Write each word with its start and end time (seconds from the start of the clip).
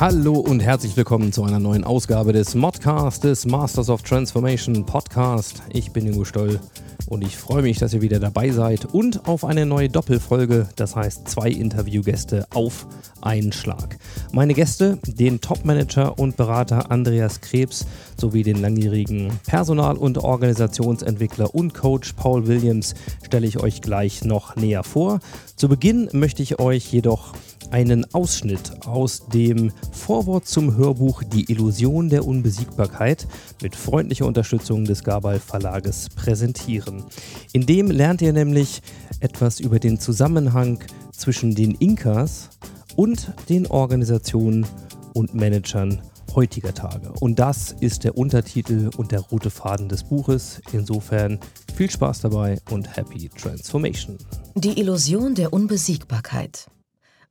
Hallo 0.00 0.38
und 0.38 0.60
herzlich 0.60 0.96
willkommen 0.96 1.30
zu 1.30 1.44
einer 1.44 1.58
neuen 1.58 1.84
Ausgabe 1.84 2.32
des 2.32 2.54
Modcast 2.54 3.22
des 3.22 3.44
Masters 3.44 3.90
of 3.90 4.00
Transformation 4.00 4.86
Podcast. 4.86 5.62
Ich 5.74 5.92
bin 5.92 6.06
Ingo 6.06 6.24
Stoll 6.24 6.58
und 7.06 7.20
ich 7.20 7.36
freue 7.36 7.60
mich, 7.60 7.78
dass 7.78 7.92
ihr 7.92 8.00
wieder 8.00 8.18
dabei 8.18 8.48
seid 8.48 8.86
und 8.86 9.28
auf 9.28 9.44
eine 9.44 9.66
neue 9.66 9.90
Doppelfolge, 9.90 10.70
das 10.76 10.96
heißt 10.96 11.28
zwei 11.28 11.50
Interviewgäste 11.50 12.46
auf 12.54 12.86
einen 13.20 13.52
Schlag. 13.52 13.98
Meine 14.32 14.54
Gäste, 14.54 14.98
den 15.06 15.42
Topmanager 15.42 16.18
und 16.18 16.38
Berater 16.38 16.90
Andreas 16.90 17.42
Krebs 17.42 17.84
sowie 18.16 18.42
den 18.42 18.62
langjährigen 18.62 19.30
Personal- 19.46 19.98
und 19.98 20.16
Organisationsentwickler 20.16 21.54
und 21.54 21.74
Coach 21.74 22.14
Paul 22.14 22.46
Williams 22.46 22.94
stelle 23.22 23.46
ich 23.46 23.60
euch 23.60 23.82
gleich 23.82 24.24
noch 24.24 24.56
näher 24.56 24.82
vor. 24.82 25.20
Zu 25.56 25.68
Beginn 25.68 26.08
möchte 26.12 26.42
ich 26.42 26.58
euch 26.58 26.90
jedoch 26.90 27.34
einen 27.70 28.12
Ausschnitt 28.14 28.86
aus 28.86 29.26
dem 29.28 29.72
Vorwort 29.92 30.46
zum 30.46 30.76
Hörbuch 30.76 31.22
Die 31.22 31.50
Illusion 31.50 32.08
der 32.08 32.26
Unbesiegbarkeit 32.26 33.26
mit 33.62 33.76
freundlicher 33.76 34.26
Unterstützung 34.26 34.84
des 34.84 35.04
Gabal 35.04 35.38
Verlages 35.38 36.08
präsentieren. 36.08 37.04
In 37.52 37.66
dem 37.66 37.90
lernt 37.90 38.22
ihr 38.22 38.32
nämlich 38.32 38.82
etwas 39.20 39.60
über 39.60 39.78
den 39.78 39.98
Zusammenhang 39.98 40.82
zwischen 41.12 41.54
den 41.54 41.72
Inkas 41.76 42.50
und 42.96 43.32
den 43.48 43.66
Organisationen 43.66 44.66
und 45.14 45.34
Managern 45.34 46.00
heutiger 46.34 46.74
Tage. 46.74 47.12
Und 47.20 47.38
das 47.38 47.72
ist 47.80 48.04
der 48.04 48.16
Untertitel 48.16 48.90
und 48.96 49.12
der 49.12 49.20
rote 49.20 49.50
Faden 49.50 49.88
des 49.88 50.04
Buches. 50.04 50.60
Insofern 50.72 51.38
viel 51.74 51.90
Spaß 51.90 52.20
dabei 52.20 52.58
und 52.70 52.96
happy 52.96 53.28
Transformation. 53.28 54.16
Die 54.54 54.78
Illusion 54.78 55.34
der 55.34 55.52
Unbesiegbarkeit. 55.52 56.68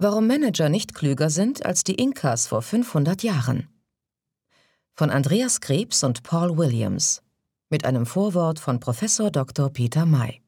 Warum 0.01 0.27
Manager 0.27 0.69
nicht 0.69 0.93
klüger 0.93 1.29
sind 1.29 1.65
als 1.65 1.83
die 1.83 1.95
Inkas 1.95 2.47
vor 2.47 2.61
500 2.61 3.21
Jahren. 3.21 3.67
Von 4.95 5.09
Andreas 5.09 5.59
Krebs 5.59 6.05
und 6.05 6.23
Paul 6.23 6.57
Williams. 6.57 7.21
Mit 7.69 7.83
einem 7.83 8.05
Vorwort 8.05 8.59
von 8.59 8.79
Professor 8.79 9.29
Dr. 9.29 9.69
Peter 9.69 10.05
May. 10.05 10.41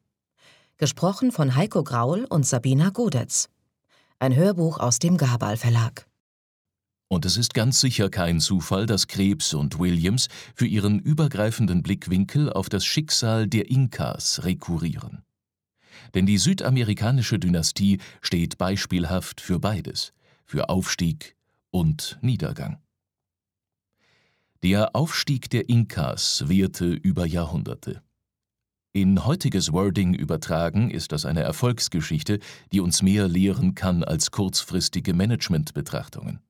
Gesprochen 0.78 1.34
von 1.34 1.54
Heiko 1.54 1.84
Graul 1.84 2.24
und 2.30 2.46
Sabina 2.46 2.92
Godetz. 2.92 3.50
Ein 4.20 4.34
Hörbuch 4.38 4.80
aus 4.80 5.00
dem 5.00 5.18
Gabal 5.18 5.58
Verlag. 5.58 6.08
Und 7.10 7.26
es 7.26 7.36
ist 7.36 7.54
ganz 7.54 7.82
sicher 7.82 8.10
kein 8.10 8.40
Zufall, 8.40 8.86
dass 8.86 9.08
Krebs 9.08 9.54
und 9.54 9.80
Williams 9.80 10.30
für 10.56 10.66
ihren 10.66 10.98
übergreifenden 10.98 11.84
Blickwinkel 11.84 12.54
auf 12.54 12.70
das 12.70 12.86
Schicksal 12.86 13.48
der 13.48 13.70
Inkas 13.70 14.46
rekurrieren. 14.46 15.26
Denn 16.14 16.26
die 16.26 16.38
südamerikanische 16.38 17.40
Dynastie 17.40 18.00
steht 18.22 18.58
beispielhaft 18.58 19.42
für 19.42 19.60
beides, 19.60 20.14
für 20.46 20.70
Aufstieg 20.70 21.36
und 21.70 22.18
Niedergang. 22.22 22.80
Der 24.64 24.96
Aufstieg 24.96 25.50
der 25.50 25.70
Inkas 25.70 26.44
währte 26.48 26.86
über 26.86 27.26
Jahrhunderte. 27.26 28.04
In 28.94 29.26
heutiges 29.26 29.72
Wording 29.72 30.14
übertragen 30.14 30.92
ist 30.92 31.14
das 31.14 31.26
eine 31.26 31.42
Erfolgsgeschichte, 31.42 32.40
die 32.74 32.82
uns 32.82 33.02
mehr 33.02 33.28
lehren 33.28 33.74
kann 33.74 34.04
als 34.04 34.32
kurzfristige 34.32 35.14
Managementbetrachtungen. 35.14 36.42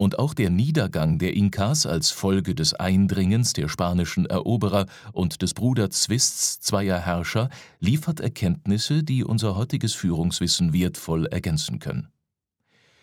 Und 0.00 0.18
auch 0.18 0.32
der 0.32 0.48
Niedergang 0.48 1.18
der 1.18 1.36
Inkas 1.36 1.84
als 1.84 2.10
Folge 2.10 2.54
des 2.54 2.72
Eindringens 2.72 3.52
der 3.52 3.68
spanischen 3.68 4.24
Eroberer 4.24 4.86
und 5.12 5.42
des 5.42 5.52
Bruderzwists 5.52 6.58
zweier 6.60 6.98
Herrscher 6.98 7.50
liefert 7.80 8.18
Erkenntnisse, 8.18 9.04
die 9.04 9.24
unser 9.24 9.56
heutiges 9.56 9.92
Führungswissen 9.92 10.72
wertvoll 10.72 11.26
ergänzen 11.26 11.80
können. 11.80 12.08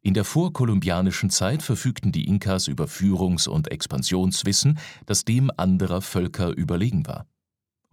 In 0.02 0.16
der 0.16 0.24
vorkolumbianischen 0.24 1.30
Zeit 1.30 1.62
verfügten 1.62 2.12
die 2.12 2.26
Inkas 2.26 2.68
über 2.68 2.88
Führungs- 2.88 3.48
und 3.48 3.70
Expansionswissen, 3.70 4.80
das 5.06 5.24
dem 5.24 5.52
anderer 5.56 6.02
Völker 6.02 6.50
überlegen 6.50 7.06
war 7.06 7.28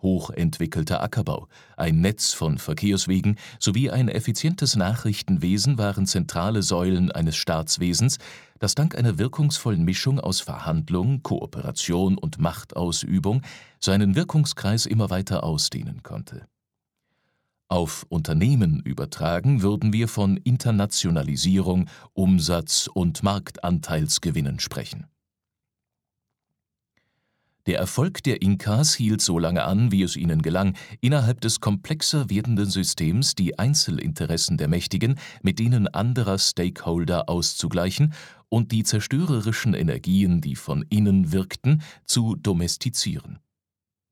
hochentwickelter 0.03 1.03
Ackerbau, 1.03 1.49
ein 1.77 2.00
Netz 2.00 2.32
von 2.32 2.59
Verkehrswegen 2.59 3.37
sowie 3.59 3.91
ein 3.91 4.09
effizientes 4.09 4.77
Nachrichtenwesen 4.77 5.78
waren 5.78 6.06
zentrale 6.06 6.62
Säulen 6.62 7.10
eines 7.10 7.37
Staatswesens, 7.37 8.19
das 8.59 8.75
dank 8.75 8.97
einer 8.97 9.19
wirkungsvollen 9.19 9.84
Mischung 9.84 10.21
aus 10.21 10.41
Verhandlung, 10.41 11.22
Kooperation 11.22 12.16
und 12.19 12.38
Machtausübung 12.38 13.43
seinen 13.81 14.15
Wirkungskreis 14.15 14.87
immer 14.87 15.10
weiter 15.10 15.44
ausdehnen 15.44 16.03
konnte. 16.03 16.47
Auf 17.69 18.06
Unternehmen 18.09 18.81
übertragen 18.81 19.62
würden 19.62 19.93
wir 19.93 20.06
von 20.06 20.37
Internationalisierung, 20.37 21.88
Umsatz 22.12 22.88
und 22.93 23.22
Marktanteilsgewinnen 23.22 24.61
sprechen. 24.61 25.06
Der 27.66 27.78
Erfolg 27.78 28.22
der 28.22 28.42
Inkas 28.42 28.94
hielt 28.94 29.22
so 29.22 29.38
lange 29.38 29.64
an, 29.64 29.91
wie 29.91 30.02
es 30.02 30.16
ihnen 30.16 30.42
gelang, 30.42 30.76
innerhalb 31.00 31.41
des 31.41 31.60
komplexer 31.60 32.28
werdenden 32.28 32.69
Systems 32.69 33.34
die 33.34 33.58
Einzelinteressen 33.58 34.58
der 34.58 34.69
Mächtigen 34.69 35.19
mit 35.42 35.58
denen 35.58 35.88
anderer 35.88 36.38
Stakeholder 36.38 37.30
auszugleichen 37.30 38.12
und 38.50 38.70
die 38.70 38.84
zerstörerischen 38.84 39.72
Energien, 39.72 40.42
die 40.42 40.56
von 40.56 40.84
innen 40.91 41.32
wirkten, 41.32 41.82
zu 42.04 42.36
domestizieren. 42.36 43.38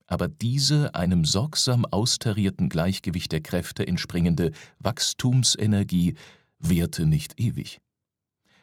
Aber 0.06 0.28
diese 0.28 0.94
einem 0.94 1.26
sorgsam 1.26 1.84
austarierten 1.84 2.70
Gleichgewicht 2.70 3.32
der 3.32 3.42
Kräfte 3.42 3.86
entspringende 3.86 4.52
Wachstumsenergie 4.78 6.14
währte 6.58 7.04
nicht 7.04 7.38
ewig. 7.38 7.80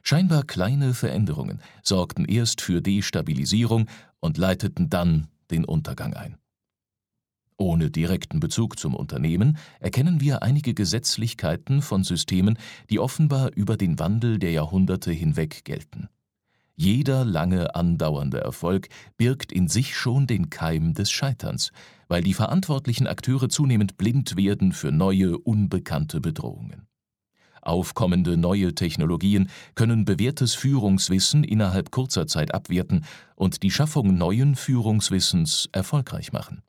Scheinbar 0.04 0.44
kleine 0.44 0.94
Veränderungen 0.94 1.62
sorgten 1.84 2.26
erst 2.26 2.62
für 2.62 2.82
Destabilisierung 2.82 3.88
und 4.20 4.38
leiteten 4.38 4.90
dann 4.90 5.28
den 5.52 5.66
Untergang 5.66 6.14
ein. 6.14 6.38
Ohne 7.58 7.92
direkten 7.92 8.40
Bezug 8.40 8.80
zum 8.80 8.96
Unternehmen 8.96 9.58
erkennen 9.82 10.22
wir 10.22 10.44
einige 10.44 10.74
Gesetzlichkeiten 10.74 11.82
von 11.82 12.06
Systemen, 12.06 12.58
die 12.90 13.00
offenbar 13.00 13.52
über 13.54 13.76
den 13.76 14.00
Wandel 14.00 14.40
der 14.40 14.52
Jahrhunderte 14.52 15.12
hinweg 15.12 15.66
gelten. 15.66 16.08
Jeder 16.78 17.26
lange 17.26 17.76
andauernde 17.76 18.40
Erfolg 18.40 18.88
birgt 19.18 19.52
in 19.52 19.68
sich 19.68 19.98
schon 19.98 20.28
den 20.28 20.50
Keim 20.50 20.94
des 20.94 21.12
Scheiterns, 21.12 21.74
weil 22.08 22.24
die 22.24 22.34
verantwortlichen 22.34 23.06
Akteure 23.06 23.50
zunehmend 23.50 23.98
blind 23.98 24.38
werden 24.38 24.72
für 24.72 24.94
neue, 24.94 25.38
unbekannte 25.38 26.22
Bedrohungen. 26.22 26.89
Aufkommende 27.62 28.38
neue 28.38 28.76
Technologien 28.76 29.50
können 29.76 30.06
bewährtes 30.06 30.56
Führungswissen 30.56 31.44
innerhalb 31.44 31.92
kurzer 31.92 32.28
Zeit 32.28 32.54
abwerten 32.54 33.06
und 33.36 33.64
die 33.64 33.72
Schaffung 33.72 34.18
neuen 34.18 34.56
Führungswissens 34.56 35.70
erfolgreich 35.72 36.32
machen. 36.32 36.64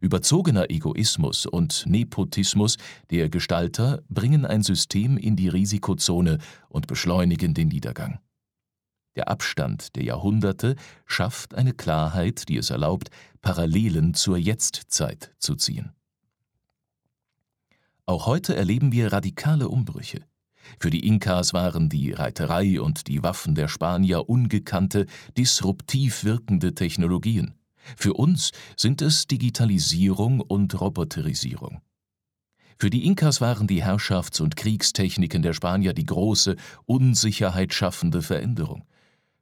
Überzogener 0.00 0.70
Egoismus 0.70 1.46
und 1.46 1.84
Nepotismus 1.86 2.76
der 3.10 3.28
Gestalter 3.28 4.02
bringen 4.08 4.46
ein 4.46 4.62
System 4.62 5.16
in 5.16 5.36
die 5.36 5.48
Risikozone 5.48 6.38
und 6.68 6.86
beschleunigen 6.86 7.54
den 7.54 7.68
Niedergang. 7.68 8.20
Der 9.16 9.28
Abstand 9.28 9.96
der 9.96 10.04
Jahrhunderte 10.04 10.76
schafft 11.04 11.54
eine 11.54 11.74
Klarheit, 11.74 12.48
die 12.48 12.56
es 12.56 12.70
erlaubt, 12.70 13.10
Parallelen 13.42 14.14
zur 14.14 14.36
Jetztzeit 14.36 15.34
zu 15.38 15.56
ziehen. 15.56 15.92
Auch 18.10 18.26
heute 18.26 18.56
erleben 18.56 18.90
wir 18.90 19.12
radikale 19.12 19.68
Umbrüche. 19.68 20.24
Für 20.80 20.90
die 20.90 21.06
Inkas 21.06 21.54
waren 21.54 21.88
die 21.88 22.10
Reiterei 22.10 22.80
und 22.80 23.06
die 23.06 23.22
Waffen 23.22 23.54
der 23.54 23.68
Spanier 23.68 24.28
ungekannte, 24.28 25.06
disruptiv 25.36 26.24
wirkende 26.24 26.74
Technologien. 26.74 27.54
Für 27.96 28.14
uns 28.14 28.50
sind 28.76 29.00
es 29.00 29.28
Digitalisierung 29.28 30.40
und 30.40 30.80
Roboterisierung. 30.80 31.82
Für 32.76 32.90
die 32.90 33.06
Inkas 33.06 33.40
waren 33.40 33.68
die 33.68 33.84
Herrschafts- 33.84 34.40
und 34.40 34.56
Kriegstechniken 34.56 35.42
der 35.42 35.52
Spanier 35.52 35.92
die 35.92 36.06
große, 36.06 36.56
Unsicherheit 36.86 37.72
schaffende 37.72 38.22
Veränderung. 38.22 38.82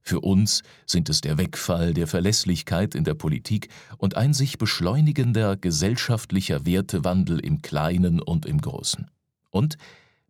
Für 0.03 0.21
uns 0.21 0.63
sind 0.87 1.09
es 1.09 1.21
der 1.21 1.39
Wegfall 1.39 1.93
der 1.93 2.07
Verlässlichkeit 2.07 2.95
in 2.95 3.05
der 3.05 3.15
Politik 3.15 3.69
und 3.99 4.17
ein 4.17 4.33
sich 4.33 4.59
beschleunigender 4.59 5.57
gesellschaftlicher 5.57 6.65
Wertewandel 6.65 7.41
im 7.41 7.63
Kleinen 7.63 8.21
und 8.21 8.47
im 8.47 8.61
Großen. 8.61 9.11
Und 9.51 9.77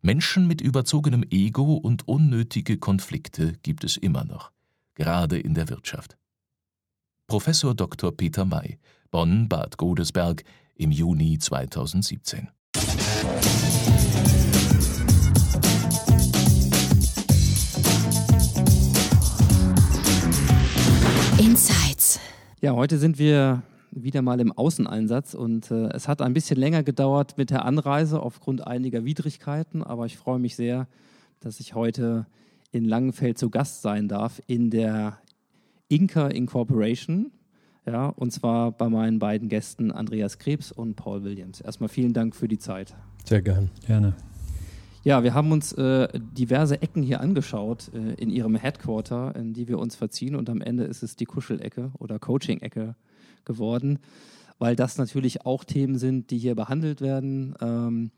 Menschen 0.01 0.47
mit 0.47 0.61
überzogenem 0.61 1.23
Ego 1.29 1.75
und 1.75 2.07
unnötige 2.07 2.77
Konflikte 2.77 3.53
gibt 3.63 3.83
es 3.83 3.97
immer 3.97 4.23
noch, 4.23 4.51
gerade 4.95 5.39
in 5.39 5.53
der 5.53 5.69
Wirtschaft. 5.69 6.17
Professor 7.27 7.75
Dr. 7.75 8.11
Peter 8.11 8.45
May, 8.45 8.79
Bonn-Bad 9.11 9.77
Godesberg 9.77 10.43
im 10.75 10.91
Juni 10.91 11.37
2017. 11.37 12.49
Insights. 21.39 22.19
Ja, 22.59 22.73
heute 22.73 22.97
sind 22.97 23.17
wir 23.17 23.63
wieder 23.91 24.21
mal 24.21 24.41
im 24.41 24.51
Außeneinsatz 24.51 25.33
und 25.33 25.71
äh, 25.71 25.87
es 25.93 26.09
hat 26.09 26.21
ein 26.21 26.33
bisschen 26.33 26.57
länger 26.57 26.83
gedauert 26.83 27.37
mit 27.37 27.49
der 27.49 27.63
Anreise 27.63 28.21
aufgrund 28.21 28.67
einiger 28.67 29.05
Widrigkeiten, 29.05 29.81
aber 29.81 30.05
ich 30.05 30.17
freue 30.17 30.37
mich 30.37 30.57
sehr, 30.57 30.87
dass 31.39 31.61
ich 31.61 31.75
heute 31.75 32.25
in 32.71 32.83
Langenfeld 32.83 33.37
zu 33.37 33.49
Gast 33.49 33.81
sein 33.81 34.09
darf 34.09 34.41
in 34.47 34.69
der 34.69 35.17
Inca 35.87 36.27
Incorporation. 36.27 37.31
Ja, 37.85 38.07
und 38.07 38.31
zwar 38.31 38.73
bei 38.73 38.89
meinen 38.89 39.17
beiden 39.17 39.47
Gästen 39.47 39.91
Andreas 39.91 40.39
Krebs 40.39 40.73
und 40.73 40.95
Paul 40.95 41.23
Williams. 41.23 41.61
Erstmal 41.61 41.87
vielen 41.87 42.11
Dank 42.11 42.35
für 42.35 42.49
die 42.49 42.59
Zeit. 42.59 42.95
Sehr 43.23 43.41
gern. 43.41 43.71
Gerne. 43.87 44.13
Ja, 45.05 45.23
wir 45.23 45.33
haben 45.33 45.53
uns 45.53 45.71
äh, 45.73 46.09
diverse 46.19 46.81
Ecken 46.81 47.03
hier 47.03 47.21
angeschaut 47.21 47.89
äh, 47.93 48.15
in 48.15 48.29
ihrem 48.29 48.55
Headquarter, 48.55 49.33
in 49.33 49.53
die 49.53 49.69
wir 49.69 49.79
uns 49.79 49.95
verziehen 49.95 50.35
und 50.35 50.49
am 50.49 50.59
Ende 50.59 50.83
ist 50.83 51.03
es 51.03 51.15
die 51.15 51.23
Kuschelecke 51.23 51.91
oder 51.99 52.19
Coaching-Ecke 52.19 52.97
geworden, 53.45 53.99
weil 54.57 54.75
das 54.75 54.97
natürlich 54.97 55.45
auch 55.45 55.63
Themen 55.63 55.97
sind, 55.97 56.31
die 56.31 56.37
hier 56.37 56.53
behandelt 56.53 56.99
werden. 56.99 57.55
Ähm, 57.61 58.11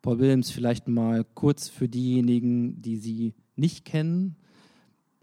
Paul 0.00 0.18
Williams 0.18 0.50
vielleicht 0.50 0.88
mal 0.88 1.26
kurz 1.34 1.68
für 1.68 1.90
diejenigen, 1.90 2.80
die 2.80 2.96
Sie 2.96 3.34
nicht 3.54 3.84
kennen. 3.84 4.36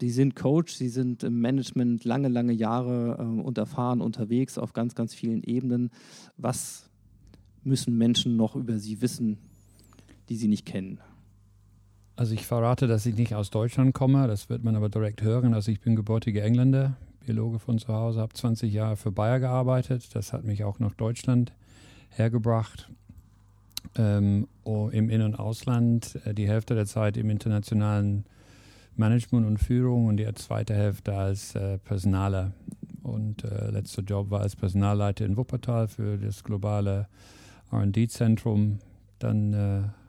Die 0.00 0.10
sind 0.10 0.36
Coach, 0.36 0.72
sie 0.74 0.88
sind 0.88 1.22
im 1.22 1.40
Management 1.40 2.04
lange, 2.04 2.28
lange 2.28 2.52
Jahre 2.52 3.18
äh, 3.18 3.40
und 3.40 3.58
erfahren 3.58 4.00
unterwegs 4.00 4.56
auf 4.56 4.72
ganz, 4.72 4.94
ganz 4.94 5.14
vielen 5.14 5.42
Ebenen. 5.42 5.90
Was 6.36 6.88
müssen 7.64 7.98
Menschen 7.98 8.36
noch 8.36 8.54
über 8.54 8.78
sie 8.78 9.00
wissen, 9.00 9.38
die 10.32 10.38
sie 10.38 10.48
nicht 10.48 10.64
kennen? 10.64 10.98
Also 12.16 12.32
ich 12.34 12.46
verrate, 12.46 12.86
dass 12.86 13.04
ich 13.04 13.14
nicht 13.16 13.34
aus 13.34 13.50
Deutschland 13.50 13.92
komme, 13.92 14.26
das 14.26 14.48
wird 14.48 14.64
man 14.64 14.76
aber 14.76 14.88
direkt 14.88 15.20
hören. 15.22 15.52
Also 15.52 15.70
ich 15.70 15.80
bin 15.80 15.94
gebürtiger 15.94 16.42
Engländer, 16.42 16.96
Biologe 17.26 17.58
von 17.58 17.78
zu 17.78 17.88
Hause, 17.88 18.20
habe 18.20 18.32
20 18.32 18.72
Jahre 18.72 18.96
für 18.96 19.12
Bayer 19.12 19.40
gearbeitet. 19.40 20.14
Das 20.14 20.32
hat 20.32 20.44
mich 20.44 20.64
auch 20.64 20.78
nach 20.78 20.94
Deutschland 20.94 21.52
hergebracht. 22.08 22.90
Ähm, 23.94 24.48
oh, 24.64 24.88
Im 24.90 25.10
In- 25.10 25.20
und 25.20 25.34
Ausland, 25.34 26.18
äh, 26.24 26.32
die 26.32 26.48
Hälfte 26.48 26.74
der 26.74 26.86
Zeit 26.86 27.18
im 27.18 27.28
internationalen 27.28 28.24
Management 28.96 29.46
und 29.46 29.58
Führung 29.58 30.06
und 30.06 30.16
die 30.16 30.34
zweite 30.34 30.74
Hälfte 30.74 31.14
als 31.14 31.54
äh, 31.54 31.76
Personaler. 31.78 32.52
Und 33.02 33.44
äh, 33.44 33.70
letzter 33.70 34.02
Job 34.02 34.30
war 34.30 34.40
als 34.40 34.56
Personalleiter 34.56 35.26
in 35.26 35.36
Wuppertal 35.36 35.88
für 35.88 36.16
das 36.16 36.42
globale 36.42 37.08
RD-Zentrum. 37.70 38.78
Dann 39.18 39.52
äh, 39.52 40.01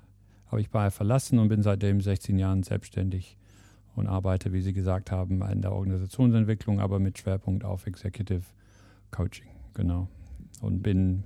habe 0.53 0.61
ich 0.61 0.69
Bayer 0.69 0.91
verlassen 0.91 1.39
und 1.39 1.47
bin 1.47 1.63
seitdem 1.63 1.99
16 1.99 2.37
Jahren 2.37 2.61
selbstständig 2.61 3.37
und 3.95 4.05
arbeite, 4.05 4.53
wie 4.53 4.61
Sie 4.61 4.71
gesagt 4.71 5.09
haben, 5.09 5.41
in 5.41 5.63
der 5.63 5.71
Organisationsentwicklung, 5.71 6.79
aber 6.79 6.99
mit 6.99 7.17
Schwerpunkt 7.17 7.65
auf 7.65 7.87
Executive 7.87 8.43
Coaching. 9.09 9.47
Genau. 9.73 10.09
Und 10.61 10.83
bin 10.83 11.23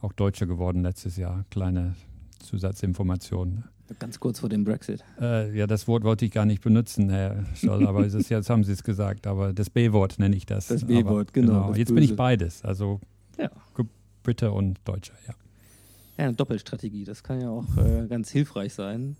auch 0.00 0.12
Deutscher 0.12 0.46
geworden 0.46 0.82
letztes 0.82 1.16
Jahr. 1.16 1.44
Kleine 1.50 1.94
Zusatzinformation. 2.40 3.62
Ganz 4.00 4.18
kurz 4.18 4.40
vor 4.40 4.48
dem 4.48 4.64
Brexit. 4.64 5.04
Äh, 5.20 5.56
ja, 5.56 5.68
das 5.68 5.86
Wort 5.86 6.02
wollte 6.02 6.24
ich 6.24 6.32
gar 6.32 6.44
nicht 6.44 6.60
benutzen, 6.60 7.08
Herr 7.08 7.44
Scholl, 7.54 7.86
aber 7.86 8.04
ist, 8.04 8.30
jetzt 8.30 8.50
haben 8.50 8.64
Sie 8.64 8.72
es 8.72 8.82
gesagt. 8.82 9.28
Aber 9.28 9.52
das 9.52 9.70
B-Wort 9.70 10.18
nenne 10.18 10.34
ich 10.34 10.44
das. 10.44 10.66
Das 10.66 10.84
B-Wort, 10.84 11.32
genau. 11.32 11.66
genau. 11.66 11.74
Jetzt 11.74 11.94
bin 11.94 12.02
ich 12.02 12.16
beides, 12.16 12.64
also 12.64 12.98
ja. 13.38 13.48
Brite 14.24 14.50
und 14.50 14.80
Deutscher, 14.84 15.14
ja. 15.28 15.34
Ja, 16.20 16.26
eine 16.26 16.34
Doppelstrategie, 16.34 17.04
das 17.04 17.22
kann 17.22 17.40
ja 17.40 17.48
auch 17.48 17.64
äh, 17.78 18.06
ganz 18.06 18.28
hilfreich 18.28 18.74
sein. 18.74 19.16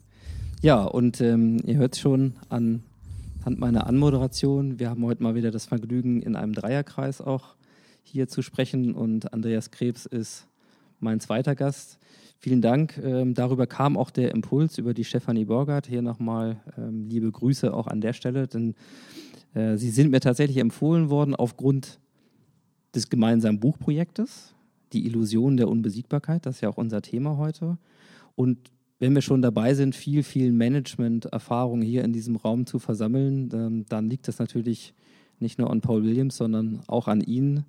Ja, 0.61 0.85
und 0.85 1.23
ähm, 1.23 1.57
ihr 1.65 1.77
hört 1.77 1.97
schon 1.97 2.35
anhand 2.51 2.83
meiner 3.59 3.87
Anmoderation, 3.87 4.79
wir 4.79 4.91
haben 4.91 5.03
heute 5.07 5.23
mal 5.23 5.35
wieder 5.35 5.51
das 5.51 5.65
Vergnügen, 5.65 6.21
in 6.21 6.37
einem 6.37 6.53
Dreierkreis 6.53 7.23
auch 7.23 7.55
hier 8.03 8.29
zu 8.29 8.43
sprechen 8.43 8.95
und 8.95 9.33
Andreas 9.33 9.71
Krebs 9.71 10.05
ist 10.05 10.47
mein 10.99 11.21
zweiter 11.21 11.55
Gast. 11.55 11.99
Vielen 12.39 12.61
Dank. 12.61 13.01
Ähm, 13.03 13.33
darüber 13.33 13.67
kam 13.67 13.97
auch 13.97 14.11
der 14.11 14.33
Impuls 14.33 14.77
über 14.77 14.93
die 14.93 15.05
Stefanie 15.05 15.47
Borgert. 15.47 15.87
Hier 15.87 16.03
nochmal 16.03 16.61
ähm, 16.77 17.09
liebe 17.09 17.33
Grüße 17.33 17.73
auch 17.73 17.87
an 17.87 18.03
der 18.03 18.13
Stelle, 18.13 18.47
denn 18.47 18.75
äh, 19.55 19.79
sie 19.79 19.89
sind 19.89 20.11
mir 20.11 20.21
tatsächlich 20.21 20.59
empfohlen 20.59 21.09
worden 21.09 21.35
aufgrund 21.35 21.99
des 22.95 23.09
gemeinsamen 23.09 23.59
Buchprojektes, 23.59 24.55
die 24.93 25.07
Illusion 25.07 25.57
der 25.57 25.69
Unbesiegbarkeit. 25.69 26.47
Das 26.47 26.57
ist 26.57 26.61
ja 26.61 26.69
auch 26.69 26.77
unser 26.77 27.03
Thema 27.03 27.37
heute. 27.37 27.79
Und 28.35 28.59
wenn 28.99 29.15
wir 29.15 29.23
schon 29.23 29.43
dabei 29.43 29.75
sind, 29.75 29.95
viel, 29.95 30.23
viel 30.23 30.53
Management-Erfahrung 30.53 31.83
hier 31.83 32.05
in 32.05 32.13
diesem 32.13 32.37
Raum 32.37 32.67
zu 32.67 32.79
versammeln, 32.79 33.51
ähm, 33.53 33.87
dann 33.89 34.09
liegt 34.09 34.29
das 34.29 34.39
natürlich 34.39 34.95
nicht 35.39 35.59
nur 35.59 35.71
an 35.71 35.81
Paul 35.81 36.05
Williams, 36.05 36.37
sondern 36.37 36.81
auch 36.87 37.09
an 37.09 37.21
Ihnen. 37.21 37.65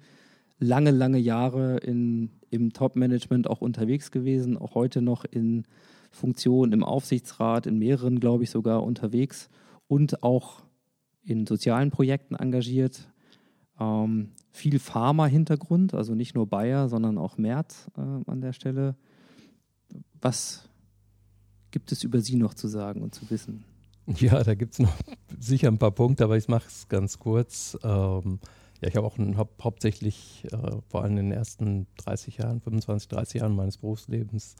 Lange, 0.59 0.91
lange 0.91 1.17
Jahre 1.17 1.77
in 1.77 2.29
im 2.51 2.73
Top-Management 2.73 3.49
auch 3.49 3.61
unterwegs 3.61 4.11
gewesen, 4.11 4.57
auch 4.57 4.75
heute 4.75 5.01
noch 5.01 5.25
in 5.25 5.63
Funktionen 6.11 6.73
im 6.73 6.83
Aufsichtsrat, 6.83 7.65
in 7.65 7.79
mehreren, 7.79 8.19
glaube 8.19 8.43
ich, 8.43 8.51
sogar 8.51 8.83
unterwegs 8.83 9.49
und 9.87 10.21
auch 10.21 10.61
in 11.23 11.47
sozialen 11.47 11.89
Projekten 11.89 12.35
engagiert. 12.35 13.09
Ähm, 13.81 14.29
viel 14.51 14.77
Pharma-Hintergrund, 14.79 15.95
also 15.95 16.13
nicht 16.13 16.35
nur 16.35 16.45
Bayer, 16.45 16.87
sondern 16.87 17.17
auch 17.17 17.37
Merz 17.37 17.87
äh, 17.97 18.01
an 18.29 18.41
der 18.41 18.53
Stelle. 18.53 18.95
Was 20.21 20.69
gibt 21.71 21.91
es 21.91 22.03
über 22.03 22.21
Sie 22.21 22.35
noch 22.35 22.53
zu 22.53 22.67
sagen 22.67 23.01
und 23.01 23.15
zu 23.15 23.29
wissen? 23.29 23.63
Ja, 24.17 24.43
da 24.43 24.55
gibt 24.55 24.73
es 24.73 24.79
noch 24.79 24.93
sicher 25.39 25.69
ein 25.69 25.77
paar 25.77 25.91
Punkte, 25.91 26.23
aber 26.23 26.35
ich 26.35 26.47
mache 26.47 26.67
es 26.67 26.87
ganz 26.89 27.17
kurz. 27.17 27.77
Ähm, 27.83 28.39
ja, 28.81 28.87
ich 28.89 28.95
habe 28.95 29.07
auch 29.07 29.17
einen, 29.17 29.37
hab 29.37 29.63
hauptsächlich 29.63 30.45
äh, 30.51 30.57
vor 30.89 31.03
allem 31.03 31.17
in 31.17 31.29
den 31.29 31.31
ersten 31.31 31.87
30 31.97 32.37
Jahren, 32.37 32.61
25, 32.61 33.07
30 33.07 33.41
Jahren 33.41 33.55
meines 33.55 33.77
Berufslebens 33.77 34.55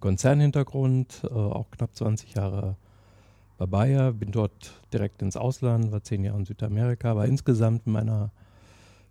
Konzernhintergrund, 0.00 1.22
äh, 1.24 1.28
auch 1.28 1.70
knapp 1.70 1.94
20 1.94 2.34
Jahre 2.34 2.76
bei 3.58 3.66
Bayer, 3.66 4.12
bin 4.12 4.32
dort 4.32 4.72
direkt 4.92 5.22
ins 5.22 5.36
Ausland, 5.36 5.92
war 5.92 6.02
zehn 6.02 6.24
Jahre 6.24 6.38
in 6.38 6.44
Südamerika, 6.44 7.10
aber 7.12 7.26
insgesamt 7.26 7.86
in 7.86 7.92
meiner 7.92 8.32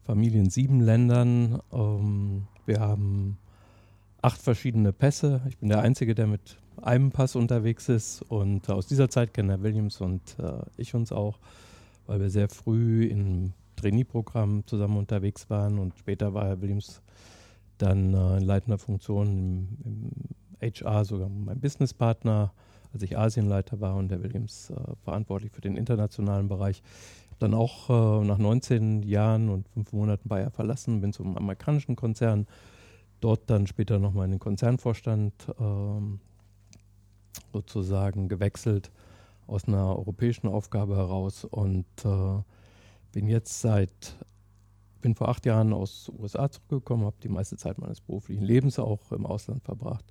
Familie 0.06 0.40
in 0.40 0.50
sieben 0.50 0.82
Ländern. 0.82 1.60
Ähm, 1.74 2.48
wir 2.66 2.80
haben 2.80 3.38
acht 4.22 4.42
verschiedene 4.42 4.94
Pässe. 4.94 5.42
Ich 5.50 5.58
bin 5.58 5.70
der 5.70 5.82
Einzige, 5.82 6.14
der 6.14 6.28
mit 6.28 6.58
einem 6.82 7.12
Pass 7.12 7.36
unterwegs 7.36 7.90
ist 7.90 8.22
und 8.22 8.70
aus 8.70 8.86
dieser 8.88 9.10
Zeit 9.10 9.34
kennen 9.34 9.50
Herr 9.50 9.64
Williams 9.64 10.02
und 10.02 10.22
äh, 10.40 10.62
ich 10.78 10.94
uns 10.94 11.12
auch, 11.12 11.40
weil 12.06 12.20
wir 12.20 12.30
sehr 12.30 12.50
früh 12.50 13.06
in 13.06 13.54
Trainee-Programm 13.78 14.64
zusammen 14.68 14.98
unterwegs 14.98 15.50
waren 15.50 15.80
und 15.80 15.98
später 15.98 16.34
war 16.34 16.46
Herr 16.46 16.62
Williams 16.62 17.02
dann 17.78 18.14
äh, 18.14 18.38
in 18.38 18.44
leitender 18.44 18.78
Funktion 18.78 19.28
im, 19.28 19.78
im, 19.84 20.12
HR, 20.62 21.04
sogar 21.04 21.30
mein 21.30 21.60
Businesspartner, 21.60 22.54
als 22.94 23.04
ich 23.04 23.18
Asienleiter 23.18 23.82
war 23.82 23.96
und 23.96 24.12
Herr 24.12 24.24
Williams 24.24 24.70
äh, 24.70 24.96
verantwortlich 25.04 25.52
für 25.52 25.62
den 25.62 25.76
internationalen 25.76 26.48
Bereich. 26.48 26.82
Dann 27.40 27.54
auch 27.54 27.90
äh, 27.90 28.26
nach 28.26 28.38
19 28.38 29.04
Jahren 29.04 29.50
und 29.50 29.68
fünf 29.70 29.92
Monaten 29.92 30.30
Bayer 30.30 30.52
verlassen, 30.52 31.02
bin 31.02 31.14
zum 31.14 31.38
amerikanischen 31.38 31.96
Konzern, 31.96 32.48
dort 33.20 33.50
dann 33.50 33.68
später 33.68 34.00
nochmal 34.00 34.26
in 34.26 34.32
den 34.32 34.40
Konzernvorstand 34.40 35.34
ähm, 35.60 36.20
sozusagen 37.52 38.30
gewechselt 38.30 38.92
aus 39.48 39.68
einer 39.68 39.96
europäischen 39.96 40.48
Aufgabe 40.48 40.96
heraus 40.96 41.44
und 41.44 41.86
äh, 42.04 42.42
bin 43.12 43.28
jetzt 43.28 43.62
seit, 43.62 44.18
bin 45.02 45.16
vor 45.16 45.30
acht 45.30 45.46
Jahren 45.46 45.74
aus 45.74 46.06
den 46.06 46.22
USA 46.22 46.50
zurückgekommen, 46.50 47.06
habe 47.06 47.18
die 47.22 47.30
meiste 47.30 47.58
Zeit 47.58 47.78
meines 47.78 48.02
beruflichen 48.02 48.44
Lebens 48.44 48.80
auch 48.80 49.12
im 49.12 49.26
Ausland 49.26 49.64
verbracht 49.64 50.06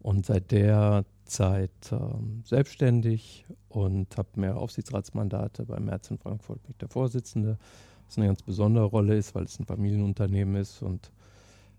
und 0.00 0.26
seit 0.26 0.50
der 0.50 1.04
Zeit 1.24 1.70
ähm, 1.92 2.42
selbstständig 2.44 3.46
und 3.68 4.16
habe 4.16 4.28
mehr 4.36 4.56
Aufsichtsratsmandate 4.56 5.66
bei 5.66 5.78
Merz 5.78 6.10
in 6.10 6.18
Frankfurt, 6.18 6.62
bin 6.62 6.72
ich 6.72 6.78
der 6.78 6.88
Vorsitzende, 6.88 7.58
was 8.06 8.16
eine 8.16 8.26
ganz 8.26 8.42
besondere 8.42 8.86
Rolle 8.86 9.16
ist, 9.16 9.34
weil 9.34 9.44
es 9.44 9.58
ein 9.58 9.66
Familienunternehmen 9.66 10.56
ist 10.56 10.82
und 10.82 11.12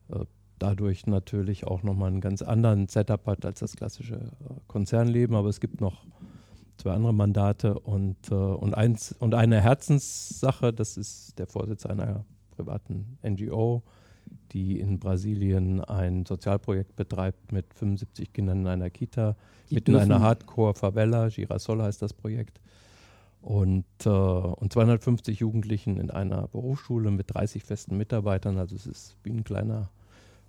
äh, 0.09 0.25
dadurch 0.59 1.07
natürlich 1.07 1.65
auch 1.65 1.83
nochmal 1.83 2.11
einen 2.11 2.21
ganz 2.21 2.41
anderen 2.41 2.87
Setup 2.87 3.25
hat 3.25 3.45
als 3.45 3.59
das 3.59 3.75
klassische 3.75 4.15
äh, 4.15 4.53
Konzernleben, 4.67 5.35
aber 5.35 5.49
es 5.49 5.59
gibt 5.59 5.81
noch 5.81 6.05
zwei 6.77 6.93
andere 6.93 7.13
Mandate 7.13 7.79
und, 7.79 8.31
äh, 8.31 8.35
und, 8.35 8.73
eins, 8.75 9.13
und 9.13 9.33
eine 9.33 9.61
Herzenssache, 9.61 10.73
das 10.73 10.97
ist 10.97 11.39
der 11.39 11.47
Vorsitz 11.47 11.85
einer 11.85 12.25
privaten 12.51 13.17
NGO, 13.23 13.83
die 14.51 14.79
in 14.79 14.99
Brasilien 14.99 15.83
ein 15.83 16.25
Sozialprojekt 16.25 16.95
betreibt 16.95 17.51
mit 17.51 17.73
75 17.73 18.33
Kindern 18.33 18.61
in 18.61 18.67
einer 18.67 18.89
Kita, 18.89 19.35
die 19.69 19.75
mitten 19.75 19.91
in 19.91 20.01
einer 20.01 20.19
Hardcore-Favela, 20.21 21.29
Girasol 21.29 21.83
heißt 21.83 22.01
das 22.01 22.13
Projekt. 22.13 22.59
und, 23.41 23.85
äh, 24.05 24.09
und 24.09 24.73
250 24.73 25.39
Jugendlichen 25.39 25.97
in 25.97 26.11
einer 26.11 26.47
Berufsschule 26.49 27.09
mit 27.09 27.33
30 27.33 27.63
festen 27.63 27.95
Mitarbeitern. 27.95 28.57
Also 28.57 28.75
es 28.75 28.85
ist 28.85 29.15
wie 29.23 29.31
ein 29.31 29.45
kleiner 29.45 29.89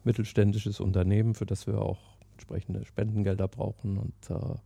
mittelständisches 0.02 0.80
Unternehmen, 0.80 1.34
für 1.34 1.46
das 1.46 1.66
wir 1.68 1.80
auch 1.80 1.98
entsprechende 2.32 2.84
Spendengelder 2.84 3.46
brauchen. 3.46 3.96
Und 3.96 4.14
äh, 4.30 4.56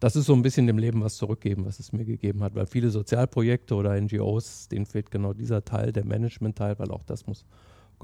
das 0.00 0.16
ist 0.16 0.26
so 0.26 0.32
ein 0.32 0.42
bisschen 0.42 0.66
dem 0.66 0.78
Leben 0.78 1.02
was 1.02 1.16
zurückgeben, 1.16 1.66
was 1.66 1.80
es 1.80 1.92
mir 1.92 2.04
gegeben 2.04 2.42
hat. 2.42 2.54
Weil 2.54 2.66
viele 2.66 2.90
Sozialprojekte 2.90 3.74
oder 3.74 4.00
NGOs, 4.00 4.68
denen 4.68 4.86
fehlt 4.86 5.10
genau 5.10 5.32
dieser 5.32 5.64
Teil, 5.64 5.92
der 5.92 6.04
Management-Teil, 6.04 6.78
weil 6.78 6.90
auch 6.90 7.04
das 7.04 7.26
muss 7.26 7.44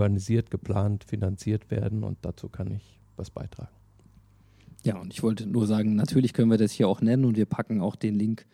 organisiert, 0.01 0.51
geplant, 0.51 1.05
finanziert 1.05 1.71
werden 1.71 2.05
und 2.05 2.19
dazu 2.23 2.49
kann 2.49 2.73
ich 2.73 2.99
was 3.17 3.31
beitragen. 3.31 3.71
Ja, 4.83 4.99
und 4.99 5.13
ich 5.13 5.23
wollte 5.23 5.47
nur 5.47 5.67
sagen, 5.67 5.95
natürlich 5.95 6.33
können 6.33 6.51
wir 6.51 6.57
das 6.57 6.73
hier 6.73 6.89
auch 6.89 7.03
nennen 7.03 7.27
und 7.27 7.37
wir 7.37 7.45
packen 7.45 7.83
auch 7.83 7.97
den 7.97 8.15
Link 8.15 8.47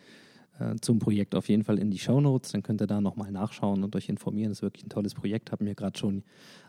äh, 0.59 0.75
zum 0.81 0.99
Projekt 0.99 1.37
auf 1.37 1.49
jeden 1.49 1.63
Fall 1.63 1.79
in 1.79 1.93
die 1.93 1.99
Show 1.99 2.21
Notes. 2.21 2.51
Dann 2.51 2.65
könnt 2.65 2.83
ihr 2.83 2.89
da 2.89 3.01
nochmal 3.01 3.31
nachschauen 3.31 3.85
und 3.85 3.95
euch 3.95 4.09
informieren. 4.09 4.51
Das 4.51 4.59
ist 4.59 4.63
wirklich 4.63 4.85
ein 4.85 4.89
tolles 4.89 5.15
Projekt. 5.15 5.53
Haben 5.53 5.67
mir 5.67 5.77
gerade 5.77 5.97
schon 5.97 6.25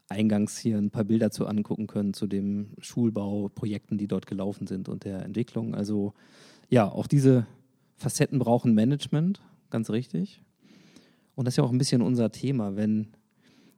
eingangs 0.10 0.60
hier 0.60 0.78
ein 0.78 0.92
paar 0.92 1.06
Bilder 1.06 1.32
zu 1.32 1.48
angucken 1.48 1.88
können 1.88 2.14
zu 2.14 2.28
dem 2.28 2.76
Schulbauprojekten, 2.80 3.98
die 3.98 4.08
dort 4.08 4.28
gelaufen 4.28 4.68
sind 4.68 4.90
und 4.90 5.06
der 5.06 5.24
Entwicklung. 5.24 5.74
Also 5.74 6.14
ja, 6.70 6.88
auch 6.88 7.08
diese 7.08 7.48
Facetten 7.96 8.38
brauchen 8.38 8.76
Management, 8.76 9.42
ganz 9.72 9.90
richtig. 9.90 10.44
Und 11.34 11.46
das 11.46 11.54
ist 11.54 11.58
ja 11.58 11.64
auch 11.64 11.72
ein 11.72 11.78
bisschen 11.80 12.04
unser 12.04 12.32
Thema, 12.32 12.76
wenn 12.76 13.08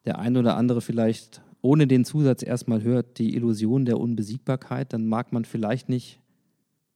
der 0.10 0.18
eine 0.18 0.39
oder 0.39 0.58
andere 0.58 0.82
vielleicht 0.82 1.44
ohne 1.62 1.86
den 1.86 2.04
Zusatz 2.04 2.42
erstmal 2.42 2.82
hört, 2.82 3.20
die 3.20 3.36
Illusion 3.36 3.86
der 3.86 4.00
Unbesiegbarkeit, 4.00 4.92
dann 4.92 5.06
mag 5.06 5.32
man 5.32 5.46
vielleicht 5.46 5.88
nicht 5.88 6.20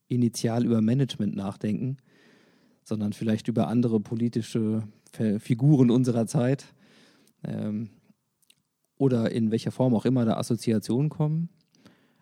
initial 0.08 0.64
über 0.64 0.80
Management 0.80 1.36
nachdenken, 1.36 1.98
sondern 2.82 3.12
vielleicht 3.12 3.46
über 3.46 3.68
andere 3.68 4.00
politische 4.00 4.82
Figuren 5.38 5.92
unserer 5.92 6.26
Zeit 6.26 6.64
ähm, 7.44 7.90
oder 8.96 9.30
in 9.30 9.52
welcher 9.52 9.70
Form 9.70 9.94
auch 9.94 10.06
immer 10.06 10.24
da 10.24 10.36
Assoziationen 10.36 11.08
kommen. 11.08 11.50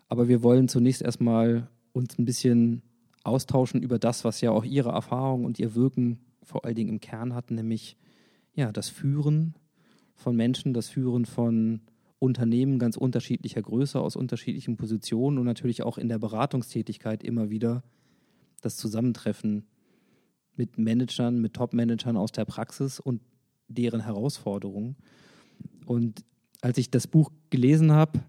Aber 0.08 0.28
wir 0.28 0.42
wollen 0.42 0.68
zunächst 0.68 1.00
erstmal 1.00 1.70
uns 1.92 2.18
ein 2.18 2.26
bisschen 2.26 2.82
austauschen 3.24 3.82
über 3.82 3.98
das, 3.98 4.26
was 4.26 4.42
ja 4.42 4.50
auch 4.50 4.66
Ihre 4.66 4.90
Erfahrung 4.90 5.46
und 5.46 5.58
Ihr 5.58 5.74
Wirken 5.74 6.18
vor 6.42 6.66
allen 6.66 6.74
Dingen 6.74 6.90
im 6.90 7.00
Kern 7.00 7.34
hatten, 7.34 7.54
nämlich 7.54 7.96
ja, 8.52 8.72
das 8.72 8.90
Führen 8.90 9.54
von 10.22 10.36
Menschen, 10.36 10.72
das 10.72 10.88
Führen 10.88 11.26
von 11.26 11.80
Unternehmen 12.18 12.78
ganz 12.78 12.96
unterschiedlicher 12.96 13.60
Größe, 13.60 14.00
aus 14.00 14.16
unterschiedlichen 14.16 14.76
Positionen 14.76 15.38
und 15.38 15.44
natürlich 15.44 15.82
auch 15.82 15.98
in 15.98 16.08
der 16.08 16.18
Beratungstätigkeit 16.18 17.22
immer 17.24 17.50
wieder 17.50 17.82
das 18.60 18.76
Zusammentreffen 18.76 19.66
mit 20.54 20.78
Managern, 20.78 21.40
mit 21.40 21.54
Top-Managern 21.54 22.16
aus 22.16 22.30
der 22.30 22.44
Praxis 22.44 23.00
und 23.00 23.20
deren 23.68 24.04
Herausforderungen. 24.04 24.96
Und 25.84 26.24
als 26.60 26.78
ich 26.78 26.90
das 26.90 27.06
Buch 27.06 27.30
gelesen 27.50 27.90
habe, 27.90 28.20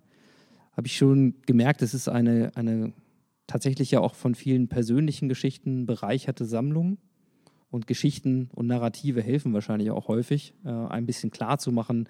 habe 0.76 0.88
ich 0.88 0.98
schon 0.98 1.36
gemerkt, 1.46 1.82
es 1.84 1.94
ist 1.94 2.10
eine, 2.10 2.52
eine 2.56 2.94
tatsächlich 3.46 3.92
ja 3.92 4.00
auch 4.00 4.16
von 4.16 4.34
vielen 4.34 4.68
persönlichen 4.70 5.30
Geschichten 5.30 5.86
bereicherte 5.86 6.46
Sammlung. 6.46 6.98
Und 7.74 7.88
Geschichten 7.88 8.52
und 8.54 8.68
Narrative 8.68 9.24
helfen 9.24 9.52
wahrscheinlich 9.52 9.90
auch 9.90 10.08
häufig, 10.08 10.54
äh, 10.64 10.70
ein 10.70 11.08
bisschen 11.08 11.32
klar 11.32 11.58
zu 11.58 11.72
machen, 11.72 12.08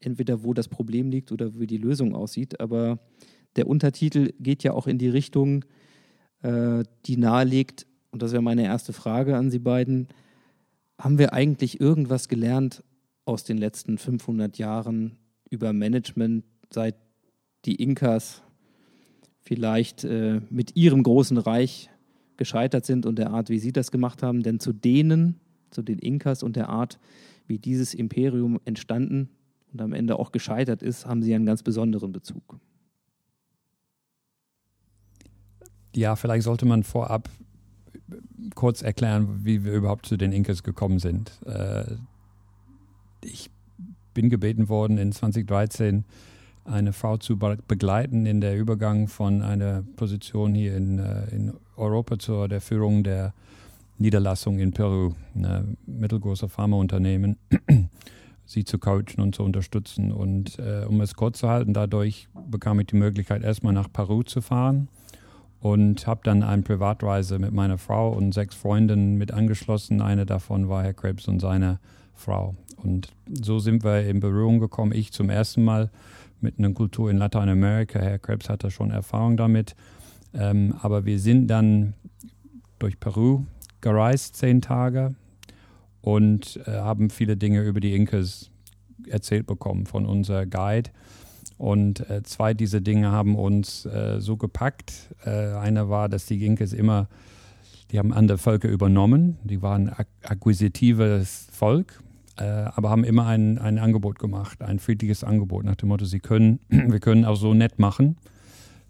entweder 0.00 0.44
wo 0.44 0.54
das 0.54 0.66
Problem 0.66 1.10
liegt 1.10 1.30
oder 1.30 1.60
wie 1.60 1.66
die 1.66 1.76
Lösung 1.76 2.14
aussieht. 2.14 2.58
Aber 2.58 2.98
der 3.56 3.66
Untertitel 3.66 4.32
geht 4.40 4.62
ja 4.62 4.72
auch 4.72 4.86
in 4.86 4.96
die 4.96 5.10
Richtung, 5.10 5.66
äh, 6.40 6.84
die 7.04 7.18
nahelegt, 7.18 7.86
und 8.12 8.22
das 8.22 8.32
wäre 8.32 8.40
meine 8.40 8.64
erste 8.64 8.94
Frage 8.94 9.36
an 9.36 9.50
Sie 9.50 9.58
beiden, 9.58 10.08
haben 10.98 11.18
wir 11.18 11.34
eigentlich 11.34 11.82
irgendwas 11.82 12.28
gelernt 12.30 12.82
aus 13.26 13.44
den 13.44 13.58
letzten 13.58 13.98
500 13.98 14.56
Jahren 14.56 15.18
über 15.50 15.74
Management, 15.74 16.46
seit 16.72 16.96
die 17.66 17.74
Inkas 17.74 18.40
vielleicht 19.42 20.04
äh, 20.04 20.40
mit 20.48 20.76
ihrem 20.76 21.02
großen 21.02 21.36
Reich 21.36 21.90
gescheitert 22.36 22.84
sind 22.86 23.06
und 23.06 23.18
der 23.18 23.30
Art, 23.30 23.48
wie 23.48 23.58
sie 23.58 23.72
das 23.72 23.90
gemacht 23.90 24.22
haben? 24.22 24.42
Denn 24.42 24.60
zu 24.60 24.72
denen, 24.72 25.40
zu 25.70 25.82
den 25.82 25.98
Inkas 25.98 26.42
und 26.42 26.56
der 26.56 26.68
Art, 26.68 26.98
wie 27.46 27.58
dieses 27.58 27.94
Imperium 27.94 28.60
entstanden 28.64 29.28
und 29.72 29.80
am 29.80 29.92
Ende 29.92 30.18
auch 30.18 30.32
gescheitert 30.32 30.82
ist, 30.82 31.06
haben 31.06 31.22
sie 31.22 31.34
einen 31.34 31.46
ganz 31.46 31.62
besonderen 31.62 32.12
Bezug. 32.12 32.58
Ja, 35.94 36.16
vielleicht 36.16 36.44
sollte 36.44 36.66
man 36.66 36.82
vorab 36.82 37.28
kurz 38.54 38.82
erklären, 38.82 39.44
wie 39.44 39.64
wir 39.64 39.72
überhaupt 39.72 40.06
zu 40.06 40.16
den 40.16 40.32
Inkas 40.32 40.62
gekommen 40.62 40.98
sind. 40.98 41.32
Äh, 41.46 41.84
ich 43.22 43.50
bin 44.12 44.28
gebeten 44.28 44.68
worden, 44.68 44.98
in 44.98 45.12
2013 45.12 46.04
eine 46.64 46.92
Frau 46.92 47.16
zu 47.16 47.36
begleiten 47.36 48.26
in 48.26 48.40
der 48.40 48.58
Übergang 48.58 49.08
von 49.08 49.42
einer 49.42 49.82
Position 49.96 50.54
hier 50.54 50.76
in, 50.76 50.98
äh, 50.98 51.28
in 51.34 51.52
Europa 51.76 52.18
zur 52.18 52.48
der 52.48 52.60
Führung 52.60 53.02
der 53.04 53.34
Niederlassung 53.98 54.58
in 54.58 54.72
Peru, 54.72 55.12
ein 55.34 55.76
mittelgroßer 55.86 56.48
Pharmaunternehmen, 56.48 57.36
sie 58.44 58.64
zu 58.64 58.78
coachen 58.78 59.20
und 59.20 59.34
zu 59.34 59.42
unterstützen. 59.42 60.12
Und 60.12 60.58
äh, 60.58 60.84
um 60.88 61.00
es 61.00 61.14
kurz 61.14 61.38
zu 61.38 61.48
halten, 61.48 61.74
dadurch 61.74 62.28
bekam 62.50 62.80
ich 62.80 62.86
die 62.88 62.96
Möglichkeit, 62.96 63.42
erstmal 63.42 63.72
nach 63.72 63.92
Peru 63.92 64.22
zu 64.22 64.40
fahren 64.40 64.88
und 65.60 66.06
habe 66.06 66.20
dann 66.24 66.42
eine 66.42 66.62
Privatreise 66.62 67.38
mit 67.38 67.52
meiner 67.52 67.78
Frau 67.78 68.10
und 68.10 68.34
sechs 68.34 68.54
Freundinnen 68.54 69.16
mit 69.16 69.32
angeschlossen. 69.32 70.02
Eine 70.02 70.26
davon 70.26 70.68
war 70.68 70.82
Herr 70.82 70.92
Krebs 70.92 71.28
und 71.28 71.40
seine 71.40 71.78
Frau. 72.14 72.54
Und 72.76 73.08
so 73.26 73.58
sind 73.60 73.82
wir 73.84 74.06
in 74.06 74.20
Berührung 74.20 74.58
gekommen. 74.58 74.92
Ich 74.92 75.12
zum 75.12 75.30
ersten 75.30 75.64
Mal 75.64 75.90
mit 76.40 76.58
einer 76.58 76.72
Kultur 76.72 77.10
in 77.10 77.16
Lateinamerika. 77.16 77.98
Herr 77.98 78.18
Krebs 78.18 78.50
hatte 78.50 78.70
schon 78.70 78.90
Erfahrung 78.90 79.36
damit. 79.36 79.74
Ähm, 80.34 80.74
aber 80.82 81.04
wir 81.04 81.18
sind 81.18 81.48
dann 81.48 81.94
durch 82.78 82.98
Peru 82.98 83.44
gereist, 83.80 84.36
zehn 84.36 84.60
Tage, 84.60 85.14
und 86.04 86.60
äh, 86.66 86.72
haben 86.72 87.08
viele 87.08 87.36
Dinge 87.36 87.62
über 87.62 87.80
die 87.80 87.94
Inkas 87.94 88.50
erzählt 89.08 89.46
bekommen 89.46 89.86
von 89.86 90.04
unser 90.04 90.44
Guide. 90.44 90.90
Und 91.56 92.08
äh, 92.10 92.22
zwei 92.24 92.52
dieser 92.52 92.80
Dinge 92.80 93.10
haben 93.10 93.36
uns 93.36 93.86
äh, 93.86 94.20
so 94.20 94.36
gepackt. 94.36 95.14
Äh, 95.24 95.54
einer 95.54 95.88
war, 95.88 96.10
dass 96.10 96.26
die 96.26 96.38
Ginkes 96.38 96.74
immer, 96.74 97.08
die 97.90 97.98
haben 97.98 98.12
andere 98.12 98.36
Völker 98.36 98.68
übernommen. 98.68 99.38
Die 99.44 99.62
waren 99.62 99.88
ak 99.88 100.08
akquisitives 100.24 101.46
Volk, 101.52 102.02
äh, 102.36 102.44
aber 102.44 102.90
haben 102.90 103.04
immer 103.04 103.26
ein, 103.26 103.58
ein 103.58 103.78
Angebot 103.78 104.18
gemacht, 104.18 104.62
ein 104.62 104.80
friedliches 104.80 105.24
Angebot 105.24 105.64
nach 105.64 105.76
dem 105.76 105.88
Motto, 105.88 106.04
sie 106.04 106.20
können, 106.20 106.60
wir 106.68 107.00
können 107.00 107.24
auch 107.24 107.36
so 107.36 107.54
nett 107.54 107.78
machen. 107.78 108.16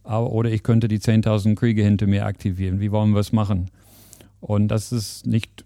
Aber, 0.04 0.30
oder 0.30 0.50
ich 0.50 0.62
könnte 0.62 0.86
die 0.86 1.00
10.000 1.00 1.56
Kriege 1.56 1.82
hinter 1.82 2.06
mir 2.06 2.26
aktivieren. 2.26 2.80
Wie 2.80 2.92
wollen 2.92 3.12
wir 3.12 3.20
es 3.20 3.32
machen? 3.32 3.70
Und 4.40 4.68
das 4.68 4.92
ist 4.92 5.26
nicht 5.26 5.64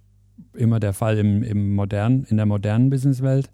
immer 0.54 0.80
der 0.80 0.92
Fall 0.92 1.18
im, 1.18 1.42
im 1.42 1.74
modernen, 1.74 2.24
in 2.30 2.36
der 2.36 2.46
modernen 2.46 2.90
Businesswelt. 2.90 3.50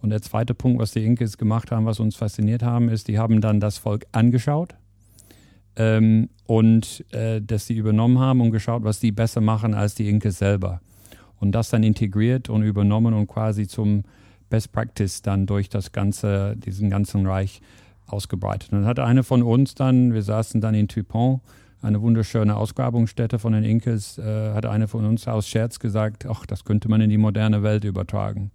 Und 0.00 0.10
der 0.10 0.22
zweite 0.22 0.54
Punkt, 0.54 0.80
was 0.80 0.92
die 0.92 1.04
Inkes 1.04 1.38
gemacht 1.38 1.72
haben, 1.72 1.84
was 1.84 1.98
uns 1.98 2.16
fasziniert 2.16 2.62
haben, 2.62 2.88
ist, 2.88 3.08
die 3.08 3.18
haben 3.18 3.40
dann 3.40 3.58
das 3.58 3.78
Volk 3.78 4.06
angeschaut 4.12 4.76
ähm, 5.76 6.28
und 6.46 7.04
äh, 7.12 7.40
das 7.40 7.66
sie 7.66 7.74
übernommen 7.74 8.18
haben 8.18 8.40
und 8.40 8.50
geschaut, 8.50 8.84
was 8.84 9.00
die 9.00 9.12
besser 9.12 9.40
machen 9.40 9.74
als 9.74 9.94
die 9.94 10.08
Inkes 10.08 10.38
selber. 10.38 10.80
Und 11.40 11.52
das 11.52 11.70
dann 11.70 11.82
integriert 11.82 12.48
und 12.48 12.62
übernommen 12.62 13.14
und 13.14 13.26
quasi 13.28 13.66
zum 13.66 14.02
Best 14.50 14.72
Practice 14.72 15.22
dann 15.22 15.46
durch 15.46 15.68
das 15.68 15.92
ganze, 15.92 16.56
diesen 16.56 16.90
ganzen 16.90 17.26
Reich 17.26 17.60
ausgebreitet. 18.08 18.72
Und 18.72 18.80
dann 18.80 18.88
hat 18.88 18.98
eine 18.98 19.22
von 19.22 19.42
uns 19.42 19.74
dann, 19.74 20.12
wir 20.12 20.22
saßen 20.22 20.60
dann 20.60 20.74
in 20.74 20.88
Tupon, 20.88 21.40
eine 21.80 22.00
wunderschöne 22.02 22.56
Ausgrabungsstätte 22.56 23.38
von 23.38 23.52
den 23.52 23.62
Inkes, 23.62 24.18
äh, 24.18 24.52
hat 24.52 24.66
eine 24.66 24.88
von 24.88 25.06
uns 25.06 25.28
aus 25.28 25.48
Scherz 25.48 25.78
gesagt, 25.78 26.26
ach, 26.26 26.44
das 26.44 26.64
könnte 26.64 26.88
man 26.88 27.00
in 27.00 27.10
die 27.10 27.18
moderne 27.18 27.62
Welt 27.62 27.84
übertragen. 27.84 28.50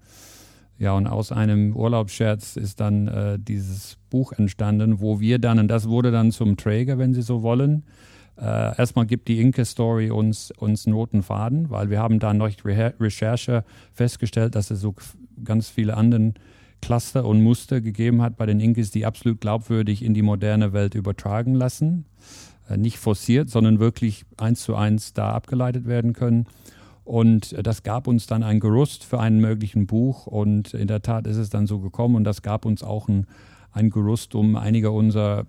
Ja, 0.78 0.94
und 0.94 1.08
aus 1.08 1.32
einem 1.32 1.76
Urlaubsscherz 1.76 2.58
ist 2.58 2.80
dann 2.80 3.08
äh, 3.08 3.40
dieses 3.40 3.98
Buch 4.10 4.34
entstanden, 4.34 5.00
wo 5.00 5.20
wir 5.20 5.40
dann, 5.40 5.60
und 5.60 5.68
das 5.70 5.88
wurde 5.88 6.12
dann 6.12 6.32
zum 6.32 6.58
Träger, 6.58 6.98
wenn 6.98 7.14
Sie 7.14 7.22
so 7.22 7.42
wollen. 7.44 7.84
Äh, 8.38 8.78
erstmal 8.78 9.06
gibt 9.06 9.28
die 9.28 9.40
Inke-Story 9.40 10.10
uns, 10.10 10.52
uns 10.52 10.86
einen 10.86 10.96
roten 10.96 11.22
Faden, 11.22 11.70
weil 11.70 11.90
wir 11.90 12.00
haben 12.00 12.20
da 12.20 12.32
Re 12.32 12.94
Recherche 13.00 13.64
festgestellt, 13.94 14.56
dass 14.56 14.72
es 14.72 14.82
so 14.82 14.96
ganz 15.44 15.70
viele 15.70 15.96
andere 15.96 16.34
Cluster 16.84 17.26
und 17.26 17.42
Muster 17.42 17.80
gegeben 17.80 18.22
hat 18.22 18.36
bei 18.36 18.46
den 18.46 18.60
Inkes, 18.60 18.92
die 18.92 19.06
absolut 19.06 19.40
glaubwürdig 19.40 20.04
in 20.04 20.14
die 20.14 20.22
moderne 20.22 20.74
Welt 20.74 20.96
übertragen 20.96 21.56
lassen. 21.56 22.06
Äh, 22.70 22.76
nicht 22.76 22.98
forciert, 22.98 23.50
sondern 23.50 23.80
wirklich 23.80 24.26
eins 24.38 24.64
zu 24.64 24.76
eins 24.76 25.14
da 25.14 25.32
abgeleitet 25.32 25.88
werden 25.88 26.12
können. 26.12 26.46
Und 27.06 27.56
das 27.66 27.84
gab 27.84 28.08
uns 28.08 28.28
dann 28.28 28.44
ein 28.44 28.60
Gerüst 28.60 29.06
für 29.06 29.20
einen 29.20 29.40
möglichen 29.40 29.88
Buch. 29.88 30.28
Und 30.28 30.74
in 30.74 30.88
der 30.88 31.02
Tat 31.02 31.26
ist 31.26 31.38
es 31.38 31.50
dann 31.50 31.68
so 31.68 31.80
gekommen. 31.80 32.16
Und 32.16 32.26
das 32.26 32.42
gab 32.42 32.66
uns 32.66 32.84
auch 32.84 33.08
ein, 33.08 33.28
ein 33.72 33.90
Gerüst, 33.90 34.36
um 34.36 34.58
einige 34.58 34.92
unserer 34.92 35.46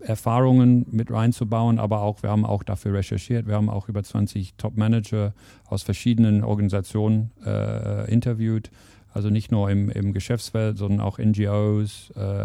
Erfahrungen 0.00 0.84
mit 0.90 1.12
reinzubauen, 1.12 1.78
aber 1.78 2.02
auch, 2.02 2.24
wir 2.24 2.30
haben 2.30 2.44
auch 2.44 2.64
dafür 2.64 2.94
recherchiert, 2.94 3.46
wir 3.46 3.54
haben 3.54 3.70
auch 3.70 3.88
über 3.88 4.02
20 4.02 4.54
Top-Manager 4.56 5.32
aus 5.68 5.84
verschiedenen 5.84 6.42
Organisationen 6.42 7.30
äh, 7.44 8.10
interviewt, 8.12 8.72
also 9.12 9.30
nicht 9.30 9.52
nur 9.52 9.70
im, 9.70 9.90
im 9.90 10.12
Geschäftsfeld, 10.12 10.78
sondern 10.78 11.00
auch 11.00 11.18
NGOs 11.18 12.12
äh, 12.16 12.44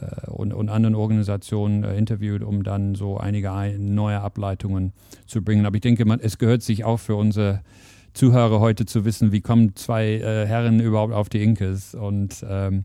äh, 0.00 0.30
und, 0.30 0.52
und 0.52 0.68
anderen 0.68 0.94
Organisationen 0.94 1.84
äh, 1.84 1.96
interviewt, 1.96 2.42
um 2.42 2.62
dann 2.62 2.94
so 2.94 3.18
einige 3.18 3.50
neue 3.78 4.20
Ableitungen 4.20 4.92
zu 5.26 5.42
bringen. 5.42 5.66
Aber 5.66 5.76
ich 5.76 5.82
denke, 5.82 6.04
man, 6.04 6.20
es 6.20 6.38
gehört 6.38 6.62
sich 6.62 6.84
auch 6.84 6.98
für 6.98 7.16
unsere 7.16 7.60
Zuhörer 8.12 8.60
heute 8.60 8.86
zu 8.86 9.04
wissen, 9.04 9.32
wie 9.32 9.40
kommen 9.40 9.74
zwei 9.76 10.06
äh, 10.06 10.46
Herren 10.46 10.80
überhaupt 10.80 11.12
auf 11.12 11.28
die 11.28 11.42
Inkes 11.42 11.94
und 11.94 12.44
ähm, 12.48 12.84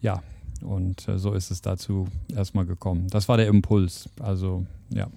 ja, 0.00 0.22
und 0.62 1.08
äh, 1.08 1.18
so 1.18 1.32
ist 1.32 1.50
es 1.50 1.62
dazu 1.62 2.06
erstmal 2.34 2.66
gekommen. 2.66 3.08
Das 3.08 3.28
war 3.28 3.36
der 3.36 3.48
Impuls. 3.48 4.08
Also, 4.20 4.66
ja. 4.90 5.08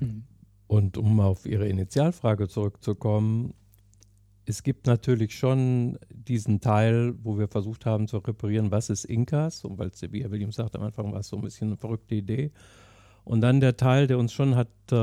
Mhm. 0.00 0.24
Und 0.66 0.98
um 0.98 1.20
auf 1.20 1.46
Ihre 1.46 1.68
Initialfrage 1.68 2.48
zurückzukommen, 2.48 3.54
es 4.46 4.62
gibt 4.62 4.86
natürlich 4.86 5.36
schon 5.36 5.98
diesen 6.28 6.60
Teil, 6.60 7.14
wo 7.22 7.38
wir 7.38 7.48
versucht 7.48 7.86
haben 7.86 8.08
zu 8.08 8.18
reparieren, 8.18 8.70
was 8.70 8.90
ist 8.90 9.04
Inkas? 9.04 9.64
Und 9.64 9.78
weil 9.78 9.90
Herr 9.90 10.30
Williams 10.30 10.56
sagt, 10.56 10.76
am 10.76 10.82
Anfang 10.82 11.12
war 11.12 11.20
es 11.20 11.28
so 11.28 11.36
ein 11.36 11.42
bisschen 11.42 11.68
eine 11.68 11.76
verrückte 11.76 12.14
Idee. 12.14 12.52
Und 13.24 13.40
dann 13.40 13.60
der 13.60 13.76
Teil, 13.76 14.06
der 14.06 14.18
uns 14.18 14.32
schon 14.32 14.54
hat 14.54 14.68
äh, 14.90 14.96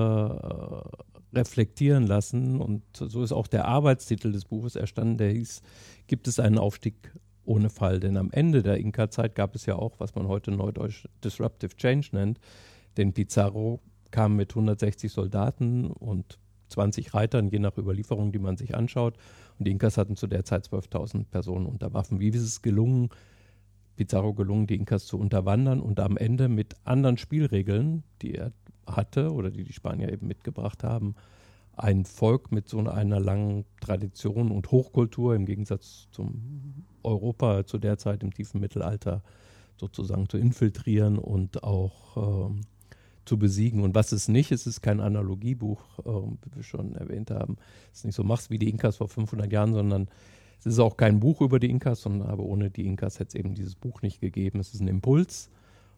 reflektieren 1.34 2.08
lassen, 2.08 2.62
und 2.62 2.84
so 2.94 3.24
ist 3.24 3.32
auch 3.32 3.48
der 3.48 3.66
Arbeitstitel 3.66 4.32
des 4.32 4.46
Buches 4.46 4.76
erstanden, 4.76 5.18
der 5.18 5.32
hieß, 5.32 5.62
gibt 6.08 6.28
es 6.28 6.40
einen 6.40 6.58
Aufstieg 6.58 7.12
ohne 7.46 7.70
Fall. 7.70 8.00
Denn 8.00 8.18
am 8.18 8.32
Ende 8.32 8.64
der 8.64 8.78
Inka-Zeit 8.78 9.36
gab 9.36 9.56
es 9.56 9.66
ja 9.66 9.76
auch, 9.76 10.00
was 10.00 10.16
man 10.16 10.28
heute 10.28 10.52
neudeutsch 10.52 11.08
Disruptive 11.24 11.76
Change 11.76 12.10
nennt. 12.14 12.40
Denn 12.98 13.14
Pizarro 13.14 13.82
kam 14.12 14.36
mit 14.36 14.52
160 14.52 15.12
Soldaten 15.12 15.88
und 15.88 16.38
20 16.70 17.14
Reitern, 17.14 17.50
je 17.50 17.60
nach 17.60 17.78
Überlieferung, 17.78 18.32
die 18.32 18.40
man 18.40 18.58
sich 18.58 18.76
anschaut. 18.76 19.16
Und 19.60 19.68
die 19.68 19.72
Inkas 19.72 19.98
hatten 19.98 20.16
zu 20.16 20.28
der 20.28 20.46
Zeit 20.46 20.68
12.000 20.68 21.26
Personen 21.26 21.66
unter 21.66 21.94
Waffen. 21.94 22.20
Wie 22.20 22.30
ist 22.30 22.42
es 22.42 22.62
gelungen, 22.62 23.10
Pizarro 23.96 24.34
gelungen, 24.34 24.68
die 24.68 24.76
Inkas 24.76 25.06
zu 25.06 25.20
unterwandern 25.20 25.80
und 25.80 26.00
am 26.00 26.18
Ende 26.18 26.50
mit 26.50 26.76
anderen 26.84 27.18
Spielregeln, 27.18 28.04
die 28.22 28.36
er 28.36 28.52
hatte 28.88 29.32
oder 29.32 29.52
die 29.52 29.64
die 29.64 29.74
Spanier 29.74 30.12
eben 30.12 30.28
mitgebracht 30.28 30.84
haben, 30.84 31.16
ein 31.76 32.06
Volk 32.06 32.52
mit 32.52 32.70
so 32.70 32.80
einer 32.80 33.20
langen 33.20 33.66
Tradition 33.82 34.52
und 34.52 34.72
Hochkultur 34.72 35.36
im 35.36 35.46
Gegensatz 35.46 36.08
zum 36.12 36.86
Europa 37.04 37.66
zu 37.66 37.78
der 37.78 37.98
Zeit 37.98 38.24
im 38.24 38.34
tiefen 38.34 38.60
Mittelalter 38.60 39.24
sozusagen 39.78 40.30
zu 40.30 40.38
infiltrieren 40.38 41.18
und 41.18 41.64
auch 41.64 42.50
ähm, 42.50 42.62
zu 43.26 43.38
besiegen. 43.38 43.82
Und 43.82 43.96
was 43.96 44.12
es 44.12 44.28
nicht 44.28 44.52
ist, 44.52 44.68
ist 44.68 44.82
kein 44.82 45.00
Analogiebuch, 45.00 45.82
ähm, 46.06 46.38
wie 46.44 46.56
wir 46.56 46.64
schon 46.64 46.96
erwähnt 46.96 47.32
haben. 47.32 47.58
Es 47.92 48.00
ist 48.00 48.06
nicht 48.06 48.16
so, 48.16 48.24
machst 48.24 48.50
wie 48.50 48.60
die 48.60 48.70
Inkas 48.70 48.98
vor 48.98 49.08
500 49.08 49.52
Jahren, 49.52 49.74
sondern 49.74 50.08
es 50.60 50.66
ist 50.66 50.80
auch 50.80 50.98
kein 50.98 51.20
Buch 51.20 51.42
über 51.42 51.60
die 51.60 51.70
Inkas, 51.70 52.02
sondern 52.02 52.30
aber 52.30 52.44
ohne 52.44 52.70
die 52.70 52.86
Inkas 52.86 53.20
hätte 53.20 53.30
es 53.30 53.36
eben 53.36 53.54
dieses 53.54 53.76
Buch 53.76 54.02
nicht 54.02 54.22
gegeben. 54.22 54.60
Es 54.60 54.74
ist 54.74 54.82
ein 54.82 54.88
Impuls. 54.88 55.50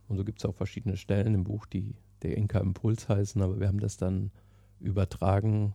Und 0.08 0.18
so 0.18 0.24
gibt 0.24 0.40
es 0.40 0.46
auch 0.46 0.56
verschiedene 0.56 0.98
Stellen 0.98 1.34
im 1.34 1.44
Buch, 1.44 1.66
die 1.66 1.96
der 2.22 2.38
Inka-Impuls 2.38 3.10
heißen, 3.10 3.42
aber 3.42 3.60
wir 3.60 3.68
haben 3.68 3.80
das 3.80 3.98
dann 3.98 4.32
übertragen 4.80 5.74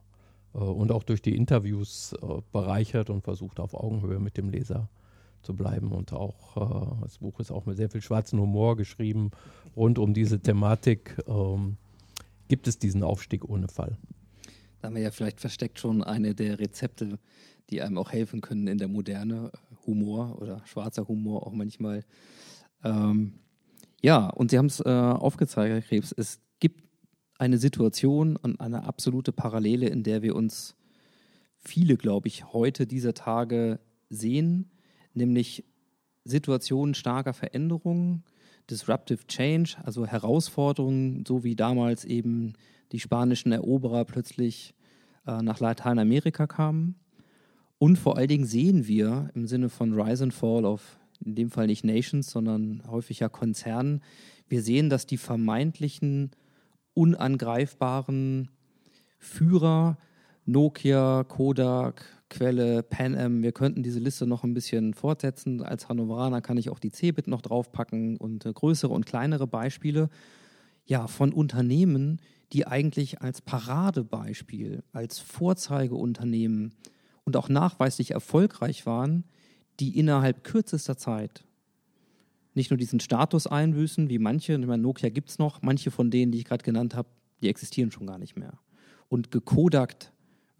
äh, 0.55 0.59
und 0.59 0.93
auch 0.93 1.03
durch 1.03 1.23
die 1.23 1.37
Interviews 1.37 2.15
äh, 2.23 2.27
bereichert 2.53 3.11
und 3.11 3.23
versucht 3.23 3.61
auf 3.61 3.75
Augenhöhe 3.75 4.21
mit 4.21 4.37
dem 4.37 4.49
Leser 4.49 4.89
zu 5.43 5.55
bleiben. 5.55 5.93
Und 5.93 6.13
auch 6.13 6.57
äh, 6.57 7.03
das 7.03 7.19
Buch 7.19 7.41
ist 7.41 7.51
auch 7.51 7.67
mit 7.67 7.77
sehr 7.77 7.91
viel 7.91 8.03
schwarzen 8.03 8.39
Humor 8.41 8.77
geschrieben. 8.77 9.31
Rund 9.77 9.99
um 9.99 10.15
diese 10.15 10.41
Thematik 10.41 11.17
ähm, 11.27 11.77
gibt 12.49 12.67
es 12.67 12.79
diesen 12.79 13.03
Aufstieg 13.03 13.49
ohne 13.49 13.69
Fall. 13.69 13.97
Da 14.81 14.89
haben 14.89 14.97
wir 14.97 15.03
ja 15.03 15.11
vielleicht 15.11 15.41
versteckt 15.41 15.79
schon 15.79 16.03
eine 16.03 16.35
der 16.35 16.59
Rezepte, 16.59 17.19
die 17.69 17.83
einem 17.83 17.99
auch 17.99 18.13
helfen 18.13 18.41
können 18.41 18.67
in 18.67 18.79
der 18.79 18.89
Moderne. 18.89 19.51
Humor 19.87 20.41
oder 20.41 20.63
schwarzer 20.67 21.09
Humor 21.09 21.47
auch 21.47 21.53
manchmal. 21.53 22.05
Ähm, 22.85 23.35
ja, 24.03 24.29
und 24.29 24.51
Sie 24.51 24.59
haben 24.59 24.67
es 24.67 24.81
äh, 24.81 24.89
aufgezeigt, 24.89 25.73
Herr 25.73 25.83
Krebs. 25.83 26.13
Es 26.17 26.41
gibt 26.59 26.85
eine 27.39 27.59
Situation 27.59 28.37
und 28.37 28.61
eine 28.61 28.85
absolute 28.85 29.33
Parallele, 29.33 29.89
in 29.89 30.03
der 30.03 30.23
wir 30.23 30.37
uns 30.37 30.77
viele, 31.57 31.97
glaube 31.97 32.29
ich, 32.29 32.53
heute 32.53 32.87
dieser 32.87 33.15
Tage 33.15 33.81
sehen, 34.09 34.71
nämlich 35.15 35.65
Situationen 36.25 36.95
starker 36.95 37.33
Veränderungen, 37.33 38.25
Disruptive 38.69 39.27
Change, 39.27 39.77
also 39.83 40.07
Herausforderungen, 40.07 41.25
so 41.27 41.43
wie 41.43 41.57
damals 41.57 42.05
eben 42.05 42.53
die 42.93 43.01
spanischen 43.01 43.53
Eroberer 43.53 44.05
plötzlich 44.05 44.75
äh, 45.27 45.43
nach 45.43 45.61
Lateinamerika 45.61 46.47
kamen. 46.47 46.95
Und 47.79 47.97
vor 47.97 48.17
allen 48.17 48.29
Dingen 48.29 48.45
sehen 48.45 48.87
wir 48.87 49.31
im 49.35 49.47
Sinne 49.47 49.71
von 49.71 49.99
Rise 49.99 50.25
and 50.25 50.35
Fall 50.35 50.65
of 50.65 50.99
in 51.25 51.35
dem 51.35 51.51
Fall 51.51 51.67
nicht 51.67 51.85
Nations, 51.85 52.31
sondern 52.31 52.83
häufig 52.89 53.21
ja 53.21 53.29
Konzernen. 53.29 54.03
Wir 54.49 54.63
sehen, 54.63 54.89
dass 54.89 55.07
die 55.07 55.19
vermeintlichen 55.19 56.31
unangreifbaren 56.95 58.51
Führer, 59.19 59.99
Nokia, 60.47 61.25
Kodak, 61.25 62.05
Quelle, 62.31 62.83
Pan 62.83 63.17
Am, 63.19 63.43
wir 63.43 63.53
könnten 63.53 63.83
diese 63.83 63.99
Liste 63.99 64.27
noch 64.27 64.45
ein 64.45 64.55
bisschen 64.55 64.95
fortsetzen. 64.95 65.63
Als 65.63 65.89
Hannoveraner 65.89 66.41
kann 66.41 66.57
ich 66.57 66.71
auch 66.71 66.79
die 66.79 66.91
Cebit 66.91 67.27
noch 67.27 67.43
draufpacken 67.43 68.17
und 68.17 68.47
äh, 68.47 68.53
größere 68.53 68.93
und 68.93 69.05
kleinere 69.05 69.47
Beispiele 69.47 70.09
ja, 70.87 71.07
von 71.07 71.33
Unternehmen, 71.33 72.21
die 72.53 72.67
eigentlich 72.67 73.21
als 73.21 73.43
Paradebeispiel, 73.43 74.83
als 74.93 75.19
Vorzeigeunternehmen 75.19 76.75
und 77.25 77.37
auch 77.37 77.49
nachweislich 77.49 78.13
erfolgreich 78.13 78.87
waren, 78.87 79.25
die 79.79 79.99
innerhalb 79.99 80.45
kürzester 80.45 80.97
Zeit 80.97 81.45
nicht 82.55 82.71
nur 82.71 82.79
diesen 82.79 83.01
Status 83.01 83.47
einbüßen, 83.47 84.09
wie 84.09 84.19
manche, 84.19 84.55
ich 84.55 84.67
meine, 84.67 84.83
Nokia 84.83 85.09
gibt 85.11 85.31
es 85.31 85.39
noch, 85.39 85.63
manche 85.63 85.91
von 85.91 86.11
denen, 86.11 86.33
die 86.33 86.39
ich 86.39 86.45
gerade 86.45 86.65
genannt 86.65 86.95
habe, 86.95 87.09
die 87.43 87.49
existieren 87.49 87.91
schon 87.91 88.07
gar 88.07 88.19
nicht 88.19 88.37
mehr. 88.37 88.59
Und 89.09 89.31
gekodakt 89.31 90.13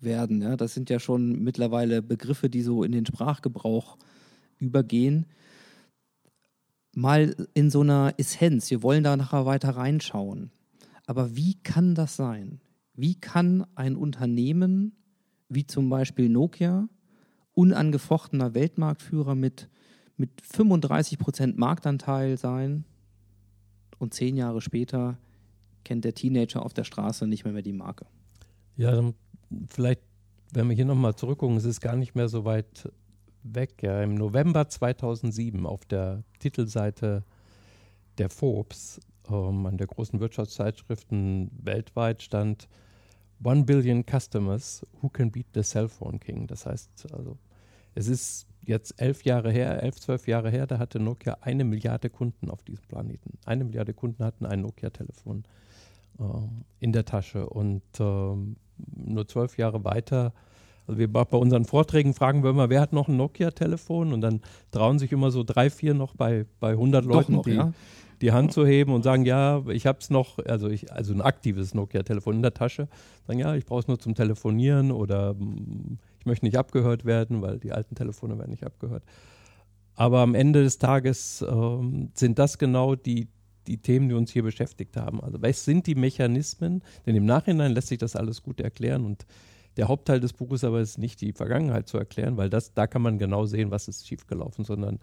werden, 0.03 0.43
ja, 0.43 0.57
das 0.57 0.75
sind 0.75 0.91
ja 0.91 0.99
schon 0.99 1.43
mittlerweile 1.43 2.03
Begriffe, 2.03 2.49
die 2.51 2.63
so 2.63 2.83
in 2.83 2.93
den 2.93 3.07
Sprachgebrauch 3.07 3.99
übergehen. 4.59 5.27
Mal 6.95 7.49
in 7.55 7.71
so 7.71 7.81
einer 7.81 8.15
Essenz, 8.17 8.71
wir 8.71 8.83
wollen 8.83 9.05
da 9.05 9.17
nachher 9.17 9.47
weiter 9.47 9.71
reinschauen. 9.71 10.51
Aber 11.07 11.37
wie 11.37 11.55
kann 11.63 11.95
das 11.95 12.17
sein? 12.17 12.61
Wie 12.95 13.15
kann 13.15 13.65
ein 13.75 13.97
Unternehmen 13.97 14.97
wie 15.49 15.67
zum 15.67 15.89
Beispiel 15.89 16.29
Nokia 16.29 16.89
unangefochtener 17.53 18.55
Weltmarktführer 18.55 19.35
mit, 19.35 19.69
mit 20.17 20.31
35 20.41 21.19
Prozent 21.19 21.59
Marktanteil 21.59 22.39
sein 22.39 22.85
und 23.99 24.15
zehn 24.15 24.37
Jahre 24.37 24.61
später 24.61 25.19
kennt 25.85 26.05
der 26.05 26.15
Teenager 26.15 26.65
auf 26.65 26.73
der 26.73 26.85
Straße 26.85 27.27
nicht 27.27 27.45
mehr, 27.45 27.53
mehr 27.53 27.63
die 27.63 27.73
Marke. 27.73 28.07
Ja, 28.77 29.13
vielleicht, 29.67 30.03
wenn 30.53 30.69
wir 30.69 30.77
hier 30.77 30.85
nochmal 30.85 31.15
zurückgucken, 31.15 31.57
es 31.57 31.65
ist 31.65 31.81
gar 31.81 31.97
nicht 31.97 32.15
mehr 32.15 32.29
so 32.29 32.45
weit 32.45 32.91
weg. 33.43 33.83
Ja. 33.83 34.03
Im 34.03 34.15
November 34.15 34.69
2007 34.69 35.67
auf 35.67 35.85
der 35.85 36.23
Titelseite 36.39 37.25
der 38.19 38.31
Forbes, 38.31 39.01
ähm, 39.29 39.67
an 39.67 39.77
der 39.77 39.87
großen 39.87 40.21
Wirtschaftszeitschriften 40.21 41.51
weltweit 41.63 42.23
stand, 42.23 42.69
One 43.43 43.65
Billion 43.65 44.05
Customers, 44.05 44.87
Who 45.01 45.09
Can 45.09 45.31
Beat 45.31 45.47
the 45.55 45.63
Cell 45.63 45.89
Phone 45.89 46.21
King? 46.21 46.47
Das 46.47 46.67
heißt, 46.67 47.07
also, 47.15 47.39
es 47.95 48.07
ist 48.09 48.47
jetzt 48.63 49.01
elf 49.01 49.25
Jahre 49.25 49.51
her, 49.51 49.83
elf, 49.83 49.99
zwölf 49.99 50.29
Jahre 50.29 50.51
her, 50.51 50.67
da 50.67 50.79
hatte 50.79 51.01
Nokia 51.01 51.39
eine 51.41 51.65
Milliarde 51.65 52.11
Kunden 52.11 52.51
auf 52.51 52.63
diesem 52.63 52.85
Planeten. 52.87 53.39
Eine 53.47 53.65
Milliarde 53.65 53.95
Kunden 53.95 54.23
hatten 54.23 54.45
ein 54.45 54.61
Nokia-Telefon 54.61 55.45
in 56.79 56.93
der 56.93 57.05
Tasche. 57.05 57.49
Und 57.49 57.83
ähm, 57.99 58.57
nur 58.97 59.27
zwölf 59.29 59.59
Jahre 59.59 59.85
weiter, 59.85 60.33
also 60.87 60.99
wir 60.99 61.13
bei 61.13 61.37
unseren 61.37 61.65
Vorträgen 61.65 62.15
fragen 62.15 62.43
wir 62.43 62.51
immer, 62.51 62.69
wer 62.69 62.81
hat 62.81 62.93
noch 62.93 63.07
ein 63.07 63.17
Nokia-Telefon? 63.17 64.13
Und 64.13 64.23
dann 64.23 64.41
trauen 64.73 64.99
sich 64.99 65.13
immer 65.13 65.31
so 65.31 65.45
drei, 65.45 65.71
vier 65.71 65.95
noch 65.95 66.17
bei, 66.17 66.47
bei 66.59 66.71
100 66.71 67.05
Leuten, 67.05 67.35
noch, 67.35 67.45
die, 67.45 67.53
ja? 67.53 67.73
die 68.21 68.33
Hand 68.33 68.53
zu 68.53 68.67
heben 68.67 68.93
und 68.93 69.05
sagen, 69.05 69.25
ja, 69.25 69.63
ich 69.69 69.87
habe 69.87 69.99
es 70.01 70.11
noch, 70.11 70.39
also 70.41 70.69
ich, 70.69 70.93
also 70.93 71.15
ein 71.15 71.21
aktives 71.21 71.75
Nokia-Telefon 71.75 72.37
in 72.37 72.43
der 72.43 72.55
Tasche, 72.55 72.89
sagen, 73.27 73.39
ja, 73.39 73.55
ich 73.55 73.67
brauche 73.67 73.81
es 73.81 73.89
nur 73.89 74.01
zum 74.01 74.17
Telefonieren 74.17 74.91
oder 74.91 75.35
mm, 75.35 75.99
ich 76.19 76.27
möchte 76.27 76.45
nicht 76.45 76.59
abgehört 76.59 77.05
werden, 77.05 77.41
weil 77.41 77.61
die 77.61 77.73
alten 77.73 77.95
Telefone 77.95 78.37
werden 78.37 78.51
nicht 78.51 78.67
abgehört. 78.67 79.05
Aber 79.95 80.21
am 80.21 80.35
Ende 80.35 80.65
des 80.65 80.79
Tages 80.79 81.45
ähm, 81.49 82.11
sind 82.15 82.39
das 82.41 82.59
genau 82.59 82.97
die, 82.97 83.29
die 83.71 83.79
Themen, 83.79 84.09
die 84.09 84.15
uns 84.15 84.33
hier 84.33 84.43
beschäftigt 84.43 84.97
haben. 84.97 85.21
Also 85.23 85.41
was 85.41 85.65
sind 85.65 85.87
die 85.87 85.95
Mechanismen? 85.95 86.83
Denn 87.07 87.15
im 87.15 87.25
Nachhinein 87.25 87.73
lässt 87.73 87.89
sich 87.89 87.99
das 87.99 88.17
alles 88.17 88.43
gut 88.43 88.61
erklären 88.61 89.05
und 89.05 89.27
der 89.77 89.87
Hauptteil 89.87 90.19
des 90.19 90.33
Buches 90.33 90.65
aber 90.65 90.81
ist 90.81 90.99
nicht 90.99 91.21
die 91.21 91.33
Vergangenheit 91.33 91.89
zu 91.89 91.97
erklären, 91.97 92.37
weil 92.37 92.51
das, 92.51 92.75
da 92.75 92.89
kann 92.89 93.03
man 93.03 93.19
genau 93.19 93.47
sehen, 93.47 93.71
was 93.71 93.87
ist 93.87 94.07
schiefgelaufen, 94.07 94.65
sondern 94.65 94.99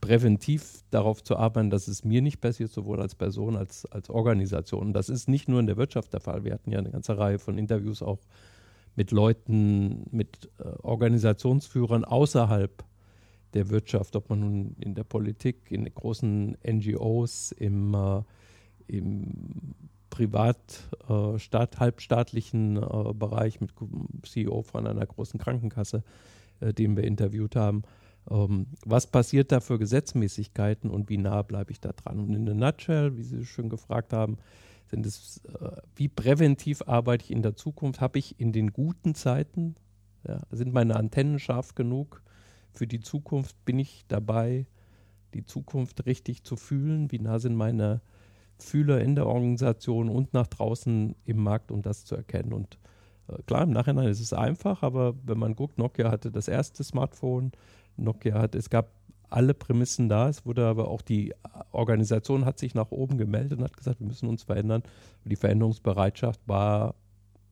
präventiv 0.00 0.84
darauf 0.90 1.24
zu 1.24 1.36
arbeiten, 1.36 1.70
dass 1.70 1.88
es 1.88 2.04
mir 2.04 2.22
nicht 2.22 2.40
passiert, 2.40 2.70
sowohl 2.70 3.00
als 3.00 3.14
Person 3.14 3.56
als 3.56 3.86
als 3.86 4.08
Organisation. 4.08 4.88
Und 4.88 4.92
das 4.92 5.08
ist 5.08 5.28
nicht 5.28 5.48
nur 5.48 5.58
in 5.58 5.66
der 5.66 5.76
Wirtschaft 5.76 6.12
der 6.12 6.20
Fall. 6.20 6.44
Wir 6.44 6.52
hatten 6.52 6.70
ja 6.70 6.78
eine 6.78 6.90
ganze 6.90 7.18
Reihe 7.18 7.38
von 7.38 7.58
Interviews 7.58 8.02
auch 8.02 8.20
mit 8.94 9.10
Leuten, 9.10 10.06
mit 10.10 10.48
äh, 10.58 10.68
Organisationsführern 10.82 12.04
außerhalb 12.04 12.84
der 13.56 13.70
Wirtschaft, 13.70 14.14
ob 14.16 14.28
man 14.28 14.40
nun 14.40 14.76
in 14.78 14.94
der 14.94 15.04
Politik, 15.04 15.70
in 15.70 15.84
großen 15.92 16.58
NGOs, 16.62 17.52
im, 17.52 17.94
äh, 17.94 18.22
im 18.86 19.74
privat, 20.10 20.88
äh, 21.08 21.38
staat, 21.38 21.80
halbstaatlichen 21.80 22.76
äh, 22.76 23.12
Bereich 23.14 23.60
mit 23.60 23.72
CEO 24.24 24.62
von 24.62 24.86
einer 24.86 25.06
großen 25.06 25.40
Krankenkasse, 25.40 26.04
äh, 26.60 26.74
den 26.74 26.96
wir 26.96 27.04
interviewt 27.04 27.56
haben. 27.56 27.82
Ähm, 28.30 28.66
was 28.84 29.06
passiert 29.06 29.52
da 29.52 29.60
für 29.60 29.78
Gesetzmäßigkeiten 29.78 30.90
und 30.90 31.08
wie 31.08 31.18
nah 31.18 31.40
bleibe 31.42 31.72
ich 31.72 31.80
da 31.80 31.92
dran? 31.92 32.20
Und 32.20 32.34
in 32.34 32.44
der 32.44 32.54
Nutshell, 32.54 33.16
wie 33.16 33.22
Sie 33.22 33.46
schon 33.46 33.70
gefragt 33.70 34.12
haben, 34.12 34.36
sind 34.86 35.06
es, 35.06 35.40
äh, 35.44 35.80
wie 35.94 36.08
präventiv 36.08 36.82
arbeite 36.86 37.24
ich 37.24 37.30
in 37.30 37.42
der 37.42 37.56
Zukunft? 37.56 38.02
Habe 38.02 38.18
ich 38.18 38.38
in 38.38 38.52
den 38.52 38.72
guten 38.72 39.14
Zeiten, 39.14 39.76
ja, 40.28 40.42
sind 40.50 40.74
meine 40.74 40.96
Antennen 40.96 41.38
scharf 41.38 41.74
genug 41.74 42.22
für 42.76 42.86
die 42.86 43.00
Zukunft? 43.00 43.56
Bin 43.64 43.78
ich 43.78 44.04
dabei, 44.08 44.66
die 45.34 45.44
Zukunft 45.44 46.06
richtig 46.06 46.44
zu 46.44 46.56
fühlen? 46.56 47.10
Wie 47.10 47.18
nah 47.18 47.38
sind 47.38 47.56
meine 47.56 48.00
Fühler 48.58 49.00
in 49.00 49.14
der 49.14 49.26
Organisation 49.26 50.08
und 50.08 50.32
nach 50.32 50.46
draußen 50.46 51.14
im 51.24 51.36
Markt, 51.42 51.70
um 51.70 51.82
das 51.82 52.04
zu 52.04 52.14
erkennen? 52.14 52.52
Und 52.52 52.78
äh, 53.28 53.42
klar, 53.42 53.62
im 53.62 53.70
Nachhinein 53.70 54.08
ist 54.08 54.20
es 54.20 54.32
einfach, 54.32 54.82
aber 54.82 55.14
wenn 55.24 55.38
man 55.38 55.56
guckt, 55.56 55.78
Nokia 55.78 56.10
hatte 56.10 56.30
das 56.30 56.48
erste 56.48 56.84
Smartphone, 56.84 57.52
Nokia 57.96 58.38
hat, 58.38 58.54
es 58.54 58.70
gab 58.70 58.90
alle 59.28 59.54
Prämissen 59.54 60.08
da. 60.08 60.28
Es 60.28 60.46
wurde 60.46 60.66
aber 60.66 60.88
auch 60.88 61.02
die 61.02 61.34
Organisation 61.72 62.44
hat 62.44 62.58
sich 62.58 62.74
nach 62.74 62.90
oben 62.90 63.18
gemeldet 63.18 63.58
und 63.58 63.64
hat 63.64 63.76
gesagt, 63.76 64.00
wir 64.00 64.06
müssen 64.06 64.28
uns 64.28 64.44
verändern. 64.44 64.82
Die 65.24 65.36
Veränderungsbereitschaft 65.36 66.40
war 66.46 66.94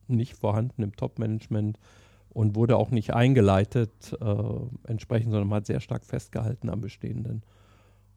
nicht 0.07 0.35
vorhanden 0.35 0.83
im 0.83 0.95
Top-Management 0.95 1.77
und 2.35 2.53
wurde 2.53 2.75
auch 2.75 2.91
nicht 2.91 3.13
eingeleitet 3.13 4.13
äh, 4.19 4.35
entsprechend, 4.83 5.31
sondern 5.31 5.47
man 5.47 5.57
hat 5.57 5.67
sehr 5.67 5.79
stark 5.79 6.05
festgehalten 6.05 6.69
am 6.69 6.81
Bestehenden. 6.81 7.43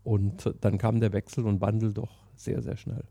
Und 0.02 0.52
dann 0.60 0.76
kam 0.76 0.98
der 0.98 1.12
Wechsel 1.12 1.46
und 1.46 1.60
Wandel 1.60 1.94
doch 1.94 2.26
sehr, 2.34 2.60
sehr 2.60 2.76
schnell. 2.76 3.04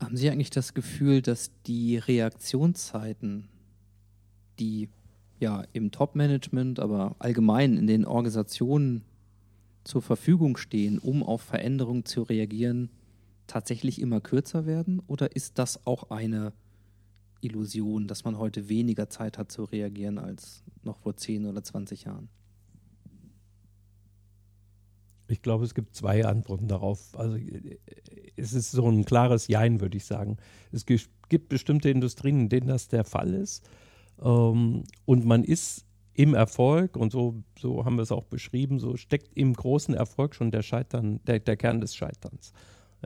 Haben 0.00 0.16
Sie 0.16 0.28
eigentlich 0.28 0.50
das 0.50 0.74
Gefühl, 0.74 1.22
dass 1.22 1.52
die 1.68 1.98
Reaktionszeiten, 1.98 3.48
die 4.58 4.88
ja 5.38 5.62
im 5.72 5.92
Top-Management, 5.92 6.80
aber 6.80 7.14
allgemein 7.20 7.76
in 7.76 7.86
den 7.86 8.04
Organisationen 8.04 9.04
zur 9.84 10.02
Verfügung 10.02 10.56
stehen, 10.56 10.98
um 10.98 11.22
auf 11.22 11.42
Veränderungen 11.42 12.04
zu 12.04 12.22
reagieren, 12.22 12.90
tatsächlich 13.46 14.00
immer 14.00 14.20
kürzer 14.20 14.66
werden? 14.66 15.00
Oder 15.06 15.36
ist 15.36 15.60
das 15.60 15.86
auch 15.86 16.10
eine 16.10 16.52
Illusion, 17.40 18.06
dass 18.06 18.24
man 18.24 18.38
heute 18.38 18.68
weniger 18.68 19.08
Zeit 19.08 19.38
hat 19.38 19.50
zu 19.50 19.64
reagieren 19.64 20.18
als 20.18 20.62
noch 20.82 20.98
vor 20.98 21.16
10 21.16 21.46
oder 21.46 21.62
20 21.62 22.04
Jahren? 22.04 22.28
Ich 25.28 25.42
glaube, 25.42 25.64
es 25.64 25.74
gibt 25.74 25.94
zwei 25.94 26.24
Antworten 26.24 26.66
darauf. 26.66 27.16
Also 27.16 27.38
es 28.36 28.52
ist 28.52 28.72
so 28.72 28.88
ein 28.88 29.04
klares 29.04 29.46
Jein, 29.46 29.80
würde 29.80 29.96
ich 29.96 30.04
sagen. 30.04 30.38
Es 30.72 30.84
gibt 30.86 31.48
bestimmte 31.48 31.88
Industrien, 31.88 32.40
in 32.40 32.48
denen 32.48 32.66
das 32.66 32.88
der 32.88 33.04
Fall 33.04 33.34
ist. 33.34 33.68
Ähm, 34.20 34.84
und 35.04 35.24
man 35.24 35.44
ist 35.44 35.86
im 36.14 36.34
Erfolg, 36.34 36.96
und 36.96 37.12
so, 37.12 37.42
so 37.58 37.84
haben 37.84 37.96
wir 37.96 38.02
es 38.02 38.12
auch 38.12 38.24
beschrieben, 38.24 38.78
so 38.78 38.96
steckt 38.96 39.30
im 39.36 39.54
großen 39.54 39.94
Erfolg 39.94 40.34
schon 40.34 40.50
der 40.50 40.62
Scheitern, 40.62 41.20
der, 41.24 41.38
der 41.38 41.56
Kern 41.56 41.80
des 41.80 41.94
Scheiterns. 41.94 42.52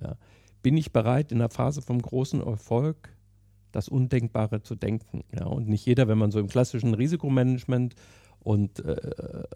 Ja. 0.00 0.16
Bin 0.62 0.76
ich 0.76 0.92
bereit, 0.92 1.30
in 1.30 1.38
der 1.38 1.50
Phase 1.50 1.82
vom 1.82 2.00
großen 2.00 2.40
Erfolg 2.40 3.13
das 3.74 3.88
Undenkbare 3.88 4.62
zu 4.62 4.74
denken? 4.74 5.24
Ja? 5.34 5.46
Und 5.46 5.68
nicht 5.68 5.86
jeder, 5.86 6.08
wenn 6.08 6.18
man 6.18 6.30
so 6.30 6.38
im 6.38 6.48
klassischen 6.48 6.94
Risikomanagement 6.94 7.94
und 8.40 8.84
äh, 8.84 8.96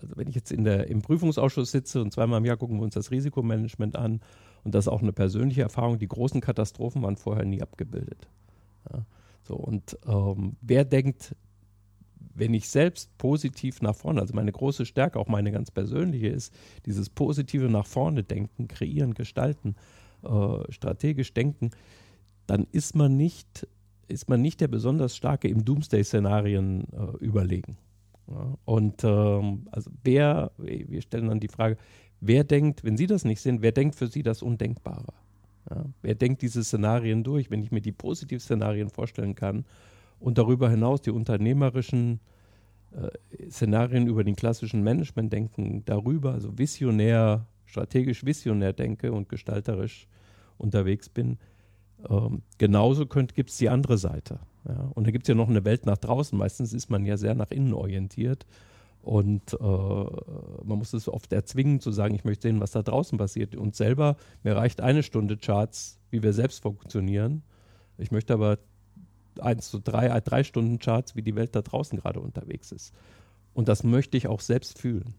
also 0.00 0.16
wenn 0.16 0.28
ich 0.28 0.34
jetzt 0.34 0.50
in 0.50 0.64
der, 0.64 0.88
im 0.88 1.02
Prüfungsausschuss 1.02 1.70
sitze 1.70 2.00
und 2.00 2.12
zweimal 2.12 2.38
im 2.38 2.44
Jahr 2.44 2.56
gucken 2.56 2.78
wir 2.78 2.84
uns 2.84 2.94
das 2.94 3.10
Risikomanagement 3.10 3.96
an 3.96 4.20
und 4.64 4.74
das 4.74 4.84
ist 4.84 4.88
auch 4.88 5.02
eine 5.02 5.12
persönliche 5.12 5.62
Erfahrung, 5.62 5.98
die 5.98 6.08
großen 6.08 6.40
Katastrophen 6.40 7.02
waren 7.02 7.16
vorher 7.16 7.44
nie 7.44 7.62
abgebildet. 7.62 8.28
Ja? 8.90 9.04
So, 9.42 9.56
und 9.56 9.98
ähm, 10.06 10.56
wer 10.60 10.84
denkt, 10.84 11.34
wenn 12.34 12.54
ich 12.54 12.68
selbst 12.68 13.16
positiv 13.18 13.82
nach 13.82 13.96
vorne, 13.96 14.20
also 14.20 14.34
meine 14.34 14.52
große 14.52 14.86
Stärke, 14.86 15.18
auch 15.18 15.26
meine 15.26 15.50
ganz 15.52 15.70
persönliche 15.70 16.28
ist, 16.28 16.54
dieses 16.86 17.10
positive 17.10 17.68
nach 17.68 17.86
vorne 17.86 18.22
denken, 18.22 18.68
kreieren, 18.68 19.14
gestalten, 19.14 19.74
äh, 20.22 20.72
strategisch 20.72 21.34
denken, 21.34 21.70
dann 22.46 22.66
ist 22.70 22.94
man 22.94 23.16
nicht, 23.16 23.66
ist 24.08 24.28
man 24.28 24.42
nicht 24.42 24.60
der 24.60 24.68
besonders 24.68 25.16
starke 25.16 25.48
im 25.48 25.64
Doomsday-Szenarien 25.64 26.86
äh, 26.92 27.24
überlegen. 27.24 27.76
Ja, 28.28 28.54
und 28.64 29.04
ähm, 29.04 29.68
also 29.70 29.90
wer, 30.04 30.50
wir 30.58 31.00
stellen 31.00 31.28
dann 31.28 31.40
die 31.40 31.48
Frage, 31.48 31.76
wer 32.20 32.44
denkt, 32.44 32.84
wenn 32.84 32.96
Sie 32.96 33.06
das 33.06 33.24
nicht 33.24 33.40
sind, 33.40 33.62
wer 33.62 33.72
denkt 33.72 33.94
für 33.94 34.08
Sie 34.08 34.22
das 34.22 34.42
Undenkbare? 34.42 35.12
Ja, 35.70 35.84
wer 36.02 36.14
denkt 36.14 36.42
diese 36.42 36.64
Szenarien 36.64 37.24
durch, 37.24 37.50
wenn 37.50 37.62
ich 37.62 37.70
mir 37.70 37.80
die 37.80 37.92
Positivszenarien 37.92 38.90
vorstellen 38.90 39.34
kann 39.34 39.64
und 40.18 40.38
darüber 40.38 40.70
hinaus 40.70 41.02
die 41.02 41.10
unternehmerischen 41.10 42.20
äh, 42.92 43.50
Szenarien 43.50 44.06
über 44.06 44.24
den 44.24 44.36
klassischen 44.36 44.82
Management-Denken 44.82 45.84
darüber, 45.84 46.32
also 46.32 46.56
visionär, 46.56 47.46
strategisch 47.66 48.24
visionär 48.24 48.72
denke 48.72 49.12
und 49.12 49.28
gestalterisch 49.28 50.06
unterwegs 50.56 51.08
bin. 51.08 51.38
Ähm, 52.08 52.42
genauso 52.58 53.06
gibt 53.06 53.50
es 53.50 53.56
die 53.56 53.68
andere 53.68 53.98
Seite. 53.98 54.40
Ja? 54.66 54.90
Und 54.94 55.06
da 55.06 55.10
gibt 55.10 55.24
es 55.24 55.28
ja 55.28 55.34
noch 55.34 55.48
eine 55.48 55.64
Welt 55.64 55.86
nach 55.86 55.98
draußen. 55.98 56.38
Meistens 56.38 56.72
ist 56.72 56.90
man 56.90 57.04
ja 57.04 57.16
sehr 57.16 57.34
nach 57.34 57.50
innen 57.50 57.74
orientiert. 57.74 58.46
Und 59.02 59.54
äh, 59.54 59.56
man 59.64 60.78
muss 60.78 60.92
es 60.92 61.08
oft 61.08 61.32
erzwingen 61.32 61.80
zu 61.80 61.92
sagen, 61.92 62.14
ich 62.14 62.24
möchte 62.24 62.48
sehen, 62.48 62.60
was 62.60 62.72
da 62.72 62.82
draußen 62.82 63.16
passiert. 63.16 63.56
Und 63.56 63.74
selber, 63.74 64.16
mir 64.42 64.56
reicht 64.56 64.80
eine 64.80 65.02
Stunde 65.02 65.36
Charts, 65.36 65.98
wie 66.10 66.22
wir 66.22 66.32
selbst 66.32 66.62
funktionieren. 66.62 67.42
Ich 67.96 68.10
möchte 68.10 68.34
aber 68.34 68.58
eins 69.40 69.70
zu 69.70 69.78
drei, 69.78 70.20
drei 70.20 70.44
Stunden 70.44 70.78
Charts, 70.78 71.16
wie 71.16 71.22
die 71.22 71.36
Welt 71.36 71.54
da 71.54 71.62
draußen 71.62 71.98
gerade 71.98 72.20
unterwegs 72.20 72.72
ist. 72.72 72.92
Und 73.54 73.68
das 73.68 73.82
möchte 73.82 74.16
ich 74.16 74.26
auch 74.26 74.40
selbst 74.40 74.78
fühlen. 74.78 75.14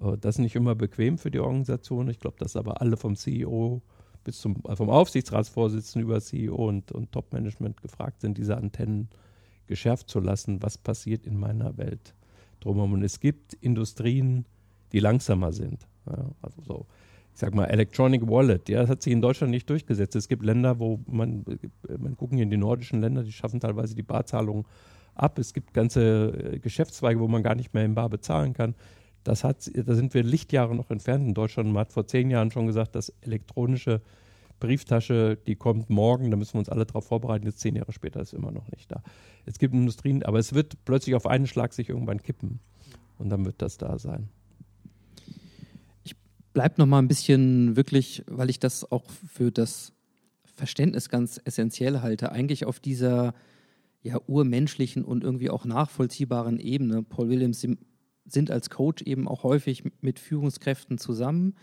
Äh, 0.00 0.16
das 0.18 0.36
ist 0.36 0.40
nicht 0.40 0.56
immer 0.56 0.74
bequem 0.74 1.18
für 1.18 1.30
die 1.30 1.40
Organisation. 1.40 2.08
Ich 2.08 2.20
glaube, 2.20 2.38
dass 2.38 2.56
aber 2.56 2.80
alle 2.80 2.96
vom 2.96 3.16
CEO 3.16 3.82
bis 4.26 4.40
zum 4.40 4.56
äh, 4.68 4.76
vom 4.76 4.90
Aufsichtsratsvorsitzenden 4.90 6.08
über 6.08 6.20
CEO 6.20 6.54
und, 6.54 6.92
und 6.92 7.12
Top-Management 7.12 7.80
gefragt 7.80 8.20
sind, 8.20 8.36
diese 8.36 8.56
Antennen 8.56 9.08
geschärft 9.66 10.10
zu 10.10 10.20
lassen, 10.20 10.62
was 10.62 10.76
passiert 10.76 11.26
in 11.26 11.38
meiner 11.38 11.78
Welt 11.78 12.14
drumherum. 12.60 12.92
Und 12.94 13.02
es 13.02 13.20
gibt 13.20 13.54
Industrien, 13.54 14.44
die 14.92 14.98
langsamer 14.98 15.52
sind. 15.52 15.86
Ja, 16.06 16.30
also 16.42 16.62
so 16.62 16.86
ich 17.32 17.40
sag 17.40 17.54
mal, 17.54 17.66
Electronic 17.66 18.26
Wallet, 18.26 18.66
ja, 18.70 18.80
das 18.80 18.88
hat 18.88 19.02
sich 19.02 19.12
in 19.12 19.20
Deutschland 19.20 19.50
nicht 19.50 19.68
durchgesetzt. 19.68 20.16
Es 20.16 20.26
gibt 20.26 20.42
Länder, 20.42 20.78
wo 20.78 21.00
man, 21.06 21.44
man 21.98 22.16
gucken 22.16 22.38
in 22.38 22.48
die 22.48 22.56
nordischen 22.56 23.02
Länder, 23.02 23.22
die 23.22 23.32
schaffen 23.32 23.60
teilweise 23.60 23.94
die 23.94 24.02
Barzahlung 24.02 24.66
ab. 25.14 25.38
Es 25.38 25.52
gibt 25.52 25.74
ganze 25.74 26.28
äh, 26.54 26.58
Geschäftszweige, 26.58 27.20
wo 27.20 27.28
man 27.28 27.42
gar 27.42 27.54
nicht 27.54 27.74
mehr 27.74 27.84
in 27.84 27.94
Bar 27.94 28.08
bezahlen 28.08 28.54
kann. 28.54 28.74
Das 29.26 29.44
hat, 29.44 29.70
da 29.74 29.94
sind 29.94 30.14
wir 30.14 30.22
Lichtjahre 30.22 30.74
noch 30.74 30.90
entfernt 30.90 31.26
in 31.26 31.34
Deutschland. 31.34 31.68
Man 31.72 31.80
hat 31.80 31.92
vor 31.92 32.06
zehn 32.06 32.30
Jahren 32.30 32.50
schon 32.50 32.66
gesagt, 32.66 32.94
dass 32.94 33.12
elektronische 33.22 34.00
Brieftasche, 34.60 35.36
die 35.46 35.56
kommt 35.56 35.90
morgen, 35.90 36.30
da 36.30 36.36
müssen 36.36 36.54
wir 36.54 36.60
uns 36.60 36.68
alle 36.68 36.86
darauf 36.86 37.06
vorbereiten. 37.06 37.46
Jetzt 37.46 37.60
zehn 37.60 37.76
Jahre 37.76 37.92
später 37.92 38.20
ist 38.20 38.32
immer 38.32 38.52
noch 38.52 38.70
nicht 38.70 38.90
da. 38.90 39.02
Es 39.44 39.58
gibt 39.58 39.74
Industrien, 39.74 40.22
aber 40.22 40.38
es 40.38 40.54
wird 40.54 40.84
plötzlich 40.84 41.14
auf 41.14 41.26
einen 41.26 41.46
Schlag 41.46 41.72
sich 41.72 41.88
irgendwann 41.88 42.22
kippen. 42.22 42.60
Und 43.18 43.30
dann 43.30 43.44
wird 43.44 43.62
das 43.62 43.78
da 43.78 43.98
sein 43.98 44.28
bleibt 46.56 46.78
noch 46.78 46.86
mal 46.86 47.00
ein 47.00 47.06
bisschen 47.06 47.76
wirklich, 47.76 48.24
weil 48.26 48.48
ich 48.48 48.58
das 48.58 48.90
auch 48.90 49.10
für 49.10 49.52
das 49.52 49.92
Verständnis 50.46 51.10
ganz 51.10 51.38
essentiell 51.44 52.00
halte, 52.00 52.32
eigentlich 52.32 52.64
auf 52.64 52.80
dieser 52.80 53.34
ja, 54.02 54.18
urmenschlichen 54.26 55.04
und 55.04 55.22
irgendwie 55.22 55.50
auch 55.50 55.66
nachvollziehbaren 55.66 56.58
Ebene. 56.58 57.02
Paul 57.02 57.28
Williams 57.28 57.60
sind 58.26 58.50
als 58.50 58.70
Coach 58.70 59.02
eben 59.02 59.28
auch 59.28 59.42
häufig 59.42 59.84
mit 60.00 60.18
Führungskräften 60.18 60.98
zusammen. 60.98 61.54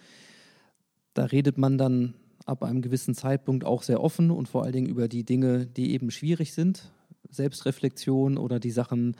Da 1.14 1.26
redet 1.26 1.58
man 1.58 1.78
dann 1.78 2.16
ab 2.46 2.64
einem 2.64 2.82
gewissen 2.82 3.16
Zeitpunkt 3.16 3.66
auch 3.66 3.84
sehr 3.84 4.02
offen 4.02 4.32
und 4.32 4.48
vor 4.48 4.64
allen 4.64 4.74
Dingen 4.74 4.90
über 4.90 5.08
die 5.08 5.24
Dinge, 5.24 5.66
die 5.66 5.92
eben 5.92 6.12
schwierig 6.12 6.54
sind. 6.54 6.92
Selbstreflexion 7.30 8.38
oder 8.38 8.60
die 8.60 8.72
Sachen, 8.72 9.16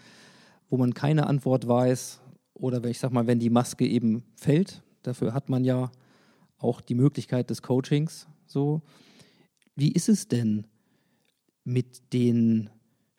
wo 0.70 0.78
man 0.78 0.94
keine 0.94 1.28
Antwort 1.28 1.68
weiß. 1.68 2.22
Oder 2.54 2.84
ich 2.86 3.00
sag 3.00 3.12
mal, 3.12 3.28
wenn 3.28 3.40
die 3.40 3.50
Maske 3.50 3.88
eben 3.88 4.24
fällt, 4.36 4.84
Dafür 5.04 5.34
hat 5.34 5.50
man 5.50 5.66
ja 5.66 5.92
auch 6.58 6.82
die 6.82 6.96
Möglichkeit 6.96 7.50
des 7.50 7.62
Coachings. 7.62 8.28
So, 8.48 8.82
wie 9.76 9.92
ist 9.92 10.10
es 10.10 10.28
denn 10.28 10.66
mit 11.66 12.14
den 12.14 12.70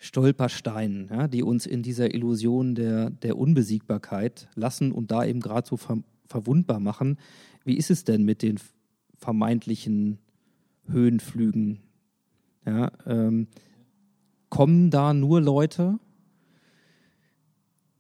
Stolpersteinen, 0.04 1.08
ja, 1.08 1.28
die 1.28 1.42
uns 1.42 1.64
in 1.64 1.82
dieser 1.82 2.12
Illusion 2.12 2.74
der, 2.74 3.08
der 3.08 3.38
Unbesiegbarkeit 3.38 4.48
lassen 4.54 4.92
und 4.92 5.10
da 5.10 5.24
eben 5.24 5.40
gerade 5.40 5.66
so 5.66 5.78
ver 5.78 6.02
verwundbar 6.26 6.78
machen. 6.78 7.18
Wie 7.64 7.76
ist 7.76 7.90
es 7.90 8.04
denn 8.04 8.22
mit 8.24 8.42
den 8.42 8.58
vermeintlichen 9.16 10.18
Höhenflügen? 10.86 11.80
Ja, 12.66 12.92
ähm, 13.06 13.48
kommen 14.50 14.90
da 14.90 15.14
nur 15.14 15.40
Leute, 15.40 15.98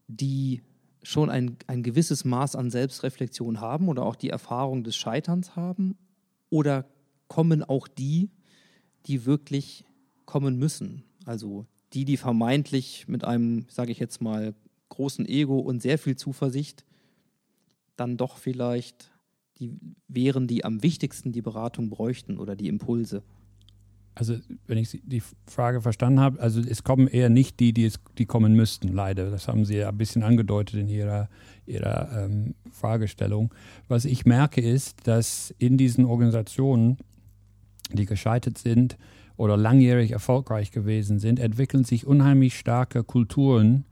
die 0.06 0.60
schon 1.02 1.30
ein, 1.30 1.56
ein 1.66 1.82
gewisses 1.82 2.26
Maß 2.26 2.54
an 2.54 2.70
Selbstreflexion 2.70 3.62
haben 3.62 3.88
oder 3.88 4.04
auch 4.04 4.16
die 4.16 4.30
Erfahrung 4.30 4.84
des 4.84 4.94
Scheiterns 4.94 5.56
haben? 5.56 5.96
Oder 6.50 6.86
kommen 7.28 7.62
auch 7.62 7.88
die, 7.88 8.30
die 9.06 9.24
wirklich 9.24 9.86
kommen 10.26 10.58
müssen? 10.58 11.04
Also 11.24 11.66
die, 11.94 12.04
die 12.04 12.16
vermeintlich 12.16 13.06
mit 13.08 13.24
einem, 13.24 13.66
sage 13.68 13.92
ich 13.92 13.98
jetzt 13.98 14.20
mal, 14.20 14.54
großen 14.88 15.26
Ego 15.26 15.58
und 15.58 15.80
sehr 15.80 15.98
viel 15.98 16.16
Zuversicht 16.16 16.84
dann 17.96 18.16
doch 18.16 18.38
vielleicht 18.38 19.12
die 19.58 19.78
wären, 20.08 20.48
die 20.48 20.64
am 20.64 20.82
wichtigsten 20.82 21.30
die 21.30 21.42
Beratung 21.42 21.88
bräuchten 21.90 22.38
oder 22.38 22.56
die 22.56 22.66
Impulse. 22.68 23.22
Also, 24.16 24.36
wenn 24.66 24.78
ich 24.78 25.00
die 25.04 25.22
Frage 25.46 25.80
verstanden 25.80 26.20
habe, 26.20 26.40
also 26.40 26.60
es 26.60 26.84
kommen 26.84 27.08
eher 27.08 27.28
nicht 27.28 27.58
die, 27.58 27.72
die, 27.72 27.84
es, 27.84 27.98
die 28.16 28.26
kommen 28.26 28.54
müssten, 28.54 28.88
leider. 28.88 29.30
Das 29.30 29.48
haben 29.48 29.64
Sie 29.64 29.76
ja 29.76 29.88
ein 29.88 29.98
bisschen 29.98 30.22
angedeutet 30.22 30.78
in 30.78 30.88
Ihrer, 30.88 31.28
Ihrer 31.66 32.24
ähm, 32.24 32.54
Fragestellung. 32.70 33.52
Was 33.88 34.04
ich 34.04 34.24
merke 34.24 34.60
ist, 34.60 35.06
dass 35.08 35.52
in 35.58 35.76
diesen 35.76 36.04
Organisationen, 36.04 36.98
die 37.92 38.06
gescheitert 38.06 38.58
sind 38.58 38.96
oder 39.36 39.56
langjährig 39.56 40.12
erfolgreich 40.12 40.70
gewesen 40.70 41.18
sind, 41.18 41.38
entwickeln 41.40 41.84
sich 41.84 42.06
unheimlich 42.06 42.58
starke 42.58 43.04
Kulturen, 43.04 43.84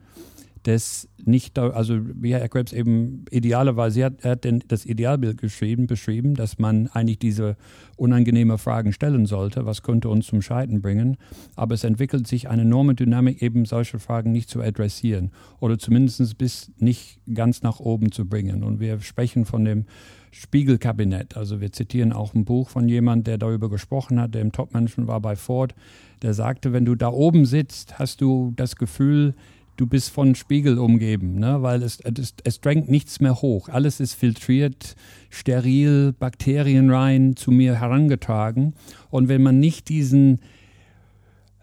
des 0.67 1.09
nicht, 1.25 1.59
also 1.59 1.99
wie 2.15 2.35
Herr 2.35 2.49
Krebs 2.49 2.73
eben 2.73 3.25
idealerweise, 3.31 4.01
er 4.01 4.07
hat, 4.07 4.25
er 4.25 4.31
hat 4.33 4.45
den, 4.45 4.63
das 4.69 4.85
Idealbild 4.85 5.39
geschrieben, 5.39 5.87
beschrieben, 5.87 6.35
dass 6.35 6.59
man 6.59 6.89
eigentlich 6.89 7.19
diese 7.19 7.57
unangenehme 7.97 8.59
Fragen 8.59 8.93
stellen 8.93 9.27
sollte, 9.27 9.67
was 9.67 9.83
könnte 9.83 10.09
uns 10.09 10.27
zum 10.27 10.43
Scheitern 10.43 10.83
bringen, 10.83 11.17
aber 11.55 11.75
es 11.75 11.85
entwickelt 11.85 12.27
sich 12.27 12.49
eine 12.49 12.63
enorme 12.63 12.95
Dynamik, 12.95 13.43
eben 13.43 13.65
solche 13.65 13.99
Fragen 13.99 14.33
nicht 14.33 14.51
zu 14.51 14.61
adressieren 14.61 15.31
oder 15.61 15.79
zumindest 15.79 16.39
bis 16.39 16.73
nicht 16.79 17.21
ganz 17.33 17.63
nach 17.63 17.81
oben 17.81 18.13
zu 18.13 18.29
bringen. 18.29 18.63
Und 18.63 18.81
wir 18.81 19.01
sprechen 19.01 19.45
von 19.45 19.65
dem 19.65 19.87
Spiegelkabinett. 20.33 21.37
Also 21.37 21.61
wir 21.61 21.73
zitieren 21.73 22.13
auch 22.13 22.35
ein 22.35 22.45
Buch 22.45 22.71
von 22.71 22.89
jemand, 22.89 23.27
der 23.27 23.39
darüber 23.39 23.71
gesprochen 23.71 24.19
hat, 24.21 24.35
der 24.35 24.41
im 24.41 24.51
Top-Management 24.51 25.09
war 25.09 25.21
bei 25.21 25.37
Ford, 25.37 25.75
der 26.23 26.35
sagte, 26.35 26.73
wenn 26.73 26.85
du 26.85 26.95
da 26.95 27.09
oben 27.09 27.45
sitzt, 27.45 27.99
hast 27.99 28.21
du 28.23 28.53
das 28.57 28.77
Gefühl, 28.77 29.35
du 29.77 29.87
bist 29.87 30.11
von 30.11 30.35
Spiegel 30.35 30.79
umgeben, 30.79 31.39
ne? 31.39 31.63
weil 31.63 31.83
es, 31.83 32.01
es, 32.01 32.35
es 32.45 32.61
drängt 32.61 32.91
nichts 32.91 33.21
mehr 33.21 33.43
hoch. 33.43 33.69
Alles 33.69 34.01
ist 34.01 34.15
filtriert, 34.15 34.97
steril, 35.29 36.15
Bakterien 36.19 36.91
rein 36.91 37.37
zu 37.37 37.51
mir 37.51 37.79
herangetragen. 37.79 38.75
Und 39.11 39.29
wenn 39.29 39.43
man 39.43 39.61
nicht 39.61 39.91
diesen, 39.91 40.41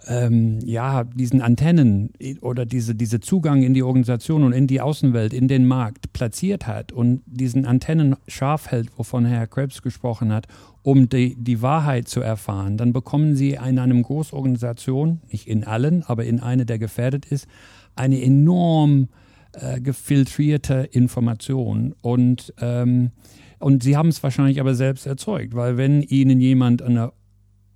ähm, 0.07 0.59
ja, 0.65 1.03
diesen 1.03 1.41
Antennen 1.41 2.11
oder 2.41 2.65
diese, 2.65 2.95
diese 2.95 3.19
Zugang 3.19 3.63
in 3.63 3.73
die 3.73 3.83
Organisation 3.83 4.43
und 4.43 4.53
in 4.53 4.67
die 4.67 4.81
Außenwelt, 4.81 5.33
in 5.33 5.47
den 5.47 5.67
Markt 5.67 6.13
platziert 6.13 6.67
hat 6.67 6.91
und 6.91 7.21
diesen 7.25 7.65
Antennen 7.65 8.15
scharf 8.27 8.71
hält, 8.71 8.89
wovon 8.97 9.25
Herr 9.25 9.47
Krebs 9.47 9.81
gesprochen 9.81 10.31
hat, 10.31 10.47
um 10.83 11.09
die, 11.09 11.35
die 11.35 11.61
Wahrheit 11.61 12.07
zu 12.07 12.21
erfahren, 12.21 12.77
dann 12.77 12.93
bekommen 12.93 13.35
Sie 13.35 13.51
in 13.51 13.79
einem 13.79 14.01
Großorganisation, 14.01 15.21
nicht 15.31 15.47
in 15.47 15.63
allen, 15.65 16.03
aber 16.03 16.23
in 16.23 16.39
eine, 16.39 16.65
der 16.65 16.79
gefährdet 16.79 17.25
ist, 17.25 17.47
eine 17.95 18.21
enorm 18.21 19.09
äh, 19.53 19.81
gefiltrierte 19.81 20.87
Information. 20.91 21.93
Und 22.01 22.53
ähm, 22.61 23.11
und 23.59 23.83
sie 23.83 23.97
haben 23.97 24.07
es 24.07 24.23
wahrscheinlich 24.23 24.59
aber 24.61 24.73
selbst 24.73 25.05
erzeugt, 25.05 25.53
weil 25.53 25.77
wenn 25.77 26.01
ihnen 26.01 26.39
jemand 26.39 26.81
eine 26.81 27.11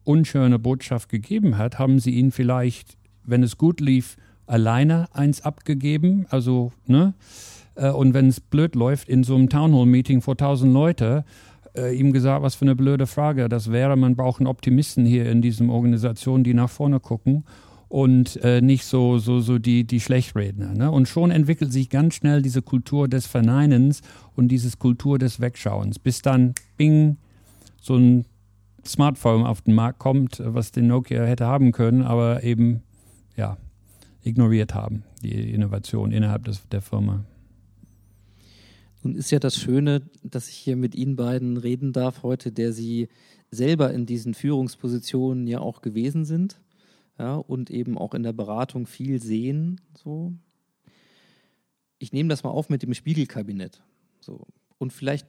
unschöne 0.03 0.59
Botschaft 0.59 1.09
gegeben 1.09 1.57
hat, 1.57 1.79
haben 1.79 1.99
sie 1.99 2.11
ihn 2.11 2.31
vielleicht, 2.31 2.97
wenn 3.23 3.43
es 3.43 3.57
gut 3.57 3.79
lief, 3.79 4.17
alleine 4.45 5.07
eins 5.13 5.41
abgegeben, 5.41 6.25
also 6.29 6.71
ne, 6.85 7.13
äh, 7.75 7.89
und 7.89 8.13
wenn 8.13 8.27
es 8.27 8.39
blöd 8.39 8.75
läuft 8.75 9.09
in 9.09 9.23
so 9.23 9.35
einem 9.35 9.49
Townhall-Meeting 9.49 10.21
vor 10.21 10.37
tausend 10.37 10.73
Leute, 10.73 11.25
äh, 11.75 11.97
ihm 11.97 12.13
gesagt, 12.13 12.43
was 12.43 12.55
für 12.55 12.65
eine 12.65 12.75
blöde 12.75 13.07
Frage 13.07 13.49
das 13.49 13.71
wäre. 13.71 13.95
Man 13.95 14.15
braucht 14.15 14.39
einen 14.39 14.47
Optimisten 14.47 15.05
hier 15.05 15.29
in 15.29 15.41
diesen 15.41 15.69
Organisationen, 15.69 16.43
die 16.43 16.53
nach 16.53 16.69
vorne 16.69 16.99
gucken 16.99 17.45
und 17.89 18.37
äh, 18.43 18.61
nicht 18.61 18.85
so, 18.85 19.17
so, 19.17 19.39
so 19.39 19.59
die, 19.59 19.83
die 19.85 19.99
Schlechtredner. 19.99 20.73
Ne? 20.73 20.91
Und 20.91 21.07
schon 21.07 21.31
entwickelt 21.31 21.71
sich 21.71 21.89
ganz 21.89 22.15
schnell 22.15 22.41
diese 22.41 22.61
Kultur 22.61 23.07
des 23.07 23.27
Verneinens 23.27 24.01
und 24.35 24.47
diese 24.49 24.75
Kultur 24.77 25.19
des 25.19 25.39
Wegschauens, 25.39 25.99
bis 25.99 26.21
dann, 26.21 26.53
bing, 26.77 27.17
so 27.81 27.95
ein 27.95 28.25
Smartphone 28.85 29.45
auf 29.45 29.61
den 29.61 29.73
Markt 29.73 29.99
kommt, 29.99 30.41
was 30.43 30.71
den 30.71 30.87
Nokia 30.87 31.23
hätte 31.23 31.45
haben 31.45 31.71
können, 31.71 32.01
aber 32.01 32.43
eben, 32.43 32.83
ja, 33.35 33.57
ignoriert 34.21 34.73
haben, 34.73 35.03
die 35.21 35.51
Innovation 35.53 36.11
innerhalb 36.11 36.45
des, 36.45 36.67
der 36.69 36.81
Firma. 36.81 37.25
Nun 39.03 39.15
ist 39.15 39.31
ja 39.31 39.39
das 39.39 39.57
Schöne, 39.57 40.01
dass 40.23 40.47
ich 40.47 40.55
hier 40.55 40.77
mit 40.77 40.95
Ihnen 40.95 41.17
beiden 41.17 41.57
reden 41.57 41.91
darf 41.91 42.23
heute, 42.23 42.51
der 42.51 42.71
Sie 42.71 43.09
selber 43.51 43.93
in 43.93 44.05
diesen 44.05 44.33
Führungspositionen 44.33 45.45
ja 45.45 45.59
auch 45.59 45.81
gewesen 45.81 46.23
sind 46.25 46.61
ja, 47.19 47.35
und 47.35 47.69
eben 47.69 47.97
auch 47.97 48.13
in 48.13 48.23
der 48.23 48.33
Beratung 48.33 48.87
viel 48.87 49.21
sehen. 49.21 49.81
So. 49.93 50.33
Ich 51.99 52.13
nehme 52.13 52.29
das 52.29 52.43
mal 52.43 52.49
auf 52.49 52.69
mit 52.69 52.81
dem 52.81 52.93
Spiegelkabinett. 52.93 53.83
So. 54.21 54.47
Und 54.77 54.93
vielleicht 54.93 55.27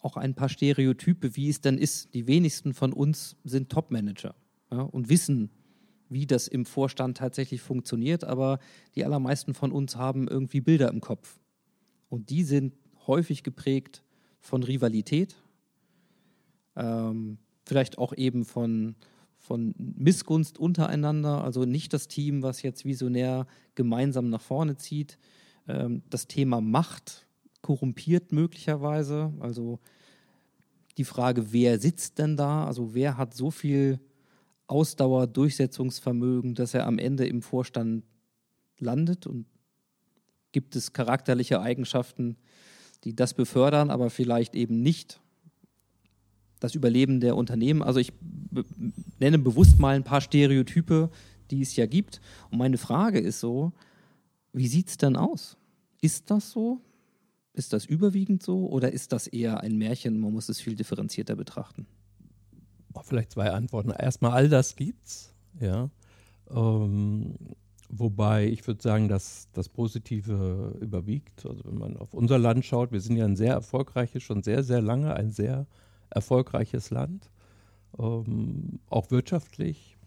auch 0.00 0.16
ein 0.16 0.34
paar 0.34 0.48
Stereotype, 0.48 1.36
wie 1.36 1.48
es 1.48 1.60
dann 1.60 1.78
ist. 1.78 2.14
Die 2.14 2.26
wenigsten 2.26 2.74
von 2.74 2.92
uns 2.92 3.36
sind 3.44 3.70
Topmanager 3.70 4.34
ja, 4.70 4.80
und 4.80 5.08
wissen, 5.08 5.50
wie 6.08 6.26
das 6.26 6.48
im 6.48 6.64
Vorstand 6.64 7.18
tatsächlich 7.18 7.60
funktioniert, 7.60 8.24
aber 8.24 8.58
die 8.94 9.04
allermeisten 9.04 9.54
von 9.54 9.72
uns 9.72 9.96
haben 9.96 10.28
irgendwie 10.28 10.60
Bilder 10.60 10.88
im 10.88 11.00
Kopf. 11.00 11.38
Und 12.08 12.30
die 12.30 12.44
sind 12.44 12.74
häufig 13.06 13.42
geprägt 13.42 14.02
von 14.40 14.62
Rivalität, 14.62 15.36
ähm, 16.76 17.38
vielleicht 17.66 17.98
auch 17.98 18.14
eben 18.16 18.44
von, 18.44 18.94
von 19.36 19.74
Missgunst 19.76 20.58
untereinander, 20.58 21.44
also 21.44 21.64
nicht 21.64 21.92
das 21.92 22.08
Team, 22.08 22.42
was 22.42 22.62
jetzt 22.62 22.84
visionär 22.84 23.46
gemeinsam 23.74 24.30
nach 24.30 24.40
vorne 24.40 24.76
zieht. 24.76 25.18
Ähm, 25.66 26.02
das 26.08 26.26
Thema 26.28 26.60
Macht 26.60 27.27
korrumpiert 27.62 28.32
möglicherweise, 28.32 29.32
also 29.40 29.78
die 30.96 31.04
Frage, 31.04 31.52
wer 31.52 31.78
sitzt 31.78 32.18
denn 32.18 32.36
da, 32.36 32.66
also 32.66 32.94
wer 32.94 33.16
hat 33.16 33.34
so 33.34 33.50
viel 33.50 34.00
Ausdauer, 34.66 35.26
Durchsetzungsvermögen, 35.26 36.54
dass 36.54 36.74
er 36.74 36.86
am 36.86 36.98
Ende 36.98 37.26
im 37.26 37.42
Vorstand 37.42 38.04
landet 38.78 39.26
und 39.26 39.46
gibt 40.52 40.76
es 40.76 40.92
charakterliche 40.92 41.60
Eigenschaften, 41.60 42.36
die 43.04 43.14
das 43.14 43.34
befördern, 43.34 43.90
aber 43.90 44.10
vielleicht 44.10 44.54
eben 44.54 44.82
nicht 44.82 45.20
das 46.60 46.74
Überleben 46.74 47.20
der 47.20 47.36
Unternehmen. 47.36 47.82
Also 47.82 48.00
ich 48.00 48.12
nenne 49.18 49.38
bewusst 49.38 49.78
mal 49.78 49.94
ein 49.94 50.04
paar 50.04 50.20
Stereotype, 50.20 51.10
die 51.50 51.62
es 51.62 51.76
ja 51.76 51.86
gibt. 51.86 52.20
Und 52.50 52.58
meine 52.58 52.78
Frage 52.78 53.20
ist 53.20 53.40
so, 53.40 53.72
wie 54.52 54.66
sieht 54.66 54.88
es 54.88 54.96
denn 54.96 55.16
aus? 55.16 55.56
Ist 56.00 56.30
das 56.30 56.50
so? 56.50 56.80
Ist 57.52 57.72
das 57.72 57.84
überwiegend 57.84 58.42
so 58.42 58.68
oder 58.68 58.92
ist 58.92 59.12
das 59.12 59.26
eher 59.26 59.60
ein 59.60 59.76
Märchen? 59.76 60.20
Man 60.20 60.32
muss 60.32 60.48
es 60.48 60.60
viel 60.60 60.76
differenzierter 60.76 61.36
betrachten. 61.36 61.86
Oh, 62.94 63.02
vielleicht 63.02 63.32
zwei 63.32 63.50
Antworten. 63.50 63.90
Erstmal, 63.90 64.32
all 64.32 64.48
das 64.48 64.76
gibt's, 64.76 65.34
ja. 65.60 65.90
Ähm, 66.50 67.34
wobei 67.88 68.46
ich 68.46 68.66
würde 68.66 68.82
sagen, 68.82 69.08
dass 69.08 69.48
das 69.52 69.68
Positive 69.68 70.76
überwiegt. 70.80 71.46
Also 71.46 71.64
wenn 71.64 71.78
man 71.78 71.96
auf 71.96 72.14
unser 72.14 72.38
Land 72.38 72.64
schaut, 72.64 72.92
wir 72.92 73.00
sind 73.00 73.16
ja 73.16 73.24
ein 73.24 73.36
sehr 73.36 73.54
erfolgreiches, 73.54 74.22
schon 74.22 74.42
sehr, 74.42 74.62
sehr 74.62 74.80
lange 74.80 75.14
ein 75.14 75.30
sehr 75.30 75.66
erfolgreiches 76.10 76.90
Land 76.90 77.30
ähm, 77.98 78.80
auch 78.88 79.10
wirtschaftlich, 79.10 79.97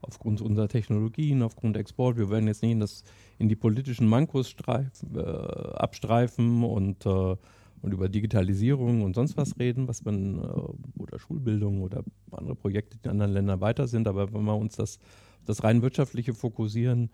aufgrund 0.00 0.40
unserer 0.40 0.68
Technologien, 0.68 1.42
aufgrund 1.42 1.76
Export. 1.76 2.16
Wir 2.16 2.30
werden 2.30 2.46
jetzt 2.46 2.62
nicht 2.62 2.72
in, 2.72 2.80
das, 2.80 3.04
in 3.38 3.48
die 3.48 3.56
politischen 3.56 4.06
Mankos 4.06 4.48
streif, 4.48 5.04
äh, 5.14 5.20
abstreifen 5.20 6.64
und, 6.64 7.04
äh, 7.06 7.36
und 7.80 7.92
über 7.92 8.08
Digitalisierung 8.08 9.02
und 9.02 9.14
sonst 9.14 9.36
was 9.36 9.58
reden, 9.58 9.88
was 9.88 10.04
man, 10.04 10.38
äh, 10.38 11.00
oder 11.00 11.18
Schulbildung 11.18 11.82
oder 11.82 12.04
andere 12.30 12.54
Projekte, 12.54 12.96
die 12.98 13.04
in 13.04 13.10
anderen 13.12 13.32
Ländern 13.32 13.60
weiter 13.60 13.86
sind. 13.86 14.08
Aber 14.08 14.32
wenn 14.32 14.44
wir 14.44 14.56
uns 14.56 14.76
das, 14.76 14.98
das 15.44 15.64
rein 15.64 15.82
wirtschaftliche 15.82 16.34
fokussieren, 16.34 17.10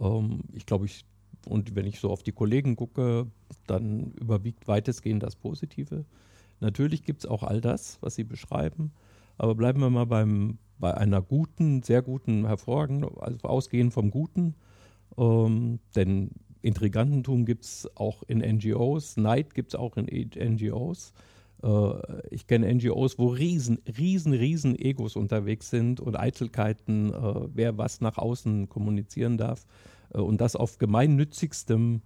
ähm, 0.00 0.40
ich 0.52 0.66
glaube, 0.66 0.86
ich, 0.86 1.04
und 1.48 1.74
wenn 1.74 1.86
ich 1.86 2.00
so 2.00 2.10
auf 2.10 2.22
die 2.22 2.32
Kollegen 2.32 2.76
gucke, 2.76 3.26
dann 3.66 4.12
überwiegt 4.12 4.66
weitestgehend 4.68 5.22
das 5.22 5.36
Positive. 5.36 6.04
Natürlich 6.60 7.02
gibt 7.02 7.20
es 7.20 7.26
auch 7.26 7.42
all 7.42 7.60
das, 7.60 7.98
was 8.00 8.14
Sie 8.14 8.24
beschreiben. 8.24 8.92
Aber 9.38 9.54
bleiben 9.54 9.80
wir 9.80 9.90
mal 9.90 10.06
beim, 10.06 10.58
bei 10.78 10.94
einer 10.94 11.22
guten, 11.22 11.82
sehr 11.82 12.02
guten, 12.02 12.46
hervorragenden, 12.46 13.08
also 13.18 13.48
ausgehend 13.48 13.92
vom 13.92 14.10
Guten, 14.10 14.54
ähm, 15.16 15.78
denn 15.94 16.30
Intrigantentum 16.62 17.44
gibt 17.44 17.64
es 17.64 17.88
auch 17.94 18.22
in 18.24 18.38
NGOs, 18.38 19.16
Neid 19.16 19.54
gibt 19.54 19.72
es 19.72 19.78
auch 19.78 19.96
in 19.96 20.06
NGOs. 20.06 21.12
Äh, 21.62 21.90
ich 22.30 22.46
kenne 22.46 22.72
NGOs, 22.74 23.18
wo 23.18 23.28
riesen, 23.28 23.78
riesen, 23.98 24.32
riesen 24.32 24.78
Egos 24.78 25.16
unterwegs 25.16 25.70
sind 25.70 26.00
und 26.00 26.18
Eitelkeiten, 26.18 27.12
äh, 27.12 27.48
wer 27.54 27.78
was 27.78 28.00
nach 28.00 28.18
außen 28.18 28.68
kommunizieren 28.68 29.38
darf. 29.38 29.66
Äh, 30.12 30.18
und 30.18 30.40
das 30.40 30.56
auf 30.56 30.78
gemeinnützigstem, 30.78 32.02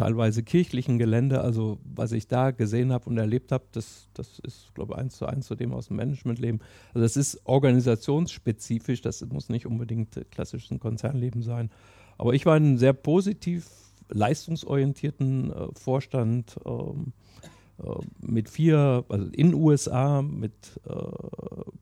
teilweise 0.00 0.42
kirchlichen 0.42 0.96
Gelände. 0.96 1.42
Also 1.42 1.78
was 1.84 2.12
ich 2.12 2.26
da 2.26 2.52
gesehen 2.52 2.90
habe 2.90 3.10
und 3.10 3.18
erlebt 3.18 3.52
habe, 3.52 3.64
das, 3.72 4.08
das 4.14 4.38
ist, 4.38 4.74
glaube 4.74 4.94
ich, 4.94 4.98
eins 4.98 5.16
zu 5.16 5.26
eins 5.26 5.46
zu 5.46 5.54
dem 5.54 5.74
aus 5.74 5.88
dem 5.88 5.96
Managementleben. 5.96 6.60
Also 6.94 7.02
das 7.02 7.16
ist 7.18 7.42
organisationsspezifisch, 7.44 9.02
das 9.02 9.24
muss 9.26 9.50
nicht 9.50 9.66
unbedingt 9.66 10.18
klassisches 10.30 10.80
Konzernleben 10.80 11.42
sein. 11.42 11.70
Aber 12.16 12.32
ich 12.32 12.46
war 12.46 12.56
ein 12.56 12.78
sehr 12.78 12.94
positiv 12.94 13.68
leistungsorientierten 14.08 15.52
äh, 15.52 15.68
Vorstand 15.74 16.56
ähm, 16.64 17.12
äh, 17.78 17.90
mit 18.20 18.48
vier, 18.48 19.04
also 19.06 19.26
in 19.26 19.52
USA, 19.52 20.22
mit 20.22 20.80
äh, 20.88 20.94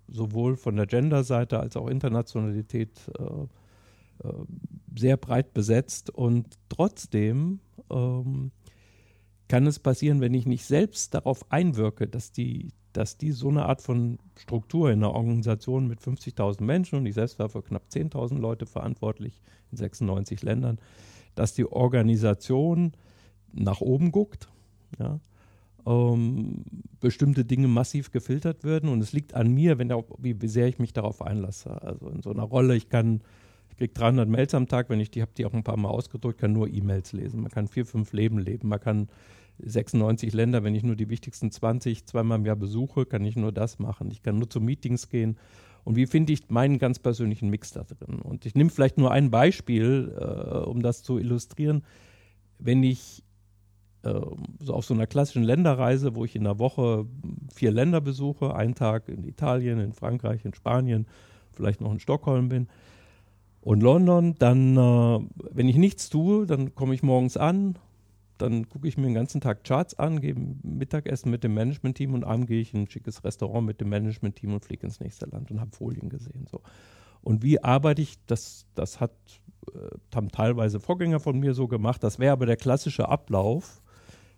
sowohl 0.09 0.57
von 0.57 0.75
der 0.75 0.87
Gender-Seite 0.87 1.61
als 1.61 1.77
auch 1.77 1.87
Internationalität 1.87 2.99
äh, 3.17 4.27
äh, 4.27 4.33
sehr 4.99 5.17
breit 5.17 5.55
besetzt. 5.55 6.11
Und 6.11 6.59
trotzdem 6.69 7.61
ähm, 7.91 8.51
kann 9.49 9.67
es 9.67 9.79
passieren, 9.79 10.21
wenn 10.21 10.35
ich 10.35 10.47
nicht 10.47 10.65
selbst 10.65 11.15
darauf 11.15 11.51
einwirke, 11.51 12.07
dass 12.07 12.33
die, 12.33 12.69
dass 12.93 13.17
die 13.17 13.33
so 13.33 13.49
eine 13.49 13.67
Art 13.67 13.83
von 13.83 14.19
Struktur 14.37 14.91
in 14.91 15.03
einer 15.03 15.15
Organisation 15.15 15.89
mit 15.89 16.01
50.000 16.01 16.63
Menschen 16.63 16.99
und 16.99 17.07
ich 17.07 17.15
selbst 17.15 17.39
war 17.39 17.49
für 17.49 17.63
knapp 17.63 17.85
10.000 17.91 18.39
Leute 18.39 18.67
verantwortlich 18.67 19.43
in 19.71 19.79
96 19.79 20.43
Ländern, 20.43 20.79
dass 21.35 21.55
die 21.55 21.67
Organisation 21.67 22.93
nach 23.53 23.81
oben 23.81 24.13
guckt, 24.13 24.49
ja, 24.99 25.21
ähm, 25.87 26.65
bestimmte 27.01 27.45
Dinge 27.45 27.69
massiv 27.69 28.11
gefiltert 28.11 28.65
werden 28.65 28.91
und 28.91 29.01
es 29.01 29.13
liegt 29.13 29.35
an 29.35 29.53
mir, 29.53 29.79
wenn 29.79 29.91
wie, 30.19 30.41
wie 30.41 30.49
sehr 30.49 30.69
ich 30.69 30.79
mich 30.79 30.93
darauf 30.93 31.23
einlasse. 31.23 31.81
Also 31.83 32.09
in 32.09 32.21
so 32.21 32.31
einer 32.31 32.43
Rolle, 32.43 32.77
ich 32.77 32.89
kann, 32.89 33.23
kriege 33.79 33.95
300 33.95 34.29
Mails 34.29 34.55
am 34.55 34.69
Tag, 34.69 34.91
wenn 34.91 35.01
ich 35.01 35.11
die 35.11 35.23
habe, 35.23 35.33
die 35.37 35.47
auch 35.47 35.55
ein 35.55 35.65
paar 35.65 35.77
Mal 35.77 35.89
ausgedrückt, 35.89 36.41
kann 36.41 36.53
nur 36.53 36.69
E-Mails 36.69 37.13
lesen. 37.13 37.41
Man 37.41 37.51
kann 37.51 37.69
vier, 37.69 37.87
fünf 37.87 38.13
Leben 38.13 38.39
leben. 38.39 38.69
Man 38.69 38.81
kann 38.81 39.09
96 39.61 40.33
Länder, 40.35 40.63
wenn 40.65 40.75
ich 40.75 40.83
nur 40.83 40.97
die 40.97 41.09
wichtigsten 41.09 41.51
20 41.51 42.05
zweimal 42.05 42.39
im 42.39 42.47
Jahr 42.47 42.57
besuche, 42.57 43.07
kann 43.07 43.25
ich 43.25 43.37
nur 43.37 43.53
das 43.53 43.79
machen. 43.79 44.11
Ich 44.11 44.23
kann 44.23 44.39
nur 44.39 44.51
zu 44.51 44.61
Meetings 44.61 45.09
gehen 45.09 45.37
und 45.85 45.97
wie 45.97 46.07
finde 46.07 46.33
ich 46.33 46.51
meinen 46.51 46.79
ganz 46.79 46.99
persönlichen 46.99 47.49
Mix 47.49 47.73
da 47.73 47.83
drin? 47.85 48.21
Und 48.21 48.47
ich 48.47 48.55
nehme 48.55 48.71
vielleicht 48.71 48.99
nur 48.99 49.11
ein 49.11 49.31
Beispiel, 49.31 50.15
äh, 50.21 50.59
um 50.59 50.83
das 50.83 51.03
zu 51.03 51.19
illustrieren. 51.19 51.83
Wenn 52.59 52.83
ich 52.83 53.25
äh, 54.03 54.21
so 54.61 54.75
auf 54.75 54.85
so 54.85 54.95
einer 54.95 55.07
klassischen 55.07 55.45
Länderreise, 55.45 56.15
wo 56.15 56.25
ich 56.25 56.37
in 56.37 56.45
der 56.45 56.59
Woche 56.59 57.07
vier 57.55 57.71
Länder 57.71 58.01
besuche, 58.01 58.55
einen 58.55 58.75
Tag 58.75 59.09
in 59.09 59.25
Italien, 59.25 59.81
in 59.81 59.93
Frankreich, 59.93 60.45
in 60.45 60.55
Spanien, 60.55 61.07
vielleicht 61.53 61.81
noch 61.81 61.93
in 61.93 62.01
Stockholm 62.01 62.49
bin 62.49 62.69
und 63.61 63.83
London, 63.83 64.35
dann, 64.39 64.77
äh, 64.77 65.21
wenn 65.53 65.69
ich 65.69 65.77
nichts 65.77 66.09
tue, 66.09 66.47
dann 66.47 66.75
komme 66.75 66.95
ich 66.95 67.03
morgens 67.03 67.37
an, 67.37 67.79
dann 68.39 68.69
gucke 68.69 68.87
ich 68.87 68.97
mir 68.97 69.05
den 69.05 69.15
ganzen 69.15 69.41
Tag 69.41 69.65
Charts 69.65 69.99
an, 69.99 70.21
gehe 70.21 70.35
Mittagessen 70.63 71.31
mit 71.31 71.45
dem 71.45 71.55
Management-Team 71.55 72.15
und 72.15 72.25
abends 72.25 72.47
gehe 72.47 72.61
ich 72.61 72.73
in 72.73 72.83
ein 72.83 72.91
schickes 72.91 73.25
Restaurant 73.25 73.67
mit 73.67 73.81
dem 73.81 73.89
Management-Team 73.89 74.55
und 74.55 74.65
fliege 74.65 74.87
ins 74.87 75.01
nächste 75.01 75.27
Land 75.27 75.51
und 75.51 75.61
habe 75.61 75.73
Folien 75.73 76.09
gesehen. 76.09 76.47
So. 76.51 76.63
Und 77.23 77.43
wie 77.43 77.63
arbeite 77.63 78.01
ich, 78.01 78.17
das, 78.27 78.67
das 78.75 79.01
hat, 79.01 79.13
äh, 79.75 80.15
haben 80.15 80.31
teilweise 80.31 80.81
Vorgänger 80.81 81.21
von 81.21 81.39
mir 81.39 81.55
so 81.55 81.67
gemacht, 81.67 82.03
das 82.03 82.19
wäre 82.19 82.33
aber 82.33 82.47
der 82.47 82.57
klassische 82.57 83.09
Ablauf, 83.09 83.83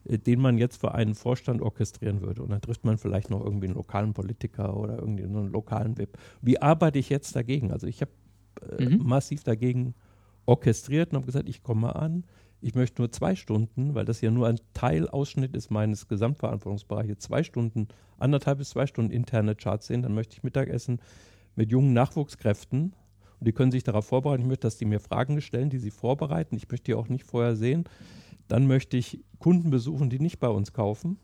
äh, 0.04 0.18
den 0.18 0.40
man 0.40 0.56
jetzt 0.56 0.80
für 0.80 0.94
einen 0.94 1.14
Vorstand 1.14 1.60
orchestrieren 1.60 2.22
würde. 2.22 2.42
Und 2.42 2.50
dann 2.50 2.62
trifft 2.62 2.84
man 2.84 2.96
vielleicht 2.96 3.30
noch 3.30 3.44
irgendwie 3.44 3.66
einen 3.66 3.76
lokalen 3.76 4.14
Politiker 4.14 4.76
oder 4.76 4.98
irgendwie 4.98 5.24
einen 5.24 5.52
lokalen 5.52 5.98
VIP. 5.98 6.16
Wie 6.40 6.60
arbeite 6.60 6.98
ich 6.98 7.10
jetzt 7.10 7.36
dagegen? 7.36 7.70
Also 7.70 7.86
ich 7.86 8.00
habe 8.00 8.10
äh, 8.78 8.84
mhm. 8.84 9.06
massiv 9.06 9.44
dagegen 9.44 9.94
orchestriert 10.46 11.10
und 11.10 11.16
habe 11.16 11.26
gesagt, 11.26 11.48
ich 11.48 11.62
komme 11.62 11.94
an, 11.96 12.24
ich 12.60 12.74
möchte 12.74 13.00
nur 13.00 13.10
zwei 13.10 13.36
Stunden, 13.36 13.94
weil 13.94 14.04
das 14.04 14.20
ja 14.20 14.30
nur 14.30 14.46
ein 14.46 14.60
Teilausschnitt 14.74 15.54
ist 15.56 15.70
meines 15.70 16.08
Gesamtverantwortungsbereiches, 16.08 17.18
zwei 17.18 17.42
Stunden, 17.42 17.88
anderthalb 18.18 18.58
bis 18.58 18.70
zwei 18.70 18.86
Stunden 18.86 19.12
interne 19.12 19.54
Charts 19.54 19.86
sehen, 19.86 20.02
dann 20.02 20.14
möchte 20.14 20.34
ich 20.34 20.42
Mittagessen 20.42 21.00
mit 21.56 21.70
jungen 21.70 21.94
Nachwuchskräften 21.94 22.94
und 23.40 23.46
die 23.46 23.52
können 23.52 23.72
sich 23.72 23.82
darauf 23.82 24.06
vorbereiten. 24.06 24.42
Ich 24.42 24.48
möchte, 24.48 24.66
dass 24.66 24.76
die 24.76 24.84
mir 24.84 25.00
Fragen 25.00 25.40
stellen, 25.40 25.70
die 25.70 25.78
sie 25.78 25.90
vorbereiten. 25.90 26.56
Ich 26.56 26.68
möchte 26.70 26.84
die 26.84 26.94
auch 26.94 27.08
nicht 27.08 27.24
vorher 27.24 27.56
sehen. 27.56 27.84
Dann 28.48 28.66
möchte 28.66 28.98
ich 28.98 29.24
Kunden 29.38 29.70
besuchen, 29.70 30.10
die 30.10 30.20
nicht 30.20 30.40
bei 30.40 30.48
uns 30.48 30.74
kaufen. 30.74 31.18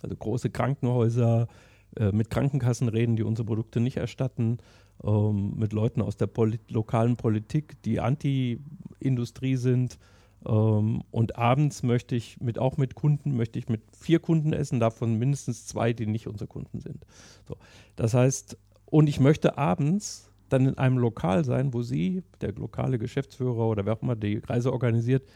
Also 0.00 0.14
große 0.14 0.50
Krankenhäuser, 0.50 1.48
äh, 1.96 2.12
mit 2.12 2.30
Krankenkassen 2.30 2.88
reden, 2.88 3.16
die 3.16 3.24
unsere 3.24 3.46
Produkte 3.46 3.80
nicht 3.80 3.96
erstatten, 3.96 4.58
ähm, 5.04 5.54
mit 5.56 5.72
Leuten 5.72 6.02
aus 6.02 6.16
der 6.16 6.26
Polit 6.26 6.70
lokalen 6.70 7.16
Politik, 7.16 7.80
die 7.82 8.00
Anti-Industrie 8.00 9.56
sind, 9.56 9.98
ähm, 10.46 11.02
und 11.10 11.36
abends 11.36 11.82
möchte 11.82 12.16
ich 12.16 12.40
mit 12.40 12.58
auch 12.58 12.76
mit 12.76 12.94
Kunden, 12.94 13.36
möchte 13.36 13.58
ich 13.58 13.68
mit 13.68 13.82
vier 13.96 14.20
Kunden 14.20 14.52
essen, 14.52 14.80
davon 14.80 15.18
mindestens 15.18 15.66
zwei, 15.66 15.92
die 15.92 16.06
nicht 16.06 16.26
unsere 16.26 16.48
Kunden 16.48 16.80
sind. 16.80 17.04
So. 17.46 17.56
Das 17.96 18.14
heißt, 18.14 18.56
und 18.86 19.08
ich 19.08 19.20
möchte 19.20 19.58
abends 19.58 20.30
dann 20.48 20.66
in 20.66 20.78
einem 20.78 20.98
Lokal 20.98 21.44
sein, 21.44 21.72
wo 21.72 21.82
Sie, 21.82 22.22
der 22.40 22.52
lokale 22.52 22.98
Geschäftsführer 22.98 23.68
oder 23.68 23.86
wer 23.86 23.94
auch 23.94 24.02
immer 24.02 24.16
die 24.16 24.38
Reise 24.38 24.72
organisiert, 24.72 25.28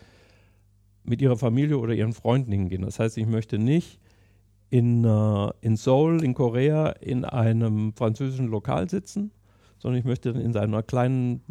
mit 1.05 1.20
Ihrer 1.20 1.37
Familie 1.37 1.79
oder 1.79 1.94
Ihren 1.94 2.14
Freunden 2.14 2.50
hingehen. 2.50 2.83
Das 2.83 2.98
heißt, 2.98 3.18
ich 3.18 3.27
möchte 3.27 3.59
nicht 3.59 4.00
in, 4.70 5.05
uh, 5.05 5.50
in 5.61 5.77
Seoul, 5.77 6.24
in 6.24 6.35
Korea, 6.35 6.88
in 6.88 7.24
einem 7.24 7.92
französischen 7.92 8.48
Lokal 8.48 8.88
sitzen, 8.88 9.31
sondern 9.84 9.98
ich 9.98 10.06
möchte 10.06 10.30
in 10.30 10.56
einer 10.56 10.82
kleinen 10.82 11.42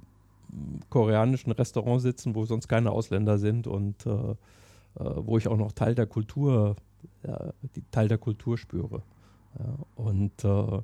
koreanischen 0.89 1.51
Restaurant 1.51 2.01
sitzen, 2.01 2.33
wo 2.33 2.45
sonst 2.45 2.67
keine 2.67 2.89
Ausländer 2.89 3.37
sind 3.37 3.67
und 3.67 4.07
äh, 4.07 4.09
äh, 4.09 4.35
wo 4.95 5.37
ich 5.37 5.47
auch 5.47 5.57
noch 5.57 5.71
Teil 5.71 5.93
der 5.93 6.07
Kultur, 6.07 6.75
ja, 7.23 7.53
Teil 7.91 8.07
der 8.07 8.17
Kultur 8.17 8.57
spüre. 8.57 9.03
Ja, 9.59 9.75
und 9.93 10.43
äh, 10.43 10.81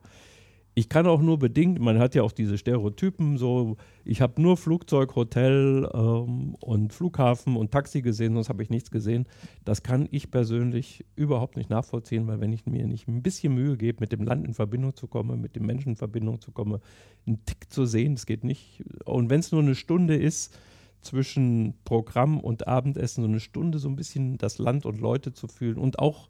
ich 0.80 0.88
kann 0.88 1.08
auch 1.08 1.22
nur 1.22 1.38
bedingt, 1.38 1.78
man 1.80 2.00
hat 2.00 2.16
ja 2.16 2.24
auch 2.24 2.32
diese 2.32 2.58
Stereotypen, 2.58 3.38
so, 3.38 3.76
ich 4.06 4.22
habe 4.22 4.42
nur 4.42 4.56
Flugzeug, 4.56 5.14
Hotel 5.14 5.90
ähm, 5.94 6.56
und 6.62 6.94
Flughafen 6.94 7.58
und 7.58 7.72
Taxi 7.72 8.02
gesehen, 8.02 8.34
sonst 8.34 8.48
habe 8.48 8.64
ich 8.64 8.70
nichts 8.70 8.90
gesehen. 8.90 9.28
Das 9.66 9.84
kann 9.84 10.08
ich 10.10 10.32
persönlich 10.32 11.04
überhaupt 11.18 11.58
nicht 11.58 11.70
nachvollziehen, 11.70 12.28
weil 12.28 12.40
wenn 12.40 12.54
ich 12.54 12.66
mir 12.66 12.88
nicht 12.88 13.10
ein 13.10 13.22
bisschen 13.22 13.56
Mühe 13.56 13.76
gebe, 13.76 13.98
mit 14.00 14.14
dem 14.14 14.24
Land 14.24 14.48
in 14.48 14.54
Verbindung 14.54 14.96
zu 14.96 15.08
kommen, 15.08 15.42
mit 15.42 15.58
dem 15.58 15.66
Menschen 15.66 15.90
in 15.90 15.96
Verbindung 15.98 16.40
zu 16.40 16.54
kommen, 16.54 16.80
einen 17.28 17.44
Tick 17.44 17.70
zu 17.70 17.86
sehen, 17.86 18.16
das 18.16 18.26
geht 18.26 18.46
nicht. 18.46 18.82
Und 19.04 19.30
wenn 19.30 19.42
es 19.42 19.52
nur 19.52 19.62
eine 19.62 19.76
Stunde 19.76 20.16
ist, 20.16 20.58
zwischen 21.02 21.76
Programm 21.84 22.40
und 22.40 22.68
Abendessen, 22.68 23.22
so 23.22 23.28
eine 23.28 23.40
Stunde 23.42 23.80
so 23.80 23.90
ein 23.90 23.96
bisschen 23.98 24.38
das 24.38 24.60
Land 24.60 24.86
und 24.86 25.00
Leute 25.00 25.34
zu 25.34 25.48
fühlen 25.48 25.78
und 25.78 26.00
auch 26.00 26.30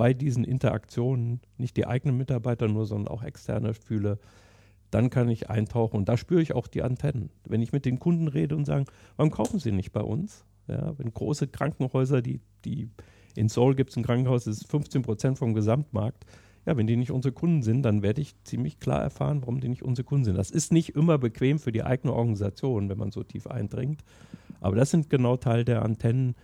bei 0.00 0.14
diesen 0.14 0.44
Interaktionen 0.44 1.42
nicht 1.58 1.76
die 1.76 1.86
eigenen 1.86 2.16
Mitarbeiter 2.16 2.68
nur, 2.68 2.86
sondern 2.86 3.08
auch 3.08 3.22
externe 3.22 3.74
fühle, 3.74 4.18
dann 4.90 5.10
kann 5.10 5.28
ich 5.28 5.50
eintauchen. 5.50 5.98
Und 5.98 6.08
da 6.08 6.16
spüre 6.16 6.40
ich 6.40 6.54
auch 6.54 6.68
die 6.68 6.80
Antennen. 6.80 7.28
Wenn 7.44 7.60
ich 7.60 7.72
mit 7.72 7.84
den 7.84 7.98
Kunden 7.98 8.26
rede 8.26 8.56
und 8.56 8.64
sage, 8.64 8.86
warum 9.16 9.30
kaufen 9.30 9.60
sie 9.60 9.72
nicht 9.72 9.92
bei 9.92 10.00
uns? 10.00 10.46
Ja, 10.68 10.98
wenn 10.98 11.12
große 11.12 11.48
Krankenhäuser, 11.48 12.22
die, 12.22 12.40
die 12.64 12.88
in 13.36 13.50
Seoul 13.50 13.74
gibt 13.74 13.90
es 13.90 13.98
ein 13.98 14.02
Krankenhaus, 14.02 14.44
das 14.44 14.62
ist 14.62 14.70
15 14.70 15.02
Prozent 15.02 15.36
vom 15.38 15.52
Gesamtmarkt. 15.52 16.24
Ja, 16.64 16.78
wenn 16.78 16.86
die 16.86 16.96
nicht 16.96 17.10
unsere 17.10 17.34
Kunden 17.34 17.62
sind, 17.62 17.82
dann 17.82 18.00
werde 18.00 18.22
ich 18.22 18.42
ziemlich 18.44 18.80
klar 18.80 19.02
erfahren, 19.02 19.42
warum 19.42 19.60
die 19.60 19.68
nicht 19.68 19.82
unsere 19.82 20.06
Kunden 20.06 20.24
sind. 20.24 20.38
Das 20.38 20.50
ist 20.50 20.72
nicht 20.72 20.96
immer 20.96 21.18
bequem 21.18 21.58
für 21.58 21.72
die 21.72 21.82
eigene 21.82 22.14
Organisation, 22.14 22.88
wenn 22.88 22.96
man 22.96 23.10
so 23.10 23.22
tief 23.22 23.46
eindringt. 23.46 24.02
Aber 24.62 24.76
das 24.76 24.90
sind 24.92 25.10
genau 25.10 25.36
Teil 25.36 25.66
der 25.66 25.82
Antennen, 25.82 26.36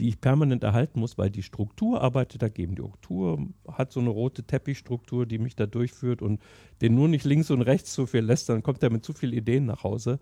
die 0.00 0.08
ich 0.08 0.20
permanent 0.20 0.64
erhalten 0.64 1.00
muss, 1.00 1.18
weil 1.18 1.30
die 1.30 1.42
Struktur 1.42 2.00
arbeitet 2.00 2.42
dagegen. 2.42 2.74
Die 2.74 2.82
Struktur 2.82 3.46
hat 3.68 3.92
so 3.92 4.00
eine 4.00 4.10
rote 4.10 4.44
Teppichstruktur, 4.44 5.26
die 5.26 5.38
mich 5.38 5.56
da 5.56 5.66
durchführt 5.66 6.22
und 6.22 6.40
den 6.80 6.94
nur 6.94 7.08
nicht 7.08 7.24
links 7.24 7.50
und 7.50 7.62
rechts 7.62 7.92
zu 7.92 8.06
viel 8.06 8.22
lässt, 8.22 8.48
dann 8.48 8.62
kommt 8.62 8.82
er 8.82 8.90
mit 8.90 9.04
zu 9.04 9.12
vielen 9.12 9.34
Ideen 9.34 9.66
nach 9.66 9.84
Hause. 9.84 10.18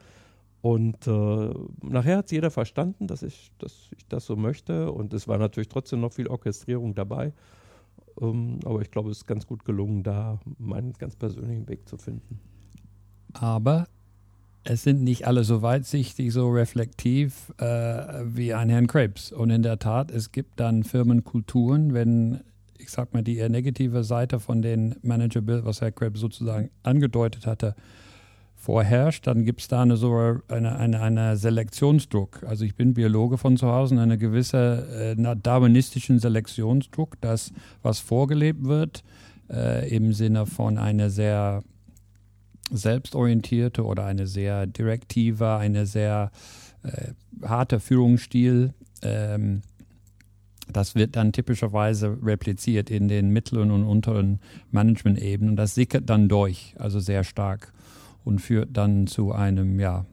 Und 0.62 1.06
äh, 1.06 1.54
nachher 1.82 2.18
hat 2.18 2.32
jeder 2.32 2.50
verstanden, 2.50 3.06
dass 3.06 3.22
ich, 3.22 3.50
dass 3.58 3.88
ich 3.96 4.06
das 4.08 4.26
so 4.26 4.36
möchte. 4.36 4.92
Und 4.92 5.14
es 5.14 5.26
war 5.26 5.38
natürlich 5.38 5.68
trotzdem 5.68 6.00
noch 6.00 6.12
viel 6.12 6.28
Orchestrierung 6.28 6.94
dabei. 6.94 7.32
Ähm, 8.20 8.60
aber 8.64 8.82
ich 8.82 8.90
glaube, 8.90 9.10
es 9.10 9.18
ist 9.18 9.26
ganz 9.26 9.46
gut 9.46 9.64
gelungen, 9.64 10.02
da 10.02 10.38
meinen 10.58 10.92
ganz 10.94 11.16
persönlichen 11.16 11.68
Weg 11.68 11.88
zu 11.88 11.96
finden. 11.96 12.40
Aber 13.32 13.86
es 14.64 14.82
sind 14.82 15.02
nicht 15.02 15.26
alle 15.26 15.44
so 15.44 15.62
weitsichtig, 15.62 16.32
so 16.32 16.50
reflektiv 16.50 17.52
äh, 17.58 17.64
wie 18.24 18.52
ein 18.52 18.68
Herrn 18.68 18.86
Krebs. 18.86 19.32
Und 19.32 19.50
in 19.50 19.62
der 19.62 19.78
Tat, 19.78 20.10
es 20.10 20.32
gibt 20.32 20.60
dann 20.60 20.84
Firmenkulturen, 20.84 21.94
wenn 21.94 22.40
ich 22.80 22.90
sag 22.90 23.12
mal, 23.14 23.22
die 23.22 23.36
eher 23.36 23.48
negative 23.48 24.04
Seite 24.04 24.40
von 24.40 24.62
den 24.62 24.96
Manager-Bild, 25.02 25.64
was 25.64 25.80
Herr 25.80 25.92
Krebs 25.92 26.20
sozusagen 26.20 26.70
angedeutet 26.82 27.46
hatte, 27.46 27.74
vorherrscht, 28.56 29.26
dann 29.26 29.44
gibt 29.44 29.62
es 29.62 29.68
da 29.68 29.82
eine, 29.82 29.96
so 29.96 30.38
eine, 30.48 30.76
eine, 30.76 31.00
eine 31.00 31.36
Selektionsdruck. 31.36 32.42
Also 32.46 32.64
ich 32.64 32.74
bin 32.74 32.94
Biologe 32.94 33.38
von 33.38 33.56
zu 33.56 33.68
Hause 33.68 33.98
eine 33.98 34.18
gewisse 34.18 35.16
äh, 35.16 35.36
darwinistischen 35.42 36.18
Selektionsdruck, 36.18 37.20
dass 37.20 37.52
was 37.82 38.00
vorgelebt 38.00 38.64
wird, 38.64 39.02
äh, 39.50 39.88
im 39.94 40.12
Sinne 40.12 40.44
von 40.46 40.76
einer 40.76 41.08
sehr 41.08 41.62
selbstorientierte 42.70 43.84
oder 43.84 44.04
eine 44.04 44.26
sehr 44.26 44.66
direktive, 44.66 45.56
eine 45.56 45.86
sehr 45.86 46.30
äh, 46.82 47.12
harte 47.42 47.80
Führungsstil. 47.80 48.74
Ähm, 49.02 49.62
das 50.72 50.94
wird 50.94 51.16
dann 51.16 51.32
typischerweise 51.32 52.18
repliziert 52.22 52.90
in 52.90 53.08
den 53.08 53.30
mittleren 53.30 53.70
und 53.70 53.84
unteren 53.84 54.40
Management-Ebenen. 54.70 55.56
Das 55.56 55.74
sickert 55.74 56.08
dann 56.08 56.28
durch, 56.28 56.74
also 56.78 57.00
sehr 57.00 57.24
stark 57.24 57.72
und 58.24 58.40
führt 58.40 58.76
dann 58.76 59.06
zu 59.06 59.32
einem 59.32 59.80
ja, 59.80 60.06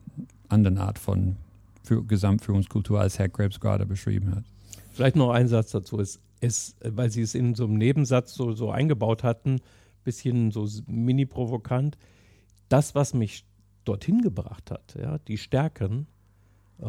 anderen 0.48 0.78
Art 0.78 0.98
von 0.98 1.36
Für 1.82 2.04
Gesamtführungskultur, 2.04 3.00
als 3.00 3.18
Herr 3.18 3.28
Krebs 3.28 3.60
gerade 3.60 3.86
beschrieben 3.86 4.34
hat. 4.34 4.44
Vielleicht 4.92 5.16
noch 5.16 5.30
ein 5.30 5.48
Satz 5.48 5.70
dazu. 5.70 6.00
Es, 6.00 6.20
es, 6.40 6.74
weil 6.82 7.10
Sie 7.10 7.22
es 7.22 7.34
in 7.34 7.54
so 7.54 7.64
einem 7.64 7.74
Nebensatz 7.74 8.34
so, 8.34 8.52
so 8.52 8.70
eingebaut 8.70 9.22
hatten, 9.22 9.60
bisschen 10.04 10.50
so 10.50 10.66
mini 10.86 11.26
provokant. 11.26 11.96
Das, 12.68 12.94
was 12.94 13.14
mich 13.14 13.44
dorthin 13.84 14.20
gebracht 14.20 14.70
hat, 14.70 14.96
ja, 15.00 15.18
die 15.18 15.38
Stärken, 15.38 16.06
äh, 16.80 16.84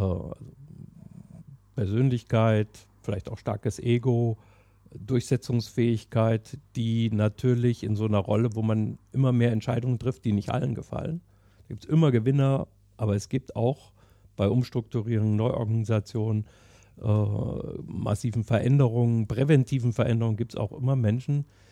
Persönlichkeit, 1.76 2.68
vielleicht 3.02 3.30
auch 3.30 3.38
starkes 3.38 3.80
Ego, 3.80 4.38
Durchsetzungsfähigkeit, 4.94 6.58
die 6.76 7.10
natürlich 7.12 7.84
in 7.84 7.96
so 7.96 8.06
einer 8.06 8.18
Rolle, 8.18 8.56
wo 8.56 8.62
man 8.62 8.98
immer 9.14 9.32
mehr 9.32 9.52
Entscheidungen 9.52 10.00
trifft, 10.00 10.26
die 10.26 10.34
nicht 10.34 10.50
allen 10.50 10.76
gefallen. 10.76 11.22
Da 11.60 11.68
gibt 11.70 11.86
es 11.86 11.90
immer 11.90 12.12
Gewinner, 12.12 12.68
aber 12.98 13.16
es 13.16 13.30
gibt 13.30 13.56
auch 13.56 13.94
bei 14.36 14.50
Umstrukturierungen, 14.50 15.36
Neuorganisationen, 15.36 16.46
äh, 17.02 17.08
massiven 17.86 18.44
Veränderungen, 18.44 19.28
präventiven 19.28 19.94
Veränderungen 19.94 20.38
gibt 20.38 20.54
es 20.54 20.60
auch 20.60 20.72
immer 20.72 20.96
Menschen, 20.96 21.46
die 21.46 21.69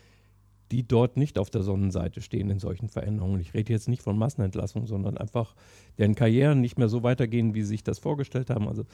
dort 0.83 1.17
nicht 1.17 1.39
auf 1.39 1.49
der 1.49 1.63
Sonnenseite 1.63 2.21
stehen 2.21 2.49
in 2.49 2.59
solchen 2.59 2.89
Veränderungen. 2.89 3.39
Ich 3.39 3.53
rede 3.53 3.73
jetzt 3.73 3.87
nicht 3.87 4.01
von 4.01 4.17
Massenentlassung, 4.17 4.85
sondern 4.85 5.17
einfach, 5.17 5.55
deren 5.97 6.15
Karrieren 6.15 6.61
nicht 6.61 6.77
mehr 6.77 6.89
so 6.89 7.03
weitergehen, 7.03 7.53
wie 7.53 7.61
sie 7.61 7.69
sich 7.69 7.83
das 7.83 7.99
vorgestellt 7.99 8.49
haben. 8.49 8.67
Also 8.67 8.85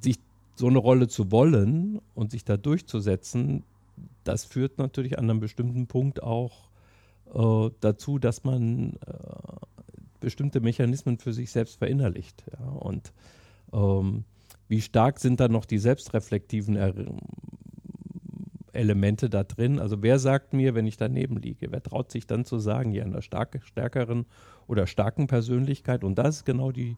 sich 0.00 0.18
so 0.54 0.68
eine 0.68 0.78
Rolle 0.78 1.08
zu 1.08 1.30
wollen 1.30 2.00
und 2.14 2.30
sich 2.30 2.44
da 2.44 2.56
durchzusetzen, 2.56 3.64
das 4.24 4.44
führt 4.44 4.78
natürlich 4.78 5.18
an 5.18 5.28
einem 5.28 5.40
bestimmten 5.40 5.86
Punkt 5.86 6.22
auch 6.22 6.68
äh, 7.34 7.70
dazu, 7.80 8.18
dass 8.18 8.44
man 8.44 8.94
äh, 9.06 9.66
bestimmte 10.20 10.60
Mechanismen 10.60 11.18
für 11.18 11.32
sich 11.32 11.50
selbst 11.50 11.78
verinnerlicht. 11.78 12.44
Ja? 12.52 12.66
Und 12.66 13.12
ähm, 13.72 14.24
wie 14.68 14.80
stark 14.80 15.20
sind 15.20 15.40
dann 15.40 15.52
noch 15.52 15.64
die 15.64 15.78
selbstreflektiven 15.78 16.76
er 16.76 16.94
Elemente 18.76 19.28
da 19.30 19.44
drin? 19.44 19.78
Also 19.78 20.02
wer 20.02 20.18
sagt 20.18 20.52
mir, 20.52 20.74
wenn 20.74 20.86
ich 20.86 20.96
daneben 20.96 21.36
liege? 21.36 21.72
Wer 21.72 21.82
traut 21.82 22.10
sich 22.10 22.26
dann 22.26 22.44
zu 22.44 22.58
sagen, 22.58 22.92
ja, 22.92 23.04
einer 23.04 23.22
stark, 23.22 23.60
stärkeren 23.64 24.26
oder 24.66 24.86
starken 24.86 25.26
Persönlichkeit? 25.26 26.04
Und 26.04 26.16
das 26.16 26.36
ist 26.36 26.44
genau 26.44 26.72
die, 26.72 26.96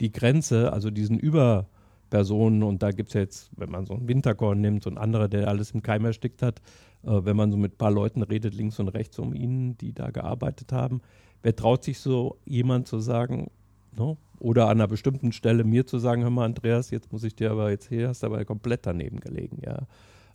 die 0.00 0.12
Grenze, 0.12 0.72
also 0.72 0.90
diesen 0.90 1.18
Über- 1.18 1.66
Personen 2.12 2.62
und 2.62 2.82
da 2.82 2.90
gibt 2.90 3.08
es 3.08 3.14
jetzt, 3.14 3.50
wenn 3.56 3.70
man 3.70 3.86
so 3.86 3.94
einen 3.94 4.06
Winterkorn 4.06 4.60
nimmt 4.60 4.86
und 4.86 4.98
andere, 4.98 5.30
der 5.30 5.48
alles 5.48 5.70
im 5.70 5.82
Keim 5.82 6.04
erstickt 6.04 6.42
hat, 6.42 6.60
äh, 7.04 7.24
wenn 7.24 7.36
man 7.36 7.50
so 7.50 7.56
mit 7.56 7.72
ein 7.72 7.78
paar 7.78 7.90
Leuten 7.90 8.22
redet, 8.22 8.52
links 8.52 8.78
und 8.78 8.88
rechts 8.88 9.18
um 9.18 9.32
ihn, 9.32 9.78
die 9.78 9.94
da 9.94 10.10
gearbeitet 10.10 10.72
haben, 10.72 11.00
wer 11.42 11.56
traut 11.56 11.82
sich 11.84 12.00
so 12.00 12.36
jemand 12.44 12.86
zu 12.86 12.98
sagen, 12.98 13.50
no? 13.96 14.18
oder 14.40 14.64
an 14.64 14.72
einer 14.72 14.88
bestimmten 14.88 15.32
Stelle 15.32 15.64
mir 15.64 15.86
zu 15.86 15.98
sagen, 15.98 16.22
hör 16.22 16.28
mal 16.28 16.44
Andreas, 16.44 16.90
jetzt 16.90 17.10
muss 17.12 17.24
ich 17.24 17.34
dir 17.34 17.50
aber 17.50 17.70
jetzt 17.70 17.88
hier, 17.88 18.08
hast 18.08 18.22
du 18.22 18.26
aber 18.26 18.44
komplett 18.44 18.84
daneben 18.84 19.18
gelegen, 19.18 19.62
ja. 19.64 19.86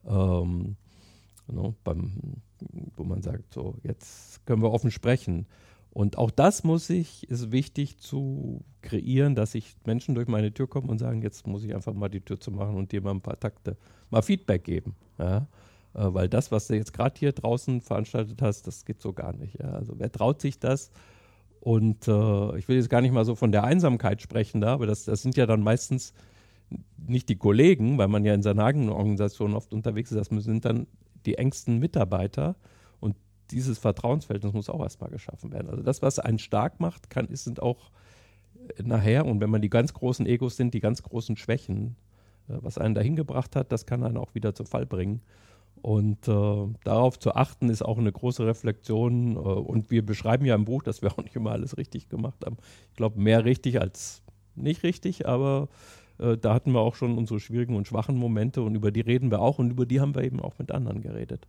Ähm, 0.08 0.76
no? 1.48 1.76
beim, 1.84 2.42
wo 2.96 3.04
man 3.04 3.22
sagt, 3.22 3.54
so, 3.54 3.76
jetzt 3.84 4.46
können 4.46 4.62
wir 4.62 4.72
offen 4.72 4.92
sprechen. 4.92 5.46
Und 5.92 6.18
auch 6.18 6.30
das 6.30 6.64
muss 6.64 6.90
ich, 6.90 7.28
ist 7.30 7.52
wichtig 7.52 7.98
zu 7.98 8.64
kreieren, 8.82 9.34
dass 9.34 9.54
sich 9.54 9.76
Menschen 9.86 10.14
durch 10.14 10.28
meine 10.28 10.54
Tür 10.54 10.68
kommen 10.68 10.90
und 10.90 11.00
sagen, 11.00 11.24
jetzt 11.24 11.48
muss 11.48 11.64
ich 11.64 11.74
einfach 11.74 11.94
mal 11.94 12.10
die 12.10 12.22
Tür 12.22 12.40
zu 12.40 12.52
machen 12.52 12.76
und 12.76 12.92
dir 12.92 13.02
mal 13.02 13.12
ein 13.12 13.22
paar 13.22 13.40
Takte, 13.40 13.78
mal 14.12 14.22
Feedback 14.22 14.64
geben. 14.64 14.96
Ja? 15.18 15.48
Äh, 15.96 16.14
weil 16.14 16.30
das, 16.30 16.52
was 16.52 16.68
du 16.68 16.76
jetzt 16.76 16.94
gerade 16.94 17.18
hier 17.18 17.32
draußen 17.32 17.82
veranstaltet 17.82 18.42
hast, 18.42 18.68
das 18.68 18.86
geht 18.86 19.02
so 19.02 19.14
gar 19.14 19.34
nicht. 19.34 19.60
Ja? 19.60 19.72
Also 19.72 19.94
wer 19.98 20.12
traut 20.12 20.40
sich 20.40 20.60
das? 20.60 20.92
Und 21.62 22.08
äh, 22.08 22.58
ich 22.58 22.68
will 22.68 22.76
jetzt 22.76 22.90
gar 22.90 23.02
nicht 23.02 23.12
mal 23.12 23.26
so 23.26 23.36
von 23.36 23.52
der 23.52 23.64
Einsamkeit 23.64 24.22
sprechen 24.22 24.62
da, 24.62 24.74
aber 24.74 24.86
das, 24.86 25.06
das 25.06 25.24
sind 25.24 25.36
ja 25.36 25.48
dann 25.48 25.62
meistens 25.64 26.14
nicht 26.98 27.30
die 27.30 27.38
Kollegen, 27.38 27.98
weil 27.98 28.08
man 28.08 28.26
ja 28.26 28.34
in 28.34 28.44
seiner 28.44 28.66
eigenen 28.66 28.90
Organisation 28.90 29.54
oft 29.54 29.74
unterwegs 29.74 30.12
ist, 30.12 30.32
das 30.32 30.44
sind 30.44 30.66
dann 30.66 30.88
die 31.26 31.36
engsten 31.36 31.80
Mitarbeiter 31.80 32.56
dieses 33.52 33.78
Vertrauensverhältnis 33.78 34.54
muss 34.54 34.70
auch 34.70 34.82
erstmal 34.82 35.10
geschaffen 35.10 35.52
werden. 35.52 35.70
Also 35.70 35.84
das, 35.84 36.02
was 36.02 36.20
einen 36.20 36.40
stark 36.40 36.80
macht, 36.80 37.10
kann, 37.10 37.28
ist, 37.28 37.46
sind 37.46 37.62
auch 37.62 37.92
äh, 38.78 38.84
nachher, 38.84 39.26
und 39.26 39.40
wenn 39.40 39.50
man 39.50 39.62
die 39.62 39.70
ganz 39.70 39.94
großen 39.94 40.26
Egos 40.26 40.58
sind, 40.58 40.74
die 40.74 40.80
ganz 40.80 41.04
großen 41.04 41.38
Schwächen, 41.38 41.96
äh, 42.50 42.58
was 42.62 42.78
einen 42.78 42.96
dahin 42.96 43.16
gebracht 43.16 43.56
hat, 43.56 43.72
das 43.72 43.86
kann 43.86 44.04
einen 44.04 44.18
auch 44.18 44.36
wieder 44.36 44.54
zu 44.54 44.66
Fall 44.66 44.86
bringen. 44.86 45.22
Und 45.82 46.28
äh, 46.28 46.68
darauf 46.84 47.20
zu 47.20 47.36
achten, 47.36 47.70
ist 47.70 47.84
auch 47.84 48.00
eine 48.00 48.12
große 48.12 48.46
Reflexion. 48.46 49.36
Äh, 49.36 49.40
und 49.40 49.92
wir 49.92 50.06
beschreiben 50.06 50.46
ja 50.46 50.56
im 50.56 50.66
Buch, 50.66 50.84
dass 50.84 51.02
wir 51.02 51.12
auch 51.12 51.24
nicht 51.24 51.36
immer 51.36 51.52
alles 51.52 51.78
richtig 51.78 52.10
gemacht 52.10 52.46
haben. 52.46 52.58
Ich 52.90 52.98
glaube, 52.98 53.20
mehr 53.20 53.46
richtig 53.46 53.80
als 53.80 54.24
nicht 54.56 54.82
richtig, 54.82 55.28
aber 55.28 55.70
äh, 56.20 56.38
da 56.38 56.54
hatten 56.54 56.72
wir 56.72 56.80
auch 56.80 56.96
schon 56.96 57.18
unsere 57.18 57.40
schwierigen 57.40 57.76
und 57.76 57.88
schwachen 57.88 58.18
Momente 58.18 58.62
und 58.62 58.76
über 58.76 58.92
die 58.92 59.02
reden 59.02 59.32
wir 59.32 59.40
auch 59.40 59.60
und 59.60 59.72
über 59.72 59.86
die 59.86 60.00
haben 60.00 60.16
wir 60.16 60.24
eben 60.24 60.40
auch 60.40 60.58
mit 60.60 60.72
anderen 60.72 61.02
geredet. 61.02 61.48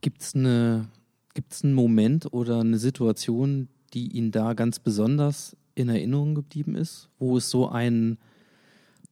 Gibt 0.00 0.22
es 0.22 0.34
eine, 0.34 0.88
gibt's 1.34 1.64
einen 1.64 1.74
Moment 1.74 2.32
oder 2.32 2.60
eine 2.60 2.78
Situation, 2.78 3.68
die 3.94 4.08
Ihnen 4.16 4.32
da 4.32 4.54
ganz 4.54 4.78
besonders 4.78 5.56
in 5.74 5.88
Erinnerung 5.88 6.34
geblieben 6.34 6.76
ist, 6.76 7.08
wo 7.18 7.36
es 7.36 7.50
so 7.50 7.68
einen, 7.68 8.18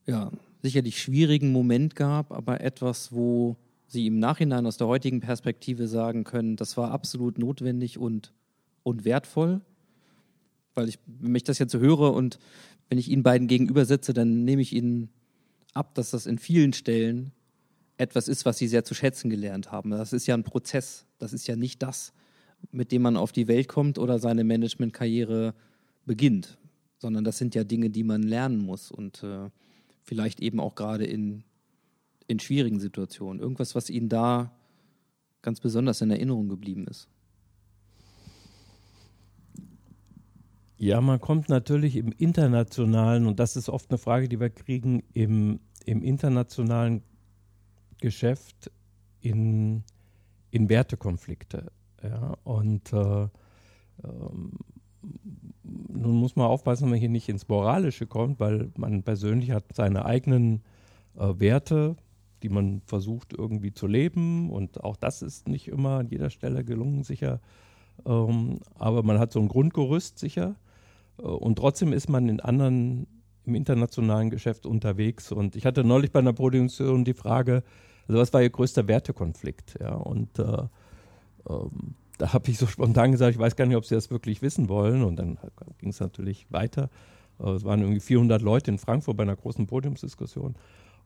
ja, 0.05 0.31
sicherlich 0.61 1.01
schwierigen 1.01 1.51
Moment 1.51 1.95
gab, 1.95 2.31
aber 2.31 2.61
etwas, 2.61 3.11
wo 3.11 3.57
Sie 3.87 4.07
im 4.07 4.17
Nachhinein 4.17 4.65
aus 4.65 4.77
der 4.77 4.87
heutigen 4.87 5.19
Perspektive 5.19 5.87
sagen 5.87 6.23
können, 6.23 6.55
das 6.55 6.77
war 6.77 6.91
absolut 6.91 7.37
notwendig 7.37 7.97
und, 7.97 8.33
und 8.81 9.05
wertvoll? 9.05 9.61
Weil 10.73 10.89
ich, 10.89 10.99
wenn 11.05 11.35
ich 11.35 11.43
das 11.43 11.59
jetzt 11.59 11.73
so 11.73 11.79
höre 11.79 12.13
und 12.13 12.39
wenn 12.89 12.97
ich 12.97 13.09
Ihnen 13.09 13.23
beiden 13.23 13.47
gegenübersetze, 13.47 14.13
dann 14.13 14.43
nehme 14.43 14.61
ich 14.61 14.73
Ihnen 14.73 15.09
ab, 15.73 15.95
dass 15.95 16.11
das 16.11 16.25
in 16.25 16.37
vielen 16.37 16.73
Stellen 16.73 17.31
etwas 17.97 18.27
ist, 18.27 18.45
was 18.45 18.57
sie 18.57 18.67
sehr 18.67 18.83
zu 18.83 18.93
schätzen 18.93 19.29
gelernt 19.29 19.71
haben. 19.71 19.91
Das 19.91 20.13
ist 20.13 20.27
ja 20.27 20.35
ein 20.35 20.43
Prozess. 20.43 21.05
Das 21.19 21.33
ist 21.33 21.47
ja 21.47 21.55
nicht 21.55 21.81
das, 21.83 22.13
mit 22.71 22.91
dem 22.91 23.01
man 23.01 23.17
auf 23.17 23.31
die 23.31 23.47
Welt 23.47 23.67
kommt 23.67 23.97
oder 23.97 24.19
seine 24.19 24.43
Managementkarriere 24.43 25.53
beginnt, 26.05 26.57
sondern 26.97 27.23
das 27.23 27.37
sind 27.37 27.55
ja 27.55 27.63
Dinge, 27.63 27.89
die 27.89 28.03
man 28.03 28.23
lernen 28.23 28.57
muss 28.57 28.91
und 28.91 29.23
äh, 29.23 29.49
vielleicht 30.01 30.41
eben 30.41 30.59
auch 30.59 30.75
gerade 30.75 31.05
in, 31.05 31.43
in 32.27 32.39
schwierigen 32.39 32.79
Situationen. 32.79 33.41
Irgendwas, 33.41 33.75
was 33.75 33.89
Ihnen 33.89 34.09
da 34.09 34.51
ganz 35.41 35.59
besonders 35.59 36.01
in 36.01 36.11
Erinnerung 36.11 36.49
geblieben 36.49 36.87
ist. 36.87 37.07
Ja, 40.77 41.01
man 41.01 41.21
kommt 41.21 41.49
natürlich 41.49 41.95
im 41.95 42.11
internationalen, 42.11 43.27
und 43.27 43.39
das 43.39 43.55
ist 43.55 43.69
oft 43.69 43.89
eine 43.89 43.97
Frage, 43.97 44.27
die 44.27 44.39
wir 44.39 44.49
kriegen, 44.49 45.03
im, 45.13 45.59
im 45.85 46.03
internationalen 46.03 47.03
Geschäft 47.99 48.71
in, 49.21 49.83
in 50.51 50.69
Wertekonflikte. 50.69 51.71
Ja? 52.01 52.35
Und 52.43 52.91
äh, 52.91 53.27
ähm, 54.03 54.51
nun 55.63 56.15
muss 56.15 56.35
man 56.35 56.47
aufpassen, 56.47 56.83
dass 56.83 56.89
man 56.89 56.99
hier 56.99 57.09
nicht 57.09 57.29
ins 57.29 57.47
Moralische 57.47 58.07
kommt, 58.07 58.39
weil 58.39 58.71
man 58.77 59.03
persönlich 59.03 59.51
hat 59.51 59.65
seine 59.73 60.05
eigenen 60.05 60.63
äh, 61.15 61.33
Werte, 61.37 61.95
die 62.41 62.49
man 62.49 62.81
versucht 62.85 63.33
irgendwie 63.33 63.71
zu 63.71 63.87
leben. 63.87 64.49
Und 64.49 64.83
auch 64.83 64.97
das 64.97 65.21
ist 65.21 65.47
nicht 65.47 65.67
immer 65.67 65.99
an 65.99 66.07
jeder 66.07 66.29
Stelle 66.29 66.63
gelungen, 66.63 67.03
sicher. 67.03 67.39
Ähm, 68.05 68.59
aber 68.75 69.03
man 69.03 69.19
hat 69.19 69.31
so 69.31 69.39
ein 69.39 69.47
Grundgerüst 69.47 70.19
sicher. 70.19 70.55
Äh, 71.19 71.23
und 71.23 71.57
trotzdem 71.57 71.93
ist 71.93 72.09
man 72.09 72.29
in 72.29 72.39
anderen, 72.39 73.07
im 73.45 73.55
internationalen 73.55 74.29
Geschäft 74.29 74.65
unterwegs. 74.65 75.31
Und 75.31 75.55
ich 75.55 75.65
hatte 75.65 75.83
neulich 75.83 76.11
bei 76.11 76.19
einer 76.19 76.33
Produktion 76.33 77.05
die 77.05 77.13
Frage, 77.13 77.63
also 78.07 78.19
was 78.19 78.33
war 78.33 78.41
Ihr 78.41 78.49
größter 78.49 78.87
Wertekonflikt? 78.87 79.79
Ja, 79.79 79.95
und 79.95 80.39
äh, 80.39 80.63
ähm, 81.49 81.95
da 82.17 82.33
habe 82.33 82.49
ich 82.49 82.57
so 82.57 82.67
spontan 82.67 83.11
gesagt, 83.11 83.33
ich 83.33 83.39
weiß 83.39 83.55
gar 83.55 83.65
nicht, 83.65 83.77
ob 83.77 83.85
Sie 83.85 83.95
das 83.95 84.11
wirklich 84.11 84.41
wissen 84.41 84.69
wollen. 84.69 85.03
Und 85.03 85.17
dann 85.17 85.37
ging 85.79 85.89
es 85.89 85.99
natürlich 85.99 86.45
weiter. 86.51 86.89
Äh, 87.39 87.51
es 87.51 87.63
waren 87.63 87.81
irgendwie 87.81 87.99
400 87.99 88.41
Leute 88.41 88.71
in 88.71 88.77
Frankfurt 88.77 89.17
bei 89.17 89.23
einer 89.23 89.35
großen 89.35 89.67
Podiumsdiskussion. 89.67 90.55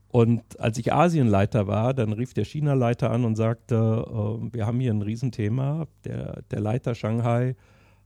Und 0.10 0.60
als 0.60 0.78
ich 0.78 0.94
Asienleiter 0.94 1.68
war, 1.68 1.94
dann 1.94 2.14
rief 2.14 2.34
der 2.34 2.46
China-Leiter 2.46 3.12
an 3.12 3.26
und 3.26 3.36
sagte, 3.36 3.76
äh, 3.76 4.54
wir 4.54 4.66
haben 4.66 4.80
hier 4.80 4.94
ein 4.94 5.02
Riesenthema. 5.02 5.88
Der, 6.06 6.44
der 6.50 6.60
Leiter 6.60 6.96
Shanghai 6.96 7.56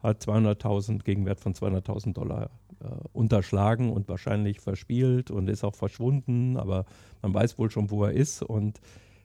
hat 0.02 0.24
200.000, 0.24 1.04
Gegenwert 1.04 1.40
von 1.40 1.54
200.000 1.54 2.14
Dollar 2.14 2.50
äh, 2.80 2.88
unterschlagen 3.14 3.92
und 3.92 4.10
wahrscheinlich 4.10 4.60
verspielt 4.60 5.30
und 5.30 5.48
ist 5.48 5.64
auch 5.64 5.76
verschwunden, 5.76 6.58
aber 6.58 6.86
man 7.22 7.34
weiß 7.34 7.60
wohl 7.60 7.70
schon, 7.70 7.92
wo 7.92 8.04
er 8.06 8.14
ist. 8.14 8.42
Und 8.42 8.82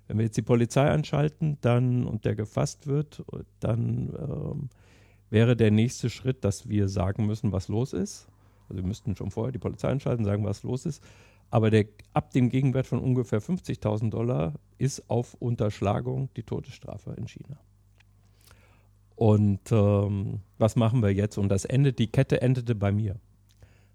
wenn 0.06 0.18
wir 0.18 0.26
jetzt 0.26 0.36
die 0.36 0.42
Polizei 0.42 0.88
anschalten 0.90 1.56
dann, 1.62 2.04
und 2.06 2.26
der 2.26 2.34
gefasst 2.34 2.86
wird, 2.86 3.24
dann 3.60 4.12
ähm, 4.18 4.68
wäre 5.30 5.56
der 5.56 5.70
nächste 5.70 6.10
Schritt, 6.10 6.44
dass 6.44 6.68
wir 6.68 6.88
sagen 6.88 7.26
müssen, 7.26 7.52
was 7.52 7.68
los 7.68 7.94
ist. 7.94 8.28
Also 8.68 8.82
wir 8.82 8.86
müssten 8.86 9.16
schon 9.16 9.30
vorher 9.30 9.52
die 9.52 9.58
Polizei 9.58 9.88
anschalten, 9.88 10.24
sagen, 10.24 10.44
was 10.44 10.62
los 10.62 10.84
ist. 10.86 11.02
Aber 11.50 11.70
der, 11.70 11.86
ab 12.12 12.32
dem 12.32 12.48
Gegenwert 12.48 12.86
von 12.86 13.00
ungefähr 13.00 13.40
50.000 13.40 14.10
Dollar 14.10 14.54
ist 14.78 15.08
auf 15.08 15.34
Unterschlagung 15.34 16.28
die 16.36 16.42
Todesstrafe 16.42 17.12
in 17.12 17.28
China. 17.28 17.58
Und 19.14 19.72
ähm, 19.72 20.40
was 20.58 20.76
machen 20.76 21.02
wir 21.02 21.12
jetzt? 21.12 21.38
Und 21.38 21.48
das 21.48 21.64
endet, 21.64 21.98
die 21.98 22.08
Kette 22.08 22.42
endete 22.42 22.74
bei 22.74 22.92
mir. 22.92 23.16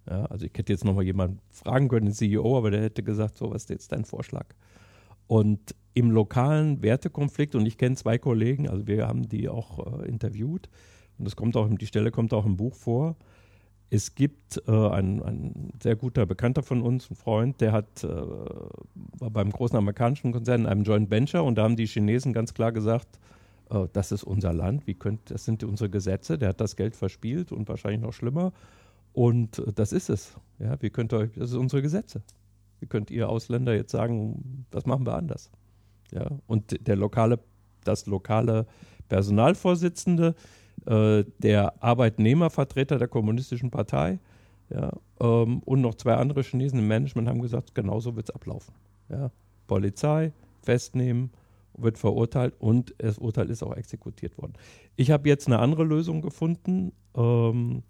Ja, 0.10 0.26
also 0.26 0.45
ich 0.45 0.52
hätte 0.56 0.74
jetzt 0.74 0.84
nochmal 0.84 1.04
jemanden 1.04 1.39
fragen 1.52 1.88
können, 1.88 2.08
den 2.08 2.16
CEO, 2.16 2.58
aber 2.58 2.72
der 2.72 2.82
hätte 2.82 3.04
gesagt, 3.04 3.38
so, 3.38 3.52
was 3.52 3.64
ist 3.64 3.70
jetzt 3.70 3.91
dein 3.91 4.06
Vorschlag? 4.06 4.47
Und 5.28 5.76
im 5.93 6.10
lokalen 6.10 6.82
Wertekonflikt, 6.82 7.54
und 7.54 7.66
ich 7.66 7.78
kenne 7.78 7.95
zwei 7.95 8.18
Kollegen, 8.18 8.68
also 8.68 8.88
wir 8.88 9.08
haben 9.08 9.30
die 9.30 9.47
auch 9.47 10.02
äh, 10.02 10.08
interviewt, 10.08 10.70
und 11.18 11.26
das 11.26 11.36
kommt 11.36 11.56
auch, 11.56 11.70
die 11.70 11.86
Stelle 11.86 12.10
kommt 12.10 12.34
auch 12.34 12.45
im 12.45 12.58
Buch 12.58 12.74
vor, 12.74 13.16
es 13.93 14.15
gibt 14.15 14.61
äh, 14.67 14.71
ein, 14.71 15.21
ein, 15.21 15.73
sehr 15.83 15.97
guter 15.97 16.25
Bekannter 16.25 16.63
von 16.63 16.81
uns, 16.81 17.11
ein 17.11 17.15
Freund, 17.15 17.59
der 17.59 17.73
hat, 17.73 18.05
äh, 18.05 18.07
war 18.07 19.29
beim 19.29 19.51
großen 19.51 19.77
amerikanischen 19.77 20.31
Konzern 20.31 20.61
in 20.61 20.67
einem 20.67 20.83
Joint 20.83 21.11
Venture 21.11 21.43
und 21.43 21.55
da 21.55 21.63
haben 21.63 21.75
die 21.75 21.85
Chinesen 21.85 22.31
ganz 22.31 22.53
klar 22.53 22.71
gesagt, 22.71 23.19
äh, 23.69 23.87
das 23.91 24.13
ist 24.13 24.23
unser 24.23 24.53
Land, 24.53 24.87
wie 24.87 24.93
könnt, 24.93 25.29
das 25.29 25.43
sind 25.43 25.65
unsere 25.65 25.89
Gesetze, 25.89 26.37
der 26.37 26.49
hat 26.49 26.61
das 26.61 26.77
Geld 26.77 26.95
verspielt 26.95 27.51
und 27.51 27.67
wahrscheinlich 27.67 28.01
noch 28.01 28.13
schlimmer. 28.13 28.53
Und 29.11 29.59
äh, 29.59 29.73
das 29.73 29.91
ist 29.91 30.09
es. 30.09 30.37
Ja, 30.57 30.81
wie 30.81 30.89
könnt 30.89 31.11
euch, 31.11 31.31
das 31.35 31.49
sind 31.49 31.59
unsere 31.59 31.81
Gesetze. 31.81 32.23
Wie 32.79 32.85
könnt 32.85 33.11
ihr 33.11 33.27
Ausländer 33.27 33.75
jetzt 33.75 33.91
sagen, 33.91 34.65
das 34.71 34.85
machen 34.85 35.05
wir 35.05 35.15
anders? 35.15 35.51
Ja, 36.13 36.29
und 36.47 36.87
der 36.87 36.95
lokale, 36.95 37.39
das 37.83 38.05
lokale 38.05 38.67
Personalvorsitzende 39.09 40.33
äh, 40.86 41.23
der 41.39 41.84
Arbeitnehmervertreter 41.84 42.97
der 42.97 43.07
Kommunistischen 43.07 43.71
Partei 43.71 44.19
ja, 44.69 44.91
ähm, 45.19 45.59
und 45.65 45.82
noch 45.82 45.95
zwei 45.95 46.15
andere 46.15 46.43
Chinesen 46.43 46.79
im 46.79 46.88
Management 46.88 47.27
haben 47.27 47.41
gesagt, 47.41 47.75
genauso 47.75 48.15
wird 48.15 48.29
es 48.29 48.36
ablaufen. 48.36 48.73
Ja. 49.09 49.32
Polizei, 49.67 50.34
festnehmen, 50.61 51.32
wird 51.77 51.97
verurteilt 51.97 52.55
und 52.59 52.93
das 52.97 53.17
Urteil 53.17 53.49
ist 53.49 53.63
auch 53.63 53.75
exekutiert 53.75 54.38
worden. 54.38 54.53
Ich 54.95 55.11
habe 55.11 55.29
jetzt 55.29 55.47
eine 55.47 55.59
andere 55.59 55.84
Lösung 55.84 56.21
gefunden, 56.21 56.91
ähm, 57.15 57.84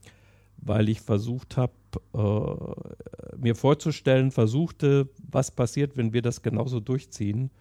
weil 0.57 0.89
ich 0.89 1.01
versucht 1.01 1.57
habe, 1.57 1.73
äh, 2.13 3.37
mir 3.37 3.55
vorzustellen, 3.55 4.31
versuchte, 4.31 5.09
was 5.29 5.51
passiert, 5.51 5.97
wenn 5.97 6.13
wir 6.13 6.21
das 6.21 6.41
genauso 6.41 6.79
durchziehen 6.79 7.51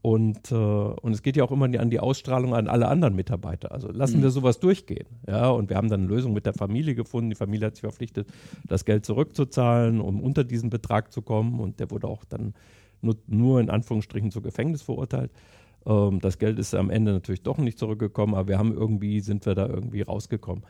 und, 0.00 0.52
äh, 0.52 0.54
und 0.54 1.12
es 1.12 1.22
geht 1.22 1.36
ja 1.36 1.44
auch 1.44 1.50
immer 1.50 1.64
an 1.64 1.90
die 1.90 2.00
Ausstrahlung 2.00 2.54
an 2.54 2.68
alle 2.68 2.88
anderen 2.88 3.16
Mitarbeiter. 3.16 3.72
Also 3.72 3.90
lassen 3.90 4.18
mhm. 4.18 4.22
wir 4.24 4.30
sowas 4.30 4.60
durchgehen. 4.60 5.06
Ja, 5.26 5.50
und 5.50 5.70
wir 5.70 5.76
haben 5.76 5.88
dann 5.88 6.02
eine 6.02 6.08
Lösung 6.08 6.32
mit 6.32 6.46
der 6.46 6.54
Familie 6.54 6.94
gefunden. 6.94 7.30
Die 7.30 7.36
Familie 7.36 7.66
hat 7.66 7.74
sich 7.74 7.82
verpflichtet, 7.82 8.28
das 8.66 8.84
Geld 8.84 9.04
zurückzuzahlen, 9.04 10.00
um 10.00 10.20
unter 10.20 10.44
diesen 10.44 10.70
Betrag 10.70 11.12
zu 11.12 11.22
kommen. 11.22 11.58
Und 11.58 11.80
der 11.80 11.90
wurde 11.90 12.06
auch 12.06 12.24
dann 12.24 12.54
nur, 13.00 13.16
nur 13.26 13.60
in 13.60 13.70
Anführungsstrichen 13.70 14.30
zu 14.30 14.40
Gefängnis 14.40 14.82
verurteilt. 14.82 15.32
Ähm, 15.84 16.20
das 16.20 16.38
Geld 16.38 16.58
ist 16.58 16.74
am 16.74 16.90
Ende 16.90 17.12
natürlich 17.12 17.42
doch 17.42 17.58
nicht 17.58 17.78
zurückgekommen, 17.78 18.34
aber 18.34 18.48
wir 18.48 18.58
haben 18.58 18.72
irgendwie, 18.72 19.20
sind 19.20 19.46
wir 19.46 19.54
da 19.54 19.66
irgendwie 19.66 20.02
rausgekommen 20.02 20.64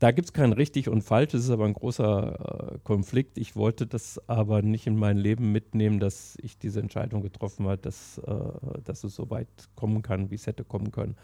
da 0.00 0.12
gibt 0.12 0.26
es 0.26 0.32
kein 0.32 0.54
richtig 0.54 0.88
und 0.88 1.02
falsch, 1.02 1.34
es 1.34 1.44
ist 1.44 1.50
aber 1.50 1.66
ein 1.66 1.74
großer 1.74 2.72
äh, 2.74 2.78
Konflikt. 2.84 3.36
Ich 3.36 3.54
wollte 3.54 3.86
das 3.86 4.18
aber 4.28 4.62
nicht 4.62 4.86
in 4.86 4.96
mein 4.96 5.18
Leben 5.18 5.52
mitnehmen, 5.52 6.00
dass 6.00 6.38
ich 6.42 6.58
diese 6.58 6.80
Entscheidung 6.80 7.20
getroffen 7.20 7.66
habe, 7.66 7.76
dass, 7.76 8.16
äh, 8.16 8.34
dass 8.82 9.04
es 9.04 9.14
so 9.14 9.28
weit 9.28 9.48
kommen 9.76 10.00
kann, 10.00 10.30
wie 10.30 10.36
es 10.36 10.46
hätte 10.46 10.64
kommen 10.64 10.90
können. 10.90 11.16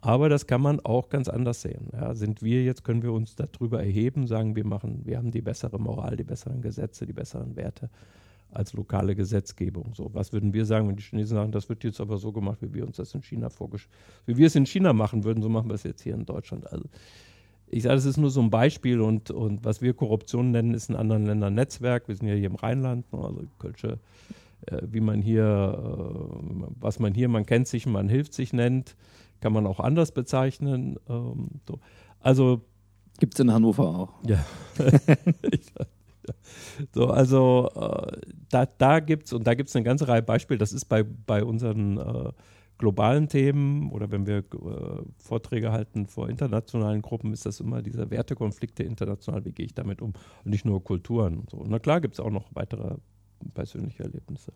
Aber 0.00 0.30
das 0.30 0.46
kann 0.46 0.62
man 0.62 0.80
auch 0.80 1.10
ganz 1.10 1.28
anders 1.28 1.60
sehen. 1.60 1.90
Ja, 1.92 2.14
sind 2.14 2.42
wir 2.42 2.64
jetzt, 2.64 2.82
können 2.82 3.02
wir 3.02 3.12
uns 3.12 3.36
darüber 3.36 3.80
erheben, 3.80 4.26
sagen, 4.26 4.56
wir 4.56 4.66
machen, 4.66 5.02
wir 5.04 5.18
haben 5.18 5.30
die 5.30 5.42
bessere 5.42 5.78
Moral, 5.78 6.16
die 6.16 6.24
besseren 6.24 6.62
Gesetze, 6.62 7.04
die 7.04 7.12
besseren 7.12 7.56
Werte 7.56 7.90
als 8.50 8.72
lokale 8.72 9.14
Gesetzgebung. 9.14 9.94
So, 9.94 10.10
was 10.14 10.32
würden 10.32 10.54
wir 10.54 10.64
sagen, 10.64 10.88
wenn 10.88 10.96
die 10.96 11.02
Chinesen 11.02 11.36
sagen, 11.36 11.52
das 11.52 11.68
wird 11.68 11.84
jetzt 11.84 12.00
aber 12.00 12.16
so 12.16 12.32
gemacht, 12.32 12.58
wie 12.62 12.72
wir 12.72 12.86
uns 12.86 12.96
das 12.96 13.14
in 13.14 13.22
China 13.22 13.50
vorgestellt 13.50 13.94
Wie 14.24 14.36
wir 14.38 14.46
es 14.46 14.54
in 14.54 14.64
China 14.66 14.94
machen 14.94 15.24
würden, 15.24 15.42
so 15.42 15.50
machen 15.50 15.68
wir 15.68 15.74
es 15.74 15.82
jetzt 15.82 16.02
hier 16.02 16.14
in 16.14 16.24
Deutschland. 16.24 16.70
Also 16.72 16.84
ich 17.72 17.84
sage, 17.84 17.94
das 17.94 18.04
ist 18.04 18.18
nur 18.18 18.30
so 18.30 18.40
ein 18.40 18.50
Beispiel 18.50 19.00
und, 19.00 19.30
und 19.30 19.64
was 19.64 19.80
wir 19.80 19.94
Korruption 19.94 20.50
nennen, 20.50 20.74
ist 20.74 20.90
in 20.90 20.96
anderen 20.96 21.24
Ländern 21.24 21.54
Netzwerk. 21.54 22.06
Wir 22.06 22.14
sind 22.14 22.28
ja 22.28 22.34
hier 22.34 22.48
im 22.48 22.54
Rheinland, 22.54 23.10
ne, 23.12 23.18
also 23.18 23.44
Kölsche, 23.58 23.98
äh, 24.66 24.82
wie 24.82 25.00
man 25.00 25.22
hier, 25.22 25.42
äh, 25.42 26.66
was 26.78 26.98
man 26.98 27.14
hier, 27.14 27.28
man 27.28 27.46
kennt 27.46 27.66
sich, 27.66 27.86
man 27.86 28.10
hilft 28.10 28.34
sich 28.34 28.52
nennt, 28.52 28.94
kann 29.40 29.54
man 29.54 29.66
auch 29.66 29.80
anders 29.80 30.12
bezeichnen. 30.12 30.98
Ähm, 31.08 31.48
so. 31.66 31.78
Also 32.20 32.60
gibt 33.18 33.34
es 33.34 33.40
in 33.40 33.52
Hannover 33.52 33.86
auch. 33.86 34.12
Ja. 34.28 34.44
so, 36.94 37.08
also 37.08 37.68
äh, 37.74 38.18
da, 38.50 38.66
da 38.66 39.00
gibt 39.00 39.26
es, 39.26 39.32
und 39.32 39.46
da 39.46 39.54
gibt 39.54 39.70
es 39.70 39.76
eine 39.76 39.84
ganze 39.84 40.06
Reihe 40.06 40.22
Beispiele, 40.22 40.58
das 40.58 40.72
ist 40.72 40.84
bei, 40.84 41.02
bei 41.02 41.42
unseren 41.42 41.98
äh, 41.98 42.32
globalen 42.82 43.28
Themen 43.28 43.92
oder 43.92 44.10
wenn 44.10 44.26
wir 44.26 44.38
äh, 44.38 44.42
Vorträge 45.16 45.70
halten 45.70 46.08
vor 46.08 46.28
internationalen 46.28 47.00
Gruppen, 47.00 47.32
ist 47.32 47.46
das 47.46 47.60
immer 47.60 47.80
dieser 47.80 48.10
Wertekonflikte 48.10 48.82
international, 48.82 49.44
wie 49.44 49.52
gehe 49.52 49.66
ich 49.66 49.72
damit 49.72 50.02
um 50.02 50.14
und 50.44 50.50
nicht 50.50 50.64
nur 50.64 50.82
Kulturen 50.82 51.38
und 51.38 51.48
so. 51.48 51.64
Na 51.64 51.78
klar 51.78 52.00
gibt 52.00 52.14
es 52.14 52.20
auch 52.20 52.32
noch 52.32 52.48
weitere 52.54 52.96
persönliche 53.54 54.02
Erlebnisse. 54.02 54.52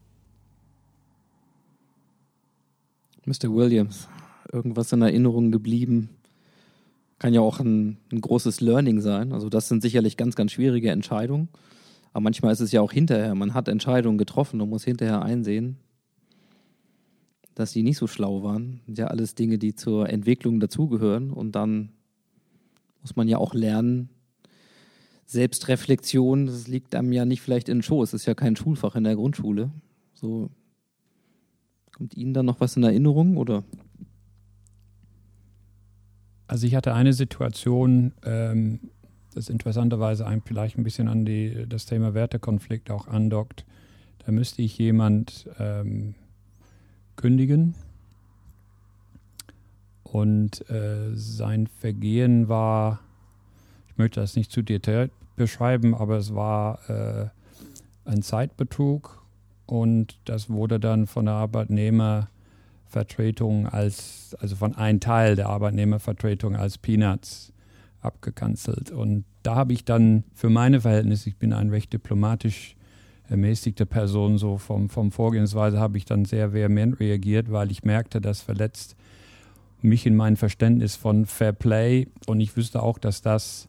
Mr. 3.27 3.55
Williams, 3.55 4.09
irgendwas 4.53 4.91
in 4.91 5.03
Erinnerung 5.03 5.53
geblieben? 5.53 6.09
Kann 7.21 7.33
ja 7.33 7.43
auch 7.43 7.61
ein, 7.61 7.99
ein 8.11 8.21
großes 8.21 8.61
Learning 8.61 9.01
sein. 9.01 9.33
Also 9.33 9.49
das 9.49 9.69
sind 9.69 9.83
sicherlich 9.83 10.17
ganz, 10.17 10.35
ganz 10.35 10.51
schwierige 10.51 10.91
Entscheidungen. 10.91 11.49
Aber 12.13 12.23
manchmal 12.23 12.53
ist 12.53 12.61
es 12.61 12.73
ja 12.73 12.81
auch 12.81 12.91
hinterher. 12.91 13.37
Man 13.37 13.55
hat 13.55 13.69
Entscheidungen 13.69 14.19
getroffen 14.19 14.61
und 14.61 14.69
muss 14.69 14.83
hinterher 14.83 15.23
einsehen, 15.23 15.77
dass 17.57 17.73
die 17.73 17.83
nicht 17.83 17.97
so 17.97 18.07
schlau 18.07 18.43
waren. 18.43 18.77
Das 18.77 18.87
sind 18.87 18.99
ja 18.99 19.07
alles 19.07 19.35
Dinge, 19.35 19.59
die 19.59 19.75
zur 19.75 20.11
Entwicklung 20.11 20.61
dazugehören. 20.61 21.31
Und 21.31 21.53
dann 21.53 21.89
muss 23.01 23.17
man 23.17 23.29
ja 23.29 23.39
auch 23.39 23.55
lernen, 23.55 24.11
Selbstreflexion, 25.25 26.47
das 26.47 26.69
liegt 26.69 26.95
einem 26.95 27.13
ja 27.13 27.25
nicht 27.25 27.41
vielleicht 27.41 27.69
in 27.69 27.79
den 27.79 27.83
Schoß. 27.83 28.11
Das 28.11 28.21
ist 28.21 28.27
ja 28.27 28.35
kein 28.35 28.57
Schulfach 28.57 28.95
in 28.95 29.05
der 29.05 29.17
Grundschule. 29.17 29.71
So, 30.13 30.51
kommt 31.93 32.15
Ihnen 32.15 32.35
da 32.35 32.43
noch 32.43 32.61
was 32.61 32.77
in 32.77 32.83
Erinnerung 32.83 33.39
oder? 33.39 33.65
Also 36.47 36.67
ich 36.67 36.75
hatte 36.75 36.93
eine 36.93 37.15
Situation, 37.15 38.13
ähm, 38.23 38.91
das 39.35 39.49
interessanterweise 39.49 40.27
einem 40.27 40.43
vielleicht 40.43 40.77
ein 40.77 40.85
bisschen 40.85 41.09
an 41.09 41.25
die, 41.25 41.67
das 41.67 41.87
Thema 41.87 42.13
Wertekonflikt 42.13 42.91
auch 42.91 43.09
andockt. 43.09 43.65
Da 44.25 44.31
müsste 44.31 44.61
ich 44.61 44.77
jemand 44.77 45.49
ähm, 45.59 46.15
kündigen. 47.17 47.75
Und 50.03 50.69
äh, 50.71 51.15
sein 51.15 51.67
Vergehen 51.67 52.49
war, 52.49 53.01
ich 53.89 53.99
möchte 53.99 54.21
das 54.21 54.37
nicht 54.37 54.53
zu 54.53 54.63
detailliert 54.63 55.11
beschreiben, 55.37 55.95
aber 55.95 56.17
es 56.17 56.35
war 56.35 56.81
äh, 56.89 57.29
ein 58.05 58.23
Zeitbetrug 58.23 59.23
und 59.67 60.19
das 60.25 60.49
wurde 60.49 60.81
dann 60.81 61.07
von 61.07 61.27
der 61.27 61.35
Arbeitnehmervertretung 61.35 63.67
als, 63.67 64.35
also 64.41 64.57
von 64.57 64.75
einem 64.75 65.01
Teil 65.01 65.37
der 65.37 65.49
Arbeitnehmervertretung 65.49 66.57
als 66.57 66.79
Peanuts 66.79 67.53
abgekanzelt. 68.01 68.93
Und 68.93 69.25
da 69.43 69.57
habe 69.57 69.73
ich 69.73 69.85
dann 69.85 70.23
für 70.35 70.49
meine 70.49 70.81
Verhältnisse, 70.81 71.29
ich 71.29 71.37
bin 71.37 71.53
ein 71.53 71.71
recht 71.71 71.93
diplomatisch 71.93 72.76
ermäßigte 73.29 73.87
Person 73.87 74.39
so 74.39 74.59
vom, 74.59 74.89
vom 74.89 75.11
Vorgehensweise 75.11 75.79
habe 75.79 75.99
ich 75.99 76.05
dann 76.05 76.25
sehr 76.25 76.53
vehement 76.53 77.01
reagiert, 77.01 77.51
weil 77.51 77.71
ich 77.71 77.85
merkte, 77.85 78.21
das 78.21 78.41
verletzt 78.41 78.97
mich 79.83 80.07
in 80.07 80.17
mein 80.17 80.37
Verständnis 80.37 80.97
von 80.97 81.27
Fair 81.27 81.53
Play 81.53 82.09
und 82.27 82.41
ich 82.41 82.57
wüsste 82.57 82.83
auch, 82.83 82.99
dass 82.99 83.23
das 83.23 83.69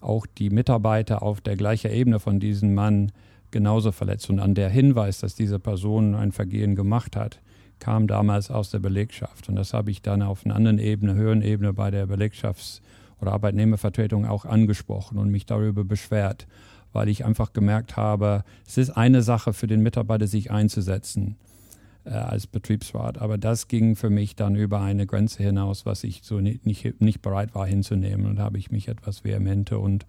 auch 0.00 0.26
die 0.26 0.50
Mitarbeiter 0.50 1.22
auf 1.22 1.40
der 1.40 1.56
gleichen 1.56 1.90
Ebene 1.90 2.18
von 2.18 2.40
diesem 2.40 2.74
Mann 2.74 3.12
genauso 3.50 3.92
verletzt. 3.92 4.30
Und 4.30 4.40
an 4.40 4.54
der 4.54 4.68
Hinweis, 4.68 5.20
dass 5.20 5.34
diese 5.34 5.58
Person 5.58 6.14
ein 6.14 6.32
Vergehen 6.32 6.74
gemacht 6.74 7.16
hat, 7.16 7.40
kam 7.78 8.06
damals 8.06 8.50
aus 8.50 8.70
der 8.70 8.78
Belegschaft. 8.78 9.48
Und 9.48 9.56
das 9.56 9.74
habe 9.74 9.90
ich 9.90 10.02
dann 10.02 10.22
auf 10.22 10.44
einer 10.44 10.56
anderen 10.56 10.78
Ebene, 10.78 11.14
höheren 11.14 11.42
Ebene 11.42 11.72
bei 11.72 11.90
der 11.90 12.08
Belegschafts- 12.08 12.80
oder 13.20 13.32
Arbeitnehmervertretung 13.32 14.26
auch 14.26 14.44
angesprochen 14.44 15.18
und 15.18 15.30
mich 15.30 15.46
darüber 15.46 15.84
beschwert 15.84 16.46
weil 16.92 17.08
ich 17.08 17.24
einfach 17.24 17.52
gemerkt 17.52 17.96
habe, 17.96 18.44
es 18.66 18.78
ist 18.78 18.90
eine 18.90 19.22
Sache 19.22 19.52
für 19.52 19.66
den 19.66 19.82
Mitarbeiter, 19.82 20.26
sich 20.26 20.50
einzusetzen 20.50 21.36
äh, 22.04 22.10
als 22.10 22.46
Betriebsrat, 22.46 23.18
aber 23.18 23.38
das 23.38 23.68
ging 23.68 23.96
für 23.96 24.10
mich 24.10 24.36
dann 24.36 24.56
über 24.56 24.80
eine 24.80 25.06
Grenze 25.06 25.42
hinaus, 25.42 25.86
was 25.86 26.04
ich 26.04 26.20
so 26.22 26.40
nicht, 26.40 26.66
nicht, 26.66 27.00
nicht 27.00 27.22
bereit 27.22 27.54
war 27.54 27.66
hinzunehmen. 27.66 28.26
Und 28.26 28.36
da 28.36 28.44
habe 28.44 28.58
ich 28.58 28.70
mich 28.70 28.88
etwas 28.88 29.24
vehementer 29.24 29.80
und 29.80 30.06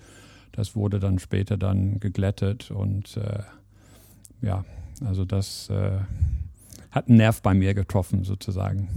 das 0.51 0.75
wurde 0.75 0.99
dann 0.99 1.19
später 1.19 1.57
dann 1.57 1.99
geglättet 1.99 2.71
und 2.71 3.17
äh, 3.17 3.43
ja, 4.41 4.63
also 5.03 5.25
das 5.25 5.69
äh, 5.69 5.99
hat 6.91 7.07
einen 7.07 7.17
Nerv 7.17 7.41
bei 7.41 7.53
mir 7.53 7.73
getroffen 7.73 8.23
sozusagen. 8.23 8.87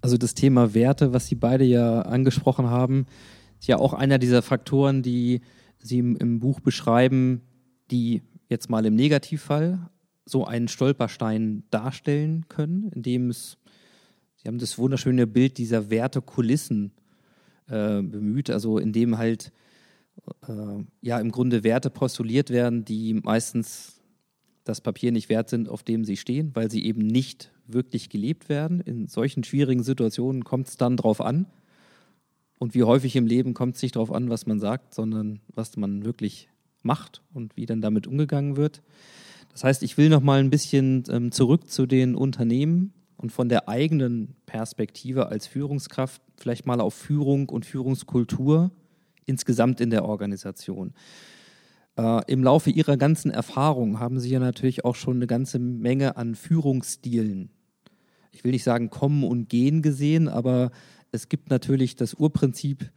Also 0.00 0.16
das 0.16 0.34
Thema 0.34 0.74
Werte, 0.74 1.12
was 1.12 1.26
Sie 1.26 1.34
beide 1.34 1.64
ja 1.64 2.02
angesprochen 2.02 2.70
haben, 2.70 3.06
ist 3.58 3.66
ja 3.66 3.78
auch 3.78 3.92
einer 3.92 4.18
dieser 4.18 4.42
Faktoren, 4.42 5.02
die 5.02 5.40
Sie 5.78 5.98
im, 5.98 6.16
im 6.16 6.40
Buch 6.40 6.60
beschreiben, 6.60 7.42
die 7.90 8.22
jetzt 8.48 8.70
mal 8.70 8.84
im 8.86 8.94
Negativfall 8.94 9.90
so 10.24 10.44
einen 10.44 10.68
Stolperstein 10.68 11.64
darstellen 11.70 12.46
können, 12.48 12.90
indem 12.94 13.30
es, 13.30 13.58
Sie 14.36 14.46
haben 14.46 14.58
das 14.58 14.78
wunderschöne 14.78 15.26
Bild 15.26 15.58
dieser 15.58 15.90
Wertekulissen 15.90 16.92
äh, 17.66 18.02
bemüht, 18.02 18.50
also 18.50 18.78
in 18.78 18.92
dem 18.92 19.18
halt 19.18 19.52
äh, 20.46 20.84
ja 21.00 21.18
im 21.18 21.30
Grunde 21.32 21.64
Werte 21.64 21.90
postuliert 21.90 22.50
werden, 22.50 22.84
die 22.84 23.14
meistens 23.14 24.00
das 24.64 24.80
Papier 24.80 25.12
nicht 25.12 25.28
wert 25.28 25.48
sind, 25.48 25.68
auf 25.68 25.82
dem 25.82 26.04
sie 26.04 26.16
stehen, 26.16 26.50
weil 26.54 26.70
sie 26.70 26.84
eben 26.84 27.06
nicht 27.06 27.50
wirklich 27.66 28.10
gelebt 28.10 28.48
werden. 28.48 28.80
In 28.80 29.06
solchen 29.06 29.42
schwierigen 29.42 29.82
Situationen 29.82 30.44
kommt 30.44 30.68
es 30.68 30.76
dann 30.76 30.96
drauf 30.96 31.20
an. 31.20 31.46
Und 32.58 32.74
wie 32.74 32.82
häufig 32.82 33.14
im 33.16 33.26
Leben 33.26 33.54
kommt 33.54 33.76
es 33.76 33.82
nicht 33.82 33.96
darauf 33.96 34.12
an, 34.12 34.30
was 34.30 34.46
man 34.46 34.58
sagt, 34.58 34.94
sondern 34.94 35.40
was 35.54 35.76
man 35.76 36.04
wirklich 36.04 36.48
macht 36.82 37.22
und 37.32 37.56
wie 37.56 37.66
dann 37.66 37.80
damit 37.80 38.06
umgegangen 38.06 38.56
wird. 38.56 38.82
Das 39.52 39.64
heißt, 39.64 39.82
ich 39.82 39.96
will 39.96 40.08
noch 40.08 40.22
mal 40.22 40.40
ein 40.40 40.50
bisschen 40.50 41.04
ähm, 41.08 41.32
zurück 41.32 41.70
zu 41.70 41.86
den 41.86 42.14
Unternehmen 42.14 42.92
und 43.16 43.32
von 43.32 43.48
der 43.48 43.68
eigenen 43.68 44.36
Perspektive 44.46 45.26
als 45.28 45.46
Führungskraft 45.46 46.22
vielleicht 46.36 46.66
mal 46.66 46.80
auf 46.80 46.94
Führung 46.94 47.48
und 47.48 47.66
Führungskultur 47.66 48.70
insgesamt 49.26 49.80
in 49.80 49.90
der 49.90 50.04
Organisation. 50.04 50.94
Äh, 51.96 52.22
Im 52.32 52.42
Laufe 52.42 52.70
Ihrer 52.70 52.96
ganzen 52.96 53.30
Erfahrung 53.30 53.98
haben 53.98 54.20
Sie 54.20 54.30
ja 54.30 54.38
natürlich 54.38 54.84
auch 54.84 54.94
schon 54.94 55.16
eine 55.16 55.26
ganze 55.26 55.58
Menge 55.58 56.16
an 56.16 56.34
Führungsstilen, 56.34 57.50
ich 58.30 58.44
will 58.44 58.52
nicht 58.52 58.64
sagen 58.64 58.88
kommen 58.88 59.24
und 59.24 59.48
gehen 59.48 59.82
gesehen, 59.82 60.28
aber 60.28 60.70
es 61.12 61.28
gibt 61.28 61.50
natürlich 61.50 61.96
das 61.96 62.14
Urprinzip 62.14 62.90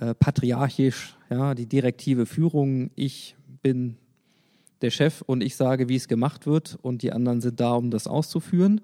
äh, 0.00 0.14
patriarchisch, 0.14 1.16
ja, 1.30 1.54
die 1.54 1.66
direktive 1.66 2.26
Führung. 2.26 2.90
Ich 2.94 3.36
bin 3.62 3.96
der 4.82 4.90
Chef 4.90 5.22
und 5.22 5.42
ich 5.42 5.56
sage, 5.56 5.88
wie 5.88 5.96
es 5.96 6.08
gemacht 6.08 6.46
wird 6.46 6.78
und 6.82 7.02
die 7.02 7.12
anderen 7.12 7.40
sind 7.40 7.60
da, 7.60 7.74
um 7.74 7.90
das 7.90 8.06
auszuführen 8.06 8.82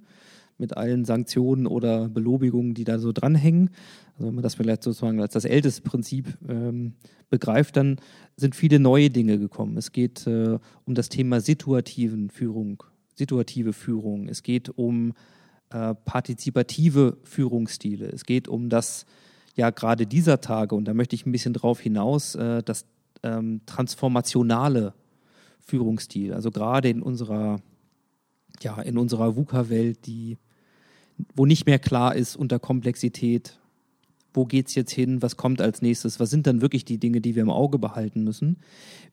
mit 0.58 0.76
allen 0.76 1.04
Sanktionen 1.04 1.66
oder 1.66 2.08
Belobigungen, 2.08 2.74
die 2.74 2.84
da 2.84 2.98
so 2.98 3.12
dranhängen. 3.12 3.70
Also 4.14 4.28
wenn 4.28 4.34
man 4.34 4.42
das 4.42 4.54
vielleicht 4.54 4.82
sozusagen 4.82 5.20
als 5.20 5.32
das 5.32 5.44
älteste 5.44 5.82
Prinzip 5.82 6.38
ähm, 6.48 6.94
begreift, 7.30 7.76
dann 7.76 7.96
sind 8.36 8.54
viele 8.54 8.78
neue 8.78 9.10
Dinge 9.10 9.38
gekommen. 9.38 9.76
Es 9.76 9.92
geht 9.92 10.26
äh, 10.26 10.58
um 10.84 10.94
das 10.94 11.08
Thema 11.08 11.40
situativen 11.40 12.30
Führung, 12.30 12.82
situative 13.14 13.72
Führung. 13.72 14.28
Es 14.28 14.42
geht 14.42 14.70
um 14.70 15.14
äh, 15.72 15.94
partizipative 15.94 17.16
Führungsstile. 17.24 18.06
Es 18.06 18.24
geht 18.24 18.48
um 18.48 18.68
das, 18.68 19.06
ja, 19.54 19.70
gerade 19.70 20.06
dieser 20.06 20.40
Tage, 20.40 20.74
und 20.74 20.86
da 20.86 20.94
möchte 20.94 21.16
ich 21.16 21.26
ein 21.26 21.32
bisschen 21.32 21.54
drauf 21.54 21.80
hinaus, 21.80 22.34
äh, 22.34 22.62
das 22.62 22.86
ähm, 23.22 23.60
transformationale 23.66 24.94
Führungsstil. 25.60 26.34
Also 26.34 26.50
gerade 26.50 26.88
in 26.88 27.02
unserer, 27.02 27.60
ja, 28.60 28.80
in 28.82 28.98
unserer 28.98 29.36
VUCA-Welt, 29.36 30.06
die, 30.06 30.38
wo 31.34 31.46
nicht 31.46 31.66
mehr 31.66 31.78
klar 31.78 32.14
ist 32.14 32.36
unter 32.36 32.58
Komplexität, 32.58 33.58
wo 34.34 34.44
geht 34.44 34.68
es 34.68 34.74
jetzt 34.74 34.92
hin, 34.92 35.22
was 35.22 35.36
kommt 35.36 35.60
als 35.60 35.82
nächstes, 35.82 36.18
was 36.18 36.30
sind 36.30 36.46
dann 36.46 36.62
wirklich 36.62 36.84
die 36.84 36.98
Dinge, 36.98 37.20
die 37.20 37.34
wir 37.34 37.42
im 37.42 37.50
Auge 37.50 37.78
behalten 37.78 38.24
müssen. 38.24 38.58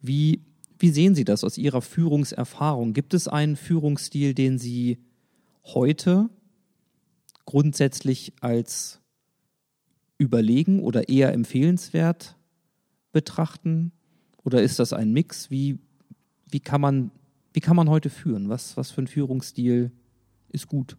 Wie, 0.02 0.42
wie 0.78 0.90
sehen 0.90 1.14
Sie 1.14 1.26
das 1.26 1.44
aus 1.44 1.58
Ihrer 1.58 1.82
Führungserfahrung? 1.82 2.94
Gibt 2.94 3.14
es 3.14 3.28
einen 3.28 3.56
Führungsstil, 3.56 4.34
den 4.34 4.58
Sie 4.58 4.98
heute 5.66 6.30
grundsätzlich 7.50 8.34
als 8.42 9.02
überlegen 10.20 10.82
oder 10.82 11.10
eher 11.10 11.34
empfehlenswert 11.34 12.38
betrachten? 13.12 13.92
Oder 14.44 14.62
ist 14.62 14.78
das 14.78 14.94
ein 14.94 15.12
Mix? 15.14 15.50
Wie, 15.50 15.80
wie, 16.46 16.60
kann, 16.60 16.80
man, 16.80 17.10
wie 17.54 17.60
kann 17.60 17.76
man 17.76 17.90
heute 17.90 18.12
führen? 18.12 18.50
Was, 18.50 18.78
was 18.78 18.92
für 18.92 19.02
ein 19.02 19.08
Führungsstil 19.08 19.92
ist 20.50 20.68
gut? 20.68 20.96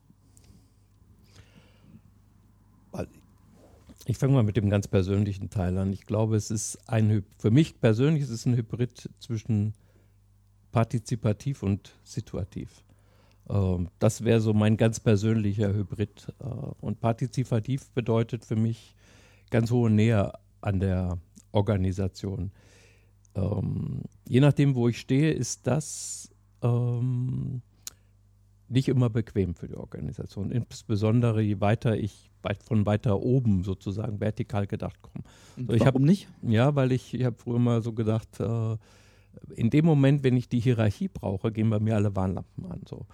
Ich 4.06 4.18
fange 4.18 4.32
mal 4.32 4.42
mit 4.42 4.56
dem 4.56 4.70
ganz 4.70 4.88
persönlichen 4.88 5.50
Teil 5.50 5.78
an. 5.78 5.92
Ich 5.92 6.04
glaube, 6.04 6.34
es 6.34 6.50
ist 6.50 6.88
ein, 6.88 7.24
für 7.38 7.52
mich 7.52 7.80
persönlich 7.80 8.24
ist 8.24 8.30
es 8.30 8.44
ein 8.44 8.56
Hybrid 8.56 9.08
zwischen 9.20 9.74
partizipativ 10.72 11.62
und 11.62 11.94
situativ. 12.02 12.82
Ähm, 13.50 13.88
das 13.98 14.24
wäre 14.24 14.40
so 14.40 14.54
mein 14.54 14.76
ganz 14.76 15.00
persönlicher 15.00 15.72
Hybrid. 15.72 16.32
Äh, 16.40 16.44
und 16.80 17.00
partizipativ 17.00 17.90
bedeutet 17.90 18.44
für 18.44 18.56
mich 18.56 18.94
ganz 19.50 19.70
hohe 19.70 19.90
Nähe 19.90 20.32
an 20.60 20.80
der 20.80 21.18
Organisation. 21.52 22.52
Ähm, 23.34 24.02
je 24.28 24.40
nachdem, 24.40 24.74
wo 24.74 24.88
ich 24.88 24.98
stehe, 24.98 25.32
ist 25.32 25.66
das 25.66 26.30
ähm, 26.62 27.62
nicht 28.68 28.88
immer 28.88 29.10
bequem 29.10 29.54
für 29.54 29.68
die 29.68 29.76
Organisation. 29.76 30.52
Insbesondere 30.52 31.42
je 31.42 31.60
weiter 31.60 31.96
ich 31.96 32.30
weit, 32.42 32.62
von 32.62 32.86
weiter 32.86 33.20
oben 33.20 33.64
sozusagen 33.64 34.20
vertikal 34.20 34.66
gedacht 34.66 35.02
komme. 35.02 35.24
So, 35.56 35.68
Warum 35.68 35.86
hab, 35.86 35.98
nicht? 35.98 36.28
Ja, 36.42 36.74
weil 36.74 36.92
ich, 36.92 37.14
ich 37.14 37.24
habe 37.24 37.36
früher 37.36 37.58
mal 37.58 37.82
so 37.82 37.92
gedacht, 37.92 38.40
äh, 38.40 38.76
in 39.54 39.70
dem 39.70 39.84
Moment, 39.84 40.22
wenn 40.24 40.36
ich 40.36 40.48
die 40.48 40.60
Hierarchie 40.60 41.08
brauche, 41.08 41.52
gehen 41.52 41.70
bei 41.70 41.80
mir 41.80 41.96
alle 41.96 42.14
Warnlampen 42.14 42.66
an. 42.66 42.82
So 42.88 43.06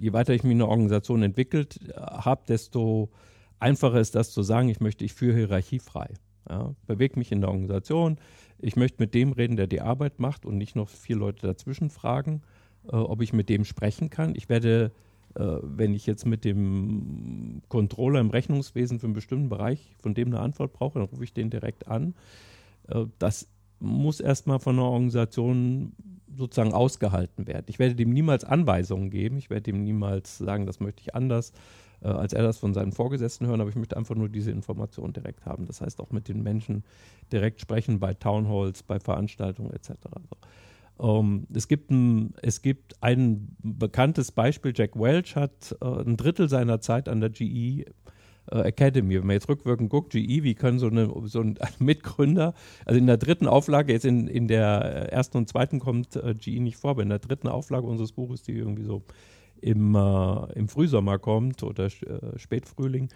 je 0.00 0.12
weiter 0.12 0.34
ich 0.34 0.42
mich 0.42 0.52
in 0.52 0.62
einer 0.62 0.70
Organisation 0.70 1.22
entwickelt 1.22 1.80
äh, 1.88 1.92
habe, 1.94 2.42
desto 2.48 3.10
einfacher 3.58 4.00
ist 4.00 4.14
das 4.14 4.30
zu 4.30 4.42
sagen, 4.42 4.68
ich 4.68 4.80
möchte, 4.80 5.04
ich 5.04 5.12
führe 5.12 5.36
hierarchiefrei. 5.36 6.14
Ja, 6.48 6.74
bewege 6.86 7.18
mich 7.18 7.32
in 7.32 7.40
der 7.40 7.50
Organisation. 7.50 8.18
Ich 8.58 8.76
möchte 8.76 9.02
mit 9.02 9.14
dem 9.14 9.32
reden, 9.32 9.56
der 9.56 9.66
die 9.66 9.80
Arbeit 9.80 10.20
macht 10.20 10.44
und 10.44 10.58
nicht 10.58 10.76
noch 10.76 10.88
vier 10.88 11.16
Leute 11.16 11.46
dazwischen 11.46 11.90
fragen, 11.90 12.42
äh, 12.86 12.96
ob 12.96 13.22
ich 13.22 13.32
mit 13.32 13.48
dem 13.48 13.64
sprechen 13.64 14.10
kann. 14.10 14.34
Ich 14.36 14.48
werde, 14.48 14.92
äh, 15.34 15.56
wenn 15.62 15.94
ich 15.94 16.06
jetzt 16.06 16.26
mit 16.26 16.44
dem 16.44 17.62
Controller 17.68 18.20
im 18.20 18.30
Rechnungswesen 18.30 19.00
für 19.00 19.06
einen 19.06 19.14
bestimmten 19.14 19.48
Bereich 19.48 19.94
von 20.00 20.14
dem 20.14 20.28
eine 20.28 20.40
Antwort 20.40 20.72
brauche, 20.72 20.98
dann 20.98 21.08
rufe 21.08 21.24
ich 21.24 21.32
den 21.32 21.50
direkt 21.50 21.88
an. 21.88 22.14
Äh, 22.88 23.06
das 23.18 23.48
muss 23.80 24.20
erstmal 24.20 24.58
von 24.58 24.76
einer 24.76 24.86
Organisation 24.86 25.92
sozusagen 26.36 26.72
ausgehalten 26.72 27.46
werden. 27.46 27.66
Ich 27.68 27.78
werde 27.78 27.94
dem 27.94 28.10
niemals 28.10 28.44
Anweisungen 28.44 29.10
geben, 29.10 29.36
ich 29.38 29.50
werde 29.50 29.70
ihm 29.70 29.84
niemals 29.84 30.38
sagen, 30.38 30.66
das 30.66 30.80
möchte 30.80 31.02
ich 31.02 31.14
anders, 31.14 31.52
äh, 32.02 32.08
als 32.08 32.32
er 32.32 32.42
das 32.42 32.58
von 32.58 32.74
seinen 32.74 32.92
Vorgesetzten 32.92 33.46
hören, 33.46 33.60
aber 33.60 33.70
ich 33.70 33.76
möchte 33.76 33.96
einfach 33.96 34.14
nur 34.14 34.28
diese 34.28 34.50
Information 34.50 35.12
direkt 35.12 35.46
haben. 35.46 35.66
Das 35.66 35.80
heißt 35.80 36.00
auch 36.00 36.10
mit 36.10 36.28
den 36.28 36.42
Menschen 36.42 36.84
direkt 37.32 37.60
sprechen 37.60 38.00
bei 38.00 38.14
Townhalls, 38.14 38.82
bei 38.82 38.98
Veranstaltungen 38.98 39.72
etc. 39.72 39.90
So. 40.28 40.36
Ähm, 41.00 41.46
es, 41.52 41.68
gibt 41.68 41.90
ein, 41.90 42.34
es 42.42 42.62
gibt 42.62 43.02
ein 43.02 43.56
bekanntes 43.62 44.32
Beispiel, 44.32 44.72
Jack 44.74 44.98
Welch 44.98 45.36
hat 45.36 45.76
äh, 45.80 45.86
ein 45.86 46.16
Drittel 46.16 46.48
seiner 46.48 46.80
Zeit 46.80 47.08
an 47.08 47.20
der 47.20 47.30
GE 47.30 47.84
Academy. 48.50 49.18
Wenn 49.18 49.26
man 49.26 49.34
jetzt 49.34 49.48
rückwirkend 49.48 49.90
guckt, 49.90 50.12
GE, 50.12 50.42
wie 50.42 50.54
können 50.54 50.78
so, 50.78 50.86
eine, 50.86 51.12
so 51.24 51.40
ein 51.40 51.58
Mitgründer, 51.78 52.54
also 52.84 52.98
in 52.98 53.06
der 53.06 53.16
dritten 53.16 53.46
Auflage, 53.46 53.92
jetzt 53.92 54.04
in, 54.04 54.26
in 54.28 54.48
der 54.48 55.12
ersten 55.12 55.38
und 55.38 55.48
zweiten 55.48 55.80
kommt 55.80 56.16
äh, 56.16 56.34
GE 56.34 56.60
nicht 56.60 56.76
vor, 56.76 56.90
aber 56.90 57.02
in 57.02 57.08
der 57.08 57.18
dritten 57.18 57.48
Auflage 57.48 57.86
unseres 57.86 58.12
Buches, 58.12 58.42
die 58.42 58.52
irgendwie 58.52 58.84
so 58.84 59.02
im, 59.60 59.94
äh, 59.94 60.52
im 60.54 60.68
Frühsommer 60.68 61.18
kommt 61.18 61.62
oder 61.62 61.86
äh, 61.86 62.38
Spätfrühling, 62.38 63.08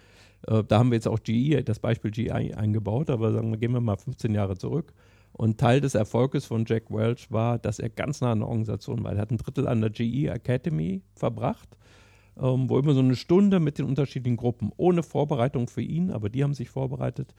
äh, 0.47 0.63
da 0.63 0.79
haben 0.79 0.91
wir 0.91 0.95
jetzt 0.95 1.07
auch 1.07 1.21
GE, 1.21 1.63
das 1.63 1.79
Beispiel 1.79 2.11
GE 2.11 2.33
eingebaut, 2.33 3.09
aber 3.09 3.31
sagen 3.31 3.51
wir, 3.51 3.57
gehen 3.57 3.73
wir 3.73 3.81
mal 3.81 3.97
15 3.97 4.33
Jahre 4.33 4.57
zurück. 4.57 4.93
Und 5.31 5.59
Teil 5.59 5.79
des 5.79 5.93
Erfolges 5.93 6.45
von 6.45 6.65
Jack 6.67 6.89
Welch 6.89 7.31
war, 7.31 7.59
dass 7.59 7.79
er 7.79 7.89
ganz 7.89 8.19
nah 8.19 8.31
an 8.31 8.39
der 8.39 8.47
Organisation 8.47 9.03
war. 9.03 9.13
Er 9.13 9.21
hat 9.21 9.31
ein 9.31 9.37
Drittel 9.37 9.67
an 9.67 9.79
der 9.79 9.91
GE 9.91 10.27
Academy 10.27 11.03
verbracht 11.15 11.77
ähm, 12.41 12.69
wo 12.69 12.79
immer 12.79 12.93
so 12.93 13.01
eine 13.01 13.15
Stunde 13.15 13.59
mit 13.59 13.77
den 13.77 13.85
unterschiedlichen 13.85 14.37
Gruppen, 14.37 14.71
ohne 14.77 15.03
Vorbereitung 15.03 15.67
für 15.67 15.81
ihn, 15.81 16.11
aber 16.11 16.29
die 16.29 16.43
haben 16.43 16.53
sich 16.53 16.69
vorbereitet, 16.69 17.33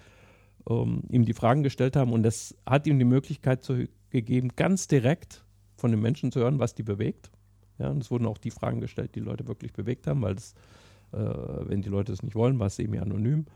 ähm, 0.69 1.03
ihm 1.09 1.25
die 1.25 1.33
Fragen 1.33 1.63
gestellt 1.63 1.97
haben 1.97 2.13
und 2.13 2.23
das 2.23 2.57
hat 2.67 2.87
ihm 2.87 2.99
die 2.99 3.05
Möglichkeit 3.05 3.65
zu, 3.65 3.87
gegeben, 4.11 4.51
ganz 4.57 4.89
direkt 4.89 5.45
von 5.77 5.91
den 5.91 6.01
Menschen 6.01 6.33
zu 6.33 6.41
hören, 6.41 6.59
was 6.59 6.75
die 6.75 6.83
bewegt. 6.83 7.31
Ja, 7.79 7.89
und 7.89 8.03
es 8.03 8.11
wurden 8.11 8.27
auch 8.27 8.37
die 8.37 8.51
Fragen 8.51 8.81
gestellt, 8.81 9.15
die 9.15 9.21
Leute 9.21 9.49
wirklich 9.49 9.73
bewegt 9.73 10.07
haben, 10.07 10.21
weil 10.21 10.35
das, 10.35 10.55
äh, 11.13 11.19
wenn 11.19 11.81
die 11.81 11.89
Leute 11.89 12.13
es 12.13 12.23
nicht 12.23 12.35
wollen, 12.35 12.59
war 12.59 12.67
es 12.67 12.79
eben 12.79 12.99
anonym. 12.99 13.47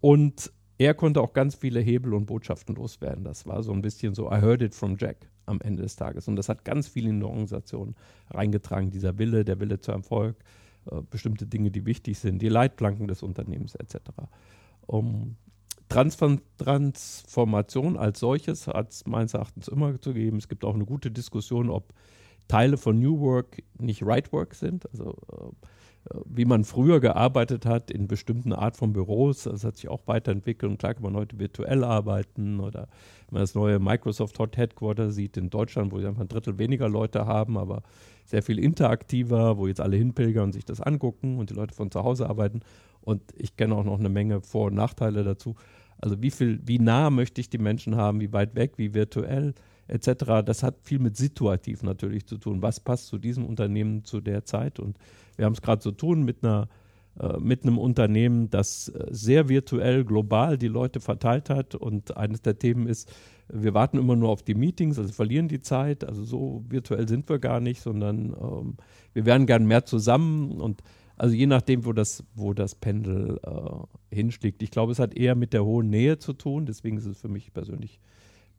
Und 0.00 0.52
er 0.76 0.94
konnte 0.94 1.20
auch 1.20 1.34
ganz 1.34 1.54
viele 1.54 1.78
Hebel 1.78 2.14
und 2.14 2.26
Botschaften 2.26 2.74
loswerden. 2.74 3.22
Das 3.22 3.46
war 3.46 3.62
so 3.62 3.72
ein 3.72 3.80
bisschen 3.80 4.14
so, 4.16 4.28
I 4.28 4.40
heard 4.40 4.60
it 4.60 4.74
from 4.74 4.96
Jack 4.98 5.30
am 5.46 5.60
Ende 5.60 5.84
des 5.84 5.94
Tages. 5.94 6.26
Und 6.26 6.34
das 6.34 6.48
hat 6.48 6.64
ganz 6.64 6.88
viel 6.88 7.06
in 7.06 7.20
die 7.20 7.26
Organisation 7.26 7.94
reingetragen, 8.30 8.90
dieser 8.90 9.18
Wille, 9.18 9.44
der 9.44 9.60
Wille 9.60 9.78
zum 9.78 9.94
Erfolg, 9.94 10.36
äh, 10.40 10.63
bestimmte 11.10 11.46
Dinge, 11.46 11.70
die 11.70 11.86
wichtig 11.86 12.18
sind, 12.18 12.42
die 12.42 12.48
Leitplanken 12.48 13.08
des 13.08 13.22
Unternehmens 13.22 13.74
etc. 13.74 13.96
Um, 14.86 15.36
Transformation 15.88 17.96
als 17.96 18.20
solches 18.20 18.66
hat 18.66 18.92
es 18.92 19.06
meines 19.06 19.32
Erachtens 19.34 19.68
immer 19.68 20.00
zu 20.00 20.14
geben. 20.14 20.38
Es 20.38 20.48
gibt 20.48 20.64
auch 20.64 20.74
eine 20.74 20.86
gute 20.86 21.10
Diskussion, 21.10 21.68
ob 21.70 21.92
Teile 22.48 22.76
von 22.76 22.98
New 22.98 23.20
Work 23.20 23.62
nicht 23.78 24.04
Right 24.04 24.32
Work 24.32 24.54
sind. 24.54 24.90
Also 24.90 25.16
äh, 25.32 25.50
wie 26.26 26.44
man 26.44 26.64
früher 26.64 27.00
gearbeitet 27.00 27.64
hat 27.64 27.90
in 27.90 28.06
bestimmten 28.06 28.52
Art 28.52 28.76
von 28.76 28.92
Büros, 28.92 29.44
das 29.44 29.64
hat 29.64 29.76
sich 29.76 29.88
auch 29.88 30.06
weiterentwickelt. 30.06 30.70
Und 30.70 30.78
klar 30.78 30.94
kann 30.94 31.02
man 31.02 31.16
heute 31.16 31.38
virtuell 31.38 31.82
arbeiten 31.82 32.60
oder 32.60 32.88
wenn 33.28 33.34
man 33.34 33.42
das 33.42 33.54
neue 33.54 33.78
Microsoft 33.78 34.38
Hot 34.38 34.56
Headquarter 34.56 35.10
sieht 35.10 35.36
in 35.36 35.50
Deutschland, 35.50 35.92
wo 35.92 36.00
sie 36.00 36.06
einfach 36.06 36.20
ein 36.20 36.28
Drittel 36.28 36.58
weniger 36.58 36.88
Leute 36.88 37.26
haben, 37.26 37.56
aber 37.56 37.82
sehr 38.26 38.42
viel 38.42 38.58
interaktiver, 38.58 39.56
wo 39.56 39.66
jetzt 39.66 39.80
alle 39.80 39.96
hinpilgern 39.96 40.44
und 40.44 40.52
sich 40.52 40.64
das 40.64 40.80
angucken 40.80 41.38
und 41.38 41.50
die 41.50 41.54
Leute 41.54 41.74
von 41.74 41.90
zu 41.90 42.04
Hause 42.04 42.28
arbeiten. 42.28 42.60
Und 43.00 43.22
ich 43.36 43.56
kenne 43.56 43.74
auch 43.74 43.84
noch 43.84 43.98
eine 43.98 44.08
Menge 44.08 44.40
Vor- 44.42 44.66
und 44.66 44.74
Nachteile 44.74 45.24
dazu. 45.24 45.54
Also 45.98 46.20
wie 46.20 46.30
viel, 46.30 46.60
wie 46.64 46.78
nah 46.78 47.08
möchte 47.08 47.40
ich 47.40 47.48
die 47.48 47.58
Menschen 47.58 47.96
haben, 47.96 48.20
wie 48.20 48.32
weit 48.32 48.54
weg, 48.54 48.72
wie 48.76 48.94
virtuell 48.94 49.54
etc. 49.88 50.42
Das 50.44 50.62
hat 50.62 50.76
viel 50.82 50.98
mit 50.98 51.16
situativ 51.16 51.82
natürlich 51.82 52.26
zu 52.26 52.38
tun. 52.38 52.62
Was 52.62 52.80
passt 52.80 53.06
zu 53.06 53.18
diesem 53.18 53.44
Unternehmen 53.44 54.04
zu 54.04 54.20
der 54.20 54.44
Zeit? 54.44 54.78
Und 54.78 54.98
wir 55.36 55.44
haben 55.44 55.54
es 55.54 55.62
gerade 55.62 55.80
zu 55.80 55.92
tun 55.92 56.24
mit 56.24 56.44
einer 56.44 56.68
äh, 57.18 57.38
mit 57.38 57.62
einem 57.62 57.78
Unternehmen, 57.78 58.50
das 58.50 58.88
äh, 58.88 59.06
sehr 59.10 59.48
virtuell 59.48 60.04
global 60.04 60.58
die 60.58 60.68
Leute 60.68 60.98
verteilt 60.98 61.48
hat. 61.48 61.76
Und 61.76 62.16
eines 62.16 62.42
der 62.42 62.58
Themen 62.58 62.88
ist, 62.88 63.12
wir 63.48 63.72
warten 63.72 63.98
immer 63.98 64.16
nur 64.16 64.30
auf 64.30 64.42
die 64.42 64.56
Meetings, 64.56 64.98
also 64.98 65.12
verlieren 65.12 65.46
die 65.46 65.60
Zeit. 65.60 66.02
Also 66.02 66.24
so 66.24 66.64
virtuell 66.68 67.08
sind 67.08 67.28
wir 67.28 67.38
gar 67.38 67.60
nicht, 67.60 67.82
sondern 67.82 68.34
ähm, 68.40 68.76
wir 69.12 69.26
wären 69.26 69.46
gern 69.46 69.64
mehr 69.66 69.84
zusammen. 69.84 70.60
Und 70.60 70.82
also 71.16 71.36
je 71.36 71.46
nachdem, 71.46 71.84
wo 71.84 71.92
das, 71.92 72.24
wo 72.34 72.52
das 72.52 72.74
Pendel 72.74 73.38
äh, 73.44 74.14
hinschlägt. 74.14 74.60
Ich 74.64 74.72
glaube, 74.72 74.90
es 74.90 74.98
hat 74.98 75.14
eher 75.16 75.36
mit 75.36 75.52
der 75.52 75.64
hohen 75.64 75.90
Nähe 75.90 76.18
zu 76.18 76.32
tun. 76.32 76.66
Deswegen 76.66 76.96
ist 76.96 77.06
es 77.06 77.20
für 77.20 77.28
mich 77.28 77.52
persönlich 77.52 78.00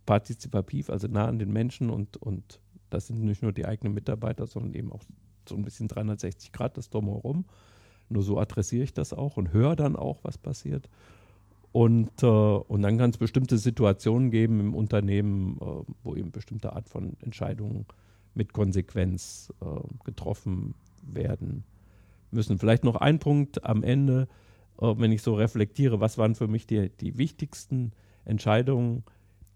partizipativ, 0.06 0.90
also 0.90 1.08
nah 1.08 1.28
an 1.28 1.40
den 1.40 1.52
Menschen 1.52 1.90
und, 1.90 2.18
und 2.18 2.60
das 2.90 3.08
sind 3.08 3.24
nicht 3.24 3.42
nur 3.42 3.52
die 3.52 3.66
eigenen 3.66 3.94
Mitarbeiter, 3.94 4.48
sondern 4.48 4.74
eben 4.74 4.92
auch 4.92 5.04
so 5.48 5.56
ein 5.56 5.64
bisschen 5.64 5.88
360 5.88 6.52
Grad 6.52 6.78
das 6.78 6.90
drumherum. 6.90 7.46
Nur 8.10 8.24
so 8.24 8.38
adressiere 8.40 8.84
ich 8.84 8.94
das 8.94 9.14
auch 9.14 9.38
und 9.38 9.52
höre 9.52 9.76
dann 9.76 9.96
auch, 9.96 10.24
was 10.24 10.38
passiert. 10.38 10.90
Und, 11.72 12.24
äh, 12.24 12.26
und 12.26 12.84
dann 12.84 12.98
kann 12.98 13.10
es 13.10 13.18
bestimmte 13.18 13.58
Situationen 13.58 14.32
geben 14.32 14.60
im 14.60 14.76
Unternehmen, 14.76 15.58
äh, 15.60 15.92
wo 16.04 16.16
eben 16.16 16.32
bestimmte 16.32 16.74
Art 16.74 16.88
von 16.88 17.18
Entscheidungen 17.20 17.86
mit 18.34 18.54
Konsequenz 18.54 19.52
äh, 19.62 19.66
getroffen 20.06 20.76
werden 21.02 21.64
müssen. 22.32 22.60
Vielleicht 22.60 22.84
noch 22.84 22.96
ein 22.96 23.20
Punkt 23.20 23.66
am 23.66 23.84
Ende, 23.84 24.28
äh, 24.80 24.94
wenn 24.98 25.12
ich 25.12 25.22
so 25.22 25.34
reflektiere, 25.34 26.00
was 26.00 26.18
waren 26.18 26.36
für 26.36 26.48
mich 26.48 26.68
die, 26.68 26.90
die 26.90 27.18
wichtigsten 27.18 27.92
Entscheidungen, 28.24 29.04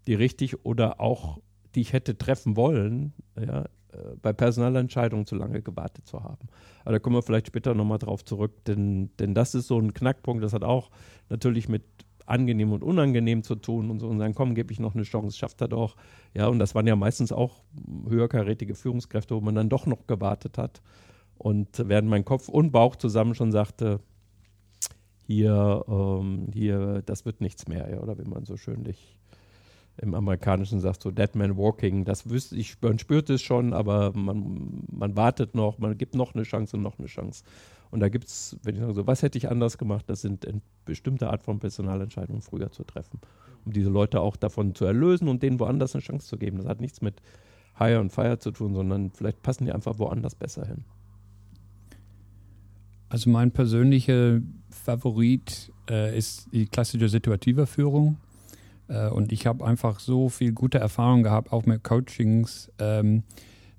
die 0.06 0.14
richtig 0.14 0.64
oder 0.64 1.00
auch 1.00 1.38
die 1.74 1.82
ich 1.82 1.92
hätte 1.92 2.18
treffen 2.18 2.56
wollen, 2.56 3.12
ja, 3.38 3.62
äh, 3.92 4.16
bei 4.20 4.32
Personalentscheidungen 4.32 5.26
zu 5.26 5.34
lange 5.36 5.62
gewartet 5.62 6.06
zu 6.06 6.22
haben. 6.22 6.48
Aber 6.82 6.92
da 6.92 6.98
kommen 6.98 7.16
wir 7.16 7.22
vielleicht 7.22 7.48
später 7.48 7.74
nochmal 7.74 7.98
drauf 7.98 8.24
zurück, 8.24 8.64
denn, 8.64 9.10
denn 9.18 9.34
das 9.34 9.54
ist 9.54 9.66
so 9.66 9.78
ein 9.78 9.94
Knackpunkt, 9.94 10.42
das 10.42 10.52
hat 10.52 10.64
auch 10.64 10.90
natürlich 11.28 11.68
mit 11.68 11.84
angenehm 12.26 12.72
und 12.72 12.84
unangenehm 12.84 13.42
zu 13.42 13.56
tun 13.56 13.90
und 13.90 13.98
so 13.98 14.08
und 14.08 14.18
sagen, 14.18 14.34
komm, 14.34 14.54
gebe 14.54 14.72
ich 14.72 14.78
noch 14.78 14.94
eine 14.94 15.02
Chance, 15.02 15.36
schafft 15.36 15.60
er 15.60 15.68
doch. 15.68 15.96
Ja, 16.34 16.46
und 16.46 16.60
das 16.60 16.74
waren 16.74 16.86
ja 16.86 16.94
meistens 16.94 17.32
auch 17.32 17.64
höherkarätige 18.08 18.76
Führungskräfte, 18.76 19.34
wo 19.34 19.40
man 19.40 19.56
dann 19.56 19.68
doch 19.68 19.86
noch 19.86 20.06
gewartet 20.06 20.56
hat. 20.56 20.80
Und 21.38 21.82
während 21.88 22.08
mein 22.08 22.24
Kopf 22.24 22.48
und 22.48 22.70
Bauch 22.70 22.96
zusammen 22.96 23.34
schon 23.34 23.50
sagte, 23.50 24.00
hier, 25.26 25.84
ähm, 25.88 26.50
hier, 26.52 27.02
das 27.04 27.24
wird 27.24 27.40
nichts 27.40 27.66
mehr, 27.66 27.90
ja, 27.90 28.00
oder 28.00 28.18
wie 28.18 28.28
man 28.28 28.44
so 28.44 28.56
schönlich 28.56 29.19
im 30.00 30.14
Amerikanischen 30.14 30.80
sagt, 30.80 31.02
so 31.02 31.10
Dead 31.10 31.34
Man 31.34 31.56
Walking, 31.56 32.04
das 32.04 32.28
wüsste 32.28 32.56
ich, 32.56 32.80
man 32.80 32.98
spürt 32.98 33.28
es 33.30 33.42
schon, 33.42 33.72
aber 33.72 34.12
man, 34.14 34.84
man 34.90 35.16
wartet 35.16 35.54
noch, 35.54 35.78
man 35.78 35.96
gibt 35.98 36.14
noch 36.14 36.34
eine 36.34 36.44
Chance 36.44 36.76
und 36.76 36.82
noch 36.82 36.98
eine 36.98 37.06
Chance. 37.06 37.44
Und 37.90 38.00
da 38.00 38.08
gibt 38.08 38.28
es, 38.28 38.56
wenn 38.62 38.76
ich 38.76 38.80
sage, 38.80 38.94
so, 38.94 39.06
was 39.06 39.22
hätte 39.22 39.36
ich 39.36 39.50
anders 39.50 39.76
gemacht, 39.76 40.04
das 40.08 40.20
sind 40.20 40.46
bestimmte 40.84 41.28
Art 41.28 41.42
von 41.42 41.58
Personalentscheidungen 41.58 42.40
früher 42.40 42.70
zu 42.70 42.84
treffen, 42.84 43.20
um 43.64 43.72
diese 43.72 43.90
Leute 43.90 44.20
auch 44.20 44.36
davon 44.36 44.74
zu 44.74 44.84
erlösen 44.84 45.28
und 45.28 45.42
denen 45.42 45.60
woanders 45.60 45.94
eine 45.94 46.02
Chance 46.02 46.26
zu 46.26 46.38
geben. 46.38 46.58
Das 46.58 46.66
hat 46.66 46.80
nichts 46.80 47.00
mit 47.00 47.20
Hire 47.78 48.00
und 48.00 48.10
Fire 48.10 48.38
zu 48.38 48.52
tun, 48.52 48.74
sondern 48.74 49.10
vielleicht 49.10 49.42
passen 49.42 49.64
die 49.64 49.72
einfach 49.72 49.98
woanders 49.98 50.34
besser 50.34 50.66
hin. 50.66 50.84
Also 53.08 53.28
mein 53.28 53.50
persönlicher 53.50 54.40
Favorit 54.70 55.72
äh, 55.90 56.16
ist 56.16 56.48
die 56.52 56.66
klassische 56.66 57.08
situative 57.08 57.66
Führung. 57.66 58.18
Äh, 58.90 59.08
und 59.08 59.32
ich 59.32 59.46
habe 59.46 59.64
einfach 59.64 60.00
so 60.00 60.28
viel 60.28 60.52
gute 60.52 60.78
Erfahrung 60.78 61.22
gehabt, 61.22 61.52
auch 61.52 61.66
mit 61.66 61.84
Coachings, 61.84 62.70
ähm, 62.78 63.22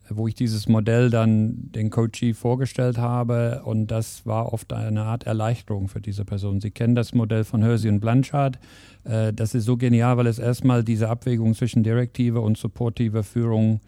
wo 0.10 0.28
ich 0.28 0.36
dieses 0.36 0.68
Modell 0.68 1.10
dann 1.10 1.72
den 1.72 1.90
Coachee 1.90 2.34
vorgestellt 2.34 2.98
habe. 2.98 3.62
Und 3.64 3.88
das 3.88 4.26
war 4.26 4.52
oft 4.52 4.74
eine 4.74 5.04
Art 5.04 5.26
Erleichterung 5.26 5.88
für 5.88 6.02
diese 6.02 6.26
Person. 6.26 6.60
Sie 6.60 6.72
kennen 6.72 6.96
das 6.96 7.14
Modell 7.14 7.44
von 7.44 7.62
Hersey 7.62 7.90
und 7.90 8.00
Blanchard. 8.00 8.60
Äh, 9.04 9.34
das 9.34 9.54
ist 9.54 9.66
so 9.66 9.78
genial, 9.78 10.18
weil 10.18 10.28
es 10.28 10.40
erstmal 10.40 10.84
diese 10.84 11.10
Abwägung 11.10 11.54
zwischen 11.54 11.84
direktiver 11.84 12.42
und 12.42 12.58
supportiver 12.58 13.24
Führung, 13.24 13.80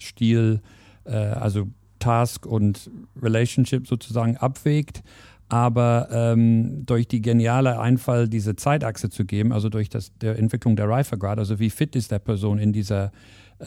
Stil, 0.00 0.60
äh, 1.04 1.12
also 1.12 1.68
Task 1.98 2.46
und 2.46 2.90
Relationship 3.20 3.86
sozusagen 3.86 4.36
abwägt 4.36 5.04
aber 5.52 6.08
ähm, 6.10 6.86
durch 6.86 7.06
die 7.06 7.20
geniale 7.20 7.78
Einfall, 7.78 8.26
diese 8.26 8.56
Zeitachse 8.56 9.10
zu 9.10 9.26
geben, 9.26 9.52
also 9.52 9.68
durch 9.68 9.90
das, 9.90 10.16
der 10.16 10.38
Entwicklung 10.38 10.76
der 10.76 10.88
Reifegrad, 10.88 11.38
also 11.38 11.58
wie 11.58 11.68
fit 11.68 11.94
ist 11.94 12.10
der 12.10 12.20
Person 12.20 12.58
in 12.58 12.72
dieser 12.72 13.12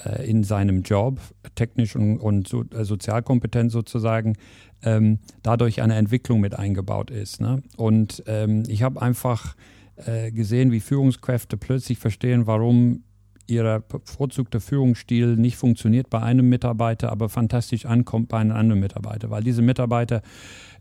äh, 0.04 0.28
in 0.28 0.44
seinem 0.44 0.82
Job, 0.82 1.20
technisch 1.54 1.96
und, 1.96 2.18
und 2.18 2.48
so, 2.48 2.64
äh, 2.74 2.84
Sozialkompetenz 2.84 3.72
sozusagen, 3.72 4.36
ähm, 4.82 5.20
dadurch 5.44 5.84
eine 5.84 5.94
Entwicklung 5.94 6.40
mit 6.40 6.58
eingebaut 6.58 7.12
ist. 7.12 7.40
Ne? 7.40 7.62
Und 7.78 8.24
ähm, 8.26 8.64
ich 8.68 8.82
habe 8.82 9.00
einfach 9.00 9.56
äh, 9.98 10.32
gesehen, 10.32 10.72
wie 10.72 10.80
Führungskräfte 10.80 11.56
plötzlich 11.56 12.00
verstehen, 12.00 12.48
warum 12.48 13.04
ihr 13.48 13.84
bevorzugter 13.88 14.60
Führungsstil 14.60 15.36
nicht 15.36 15.58
funktioniert 15.58 16.10
bei 16.10 16.20
einem 16.20 16.50
Mitarbeiter, 16.50 17.12
aber 17.12 17.30
fantastisch 17.30 17.86
ankommt 17.86 18.30
bei 18.30 18.40
einem 18.40 18.54
anderen 18.54 18.80
Mitarbeiter, 18.82 19.30
weil 19.30 19.44
diese 19.44 19.62
Mitarbeiter 19.62 20.22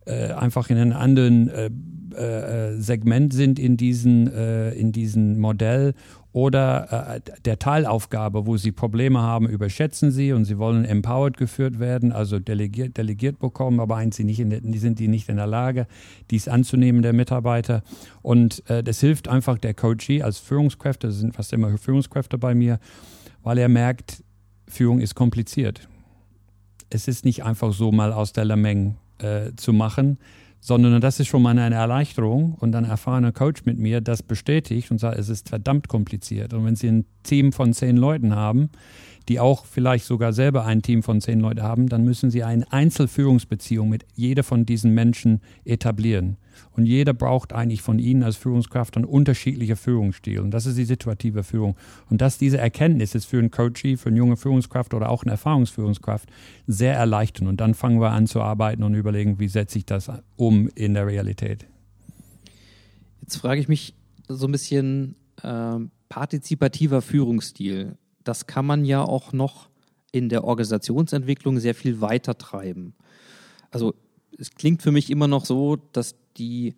äh, 0.07 0.33
einfach 0.33 0.71
in 0.71 0.79
einem 0.79 0.93
anderen 0.93 1.49
äh, 1.49 1.71
äh, 2.15 2.81
Segment 2.81 3.33
sind 3.33 3.59
in 3.59 3.77
diesem 3.77 4.29
äh, 4.29 4.71
in 4.73 4.93
diesen 4.93 5.39
Modell 5.39 5.95
oder 6.35 7.15
äh, 7.15 7.21
der 7.45 7.61
Teilaufgabe, 7.61 8.45
wo 8.47 8.57
sie 8.57 8.73
Probleme 8.73 9.21
haben, 9.21 9.49
überschätzen 9.49 10.11
sie 10.11 10.33
und 10.33 10.45
sie 10.45 10.59
wollen 10.59 10.85
empowered 10.85 11.37
geführt 11.37 11.79
werden, 11.79 12.11
also 12.11 12.41
delegiert, 12.41 12.97
delegiert 12.97 13.39
bekommen, 13.39 13.79
aber 13.79 13.97
eins 13.97 14.17
sie 14.17 14.25
nicht 14.25 14.41
in 14.41 14.51
der, 14.51 14.61
sind 14.81 14.99
die 14.99 15.07
nicht 15.07 15.29
in 15.29 15.37
der 15.37 15.47
Lage, 15.47 15.87
dies 16.33 16.49
anzunehmen, 16.49 17.03
der 17.03 17.13
Mitarbeiter. 17.13 17.83
Und 18.21 18.69
äh, 18.69 18.83
das 18.83 18.99
hilft 18.99 19.29
einfach 19.29 19.59
der 19.59 19.75
Coachee 19.75 20.23
als 20.23 20.39
Führungskräfte, 20.41 21.07
das 21.07 21.19
sind 21.19 21.37
fast 21.37 21.53
immer 21.53 21.79
Führungskräfte 21.79 22.37
bei 22.37 22.53
mir, 22.53 22.81
weil 23.45 23.59
er 23.59 23.69
merkt, 23.69 24.25
Führung 24.67 24.99
ist 24.99 25.15
kompliziert. 25.15 25.89
Es 26.91 27.07
ist 27.07 27.25
nicht 27.25 27.45
einfach 27.45 27.73
so 27.73 27.93
mal 27.93 28.13
aus 28.13 28.33
der 28.33 28.45
Lameng 28.45 28.97
äh, 29.19 29.53
zu 29.57 29.73
machen, 29.73 30.19
sondern 30.61 31.01
das 31.01 31.21
ist 31.21 31.29
schon 31.29 31.43
mal 31.43 31.59
eine 31.59 31.75
Erleichterung 31.75 32.55
und 32.55 32.73
dann 32.73 32.85
erfahrener 32.85 33.33
Coach 33.33 33.65
mit 33.65 33.79
mir 33.79 34.01
das 34.01 34.23
bestätigt 34.23 34.91
und 34.91 34.99
sagt, 34.99 35.19
es 35.19 35.29
ist 35.29 35.49
verdammt 35.51 35.89
kompliziert. 35.89 36.55
Und 36.55 36.65
wenn 36.65 36.77
Sie 36.77 36.89
ein 36.89 37.05
Team 37.23 37.53
von 37.53 37.75
zehn 37.75 37.97
Leuten 37.97 38.35
haben, 38.35 38.71
die 39.29 39.41
auch 39.41 39.65
vielleicht 39.65 40.05
sogar 40.05 40.33
selber 40.33 40.65
ein 40.65 40.83
Team 40.83 41.03
von 41.03 41.21
zehn 41.21 41.41
Leuten 41.41 41.63
haben, 41.63 41.89
dann 41.89 42.05
müssen 42.05 42.31
sie 42.31 42.45
eine 42.45 42.71
Einzelführungsbeziehung 42.71 43.89
mit 43.89 44.05
jeder 44.15 44.43
von 44.43 44.67
diesen 44.67 44.93
Menschen 44.93 45.41
etablieren. 45.65 46.37
Und 46.73 46.87
jeder 46.87 47.15
braucht 47.15 47.53
eigentlich 47.53 47.83
von 47.83 47.99
ihnen 47.99 48.23
als 48.23 48.37
Führungskraft 48.37 48.97
einen 48.97 49.05
unterschiedlichen 49.05 49.77
Führungsstil. 49.77 50.41
Und 50.41 50.51
das 50.51 50.67
ist 50.67 50.79
die 50.79 50.85
situative 50.85 51.43
Führung. 51.45 51.77
Und 52.11 52.21
dass 52.21 52.39
diese 52.39 52.59
Erkenntnis 52.59 53.15
ist 53.15 53.27
für 53.27 53.39
einen 53.39 53.51
Coachie, 53.51 53.97
für 53.97 54.09
eine 54.09 54.19
junge 54.19 54.37
Führungskraft 54.37 54.95
oder 54.95 55.09
auch 55.09 55.23
eine 55.23 55.33
Erfahrungsführungskraft 55.33 56.29
sehr 56.67 56.95
erleichternd. 56.95 57.49
Und 57.49 57.61
dann 57.61 57.75
fangen 57.75 58.01
wir 58.01 58.11
an 58.11 58.27
zu 58.27 58.41
arbeiten 58.41 58.83
und 58.83 58.95
überlegen, 58.95 59.39
wie 59.39 59.49
setze 59.49 59.79
ich 59.79 59.87
das 59.87 60.11
um 60.37 60.69
in 60.75 60.95
der 60.95 61.07
Realität. 61.07 61.67
Jetzt 63.21 63.37
frage 63.37 63.61
ich 63.61 63.69
mich 63.69 63.95
so 64.29 64.47
ein 64.47 64.53
bisschen 64.53 65.17
äh, 65.43 65.79
partizipativer 66.09 67.03
Führungsstil 67.03 67.97
das 68.25 68.47
kann 68.47 68.67
man 68.67 68.85
ja 68.85 69.03
auch 69.03 69.33
noch 69.33 69.69
in 70.11 70.29
der 70.29 70.45
Organisationsentwicklung 70.45 71.61
sehr 71.61 71.75
viel 71.75 72.01
weiter 72.01 72.37
treiben. 72.37 72.95
Also 73.71 73.95
es 74.39 74.51
klingt 74.55 74.83
für 74.83 74.93
mich 74.93 75.11
immer 75.11 75.29
noch 75.29 75.45
so, 75.45 75.77
dass 75.93 76.17
die 76.37 76.75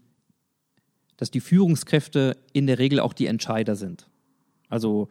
dass 1.17 1.31
die 1.31 1.41
Führungskräfte 1.41 2.37
in 2.53 2.67
der 2.67 2.79
Regel 2.79 3.01
auch 3.01 3.13
die 3.13 3.27
Entscheider 3.27 3.77
sind. 3.77 4.09
Also 4.69 5.09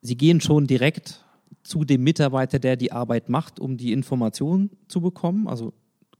sie 0.00 0.16
gehen 0.16 0.40
schon 0.40 0.66
direkt 0.66 1.24
zu 1.62 1.84
dem 1.84 2.02
Mitarbeiter, 2.02 2.58
der 2.58 2.76
die 2.76 2.92
Arbeit 2.92 3.28
macht, 3.28 3.60
um 3.60 3.76
die 3.76 3.92
Information 3.92 4.70
zu 4.88 5.00
bekommen. 5.00 5.48
Also 5.48 5.72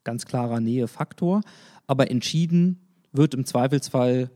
ganz 0.05 0.25
klarer 0.25 0.61
Nähefaktor. 0.61 1.43
Aber 1.87 2.11
entschieden 2.11 2.81
wird 3.13 3.35
im 3.35 3.45
Zweifelsfall 3.45 4.31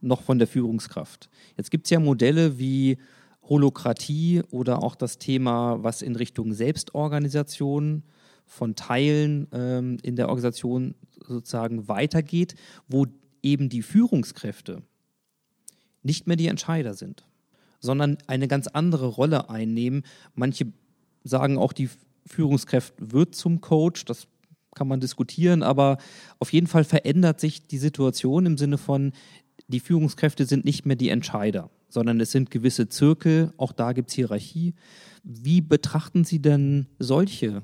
noch 0.00 0.22
von 0.22 0.38
der 0.38 0.48
Führungskraft. 0.48 1.28
Jetzt 1.56 1.70
gibt 1.70 1.86
es 1.86 1.90
ja 1.90 2.00
Modelle 2.00 2.58
wie 2.58 2.98
Holokratie 3.42 4.42
oder 4.50 4.82
auch 4.82 4.94
das 4.94 5.18
Thema, 5.18 5.82
was 5.82 6.00
in 6.00 6.16
Richtung 6.16 6.52
Selbstorganisation 6.52 8.04
von 8.52 8.76
Teilen 8.76 9.48
ähm, 9.52 9.96
in 10.02 10.14
der 10.14 10.28
Organisation 10.28 10.94
sozusagen 11.26 11.88
weitergeht, 11.88 12.54
wo 12.86 13.06
eben 13.42 13.70
die 13.70 13.80
Führungskräfte 13.80 14.82
nicht 16.02 16.26
mehr 16.26 16.36
die 16.36 16.48
Entscheider 16.48 16.92
sind, 16.92 17.24
sondern 17.80 18.18
eine 18.26 18.48
ganz 18.48 18.66
andere 18.66 19.06
Rolle 19.06 19.48
einnehmen. 19.48 20.02
Manche 20.34 20.70
sagen 21.24 21.56
auch, 21.56 21.72
die 21.72 21.88
Führungskraft 22.26 22.92
wird 22.98 23.34
zum 23.34 23.62
Coach, 23.62 24.04
das 24.04 24.26
kann 24.74 24.86
man 24.86 25.00
diskutieren, 25.00 25.62
aber 25.62 25.96
auf 26.38 26.52
jeden 26.52 26.66
Fall 26.66 26.84
verändert 26.84 27.40
sich 27.40 27.66
die 27.66 27.78
Situation 27.78 28.44
im 28.44 28.58
Sinne 28.58 28.76
von, 28.76 29.12
die 29.68 29.80
Führungskräfte 29.80 30.44
sind 30.44 30.66
nicht 30.66 30.84
mehr 30.84 30.96
die 30.96 31.08
Entscheider, 31.08 31.70
sondern 31.88 32.20
es 32.20 32.32
sind 32.32 32.50
gewisse 32.50 32.90
Zirkel, 32.90 33.54
auch 33.56 33.72
da 33.72 33.92
gibt 33.92 34.10
es 34.10 34.14
Hierarchie. 34.14 34.74
Wie 35.22 35.62
betrachten 35.62 36.24
Sie 36.24 36.40
denn 36.40 36.86
solche 36.98 37.62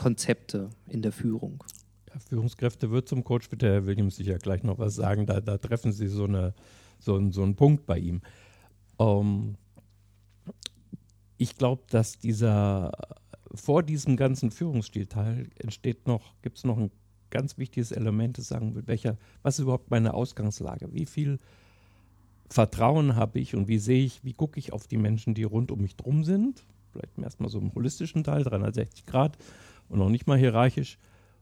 Konzepte 0.00 0.70
in 0.88 1.02
der 1.02 1.12
Führung? 1.12 1.62
Ja, 2.08 2.18
Führungskräfte 2.18 2.90
wird 2.90 3.06
zum 3.06 3.22
Coach, 3.22 3.50
wird 3.50 3.60
der 3.60 3.72
Herr 3.72 3.86
Williams 3.86 4.16
sicher 4.16 4.38
gleich 4.38 4.62
noch 4.62 4.78
was 4.78 4.94
sagen. 4.94 5.26
Da, 5.26 5.42
da 5.42 5.58
treffen 5.58 5.92
Sie 5.92 6.08
so, 6.08 6.24
eine, 6.24 6.54
so, 6.98 7.30
so 7.30 7.42
einen 7.42 7.54
Punkt 7.54 7.84
bei 7.84 7.98
ihm. 7.98 8.22
Ähm, 8.98 9.56
ich 11.36 11.58
glaube, 11.58 11.82
dass 11.90 12.18
dieser 12.18 12.92
vor 13.54 13.82
diesem 13.82 14.16
ganzen 14.16 14.50
Führungsstilteil 14.50 15.50
entsteht 15.58 16.06
noch, 16.06 16.34
gibt 16.40 16.56
es 16.56 16.64
noch 16.64 16.78
ein 16.78 16.90
ganz 17.28 17.58
wichtiges 17.58 17.92
Element, 17.92 18.38
das 18.38 18.48
sagen 18.48 18.74
will, 18.74 18.86
welcher, 18.86 19.18
was 19.42 19.58
ist 19.58 19.64
überhaupt 19.64 19.90
meine 19.90 20.14
Ausgangslage? 20.14 20.94
Wie 20.94 21.06
viel 21.06 21.38
Vertrauen 22.48 23.16
habe 23.16 23.38
ich 23.38 23.54
und 23.54 23.68
wie 23.68 23.78
sehe 23.78 24.04
ich, 24.04 24.24
wie 24.24 24.32
gucke 24.32 24.58
ich 24.58 24.72
auf 24.72 24.86
die 24.86 24.96
Menschen, 24.96 25.34
die 25.34 25.44
rund 25.44 25.70
um 25.70 25.82
mich 25.82 25.96
drum 25.96 26.24
sind? 26.24 26.64
Vielleicht 26.92 27.18
erstmal 27.18 27.50
so 27.50 27.58
im 27.58 27.74
holistischen 27.74 28.24
Teil, 28.24 28.44
360 28.44 29.04
Grad 29.04 29.36
und 29.90 29.98
noch 29.98 30.08
nicht 30.08 30.26
mal 30.26 30.38
hierarchisch. 30.38 30.98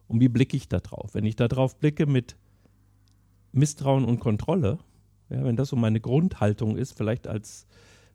Und 0.09 0.21
wie 0.21 0.29
blicke 0.29 0.57
ich 0.57 0.69
da 0.69 0.81
drauf? 0.81 1.15
Wenn 1.15 1.25
ich 1.25 1.37
da 1.37 1.47
drauf 1.49 1.77
blicke 1.77 2.07
mit 2.07 2.37
Misstrauen 3.53 4.05
und 4.05 4.19
Kontrolle, 4.19 4.79
ja, 5.31 5.45
wenn 5.45 5.57
das 5.57 5.69
so 5.69 5.77
meine 5.77 6.01
Grundhaltung 6.01 6.77
ist, 6.77 6.97
vielleicht 6.97 7.29
als 7.29 7.67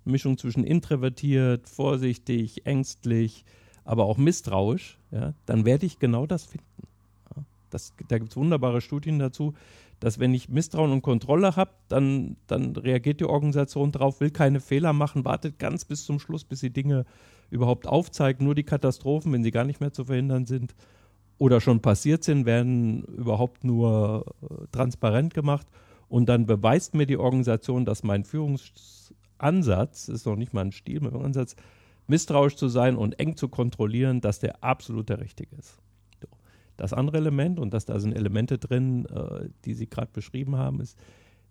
Mischung 0.04 0.38
zwischen 0.38 0.64
introvertiert, 0.64 1.70
vorsichtig, 1.70 2.66
ängstlich, 2.66 3.46
aber 3.86 4.06
auch 4.06 4.18
misstrauisch, 4.18 4.98
ja, 5.12 5.34
dann 5.46 5.66
werde 5.66 5.86
ich 5.86 6.00
genau 6.00 6.26
das 6.26 6.46
finden. 6.46 6.88
Das, 7.70 7.94
da 8.08 8.20
gibt 8.20 8.32
es 8.32 8.38
wunderbare 8.38 8.82
Studien 8.82 9.18
dazu, 9.18 9.54
dass 10.04 10.20
wenn 10.20 10.34
ich 10.34 10.50
Misstrauen 10.50 10.92
und 10.92 11.02
Kontrolle 11.02 11.56
habe, 11.56 11.72
dann, 11.88 12.36
dann 12.48 12.76
reagiert 12.76 13.22
die 13.22 13.26
Organisation 13.26 13.94
darauf, 13.94 14.20
will 14.20 14.32
keine 14.32 14.60
Fehler 14.60 14.92
machen, 14.92 15.24
wartet 15.24 15.60
ganz 15.60 15.86
bis 15.86 16.04
zum 16.04 16.20
Schluss, 16.20 16.44
bis 16.44 16.60
sie 16.60 16.72
Dinge 16.72 17.06
überhaupt 17.50 17.88
aufzeigt. 17.88 18.42
Nur 18.42 18.54
die 18.54 18.66
Katastrophen, 18.66 19.32
wenn 19.32 19.46
sie 19.46 19.52
gar 19.52 19.64
nicht 19.64 19.80
mehr 19.80 19.94
zu 19.94 20.04
verhindern 20.04 20.46
sind 20.46 20.76
oder 21.38 21.62
schon 21.62 21.80
passiert 21.80 22.26
sind, 22.26 22.46
werden 22.46 23.04
überhaupt 23.04 23.64
nur 23.64 24.26
äh, 24.42 24.68
transparent 24.74 25.34
gemacht. 25.34 25.68
Und 26.10 26.28
dann 26.28 26.48
beweist 26.48 26.96
mir 26.96 27.06
die 27.06 27.16
Organisation, 27.16 27.86
dass 27.86 28.04
mein 28.04 28.26
Führungsansatz, 28.26 30.10
ist 30.10 30.26
noch 30.26 30.36
nicht 30.36 30.54
mal 30.54 30.66
ein 30.66 30.74
Stil, 30.74 31.00
mein 31.00 31.16
Ansatz, 31.16 31.56
misstrauisch 32.08 32.58
zu 32.58 32.68
sein 32.68 32.98
und 32.98 33.22
eng 33.22 33.38
zu 33.38 33.48
kontrollieren, 33.48 34.20
dass 34.20 34.42
der 34.42 34.66
absolut 34.66 35.08
der 35.08 35.22
richtige 35.22 35.56
ist. 35.56 35.83
Das 36.78 36.94
andere 36.94 37.18
Element, 37.18 37.60
und 37.60 37.74
das, 37.74 37.86
da 37.86 38.00
sind 38.00 38.14
Elemente 38.14 38.58
drin, 38.58 39.06
äh, 39.06 39.50
die 39.66 39.74
Sie 39.74 39.88
gerade 39.88 40.12
beschrieben 40.12 40.56
haben, 40.56 40.80
ist, 40.82 40.98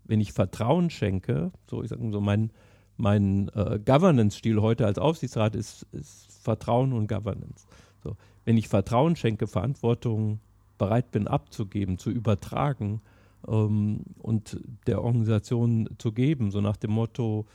wenn 0.05 0.21
ich 0.21 0.33
Vertrauen 0.33 0.91
schenke, 0.91 1.53
so 1.69 1.83
ich 1.83 1.91
sage 1.91 2.11
so, 2.11 2.21
mein, 2.21 2.51
mein 2.97 3.49
äh, 3.55 3.79
Governance-Stil 3.85 4.61
heute 4.61 4.87
als 4.87 4.99
Aufsichtsrat 4.99 5.55
ist, 5.55 5.87
ist 5.93 6.33
Vertrauen 6.43 6.93
und 6.93 7.07
Governance. 7.07 7.67
So. 8.03 8.17
Wenn 8.45 8.57
ich 8.57 8.69
Vertrauen 8.69 9.17
schenke, 9.17 9.47
Verantwortung 9.47 10.41
bereit 10.79 11.13
bin 11.13 11.29
abzugeben, 11.29 11.99
zu 11.99 12.11
übertragen 12.11 13.01
ähm, 13.47 14.01
und 14.19 14.61
der 14.87 15.03
Organisation 15.03 15.89
zu 15.99 16.13
geben, 16.13 16.51
so 16.51 16.61
nach 16.61 16.77
dem 16.77 16.91
Motto, 16.91 17.47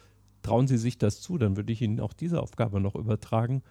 trauen 0.42 0.68
Sie 0.68 0.78
sich 0.78 0.98
das 0.98 1.20
zu, 1.20 1.38
dann 1.38 1.58
würde 1.58 1.74
ich 1.74 1.82
Ihnen 1.82 2.00
auch 2.00 2.14
diese 2.14 2.42
Aufgabe 2.42 2.80
noch 2.80 2.96
übertragen. 2.96 3.64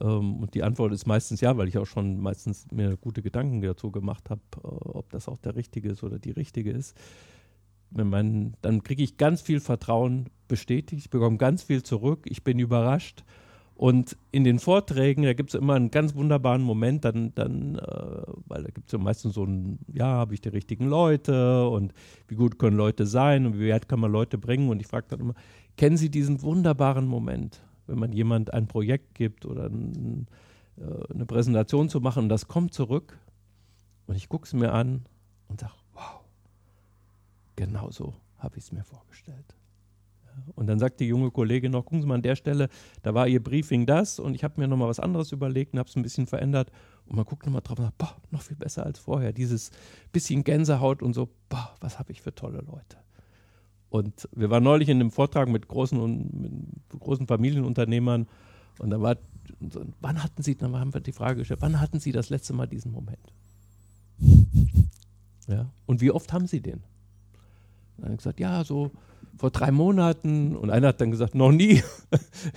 Ähm, 0.00 0.36
und 0.36 0.54
die 0.54 0.62
Antwort 0.62 0.92
ist 0.92 1.06
meistens 1.06 1.40
ja, 1.40 1.56
weil 1.56 1.68
ich 1.68 1.78
auch 1.78 1.86
schon 1.86 2.20
meistens 2.20 2.66
mir 2.72 2.96
gute 2.96 3.22
Gedanken 3.22 3.60
dazu 3.60 3.90
gemacht 3.90 4.30
habe, 4.30 4.40
äh, 4.56 4.66
ob 4.66 5.10
das 5.10 5.28
auch 5.28 5.38
der 5.38 5.56
richtige 5.56 5.90
ist 5.90 6.02
oder 6.02 6.18
die 6.18 6.32
richtige 6.32 6.70
ist. 6.70 6.96
Man, 7.92 8.54
dann 8.62 8.84
kriege 8.84 9.02
ich 9.02 9.16
ganz 9.16 9.40
viel 9.42 9.58
Vertrauen 9.58 10.28
bestätigt, 10.46 11.06
ich 11.06 11.10
bekomme 11.10 11.38
ganz 11.38 11.64
viel 11.64 11.82
zurück, 11.82 12.26
ich 12.28 12.44
bin 12.44 12.58
überrascht. 12.58 13.24
Und 13.74 14.16
in 14.30 14.44
den 14.44 14.58
Vorträgen, 14.58 15.22
da 15.22 15.32
gibt 15.32 15.54
es 15.54 15.54
immer 15.58 15.72
einen 15.72 15.90
ganz 15.90 16.14
wunderbaren 16.14 16.60
Moment, 16.60 17.04
dann, 17.04 17.34
dann 17.34 17.76
äh, 17.76 18.22
weil 18.46 18.62
da 18.62 18.70
gibt 18.70 18.86
es 18.88 18.92
ja 18.92 18.98
meistens 18.98 19.34
so 19.34 19.44
ein, 19.44 19.78
ja, 19.90 20.04
habe 20.04 20.34
ich 20.34 20.42
die 20.42 20.50
richtigen 20.50 20.86
Leute 20.86 21.66
und 21.66 21.94
wie 22.28 22.34
gut 22.34 22.58
können 22.58 22.76
Leute 22.76 23.06
sein 23.06 23.46
und 23.46 23.58
wie 23.58 23.70
weit 23.70 23.88
kann 23.88 24.00
man 24.00 24.12
Leute 24.12 24.36
bringen. 24.36 24.68
Und 24.68 24.80
ich 24.80 24.86
frage 24.86 25.06
dann 25.08 25.20
immer, 25.20 25.34
Kennen 25.80 25.96
Sie 25.96 26.10
diesen 26.10 26.42
wunderbaren 26.42 27.06
Moment, 27.06 27.62
wenn 27.90 27.98
man 27.98 28.12
jemand 28.12 28.54
ein 28.54 28.66
Projekt 28.66 29.14
gibt 29.14 29.44
oder 29.44 29.66
ein, 29.66 30.26
äh, 30.78 31.12
eine 31.12 31.26
Präsentation 31.26 31.88
zu 31.88 32.00
machen 32.00 32.28
das 32.28 32.48
kommt 32.48 32.72
zurück 32.72 33.18
und 34.06 34.16
ich 34.16 34.28
gucke 34.28 34.46
es 34.46 34.52
mir 34.52 34.72
an 34.72 35.04
und 35.48 35.60
sage, 35.60 35.74
wow, 35.92 36.20
genau 37.56 37.90
so 37.90 38.14
habe 38.38 38.56
ich 38.56 38.64
es 38.64 38.72
mir 38.72 38.84
vorgestellt. 38.84 39.54
Und 40.54 40.66
dann 40.66 40.78
sagt 40.78 41.00
die 41.00 41.06
junge 41.06 41.30
Kollegin 41.30 41.72
noch, 41.72 41.84
gucken 41.84 42.00
Sie 42.02 42.06
mal 42.06 42.14
an 42.14 42.22
der 42.22 42.36
Stelle, 42.36 42.68
da 43.02 43.14
war 43.14 43.28
Ihr 43.28 43.42
Briefing 43.42 43.86
das 43.86 44.18
und 44.18 44.34
ich 44.34 44.44
habe 44.44 44.60
mir 44.60 44.68
nochmal 44.68 44.88
was 44.88 45.00
anderes 45.00 45.32
überlegt 45.32 45.72
und 45.72 45.78
habe 45.78 45.88
es 45.88 45.96
ein 45.96 46.02
bisschen 46.02 46.26
verändert. 46.26 46.70
Und 47.06 47.16
man 47.16 47.24
guckt 47.24 47.44
nochmal 47.44 47.62
drauf 47.62 47.78
und 47.78 47.84
sagt, 47.84 47.98
boah, 47.98 48.16
noch 48.30 48.42
viel 48.42 48.56
besser 48.56 48.86
als 48.86 48.98
vorher. 48.98 49.32
Dieses 49.32 49.70
bisschen 50.12 50.44
Gänsehaut 50.44 51.02
und 51.02 51.12
so, 51.12 51.28
boah, 51.48 51.74
was 51.80 51.98
habe 51.98 52.12
ich 52.12 52.22
für 52.22 52.34
tolle 52.34 52.60
Leute. 52.60 52.98
Und 53.90 54.28
wir 54.34 54.50
waren 54.50 54.62
neulich 54.62 54.88
in 54.88 55.00
einem 55.00 55.10
Vortrag 55.10 55.48
mit 55.48 55.68
großen, 55.68 55.98
mit 56.40 57.00
großen 57.00 57.26
Familienunternehmern 57.26 58.26
und 58.78 58.90
da 58.90 59.00
war, 59.00 59.16
wann 60.00 60.22
hatten 60.22 60.42
Sie, 60.42 60.56
dann 60.56 60.74
haben 60.76 60.94
wir 60.94 61.00
die 61.00 61.12
Frage 61.12 61.40
gestellt, 61.40 61.60
wann 61.60 61.80
hatten 61.80 62.00
Sie 62.00 62.12
das 62.12 62.30
letzte 62.30 62.54
Mal 62.54 62.66
diesen 62.66 62.92
Moment? 62.92 63.32
Ja, 65.48 65.70
und 65.86 66.00
wie 66.00 66.12
oft 66.12 66.32
haben 66.32 66.46
Sie 66.46 66.60
den? 66.60 66.82
Und 67.96 68.06
dann 68.06 68.16
gesagt, 68.16 68.40
ja, 68.40 68.64
so 68.64 68.90
vor 69.36 69.50
drei 69.50 69.70
Monaten 69.70 70.56
und 70.56 70.70
einer 70.70 70.88
hat 70.88 71.00
dann 71.00 71.10
gesagt, 71.10 71.34
noch 71.34 71.50
nie. 71.50 71.82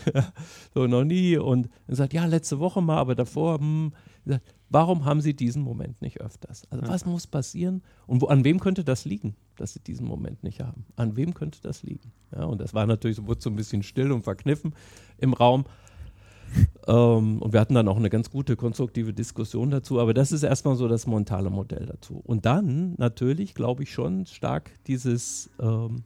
so, 0.74 0.86
noch 0.86 1.04
nie. 1.04 1.38
Und 1.38 1.66
dann 1.66 1.88
gesagt, 1.88 2.14
ja, 2.14 2.26
letzte 2.26 2.60
Woche 2.60 2.82
mal, 2.82 2.98
aber 2.98 3.16
davor, 3.16 3.60
hm. 3.60 3.94
gesagt, 4.26 4.54
warum 4.74 5.06
haben 5.06 5.22
Sie 5.22 5.36
diesen 5.36 5.62
Moment 5.62 6.02
nicht 6.02 6.20
öfters? 6.20 6.64
Also, 6.70 6.86
ja. 6.86 6.92
was 6.92 7.06
muss 7.06 7.28
passieren? 7.28 7.84
Und 8.08 8.22
wo, 8.22 8.28
an 8.28 8.44
wem 8.44 8.60
könnte 8.60 8.84
das 8.84 9.06
liegen, 9.06 9.36
dass 9.56 9.74
Sie 9.74 9.80
diesen 9.80 10.08
Moment 10.08 10.44
nicht 10.44 10.62
haben? 10.62 10.86
An 10.96 11.16
wem 11.16 11.34
könnte 11.34 11.60
das 11.62 11.84
liegen? 11.84 12.12
Ja, 12.36 12.46
und 12.46 12.60
das 12.60 12.74
war 12.74 12.86
natürlich, 12.86 13.26
wurde 13.26 13.42
so 13.42 13.50
ein 13.50 13.56
bisschen 13.56 13.84
still 13.84 14.12
und 14.12 14.24
verkniffen 14.24 14.74
im 15.18 15.34
Raum. 15.34 15.66
Ähm, 16.88 17.42
und 17.42 17.54
wir 17.54 17.60
hatten 17.60 17.76
dann 17.76 17.88
auch 17.88 17.98
eine 17.98 18.10
ganz 18.10 18.30
gute 18.30 18.56
konstruktive 18.56 19.14
Diskussion 19.14 19.70
dazu. 19.70 20.00
Aber 20.00 20.14
das 20.14 20.32
ist 20.32 20.44
erstmal 20.44 20.76
so 20.76 20.88
das 20.88 21.08
mentale 21.08 21.50
Modell 21.50 21.86
dazu. 21.86 22.22
Und 22.24 22.46
dann 22.46 22.96
natürlich, 22.98 23.56
glaube 23.56 23.84
ich, 23.84 23.92
schon 23.92 24.26
stark 24.26 24.72
dieses, 24.88 25.50
ähm, 25.60 26.04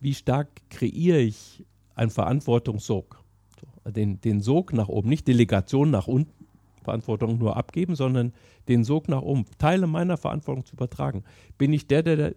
wie 0.00 0.14
stark 0.14 0.48
kreiere 0.70 1.18
ich 1.18 1.64
einen 1.94 2.10
Verantwortungssog? 2.10 3.22
So, 3.60 3.90
den, 3.90 4.20
den 4.20 4.40
Sog 4.40 4.72
nach 4.72 4.88
oben, 4.88 5.08
nicht 5.08 5.28
Delegation 5.28 5.90
nach 5.90 6.06
unten, 6.06 6.43
Verantwortung 6.84 7.38
nur 7.38 7.56
abgeben, 7.56 7.96
sondern 7.96 8.32
den 8.68 8.84
Sog 8.84 9.08
nach 9.08 9.22
oben, 9.22 9.44
Teile 9.58 9.86
meiner 9.86 10.16
Verantwortung 10.16 10.64
zu 10.64 10.74
übertragen. 10.74 11.24
Bin 11.58 11.72
ich 11.72 11.86
der, 11.86 12.02
der, 12.02 12.16
der 12.16 12.34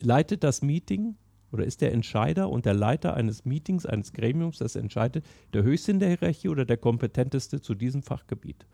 leitet 0.00 0.44
das 0.44 0.62
Meeting 0.62 1.16
oder 1.52 1.64
ist 1.64 1.80
der 1.80 1.92
Entscheider 1.92 2.50
und 2.50 2.66
der 2.66 2.74
Leiter 2.74 3.14
eines 3.14 3.44
Meetings, 3.44 3.86
eines 3.86 4.12
Gremiums, 4.12 4.58
das 4.58 4.76
entscheidet, 4.76 5.24
der 5.54 5.62
Höchste 5.62 5.92
in 5.92 6.00
der 6.00 6.08
Hierarchie 6.08 6.48
oder 6.48 6.64
der 6.64 6.76
Kompetenteste 6.76 7.60
zu 7.60 7.74
diesem 7.74 8.02
Fachgebiet? 8.02 8.66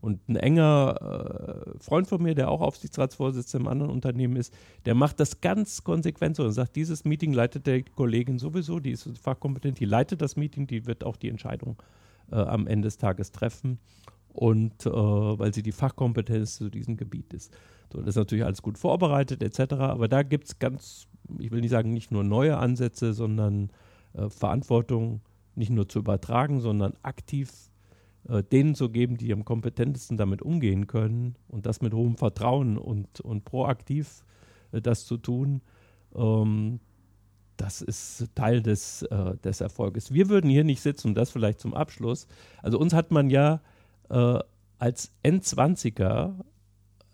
Und 0.00 0.26
ein 0.28 0.36
enger 0.36 1.74
äh, 1.76 1.78
Freund 1.78 2.06
von 2.06 2.22
mir, 2.22 2.34
der 2.34 2.50
auch 2.50 2.62
Aufsichtsratsvorsitzender 2.62 3.66
im 3.66 3.70
anderen 3.70 3.92
Unternehmen 3.92 4.36
ist, 4.36 4.54
der 4.86 4.94
macht 4.94 5.20
das 5.20 5.42
ganz 5.42 5.84
konsequent 5.84 6.36
so 6.36 6.44
und 6.44 6.52
sagt, 6.52 6.76
dieses 6.76 7.04
Meeting 7.04 7.34
leitet 7.34 7.66
der 7.66 7.82
Kollegin 7.82 8.38
sowieso, 8.38 8.80
die 8.80 8.92
ist 8.92 9.06
fachkompetent, 9.18 9.78
die 9.78 9.84
leitet 9.84 10.22
das 10.22 10.36
Meeting, 10.36 10.66
die 10.66 10.86
wird 10.86 11.04
auch 11.04 11.16
die 11.16 11.28
Entscheidung 11.28 11.76
äh, 12.32 12.36
am 12.36 12.66
Ende 12.66 12.86
des 12.86 12.96
Tages 12.96 13.30
treffen. 13.30 13.78
Und 14.32 14.86
äh, 14.86 14.90
weil 14.90 15.52
sie 15.52 15.62
die 15.62 15.72
Fachkompetenz 15.72 16.56
zu 16.56 16.70
diesem 16.70 16.96
Gebiet 16.96 17.32
ist. 17.34 17.52
So, 17.92 17.98
das 17.98 18.10
ist 18.10 18.16
natürlich 18.16 18.44
alles 18.44 18.62
gut 18.62 18.78
vorbereitet 18.78 19.42
etc. 19.42 19.74
Aber 19.74 20.06
da 20.06 20.22
gibt 20.22 20.46
es 20.46 20.58
ganz 20.58 21.08
ich 21.38 21.50
will 21.50 21.60
nicht 21.60 21.70
sagen, 21.70 21.92
nicht 21.92 22.10
nur 22.10 22.24
neue 22.24 22.56
Ansätze, 22.56 23.12
sondern 23.12 23.70
äh, 24.14 24.28
Verantwortung 24.28 25.20
nicht 25.54 25.70
nur 25.70 25.88
zu 25.88 26.00
übertragen, 26.00 26.60
sondern 26.60 26.94
aktiv 27.02 27.70
äh, 28.28 28.42
denen 28.42 28.74
zu 28.74 28.90
geben, 28.90 29.16
die 29.16 29.32
am 29.32 29.44
kompetentesten 29.44 30.16
damit 30.16 30.42
umgehen 30.42 30.86
können 30.86 31.36
und 31.48 31.66
das 31.66 31.80
mit 31.80 31.94
hohem 31.94 32.16
Vertrauen 32.16 32.78
und, 32.78 33.20
und 33.20 33.44
proaktiv 33.44 34.24
äh, 34.72 34.80
das 34.80 35.06
zu 35.06 35.16
tun. 35.16 35.60
Ähm, 36.14 36.80
das 37.56 37.82
ist 37.82 38.30
Teil 38.34 38.62
des, 38.62 39.02
äh, 39.02 39.36
des 39.38 39.60
Erfolges. 39.60 40.14
Wir 40.14 40.30
würden 40.30 40.48
hier 40.48 40.64
nicht 40.64 40.80
sitzen, 40.80 41.08
und 41.08 41.14
das 41.14 41.30
vielleicht 41.30 41.60
zum 41.60 41.74
Abschluss. 41.74 42.26
Also 42.62 42.78
uns 42.78 42.94
hat 42.94 43.10
man 43.10 43.28
ja 43.28 43.60
äh, 44.10 44.38
als 44.78 45.12
N20er 45.24 46.34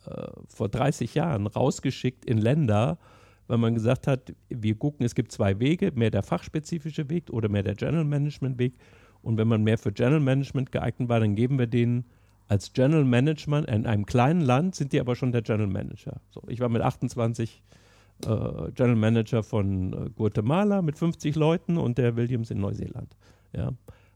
äh, 0.07 0.27
vor 0.49 0.69
30 0.69 1.15
Jahren 1.15 1.47
rausgeschickt 1.47 2.25
in 2.25 2.39
Länder, 2.39 2.99
weil 3.47 3.59
man 3.59 3.75
gesagt 3.75 4.07
hat, 4.07 4.35
wir 4.49 4.75
gucken, 4.77 5.07
es 5.07 5.15
gibt 5.15 5.33
zwei 5.33 5.59
Wege, 5.61 5.93
mehr 5.95 6.11
der 6.11 6.23
fachspezifische 6.23 7.09
Weg 7.11 7.31
oder 7.31 7.49
mehr 7.49 7.63
der 7.63 7.75
General 7.75 8.05
Management 8.05 8.59
Weg. 8.59 8.75
Und 9.23 9.37
wenn 9.39 9.49
man 9.49 9.63
mehr 9.63 9.79
für 9.79 9.93
General 9.93 10.21
Management 10.21 10.73
geeignet 10.73 11.09
war, 11.09 11.21
dann 11.21 11.35
geben 11.35 11.59
wir 11.59 11.67
denen 11.67 12.05
als 12.49 12.73
General 12.73 13.05
Management 13.05 13.69
in 13.69 13.87
einem 13.87 14.07
kleinen 14.07 14.41
Land 14.41 14.77
sind 14.77 14.93
die 14.93 15.01
aber 15.01 15.17
schon 15.17 15.33
der 15.33 15.43
General 15.43 15.67
Manager. 15.67 16.21
So, 16.31 16.43
ich 16.47 16.61
war 16.61 16.69
mit 16.69 16.83
28 16.83 17.63
äh, 18.25 18.71
General 18.73 18.97
Manager 18.97 19.43
von 19.43 19.93
äh, 19.93 20.11
Guatemala 20.11 20.83
mit 20.83 20.97
50 20.97 21.35
Leuten 21.35 21.77
und 21.77 21.99
der 21.99 22.17
Williams 22.17 22.51
in 22.51 22.61
Neuseeland. 22.61 23.17
Ja, 23.53 23.73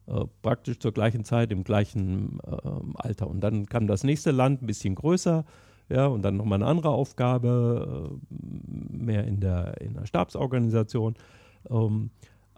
äh, 0.06 0.24
praktisch 0.42 0.78
zur 0.78 0.92
gleichen 0.92 1.24
Zeit, 1.24 1.52
im 1.52 1.64
gleichen 1.64 2.38
ähm, 2.46 2.94
Alter. 2.96 3.28
Und 3.28 3.40
dann 3.40 3.66
kam 3.66 3.86
das 3.86 4.04
nächste 4.04 4.30
Land, 4.30 4.62
ein 4.62 4.66
bisschen 4.66 4.94
größer, 4.94 5.44
ja, 5.88 6.06
und 6.06 6.22
dann 6.22 6.36
nochmal 6.36 6.58
eine 6.58 6.66
andere 6.66 6.90
Aufgabe, 6.90 8.10
äh, 8.30 8.96
mehr 8.96 9.24
in 9.24 9.40
der, 9.40 9.80
in 9.80 9.94
der 9.94 10.06
Stabsorganisation. 10.06 11.14
Ähm, 11.68 12.10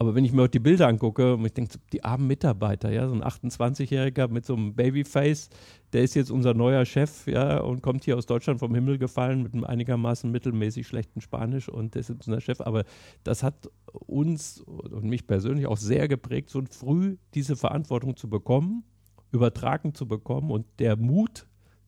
aber 0.03 0.17
wenn 0.17 0.25
ich 0.25 0.33
mir 0.33 0.49
die 0.49 0.59
Bilder 0.59 0.89
angucke, 0.89 1.37
und 1.37 1.47
ich 1.47 1.53
denke, 1.53 1.79
die 1.93 2.03
armen 2.03 2.27
Mitarbeiter, 2.27 2.91
ja, 2.91 3.07
so 3.07 3.15
ein 3.15 3.23
28-Jähriger 3.23 4.27
mit 4.27 4.45
so 4.45 4.57
einem 4.57 4.75
Babyface, 4.75 5.49
der 5.93 6.03
ist 6.03 6.15
jetzt 6.15 6.33
unser 6.33 6.55
neuer 6.55 6.85
Chef, 6.85 7.29
ja, 7.29 7.61
und 7.61 7.83
kommt 7.83 8.03
hier 8.05 8.17
aus 8.17 8.27
Deutschland 8.27 8.59
vom 8.59 8.75
Himmel 8.75 8.99
gefallen 8.99 9.45
mit 9.45 9.55
einem 9.55 9.63
einigermaßen 9.63 10.29
mittelmäßig 10.29 10.89
schlechten 10.89 11.21
Spanisch 11.21 11.69
und 11.69 11.95
der 11.95 12.01
ist 12.01 12.09
jetzt 12.09 12.27
unser 12.27 12.41
Chef. 12.41 12.61
Aber 12.61 12.83
das 13.23 13.45
hat 13.45 13.71
uns 13.93 14.61
und 14.61 15.05
mich 15.05 15.29
persönlich 15.29 15.69
auch 15.69 15.77
sehr 15.77 16.09
geprägt, 16.09 16.51
so 16.51 16.65
früh 16.69 17.17
diese 17.35 17.55
Verantwortung 17.55 18.17
zu 18.17 18.29
bekommen, 18.29 18.83
übertragen 19.31 19.95
zu 19.95 20.09
bekommen 20.09 20.51
und 20.51 20.67
der 20.81 20.97
Mut, 20.97 21.47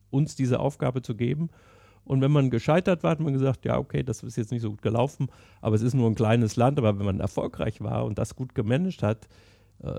uns 0.09 0.37
diese 0.37 0.61
Aufgabe 0.61 1.01
zu 1.01 1.15
geben 1.15 1.49
und 2.05 2.21
wenn 2.21 2.31
man 2.31 2.49
gescheitert 2.49 3.03
war, 3.03 3.11
hat 3.11 3.19
man 3.19 3.33
gesagt, 3.33 3.65
ja, 3.65 3.77
okay, 3.77 4.03
das 4.03 4.23
ist 4.23 4.37
jetzt 4.37 4.51
nicht 4.51 4.61
so 4.61 4.69
gut 4.69 4.81
gelaufen, 4.81 5.27
aber 5.61 5.75
es 5.75 5.81
ist 5.81 5.95
nur 5.95 6.09
ein 6.09 6.15
kleines 6.15 6.55
Land. 6.55 6.77
Aber 6.77 6.97
wenn 6.97 7.05
man 7.05 7.19
erfolgreich 7.19 7.81
war 7.81 8.05
und 8.05 8.17
das 8.19 8.35
gut 8.35 8.53
gemanagt 8.53 9.01
hat, 9.03 9.27
äh, 9.81 9.95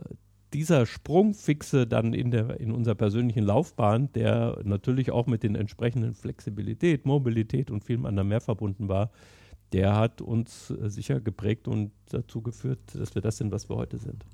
dieser 0.53 0.87
Sprungfixe 0.87 1.87
dann 1.87 2.15
in, 2.15 2.31
der, 2.31 2.61
in 2.61 2.71
unserer 2.71 2.95
persönlichen 2.95 3.43
Laufbahn, 3.43 4.13
der 4.13 4.61
natürlich 4.65 5.11
auch 5.11 5.27
mit 5.27 5.43
den 5.43 5.57
entsprechenden 5.57 6.15
Flexibilität, 6.15 7.05
Mobilität 7.05 7.71
und 7.71 7.85
vielem 7.85 8.07
anderen 8.07 8.29
mehr 8.29 8.41
verbunden 8.41 8.89
war, 8.89 9.11
der 9.73 9.97
hat 9.97 10.21
uns 10.21 10.71
äh, 10.71 10.89
sicher 10.89 11.21
geprägt 11.21 11.67
und 11.67 11.91
dazu 12.11 12.41
geführt, 12.41 12.79
dass 12.95 13.17
wir 13.17 13.23
das 13.23 13.37
sind, 13.37 13.51
was 13.51 13.69
wir 13.69 13.77
heute 13.77 13.99
sind. 13.99 14.25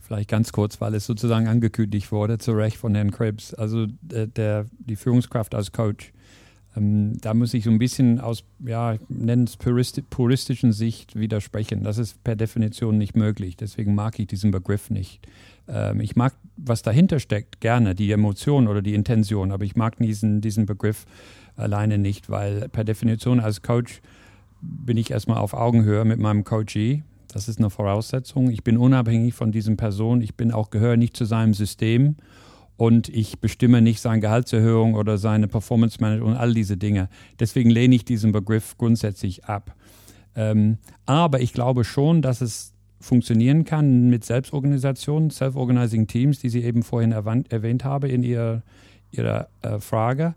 Vielleicht 0.00 0.30
ganz 0.30 0.52
kurz, 0.52 0.80
weil 0.80 0.94
es 0.94 1.06
sozusagen 1.06 1.48
angekündigt 1.48 2.10
wurde, 2.10 2.38
zu 2.38 2.52
Recht 2.52 2.76
von 2.76 2.94
Herrn 2.94 3.10
Krebs. 3.10 3.54
Also 3.54 3.86
der, 4.00 4.26
der 4.28 4.66
die 4.78 4.96
Führungskraft 4.96 5.54
als 5.54 5.72
Coach 5.72 6.12
ähm, 6.76 7.16
da 7.20 7.34
muss 7.34 7.54
ich 7.54 7.64
so 7.64 7.70
ein 7.70 7.78
bisschen 7.78 8.20
aus, 8.20 8.44
ja, 8.64 8.96
nennen 9.08 9.44
es 9.44 9.56
puristi 9.56 10.02
puristischen 10.02 10.72
Sicht 10.72 11.18
widersprechen. 11.18 11.82
Das 11.82 11.98
ist 11.98 12.22
per 12.22 12.36
Definition 12.36 12.98
nicht 12.98 13.16
möglich. 13.16 13.56
Deswegen 13.56 13.94
mag 13.94 14.18
ich 14.18 14.28
diesen 14.28 14.50
Begriff 14.50 14.90
nicht. 14.90 15.20
Ähm, 15.68 16.00
ich 16.00 16.16
mag, 16.16 16.34
was 16.56 16.82
dahinter 16.82 17.18
steckt, 17.18 17.60
gerne, 17.60 17.94
die 17.94 18.12
Emotion 18.12 18.68
oder 18.68 18.82
die 18.82 18.94
Intention, 18.94 19.50
aber 19.50 19.64
ich 19.64 19.76
mag 19.76 19.96
diesen, 19.98 20.40
diesen 20.40 20.66
Begriff 20.66 21.06
alleine 21.56 21.98
nicht, 21.98 22.30
weil 22.30 22.68
per 22.68 22.84
Definition 22.84 23.40
als 23.40 23.62
Coach 23.62 24.00
bin 24.62 24.96
ich 24.96 25.10
erstmal 25.10 25.38
auf 25.38 25.54
Augenhöhe 25.54 26.04
mit 26.04 26.20
meinem 26.20 26.44
Coachee. 26.44 27.02
Das 27.32 27.48
ist 27.48 27.58
eine 27.58 27.70
Voraussetzung. 27.70 28.50
Ich 28.50 28.64
bin 28.64 28.76
unabhängig 28.76 29.34
von 29.34 29.52
diesem 29.52 29.76
Person. 29.76 30.20
Ich 30.20 30.34
bin 30.34 30.52
auch 30.52 30.70
gehöre 30.70 30.96
nicht 30.96 31.16
zu 31.16 31.24
seinem 31.24 31.54
System 31.54 32.16
und 32.80 33.10
ich 33.10 33.40
bestimme 33.40 33.82
nicht 33.82 34.00
seine 34.00 34.20
Gehaltserhöhung 34.20 34.94
oder 34.94 35.18
seine 35.18 35.48
Performance 35.48 35.98
Management 36.00 36.32
und 36.32 36.40
all 36.40 36.54
diese 36.54 36.78
Dinge. 36.78 37.10
Deswegen 37.38 37.68
lehne 37.68 37.94
ich 37.94 38.06
diesen 38.06 38.32
Begriff 38.32 38.78
grundsätzlich 38.78 39.44
ab. 39.44 39.76
Ähm, 40.34 40.78
aber 41.04 41.42
ich 41.42 41.52
glaube 41.52 41.84
schon, 41.84 42.22
dass 42.22 42.40
es 42.40 42.72
funktionieren 42.98 43.66
kann 43.66 44.08
mit 44.08 44.24
Selbstorganisationen, 44.24 45.28
Self-Organizing 45.28 46.06
Teams, 46.06 46.38
die 46.38 46.48
Sie 46.48 46.62
eben 46.64 46.82
vorhin 46.82 47.12
erwähnt, 47.12 47.52
erwähnt 47.52 47.84
haben 47.84 48.08
in 48.08 48.22
Ihrer, 48.22 48.62
ihrer 49.10 49.48
äh, 49.60 49.78
Frage. 49.78 50.34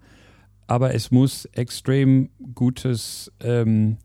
Aber 0.68 0.94
es 0.94 1.12
muss 1.12 1.46
extrem 1.54 2.30
gutes 2.54 3.32
ähm, 3.40 3.96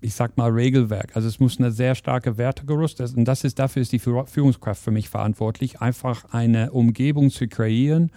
ich 0.00 0.14
sag 0.14 0.36
mal, 0.36 0.50
Regelwerk. 0.50 1.14
Also 1.14 1.28
es 1.28 1.40
muss 1.40 1.58
eine 1.58 1.72
sehr 1.72 1.94
starke 1.94 2.38
Wertegerüst 2.38 3.00
und 3.00 3.24
das 3.24 3.44
ist, 3.44 3.58
dafür 3.58 3.82
ist 3.82 3.92
die 3.92 3.98
Führungskraft 3.98 4.82
für 4.82 4.90
mich 4.90 5.08
verantwortlich, 5.08 5.80
einfach 5.80 6.32
eine 6.32 6.72
Umgebung 6.72 7.30
zu 7.30 7.48
kreieren, 7.48 8.10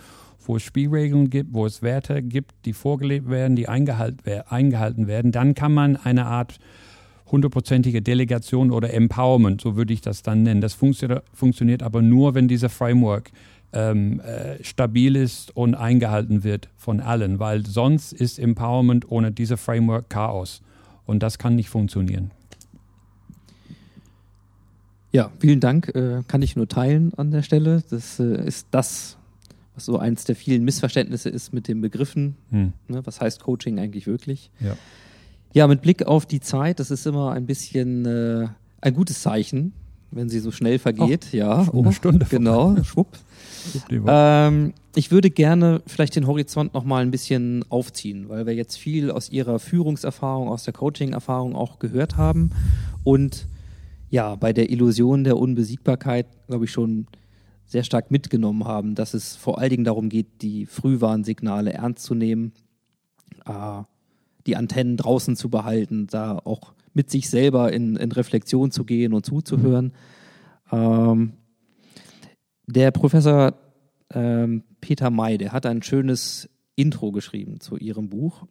wo 0.45 0.57
es 0.57 0.63
Spielregeln 0.63 1.29
gibt, 1.29 1.53
wo 1.53 1.65
es 1.65 1.81
Werte 1.81 2.21
gibt, 2.21 2.53
die 2.65 2.73
vorgelebt 2.73 3.29
werden, 3.29 3.55
die 3.55 3.67
eingehalten 3.67 5.07
werden. 5.07 5.31
Dann 5.31 5.55
kann 5.55 5.73
man 5.73 5.95
eine 5.95 6.25
Art 6.25 6.59
hundertprozentige 7.31 8.01
Delegation 8.01 8.71
oder 8.71 8.93
Empowerment, 8.93 9.61
so 9.61 9.75
würde 9.75 9.93
ich 9.93 10.01
das 10.01 10.21
dann 10.21 10.43
nennen. 10.43 10.61
Das 10.61 10.73
funktio 10.73 11.21
funktioniert 11.33 11.81
aber 11.81 12.01
nur, 12.01 12.35
wenn 12.35 12.47
dieser 12.47 12.69
Framework 12.69 13.31
ähm, 13.73 14.19
äh, 14.19 14.63
stabil 14.63 15.15
ist 15.15 15.55
und 15.55 15.75
eingehalten 15.75 16.43
wird 16.43 16.69
von 16.77 16.99
allen, 16.99 17.39
weil 17.39 17.65
sonst 17.65 18.13
ist 18.13 18.37
Empowerment 18.37 19.09
ohne 19.09 19.31
diese 19.31 19.57
Framework 19.57 20.09
Chaos. 20.09 20.61
Und 21.05 21.21
das 21.21 21.37
kann 21.37 21.55
nicht 21.55 21.69
funktionieren. 21.69 22.31
Ja, 25.11 25.31
vielen 25.39 25.59
Dank. 25.59 25.93
Äh, 25.95 26.23
kann 26.27 26.41
ich 26.41 26.55
nur 26.55 26.67
teilen 26.67 27.13
an 27.15 27.31
der 27.31 27.43
Stelle. 27.43 27.83
Das 27.89 28.19
äh, 28.19 28.45
ist 28.47 28.67
das, 28.71 29.17
was 29.75 29.85
so 29.85 29.99
eins 29.99 30.25
der 30.25 30.35
vielen 30.35 30.63
Missverständnisse 30.63 31.29
ist 31.29 31.53
mit 31.53 31.67
den 31.67 31.81
Begriffen. 31.81 32.35
Hm. 32.49 32.73
Ne, 32.87 33.05
was 33.05 33.21
heißt 33.21 33.41
Coaching 33.41 33.79
eigentlich 33.79 34.07
wirklich? 34.07 34.49
Ja. 34.59 34.75
ja, 35.53 35.67
mit 35.67 35.81
Blick 35.81 36.07
auf 36.07 36.25
die 36.25 36.39
Zeit, 36.39 36.79
das 36.79 36.89
ist 36.89 37.05
immer 37.05 37.31
ein 37.31 37.45
bisschen 37.45 38.05
äh, 38.05 38.47
ein 38.81 38.93
gutes 38.95 39.21
Zeichen, 39.21 39.73
wenn 40.15 40.29
sie 40.29 40.39
so 40.39 40.51
schnell 40.51 40.79
vergeht. 40.79 41.27
Oh, 41.33 41.35
ja, 41.35 41.67
oh, 41.71 41.81
eine 41.83 41.93
Stunde. 41.93 42.25
Genau, 42.29 42.75
schwupp. 42.83 43.07
ähm, 44.07 44.73
ich 44.95 45.11
würde 45.11 45.29
gerne 45.29 45.81
vielleicht 45.87 46.15
den 46.15 46.27
Horizont 46.27 46.73
noch 46.73 46.83
mal 46.83 47.01
ein 47.01 47.11
bisschen 47.11 47.65
aufziehen, 47.69 48.29
weil 48.29 48.45
wir 48.45 48.53
jetzt 48.53 48.77
viel 48.77 49.11
aus 49.11 49.29
Ihrer 49.29 49.59
Führungserfahrung, 49.59 50.49
aus 50.49 50.63
der 50.63 50.73
Coaching-Erfahrung 50.73 51.55
auch 51.55 51.79
gehört 51.79 52.17
haben 52.17 52.51
und 53.03 53.47
ja, 54.09 54.35
bei 54.35 54.53
der 54.53 54.69
Illusion 54.69 55.23
der 55.23 55.37
Unbesiegbarkeit, 55.37 56.27
glaube 56.45 56.65
ich, 56.65 56.71
schon 56.71 57.07
sehr 57.65 57.83
stark 57.83 58.11
mitgenommen 58.11 58.65
haben, 58.65 58.93
dass 58.93 59.15
es 59.15 59.35
vor 59.35 59.57
allen 59.57 59.71
Dingen 59.71 59.83
darum 59.85 60.09
geht, 60.09 60.43
die 60.43 60.67
Frühwarnsignale 60.67 61.73
ernst 61.73 62.03
zu 62.03 62.13
nehmen, 62.13 62.51
äh, 63.47 63.81
die 64.45 64.55
Antennen 64.55 64.97
draußen 64.97 65.35
zu 65.35 65.49
behalten, 65.49 66.05
da 66.05 66.37
auch 66.43 66.73
mit 66.93 67.09
sich 67.09 67.29
selber 67.29 67.71
in, 67.71 67.95
in 67.95 68.11
Reflexion 68.11 68.71
zu 68.71 68.85
gehen 68.85 69.13
und 69.13 69.25
zuzuhören. 69.25 69.93
Ähm, 70.71 71.33
der 72.67 72.91
Professor 72.91 73.55
ähm, 74.11 74.63
Peter 74.81 75.09
May, 75.09 75.37
der 75.37 75.51
hat 75.51 75.65
ein 75.65 75.81
schönes 75.83 76.49
Intro 76.75 77.11
geschrieben 77.11 77.59
zu 77.59 77.77
ihrem 77.77 78.09
Buch. 78.09 78.45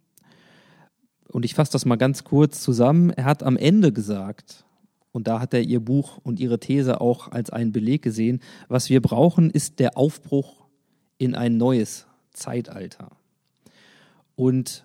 Und 1.29 1.45
ich 1.45 1.55
fasse 1.55 1.73
das 1.73 1.85
mal 1.85 1.97
ganz 1.97 2.25
kurz 2.25 2.61
zusammen. 2.63 3.11
Er 3.11 3.25
hat 3.25 3.43
am 3.43 3.57
Ende 3.57 3.93
gesagt, 3.93 4.65
und 5.13 5.29
da 5.29 5.41
hat 5.41 5.55
er 5.55 5.63
ihr 5.63 5.81
Buch 5.81 6.19
und 6.23 6.41
ihre 6.41 6.59
These 6.59 7.01
auch 7.01 7.31
als 7.31 7.51
einen 7.51 7.73
Beleg 7.73 8.03
gesehen, 8.03 8.41
was 8.69 8.91
wir 8.91 9.01
brauchen, 9.01 9.51
ist 9.51 9.79
der 9.79 9.97
Aufbruch 9.97 10.67
in 11.19 11.35
ein 11.35 11.57
neues 11.57 12.07
Zeitalter. 12.33 13.11
Und 14.35 14.85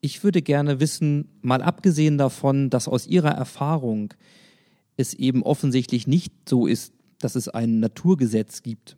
ich 0.00 0.22
würde 0.22 0.42
gerne 0.42 0.80
wissen, 0.80 1.28
mal 1.42 1.62
abgesehen 1.62 2.18
davon, 2.18 2.70
dass 2.70 2.88
aus 2.88 3.06
Ihrer 3.06 3.32
Erfahrung 3.32 4.14
es 4.96 5.14
eben 5.14 5.42
offensichtlich 5.42 6.06
nicht 6.06 6.32
so 6.48 6.66
ist, 6.66 6.92
dass 7.18 7.34
es 7.34 7.48
ein 7.48 7.80
Naturgesetz 7.80 8.62
gibt, 8.62 8.96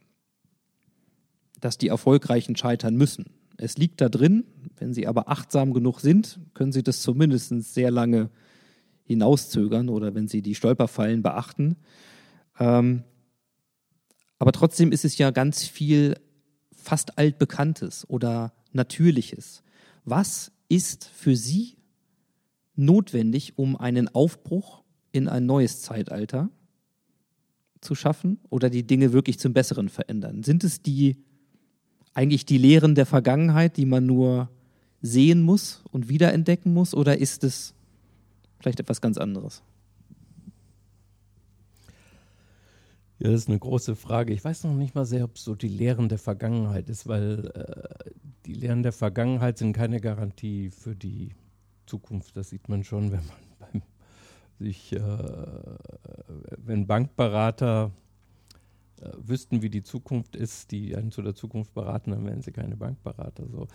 dass 1.60 1.78
die 1.78 1.88
Erfolgreichen 1.88 2.56
scheitern 2.56 2.96
müssen. 2.96 3.26
Es 3.56 3.76
liegt 3.76 4.00
da 4.00 4.08
drin, 4.08 4.44
wenn 4.78 4.94
Sie 4.94 5.06
aber 5.06 5.28
achtsam 5.28 5.72
genug 5.72 6.00
sind, 6.00 6.40
können 6.54 6.72
Sie 6.72 6.82
das 6.82 7.02
zumindest 7.02 7.50
sehr 7.74 7.90
lange 7.90 8.30
hinauszögern 9.04 9.88
oder 9.88 10.14
wenn 10.14 10.28
Sie 10.28 10.42
die 10.42 10.54
Stolperfallen 10.54 11.22
beachten. 11.22 11.76
Ähm, 12.58 13.04
aber 14.38 14.52
trotzdem 14.52 14.92
ist 14.92 15.04
es 15.04 15.18
ja 15.18 15.30
ganz 15.30 15.64
viel 15.64 16.16
fast 16.72 17.18
altbekanntes 17.18 18.08
oder 18.08 18.54
natürliches. 18.72 19.62
Was 20.04 20.52
ist 20.70 21.04
für 21.04 21.36
Sie 21.36 21.76
notwendig, 22.76 23.58
um 23.58 23.76
einen 23.76 24.08
Aufbruch 24.08 24.82
in 25.12 25.28
ein 25.28 25.44
neues 25.44 25.82
Zeitalter 25.82 26.48
zu 27.82 27.94
schaffen 27.94 28.38
oder 28.48 28.70
die 28.70 28.86
Dinge 28.86 29.12
wirklich 29.12 29.38
zum 29.38 29.52
Besseren 29.52 29.90
verändern? 29.90 30.42
Sind 30.42 30.64
es 30.64 30.80
die 30.80 31.18
eigentlich 32.14 32.46
die 32.46 32.58
Lehren 32.58 32.94
der 32.94 33.06
Vergangenheit, 33.06 33.76
die 33.76 33.84
man 33.84 34.06
nur 34.06 34.48
sehen 35.02 35.42
muss 35.42 35.82
und 35.90 36.08
wiederentdecken 36.08 36.72
muss, 36.72 36.94
oder 36.94 37.18
ist 37.18 37.44
es 37.44 37.74
vielleicht 38.58 38.80
etwas 38.80 39.00
ganz 39.00 39.16
anderes? 39.18 39.62
Ja, 43.20 43.30
das 43.30 43.42
ist 43.42 43.48
eine 43.48 43.58
große 43.58 43.96
Frage. 43.96 44.32
Ich 44.32 44.42
weiß 44.42 44.64
noch 44.64 44.72
nicht 44.72 44.94
mal 44.94 45.04
sehr, 45.04 45.24
ob 45.24 45.36
es 45.36 45.44
so 45.44 45.54
die 45.54 45.68
Lehren 45.68 46.08
der 46.08 46.16
Vergangenheit 46.18 46.88
ist, 46.88 47.06
weil 47.06 47.52
äh, 47.54 48.10
die 48.46 48.54
Lehren 48.54 48.82
der 48.82 48.92
Vergangenheit 48.92 49.58
sind 49.58 49.74
keine 49.74 50.00
Garantie 50.00 50.70
für 50.70 50.96
die 50.96 51.34
Zukunft. 51.84 52.34
Das 52.38 52.48
sieht 52.48 52.70
man 52.70 52.82
schon, 52.82 53.12
wenn 53.12 53.20
man 53.26 53.36
beim, 53.58 53.82
sich, 54.58 54.94
äh, 54.94 55.02
wenn 56.56 56.86
Bankberater 56.86 57.92
äh, 59.00 59.12
wüssten, 59.16 59.62
wie 59.62 59.70
die 59.70 59.82
Zukunft 59.82 60.36
ist, 60.36 60.70
die 60.70 60.96
einen 60.96 61.10
zu 61.10 61.22
der 61.22 61.34
Zukunft 61.34 61.74
beraten, 61.74 62.10
dann 62.10 62.26
wären 62.26 62.42
sie 62.42 62.52
keine 62.52 62.76
Bankberater. 62.76 63.46
So. 63.48 63.66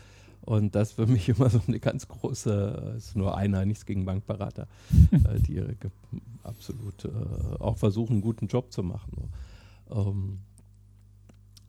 Und 0.42 0.76
das 0.76 0.94
für 0.94 1.08
mich 1.08 1.30
immer 1.30 1.50
so 1.50 1.62
eine 1.68 1.80
ganz 1.80 2.08
große, 2.08 2.94
ist 2.98 3.16
nur 3.16 3.38
einer, 3.38 3.66
nichts 3.66 3.86
gegen 3.86 4.06
Bankberater, 4.06 4.68
äh, 5.12 5.40
die 5.40 5.62
absolut 6.44 7.06
äh, 7.06 7.10
auch 7.60 7.78
versuchen, 7.78 8.14
einen 8.14 8.22
guten 8.22 8.48
Job 8.48 8.72
zu 8.72 8.84
machen. 8.84 9.30
So. 9.90 10.10
Ähm, 10.10 10.40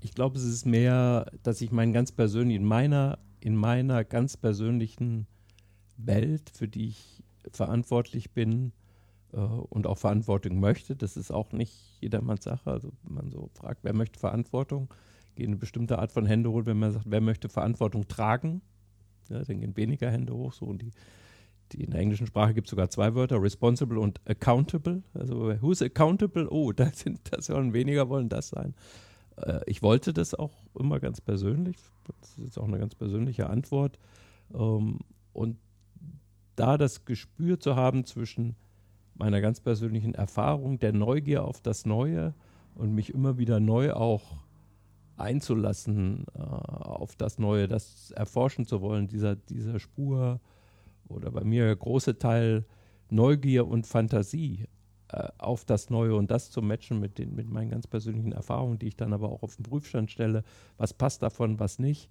ich 0.00 0.14
glaube, 0.14 0.38
es 0.38 0.44
ist 0.44 0.66
mehr, 0.66 1.30
dass 1.42 1.60
ich 1.60 1.72
meinen 1.72 1.92
ganz 1.92 2.12
persönlich, 2.12 2.56
in 2.56 2.64
meiner, 2.64 3.18
in 3.40 3.56
meiner 3.56 4.04
ganz 4.04 4.36
persönlichen 4.36 5.26
Welt, 5.96 6.50
für 6.54 6.68
die 6.68 6.88
ich 6.88 7.24
verantwortlich 7.50 8.32
bin, 8.32 8.68
äh, 8.68 8.85
und 9.40 9.86
auch 9.86 9.98
Verantwortung 9.98 10.60
möchte. 10.60 10.96
Das 10.96 11.16
ist 11.16 11.30
auch 11.30 11.52
nicht 11.52 12.00
jedermanns 12.00 12.44
Sache. 12.44 12.70
Also 12.70 12.92
wenn 13.02 13.14
man 13.14 13.30
so 13.30 13.50
fragt, 13.54 13.84
wer 13.84 13.94
möchte 13.94 14.18
Verantwortung, 14.18 14.92
gehen 15.34 15.48
eine 15.48 15.56
bestimmte 15.56 15.98
Art 15.98 16.12
von 16.12 16.26
Hände 16.26 16.50
hoch. 16.50 16.62
Wenn 16.64 16.78
man 16.78 16.92
sagt, 16.92 17.06
wer 17.08 17.20
möchte 17.20 17.48
Verantwortung 17.48 18.08
tragen, 18.08 18.62
ja, 19.28 19.42
dann 19.42 19.60
gehen 19.60 19.76
weniger 19.76 20.10
Hände 20.10 20.34
hoch. 20.34 20.52
So 20.52 20.66
und 20.66 20.82
die, 20.82 20.90
die 21.72 21.84
in 21.84 21.90
der 21.90 22.00
englischen 22.00 22.26
Sprache 22.26 22.54
gibt 22.54 22.68
es 22.68 22.70
sogar 22.70 22.88
zwei 22.88 23.14
Wörter, 23.14 23.42
responsible 23.42 23.98
und 23.98 24.20
accountable. 24.28 25.02
Also 25.14 25.54
who's 25.60 25.82
accountable? 25.82 26.48
Oh, 26.50 26.72
da 26.76 26.90
sind 26.90 27.20
das 27.30 27.46
sollen 27.46 27.72
weniger 27.72 28.08
wollen 28.08 28.28
das 28.28 28.48
sein. 28.48 28.74
Äh, 29.36 29.60
ich 29.66 29.82
wollte 29.82 30.12
das 30.12 30.34
auch 30.34 30.54
immer 30.78 31.00
ganz 31.00 31.20
persönlich. 31.20 31.76
Das 32.20 32.30
ist 32.30 32.44
jetzt 32.44 32.58
auch 32.58 32.68
eine 32.68 32.78
ganz 32.78 32.94
persönliche 32.94 33.50
Antwort. 33.50 33.98
Ähm, 34.54 35.00
und 35.32 35.58
da 36.54 36.78
das 36.78 37.04
Gespür 37.04 37.60
zu 37.60 37.76
haben 37.76 38.06
zwischen 38.06 38.56
meiner 39.18 39.40
ganz 39.40 39.60
persönlichen 39.60 40.14
Erfahrung, 40.14 40.78
der 40.78 40.92
Neugier 40.92 41.44
auf 41.44 41.60
das 41.60 41.86
Neue 41.86 42.34
und 42.74 42.94
mich 42.94 43.12
immer 43.12 43.38
wieder 43.38 43.60
neu 43.60 43.92
auch 43.92 44.22
einzulassen 45.16 46.26
äh, 46.34 46.40
auf 46.40 47.16
das 47.16 47.38
Neue, 47.38 47.68
das 47.68 48.10
erforschen 48.10 48.66
zu 48.66 48.82
wollen, 48.82 49.08
dieser, 49.08 49.36
dieser 49.36 49.78
Spur 49.78 50.40
oder 51.08 51.30
bei 51.30 51.44
mir 51.44 51.74
große 51.74 52.18
Teil 52.18 52.66
Neugier 53.08 53.66
und 53.66 53.86
Fantasie 53.86 54.66
äh, 55.08 55.28
auf 55.38 55.64
das 55.64 55.88
Neue 55.88 56.14
und 56.16 56.30
das 56.30 56.50
zu 56.50 56.60
matchen 56.60 57.00
mit, 57.00 57.18
den, 57.18 57.34
mit 57.34 57.48
meinen 57.48 57.70
ganz 57.70 57.86
persönlichen 57.86 58.32
Erfahrungen, 58.32 58.78
die 58.78 58.88
ich 58.88 58.96
dann 58.96 59.14
aber 59.14 59.30
auch 59.30 59.42
auf 59.42 59.56
den 59.56 59.62
Prüfstand 59.62 60.10
stelle, 60.10 60.42
was 60.76 60.92
passt 60.92 61.22
davon, 61.22 61.58
was 61.58 61.78
nicht. 61.78 62.10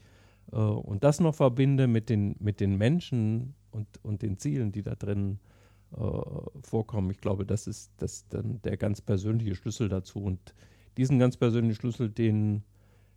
Äh, 0.51 0.55
und 0.55 1.03
das 1.03 1.19
noch 1.19 1.35
verbinde 1.35 1.87
mit 1.87 2.09
den, 2.09 2.35
mit 2.39 2.59
den 2.59 2.77
Menschen 2.77 3.53
und, 3.69 3.87
und 4.03 4.23
den 4.23 4.37
Zielen, 4.39 4.71
die 4.71 4.81
da 4.81 4.95
drin 4.95 5.33
äh, 5.33 5.54
vorkommen. 6.61 7.11
Ich 7.11 7.19
glaube, 7.21 7.45
das 7.45 7.67
ist 7.67 7.91
das 7.97 8.27
dann 8.27 8.61
der 8.63 8.77
ganz 8.77 9.01
persönliche 9.01 9.55
Schlüssel 9.55 9.87
dazu. 9.87 10.19
Und 10.19 10.53
diesen 10.97 11.19
ganz 11.19 11.37
persönlichen 11.37 11.79
Schlüssel, 11.79 12.09
den 12.09 12.63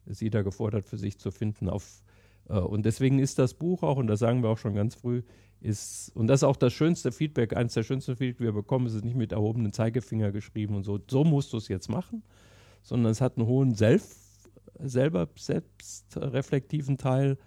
ist 0.06 0.22
jeder 0.22 0.42
gefordert, 0.42 0.86
für 0.86 0.96
sich 0.96 1.18
zu 1.18 1.30
finden. 1.30 1.68
Auf, 1.68 2.02
äh, 2.48 2.58
und 2.58 2.84
deswegen 2.86 3.18
ist 3.18 3.38
das 3.38 3.54
Buch 3.54 3.82
auch, 3.82 3.96
und 3.96 4.06
das 4.06 4.20
sagen 4.20 4.42
wir 4.42 4.50
auch 4.50 4.58
schon 4.58 4.74
ganz 4.74 4.94
früh, 4.94 5.22
ist, 5.60 6.14
und 6.14 6.28
das 6.28 6.40
ist 6.40 6.44
auch 6.44 6.56
das 6.56 6.72
schönste 6.72 7.10
Feedback, 7.10 7.56
eines 7.56 7.74
der 7.74 7.82
schönsten 7.82 8.16
Feedback, 8.16 8.38
die 8.38 8.44
wir 8.44 8.52
bekommen, 8.52 8.86
ist 8.86 8.94
es 8.94 9.02
nicht 9.02 9.16
mit 9.16 9.32
erhobenen 9.32 9.72
Zeigefinger 9.72 10.30
geschrieben 10.30 10.76
und 10.76 10.84
so, 10.84 11.00
so 11.08 11.24
musst 11.24 11.52
du 11.52 11.56
es 11.56 11.66
jetzt 11.68 11.88
machen, 11.88 12.22
sondern 12.82 13.10
es 13.10 13.20
hat 13.20 13.36
einen 13.36 13.46
hohen 13.46 13.74
Selbst, 13.74 14.50
selber 14.78 15.28
selbstreflektiven 15.36 16.96
Teil 16.96 17.38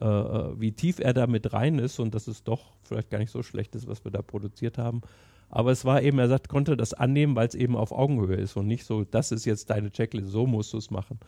äh, 0.00 0.06
äh, 0.06 0.60
wie 0.60 0.72
tief 0.72 1.00
er 1.00 1.12
da 1.12 1.26
mit 1.26 1.52
rein 1.52 1.78
ist 1.78 1.98
und 1.98 2.14
dass 2.14 2.28
es 2.28 2.44
doch 2.44 2.72
vielleicht 2.82 3.10
gar 3.10 3.18
nicht 3.18 3.30
so 3.30 3.42
schlecht 3.42 3.74
ist, 3.74 3.86
was 3.86 4.04
wir 4.04 4.10
da 4.10 4.22
produziert 4.22 4.78
haben. 4.78 5.02
Aber 5.50 5.72
es 5.72 5.84
war 5.84 6.02
eben, 6.02 6.18
er 6.18 6.28
sagt, 6.28 6.48
konnte 6.48 6.76
das 6.76 6.92
annehmen, 6.94 7.34
weil 7.34 7.48
es 7.48 7.54
eben 7.54 7.76
auf 7.76 7.92
Augenhöhe 7.92 8.36
ist 8.36 8.56
und 8.56 8.66
nicht 8.66 8.84
so, 8.84 9.04
das 9.04 9.32
ist 9.32 9.44
jetzt 9.44 9.70
deine 9.70 9.90
Checkliste, 9.90 10.30
so 10.30 10.46
musst 10.46 10.72
du 10.72 10.78
es 10.78 10.90
machen. 10.90 11.18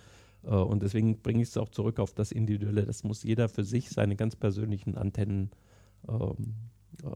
Äh, 0.45 0.51
und 0.51 0.83
deswegen 0.83 1.21
bringe 1.23 1.43
ich 1.43 1.49
es 1.49 1.57
auch 1.57 1.71
zurück 1.71 1.99
auf 1.99 2.13
das 2.13 2.33
Individuelle. 2.33 2.85
Das 2.85 3.05
muss 3.05 3.23
jeder 3.23 3.49
für 3.49 3.65
sich 3.65 3.91
seine 3.91 4.17
ganz 4.17 4.37
persönlichen 4.37 4.97
Antennen 4.97 5.51
ähm, 6.09 6.55
äh, 7.03 7.07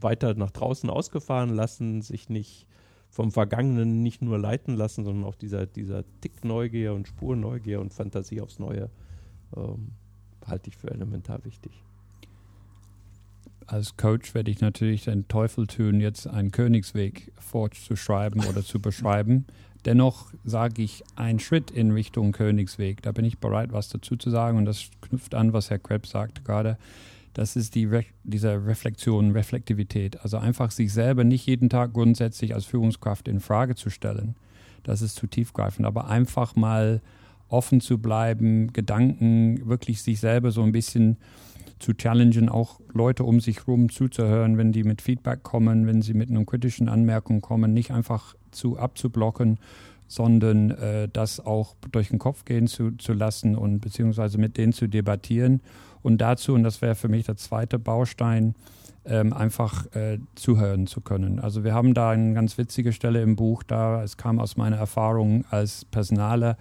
weiter 0.00 0.34
nach 0.34 0.50
draußen 0.50 0.90
ausgefahren 0.90 1.50
lassen, 1.50 2.02
sich 2.02 2.28
nicht 2.28 2.66
vom 3.08 3.32
Vergangenen 3.32 4.02
nicht 4.02 4.22
nur 4.22 4.38
leiten 4.38 4.74
lassen, 4.74 5.04
sondern 5.04 5.24
auch 5.24 5.34
dieser, 5.34 5.66
dieser 5.66 6.04
Tick 6.20 6.44
Neugier 6.44 6.94
und 6.94 7.08
Spurneugier 7.08 7.80
und 7.80 7.92
Fantasie 7.92 8.40
aufs 8.40 8.58
Neue 8.58 8.90
ähm, 9.56 9.92
halte 10.46 10.70
ich 10.70 10.76
für 10.76 10.90
elementar 10.90 11.44
wichtig 11.44 11.84
als 13.70 13.96
Coach 13.96 14.34
werde 14.34 14.50
ich 14.50 14.60
natürlich 14.60 15.04
den 15.04 15.28
Teufel 15.28 15.66
tun, 15.66 16.00
jetzt 16.00 16.26
einen 16.26 16.50
Königsweg 16.50 17.32
fortzuschreiben 17.38 18.44
oder 18.46 18.64
zu 18.64 18.80
beschreiben. 18.80 19.46
Dennoch 19.84 20.32
sage 20.44 20.82
ich 20.82 21.04
einen 21.14 21.38
Schritt 21.38 21.70
in 21.70 21.92
Richtung 21.92 22.32
Königsweg. 22.32 23.00
Da 23.02 23.12
bin 23.12 23.24
ich 23.24 23.38
bereit, 23.38 23.72
was 23.72 23.88
dazu 23.88 24.16
zu 24.16 24.28
sagen. 24.28 24.58
Und 24.58 24.64
das 24.64 24.90
knüpft 25.00 25.34
an, 25.36 25.52
was 25.52 25.70
Herr 25.70 25.78
Krebs 25.78 26.10
sagte 26.10 26.42
gerade. 26.42 26.78
Das 27.32 27.54
ist 27.54 27.76
die 27.76 27.84
Re 27.84 28.04
diese 28.24 28.66
Reflexion, 28.66 29.30
Reflektivität. 29.30 30.20
Also 30.22 30.38
einfach 30.38 30.72
sich 30.72 30.92
selber 30.92 31.22
nicht 31.22 31.46
jeden 31.46 31.70
Tag 31.70 31.92
grundsätzlich 31.92 32.54
als 32.54 32.64
Führungskraft 32.66 33.28
in 33.28 33.38
Frage 33.38 33.76
zu 33.76 33.88
stellen. 33.88 34.34
Das 34.82 35.00
ist 35.00 35.14
zu 35.14 35.28
tiefgreifend. 35.28 35.86
Aber 35.86 36.08
einfach 36.08 36.56
mal 36.56 37.00
offen 37.48 37.80
zu 37.80 37.98
bleiben, 37.98 38.72
Gedanken 38.72 39.68
wirklich 39.68 40.02
sich 40.02 40.18
selber 40.18 40.50
so 40.50 40.62
ein 40.62 40.72
bisschen 40.72 41.18
zu 41.80 41.94
challengen, 41.94 42.48
auch 42.48 42.80
Leute 42.92 43.24
um 43.24 43.40
sich 43.40 43.66
herum 43.66 43.88
zuzuhören, 43.88 44.58
wenn 44.58 44.72
die 44.72 44.84
mit 44.84 45.02
Feedback 45.02 45.42
kommen, 45.42 45.86
wenn 45.86 46.02
sie 46.02 46.14
mit 46.14 46.30
einer 46.30 46.44
kritischen 46.44 46.88
Anmerkung 46.88 47.40
kommen, 47.40 47.72
nicht 47.72 47.90
einfach 47.90 48.36
zu 48.50 48.78
abzublocken, 48.78 49.58
sondern 50.06 50.72
äh, 50.72 51.08
das 51.12 51.40
auch 51.40 51.74
durch 51.92 52.08
den 52.08 52.18
Kopf 52.18 52.44
gehen 52.44 52.66
zu, 52.66 52.92
zu 52.92 53.12
lassen 53.12 53.56
und 53.56 53.80
beziehungsweise 53.80 54.38
mit 54.38 54.56
denen 54.56 54.72
zu 54.72 54.88
debattieren. 54.88 55.60
Und 56.02 56.18
dazu, 56.20 56.54
und 56.54 56.62
das 56.62 56.82
wäre 56.82 56.94
für 56.94 57.08
mich 57.08 57.26
der 57.26 57.36
zweite 57.36 57.78
Baustein, 57.78 58.54
ähm, 59.04 59.32
einfach 59.32 59.86
äh, 59.94 60.18
zuhören 60.34 60.86
zu 60.86 61.00
können. 61.00 61.38
Also 61.38 61.64
wir 61.64 61.74
haben 61.74 61.94
da 61.94 62.10
eine 62.10 62.34
ganz 62.34 62.58
witzige 62.58 62.92
Stelle 62.92 63.22
im 63.22 63.36
Buch, 63.36 63.62
da 63.62 64.02
es 64.02 64.16
kam 64.16 64.38
aus 64.38 64.56
meiner 64.56 64.76
Erfahrung 64.76 65.44
als 65.50 65.84
Personaler, 65.86 66.56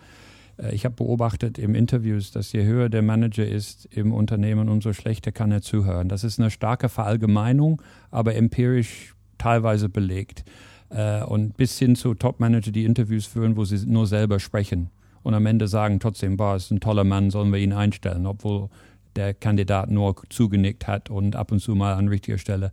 ich 0.72 0.86
habe 0.86 0.95
beobachtet 0.95 1.57
im 1.57 1.76
Interviews, 1.76 2.31
dass 2.31 2.52
je 2.52 2.64
höher 2.64 2.90
der 2.90 3.02
Manager 3.02 3.45
ist 3.45 3.86
im 3.86 4.14
Unternehmen, 4.14 4.69
umso 4.69 4.94
schlechter 4.94 5.31
kann 5.31 5.52
er 5.52 5.61
zuhören. 5.61 6.10
Das 6.10 6.23
ist 6.23 6.40
eine 6.40 6.52
starke 6.52 6.90
Verallgemeinung, 6.90 7.81
aber 8.11 8.36
empirisch 8.36 9.15
teilweise 9.38 9.90
belegt. 9.90 10.44
Äh, 10.90 11.23
und 11.23 11.56
bis 11.57 11.80
hin 11.80 11.95
zu 11.95 12.14
Top-Manager, 12.14 12.72
die 12.72 12.86
Interviews 12.86 13.26
führen, 13.26 13.56
wo 13.56 13.64
sie 13.64 13.86
nur 13.86 14.07
selber 14.07 14.40
sprechen 14.40 14.90
und 15.23 15.34
am 15.34 15.45
Ende 15.45 15.68
sagen 15.68 15.99
trotzdem, 15.99 16.38
boah, 16.38 16.56
ist 16.56 16.72
ein 16.72 16.80
toller 16.80 17.03
Mann, 17.03 17.30
sollen 17.30 17.52
wir 17.52 17.60
ihn 17.60 17.73
einstellen, 17.73 18.26
obwohl 18.26 18.69
der 19.15 19.34
Kandidat 19.34 19.90
nur 19.90 20.15
zugenickt 20.30 20.88
hat 20.88 21.10
und 21.10 21.36
ab 21.36 21.52
und 21.52 21.60
zu 21.60 21.76
mal 21.76 21.95
an 21.95 22.07
richtiger 22.07 22.38
Stelle 22.38 22.72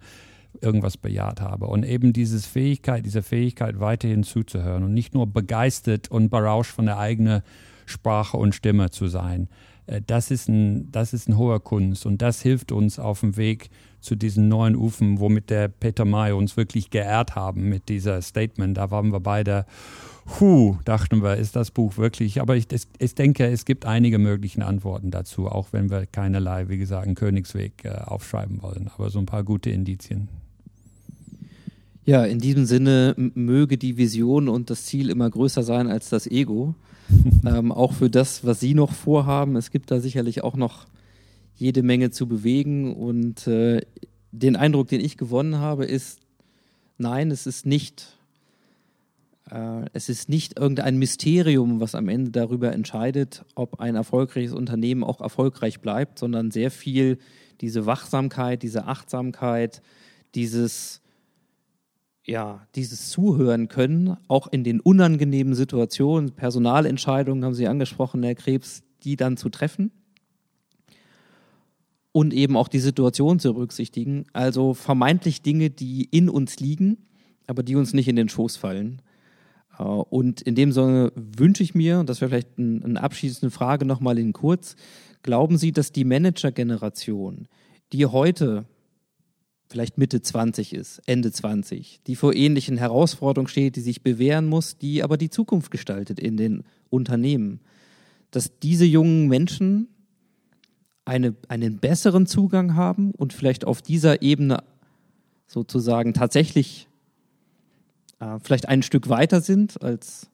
irgendwas 0.60 0.96
bejaht 0.96 1.40
habe. 1.40 1.66
Und 1.66 1.84
eben 1.84 2.12
diese 2.12 2.38
Fähigkeit, 2.38 3.04
diese 3.04 3.22
Fähigkeit 3.22 3.80
weiterhin 3.80 4.22
zuzuhören 4.22 4.84
und 4.84 4.94
nicht 4.94 5.14
nur 5.14 5.26
begeistert 5.26 6.10
und 6.10 6.30
berauscht 6.30 6.72
von 6.72 6.86
der 6.86 6.98
eigenen 6.98 7.42
Sprache 7.86 8.36
und 8.36 8.54
Stimme 8.54 8.90
zu 8.90 9.08
sein. 9.08 9.48
Äh, 9.86 10.02
das 10.06 10.30
ist 10.30 10.48
ein, 10.48 10.90
das 10.92 11.12
ist 11.12 11.28
ein 11.28 11.38
hoher 11.38 11.60
Kunst 11.60 12.06
und 12.06 12.22
das 12.22 12.42
hilft 12.42 12.72
uns 12.72 12.98
auf 12.98 13.20
dem 13.20 13.36
Weg 13.36 13.70
zu 14.00 14.14
diesen 14.14 14.48
neuen 14.48 14.76
Ufen, 14.76 15.18
womit 15.18 15.50
der 15.50 15.68
Peter 15.68 16.04
May 16.04 16.32
uns 16.32 16.56
wirklich 16.56 16.90
geehrt 16.90 17.34
haben 17.34 17.68
mit 17.68 17.88
dieser 17.88 18.22
Statement. 18.22 18.76
Da 18.76 18.90
waren 18.90 19.10
wir 19.10 19.20
beide, 19.20 19.66
hu, 20.38 20.76
dachten 20.84 21.22
wir, 21.22 21.36
ist 21.36 21.56
das 21.56 21.70
Buch 21.70 21.96
wirklich, 21.96 22.40
aber 22.40 22.56
ich, 22.56 22.66
ich 22.98 23.14
denke, 23.14 23.46
es 23.46 23.64
gibt 23.64 23.84
einige 23.84 24.18
mögliche 24.18 24.64
Antworten 24.64 25.10
dazu, 25.10 25.48
auch 25.48 25.68
wenn 25.72 25.90
wir 25.90 26.06
keinerlei, 26.06 26.68
wie 26.68 26.78
gesagt, 26.78 27.12
Königsweg 27.16 27.84
äh, 27.84 27.90
aufschreiben 28.04 28.62
wollen, 28.62 28.90
aber 28.94 29.10
so 29.10 29.18
ein 29.18 29.26
paar 29.26 29.44
gute 29.44 29.70
Indizien. 29.70 30.28
Ja, 32.04 32.24
in 32.24 32.38
diesem 32.38 32.66
Sinne 32.66 33.14
möge 33.16 33.78
die 33.78 33.96
Vision 33.96 34.48
und 34.48 34.70
das 34.70 34.84
Ziel 34.84 35.10
immer 35.10 35.28
größer 35.28 35.64
sein 35.64 35.88
als 35.88 36.08
das 36.08 36.28
Ego. 36.28 36.76
ähm, 37.46 37.72
auch 37.72 37.92
für 37.92 38.10
das, 38.10 38.44
was 38.44 38.60
Sie 38.60 38.74
noch 38.74 38.92
vorhaben. 38.92 39.56
Es 39.56 39.70
gibt 39.70 39.90
da 39.90 40.00
sicherlich 40.00 40.42
auch 40.42 40.56
noch 40.56 40.86
jede 41.54 41.82
Menge 41.82 42.10
zu 42.10 42.26
bewegen. 42.26 42.94
Und 42.94 43.46
äh, 43.46 43.82
den 44.32 44.56
Eindruck, 44.56 44.88
den 44.88 45.00
ich 45.00 45.16
gewonnen 45.16 45.58
habe, 45.58 45.84
ist, 45.84 46.20
nein, 46.98 47.30
es 47.30 47.46
ist 47.46 47.66
nicht, 47.66 48.18
äh, 49.50 49.86
es 49.92 50.08
ist 50.08 50.28
nicht 50.28 50.58
irgendein 50.58 50.98
Mysterium, 50.98 51.80
was 51.80 51.94
am 51.94 52.08
Ende 52.08 52.30
darüber 52.30 52.72
entscheidet, 52.72 53.44
ob 53.54 53.80
ein 53.80 53.94
erfolgreiches 53.94 54.52
Unternehmen 54.52 55.04
auch 55.04 55.20
erfolgreich 55.20 55.80
bleibt, 55.80 56.18
sondern 56.18 56.50
sehr 56.50 56.70
viel 56.70 57.18
diese 57.60 57.86
Wachsamkeit, 57.86 58.62
diese 58.62 58.84
Achtsamkeit, 58.84 59.80
dieses 60.34 61.00
ja, 62.26 62.66
dieses 62.74 63.10
Zuhören 63.10 63.68
können, 63.68 64.16
auch 64.28 64.48
in 64.48 64.64
den 64.64 64.80
unangenehmen 64.80 65.54
Situationen, 65.54 66.32
Personalentscheidungen 66.32 67.44
haben 67.44 67.54
Sie 67.54 67.68
angesprochen, 67.68 68.22
Herr 68.22 68.34
Krebs, 68.34 68.82
die 69.04 69.16
dann 69.16 69.36
zu 69.36 69.48
treffen 69.48 69.92
und 72.16 72.34
eben 72.34 72.56
auch 72.56 72.68
die 72.68 72.80
Situation 72.80 73.38
zu 73.38 73.54
berücksichtigen. 73.54 74.24
Also 74.32 74.74
vermeintlich 74.74 75.42
Dinge, 75.42 75.70
die 75.70 76.08
in 76.10 76.28
uns 76.28 76.58
liegen, 76.58 76.96
aber 77.46 77.62
die 77.62 77.76
uns 77.76 77.92
nicht 77.92 78.08
in 78.08 78.16
den 78.16 78.28
Schoß 78.28 78.56
fallen. 78.56 79.02
Äh, 79.78 79.82
und 79.82 80.42
in 80.42 80.54
dem 80.54 80.72
Sinne 80.72 81.12
wünsche 81.14 81.62
ich 81.62 81.74
mir, 81.74 82.02
das 82.04 82.20
wäre 82.20 82.30
vielleicht 82.30 82.58
eine 82.58 83.02
abschließende 83.02 83.50
Frage 83.50 83.84
nochmal 83.84 84.18
in 84.18 84.32
kurz, 84.32 84.76
glauben 85.22 85.58
Sie, 85.58 85.72
dass 85.72 85.92
die 85.92 86.04
Manager-Generation, 86.04 87.48
die 87.92 88.06
heute 88.06 88.64
vielleicht 89.68 89.98
Mitte 89.98 90.22
20 90.22 90.74
ist, 90.74 91.02
Ende 91.06 91.32
20, 91.32 92.00
die 92.06 92.16
vor 92.16 92.34
ähnlichen 92.34 92.76
Herausforderungen 92.76 93.48
steht, 93.48 93.76
die 93.76 93.80
sich 93.80 94.02
bewähren 94.02 94.46
muss, 94.46 94.78
die 94.78 95.02
aber 95.02 95.16
die 95.16 95.30
Zukunft 95.30 95.70
gestaltet 95.70 96.20
in 96.20 96.36
den 96.36 96.64
Unternehmen, 96.90 97.60
dass 98.30 98.58
diese 98.60 98.84
jungen 98.84 99.28
Menschen 99.28 99.88
eine, 101.04 101.34
einen 101.48 101.78
besseren 101.78 102.26
Zugang 102.26 102.74
haben 102.74 103.12
und 103.12 103.32
vielleicht 103.32 103.64
auf 103.64 103.82
dieser 103.82 104.22
Ebene 104.22 104.62
sozusagen 105.46 106.14
tatsächlich 106.14 106.88
äh, 108.18 108.38
vielleicht 108.42 108.68
ein 108.68 108.82
Stück 108.82 109.08
weiter 109.08 109.40
sind 109.40 109.80
als, 109.82 110.28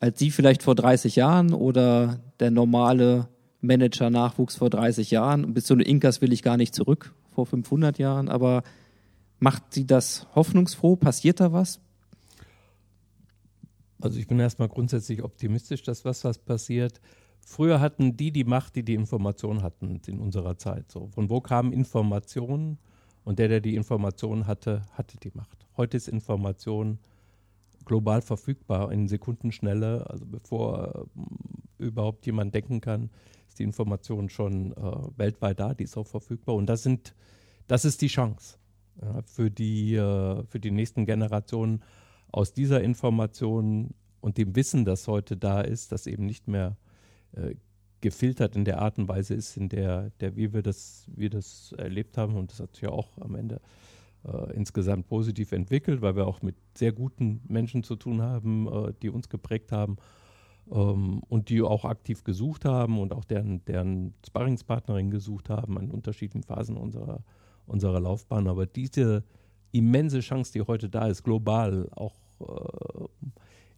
als 0.00 0.18
Sie 0.18 0.30
vielleicht 0.30 0.62
vor 0.62 0.74
30 0.74 1.16
Jahren 1.16 1.54
oder 1.54 2.20
der 2.40 2.50
normale 2.50 3.28
Manager-Nachwuchs 3.60 4.56
vor 4.56 4.70
30 4.70 5.10
Jahren. 5.10 5.54
Bis 5.54 5.66
zu 5.66 5.76
den 5.76 5.86
Inkas 5.86 6.20
will 6.20 6.32
ich 6.32 6.42
gar 6.42 6.56
nicht 6.56 6.74
zurück, 6.74 7.14
vor 7.38 7.46
500 7.46 8.00
Jahren, 8.00 8.28
aber 8.28 8.64
macht 9.38 9.72
Sie 9.72 9.86
das 9.86 10.26
hoffnungsfroh? 10.34 10.96
Passiert 10.96 11.38
da 11.38 11.52
was? 11.52 11.80
Also 14.00 14.18
ich 14.18 14.26
bin 14.26 14.40
erstmal 14.40 14.68
grundsätzlich 14.68 15.22
optimistisch, 15.22 15.84
dass 15.84 16.04
was 16.04 16.24
was 16.24 16.38
passiert. 16.38 17.00
Früher 17.40 17.80
hatten 17.80 18.16
die 18.16 18.32
die 18.32 18.42
Macht, 18.42 18.74
die 18.74 18.82
die 18.82 18.94
Information 18.94 19.62
hatten 19.62 20.00
in 20.08 20.18
unserer 20.18 20.58
Zeit. 20.58 20.90
So, 20.90 21.06
von 21.14 21.30
wo 21.30 21.40
kamen 21.40 21.72
Informationen? 21.72 22.78
Und 23.24 23.38
der, 23.38 23.46
der 23.46 23.60
die 23.60 23.76
Information 23.76 24.48
hatte, 24.48 24.82
hatte 24.94 25.16
die 25.18 25.30
Macht. 25.34 25.66
Heute 25.76 25.96
ist 25.96 26.08
Information 26.08 26.98
global 27.84 28.20
verfügbar 28.20 28.90
in 28.90 29.06
Sekundenschnelle. 29.06 30.10
Also 30.10 30.26
bevor 30.26 31.06
äh, 31.78 31.84
überhaupt 31.84 32.26
jemand 32.26 32.52
denken 32.52 32.80
kann, 32.80 33.10
die 33.58 33.64
Information 33.64 34.28
schon 34.28 34.72
äh, 34.72 34.76
weltweit 35.16 35.60
da, 35.60 35.74
die 35.74 35.84
ist 35.84 35.96
auch 35.96 36.06
verfügbar. 36.06 36.54
Und 36.54 36.66
das 36.66 36.82
sind, 36.82 37.14
das 37.66 37.84
ist 37.84 38.00
die 38.02 38.08
Chance 38.08 38.58
ja, 39.00 39.22
für, 39.22 39.50
die, 39.50 39.94
äh, 39.94 40.44
für 40.44 40.60
die 40.60 40.70
nächsten 40.70 41.06
Generationen 41.06 41.82
aus 42.30 42.52
dieser 42.52 42.82
Information 42.82 43.94
und 44.20 44.38
dem 44.38 44.54
Wissen, 44.56 44.84
das 44.84 45.06
heute 45.08 45.36
da 45.36 45.60
ist, 45.60 45.92
das 45.92 46.06
eben 46.06 46.26
nicht 46.26 46.48
mehr 46.48 46.76
äh, 47.32 47.54
gefiltert 48.00 48.56
in 48.56 48.64
der 48.64 48.80
Art 48.80 48.98
und 48.98 49.08
Weise 49.08 49.34
ist, 49.34 49.56
in 49.56 49.68
der, 49.68 50.10
der 50.20 50.36
wie 50.36 50.52
wir 50.52 50.62
das, 50.62 51.06
wir 51.14 51.30
das 51.30 51.72
erlebt 51.76 52.16
haben. 52.16 52.36
Und 52.36 52.52
das 52.52 52.60
hat 52.60 52.74
sich 52.74 52.82
ja 52.82 52.90
auch 52.90 53.18
am 53.18 53.34
Ende 53.34 53.60
äh, 54.24 54.54
insgesamt 54.54 55.08
positiv 55.08 55.52
entwickelt, 55.52 56.02
weil 56.02 56.16
wir 56.16 56.26
auch 56.26 56.42
mit 56.42 56.56
sehr 56.76 56.92
guten 56.92 57.40
Menschen 57.48 57.82
zu 57.82 57.96
tun 57.96 58.22
haben, 58.22 58.68
äh, 58.68 58.92
die 59.02 59.10
uns 59.10 59.28
geprägt 59.28 59.72
haben 59.72 59.96
ähm, 60.70 61.22
und 61.28 61.48
die 61.48 61.62
auch 61.62 61.84
aktiv 61.84 62.24
gesucht 62.24 62.64
haben 62.64 62.98
und 62.98 63.12
auch 63.12 63.24
deren, 63.24 63.64
deren 63.64 64.14
Sparringspartnerin 64.26 65.10
gesucht 65.10 65.50
haben 65.50 65.78
an 65.78 65.90
unterschiedlichen 65.90 66.42
Phasen 66.42 66.76
unserer, 66.76 67.22
unserer 67.66 68.00
Laufbahn. 68.00 68.48
Aber 68.48 68.66
diese 68.66 69.24
immense 69.72 70.20
Chance, 70.20 70.52
die 70.52 70.62
heute 70.62 70.88
da 70.88 71.06
ist, 71.06 71.22
global, 71.22 71.88
auch 71.94 72.14
äh, 72.40 73.04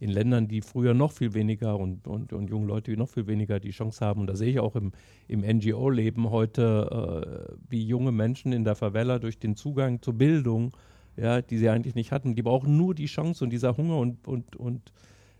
in 0.01 0.11
Ländern, 0.11 0.49
die 0.49 0.63
früher 0.63 0.95
noch 0.95 1.13
viel 1.13 1.35
weniger 1.35 1.79
und, 1.79 2.09
und, 2.09 2.33
und 2.33 2.49
junge 2.49 2.67
Leute, 2.67 2.91
die 2.91 2.97
noch 2.97 3.11
viel 3.11 3.27
weniger 3.27 3.61
die 3.61 3.71
Chance 3.71 4.05
haben. 4.05 4.23
Und 4.23 4.27
da 4.29 4.35
sehe 4.35 4.51
ich 4.51 4.59
auch 4.59 4.75
im, 4.75 4.93
im 5.29 5.41
NGO-Leben 5.41 6.31
heute, 6.31 7.51
äh, 7.51 7.55
wie 7.69 7.85
junge 7.85 8.11
Menschen 8.11 8.53
in 8.53 8.65
der 8.65 8.77
Favela 8.77 9.19
durch 9.19 9.39
den 9.39 9.57
Zugang 9.57 10.01
zur 10.01 10.15
Bildung, 10.15 10.73
ja, 11.17 11.43
die 11.43 11.59
sie 11.59 11.69
eigentlich 11.69 11.95
nicht 11.95 12.13
hatten, 12.13 12.35
die 12.35 12.43
brauchen 12.43 12.79
nur 12.79 12.95
die 12.95 13.07
Chance 13.07 13.45
und 13.45 13.51
dieser 13.51 13.77
Hunger 13.77 13.99
und, 13.99 14.27
und, 14.27 14.57
und 14.57 14.93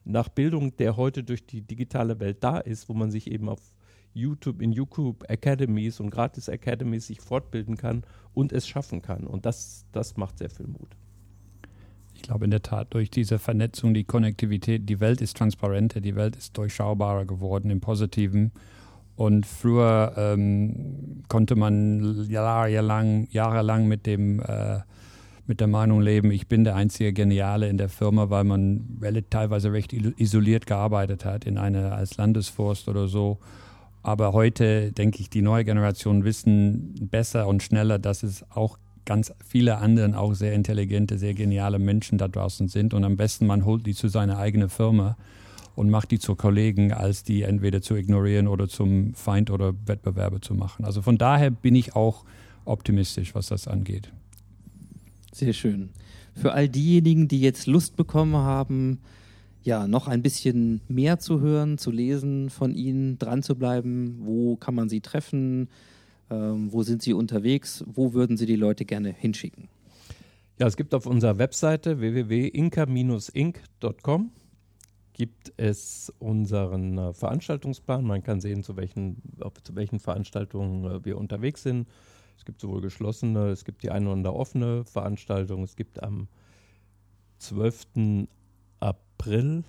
nach 0.05 0.29
Bildung, 0.29 0.77
der 0.77 0.97
heute 0.97 1.23
durch 1.23 1.47
die 1.47 1.63
digitale 1.63 2.21
Welt 2.21 2.39
da 2.41 2.59
ist, 2.59 2.89
wo 2.89 2.95
man 2.95 3.11
sich 3.11 3.31
eben 3.31 3.49
auf 3.49 3.61
YouTube, 4.13 4.61
in 4.61 4.73
YouTube 4.73 5.25
Academies 5.29 6.01
und 6.01 6.11
gratis 6.11 6.49
Academies 6.49 7.07
sich 7.07 7.21
fortbilden 7.21 7.77
kann 7.77 8.03
und 8.35 8.53
es 8.53 8.67
schaffen 8.67 9.03
kann. 9.03 9.27
Und 9.27 9.47
das, 9.47 9.87
das 9.93 10.17
macht 10.17 10.39
sehr 10.39 10.51
viel 10.51 10.67
Mut. 10.67 10.97
Ich 12.15 12.23
glaube 12.23 12.45
in 12.45 12.51
der 12.51 12.63
Tat, 12.63 12.93
durch 12.93 13.11
diese 13.11 13.39
Vernetzung, 13.39 13.95
die 13.95 14.05
Konnektivität, 14.05 14.89
die 14.89 15.01
Welt 15.01 15.21
ist 15.21 15.37
transparenter, 15.37 16.01
die 16.01 16.17
Welt 16.17 16.37
ist 16.37 16.57
durchschaubarer 16.59 17.25
geworden 17.25 17.71
im 17.71 17.81
Positiven. 17.81 18.53
Und 19.17 19.47
früher 19.47 20.15
ähm, 20.17 21.25
konnte 21.29 21.57
man 21.57 22.27
jahrelang, 22.29 23.29
jahrelang 23.31 23.87
mit 23.87 24.07
dem 24.07 24.41
äh, 24.41 24.81
mit 25.51 25.59
der 25.59 25.67
Meinung 25.67 26.01
leben, 26.01 26.31
ich 26.31 26.47
bin 26.47 26.63
der 26.63 26.77
einzige 26.77 27.13
Geniale 27.13 27.69
in 27.69 27.77
der 27.77 27.89
Firma, 27.89 28.31
weil 28.31 28.45
man 28.45 29.01
teilweise 29.31 29.73
recht 29.73 29.93
isoliert 29.93 30.65
gearbeitet 30.65 31.25
hat 31.25 31.45
in 31.45 31.59
einer 31.59 31.93
als 31.93 32.17
Landesforst 32.17 32.89
oder 32.89 33.09
so. 33.09 33.39
Aber 34.05 34.33
heute 34.33 34.93
denke 34.93 35.19
ich, 35.19 35.29
die 35.29 35.43
neue 35.43 35.65
Generation 35.65 36.23
wissen 36.23 36.95
besser 37.11 37.49
und 37.49 37.65
schneller, 37.65 37.99
dass 37.99 38.23
es 38.23 38.49
auch 38.51 38.79
ganz 39.05 39.33
viele 39.45 39.79
andere, 39.79 40.17
auch 40.17 40.35
sehr 40.35 40.53
intelligente, 40.53 41.19
sehr 41.19 41.35
geniale 41.35 41.81
Menschen 41.81 42.17
da 42.17 42.29
draußen 42.29 42.69
sind. 42.69 42.95
Und 42.95 43.03
am 43.03 43.17
besten 43.17 43.45
man 43.49 43.65
holt 43.65 43.85
die 43.87 43.95
zu 43.95 44.07
seiner 44.07 44.39
eigenen 44.39 44.69
Firma 44.69 45.17
und 45.75 45.91
macht 45.91 46.13
die 46.13 46.21
zu 46.21 46.37
Kollegen, 46.37 46.93
als 46.93 47.25
die 47.25 47.43
entweder 47.43 47.83
zu 47.83 47.97
ignorieren 47.97 48.47
oder 48.47 48.69
zum 48.69 49.15
Feind 49.15 49.51
oder 49.51 49.75
Wettbewerber 49.87 50.41
zu 50.41 50.55
machen. 50.55 50.85
Also 50.85 51.03
von 51.03 51.19
daher 51.19 51.51
bin 51.51 51.75
ich 51.75 51.97
auch 51.97 52.25
optimistisch, 52.65 53.35
was 53.35 53.49
das 53.49 53.67
angeht. 53.67 54.13
Sehr 55.33 55.53
schön. 55.53 55.91
Für 56.35 56.53
all 56.53 56.69
diejenigen, 56.69 57.27
die 57.29 57.41
jetzt 57.41 57.67
Lust 57.67 57.97
bekommen 57.97 58.37
haben, 58.37 59.01
ja, 59.63 59.87
noch 59.87 60.09
ein 60.09 60.23
bisschen 60.23 60.81
mehr 60.89 61.19
zu 61.19 61.41
hören, 61.41 61.77
zu 61.77 61.91
lesen 61.91 62.49
von 62.51 62.75
Ihnen, 62.75 63.19
dran 63.19 63.43
zu 63.43 63.57
bleiben, 63.57 64.21
wo 64.23 64.57
kann 64.57 64.75
man 64.75 64.89
Sie 64.89 65.03
treffen, 65.03 65.69
ähm, 66.31 66.73
wo 66.73 66.83
sind 66.83 67.03
Sie 67.03 67.13
unterwegs, 67.13 67.85
wo 67.87 68.15
würden 68.15 68.39
Sie 68.39 68.47
die 68.47 68.57
Leute 68.57 68.87
gerne 68.87 69.13
hinschicken? 69.13 69.69
Ja, 70.59 70.67
es 70.67 70.77
gibt 70.77 70.95
auf 70.95 71.07
unserer 71.07 71.39
Webseite 71.39 72.01
www.inka-inc.com 72.01 74.31
gibt 75.21 75.53
es 75.59 76.11
unseren 76.19 76.97
äh, 76.97 77.13
Veranstaltungsplan. 77.13 78.05
Man 78.05 78.23
kann 78.23 78.41
sehen, 78.41 78.63
zu 78.63 78.79
welchen, 78.79 79.21
zu 79.63 79.75
welchen 79.75 80.01
Veranstaltungen 80.01 80.85
äh, 80.85 81.05
wir 81.05 81.19
unterwegs 81.19 81.63
sind. 81.63 81.87
Es 82.41 82.47
gibt 82.47 82.63
sowohl 82.63 82.81
geschlossene, 82.81 83.51
es 83.51 83.67
gibt 83.67 83.83
die 83.83 83.91
eine 83.91 84.07
oder 84.07 84.15
andere 84.15 84.35
offene 84.35 84.83
Veranstaltung. 84.87 85.63
Es 85.63 85.77
gibt 85.77 86.03
am 86.03 86.27
12. 87.37 88.27
April 88.81 89.63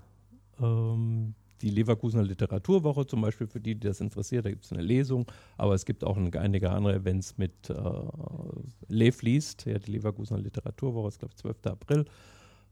ähm, 0.58 1.36
die 1.62 1.70
Leverkusener 1.70 2.24
Literaturwoche 2.24 3.06
zum 3.06 3.20
Beispiel, 3.20 3.48
für 3.48 3.60
die, 3.60 3.76
die 3.76 3.88
das 3.90 4.00
interessiert, 4.00 4.46
da 4.46 4.50
gibt 4.50 4.64
es 4.64 4.72
eine 4.72 4.84
Lesung, 4.84 5.30
aber 5.58 5.74
es 5.74 5.84
gibt 5.84 6.06
auch 6.06 6.16
einige 6.16 6.72
andere 6.72 6.96
Events 6.96 7.38
mit 7.38 7.70
äh, 7.70 7.76
Lev 8.88 9.22
liest, 9.22 9.66
ja, 9.66 9.78
die 9.78 9.92
Leverkusener 9.92 10.40
Literaturwoche, 10.40 11.10
ist 11.10 11.20
glaube 11.20 11.34
ich 11.36 11.42
12. 11.42 11.58
April. 11.66 12.06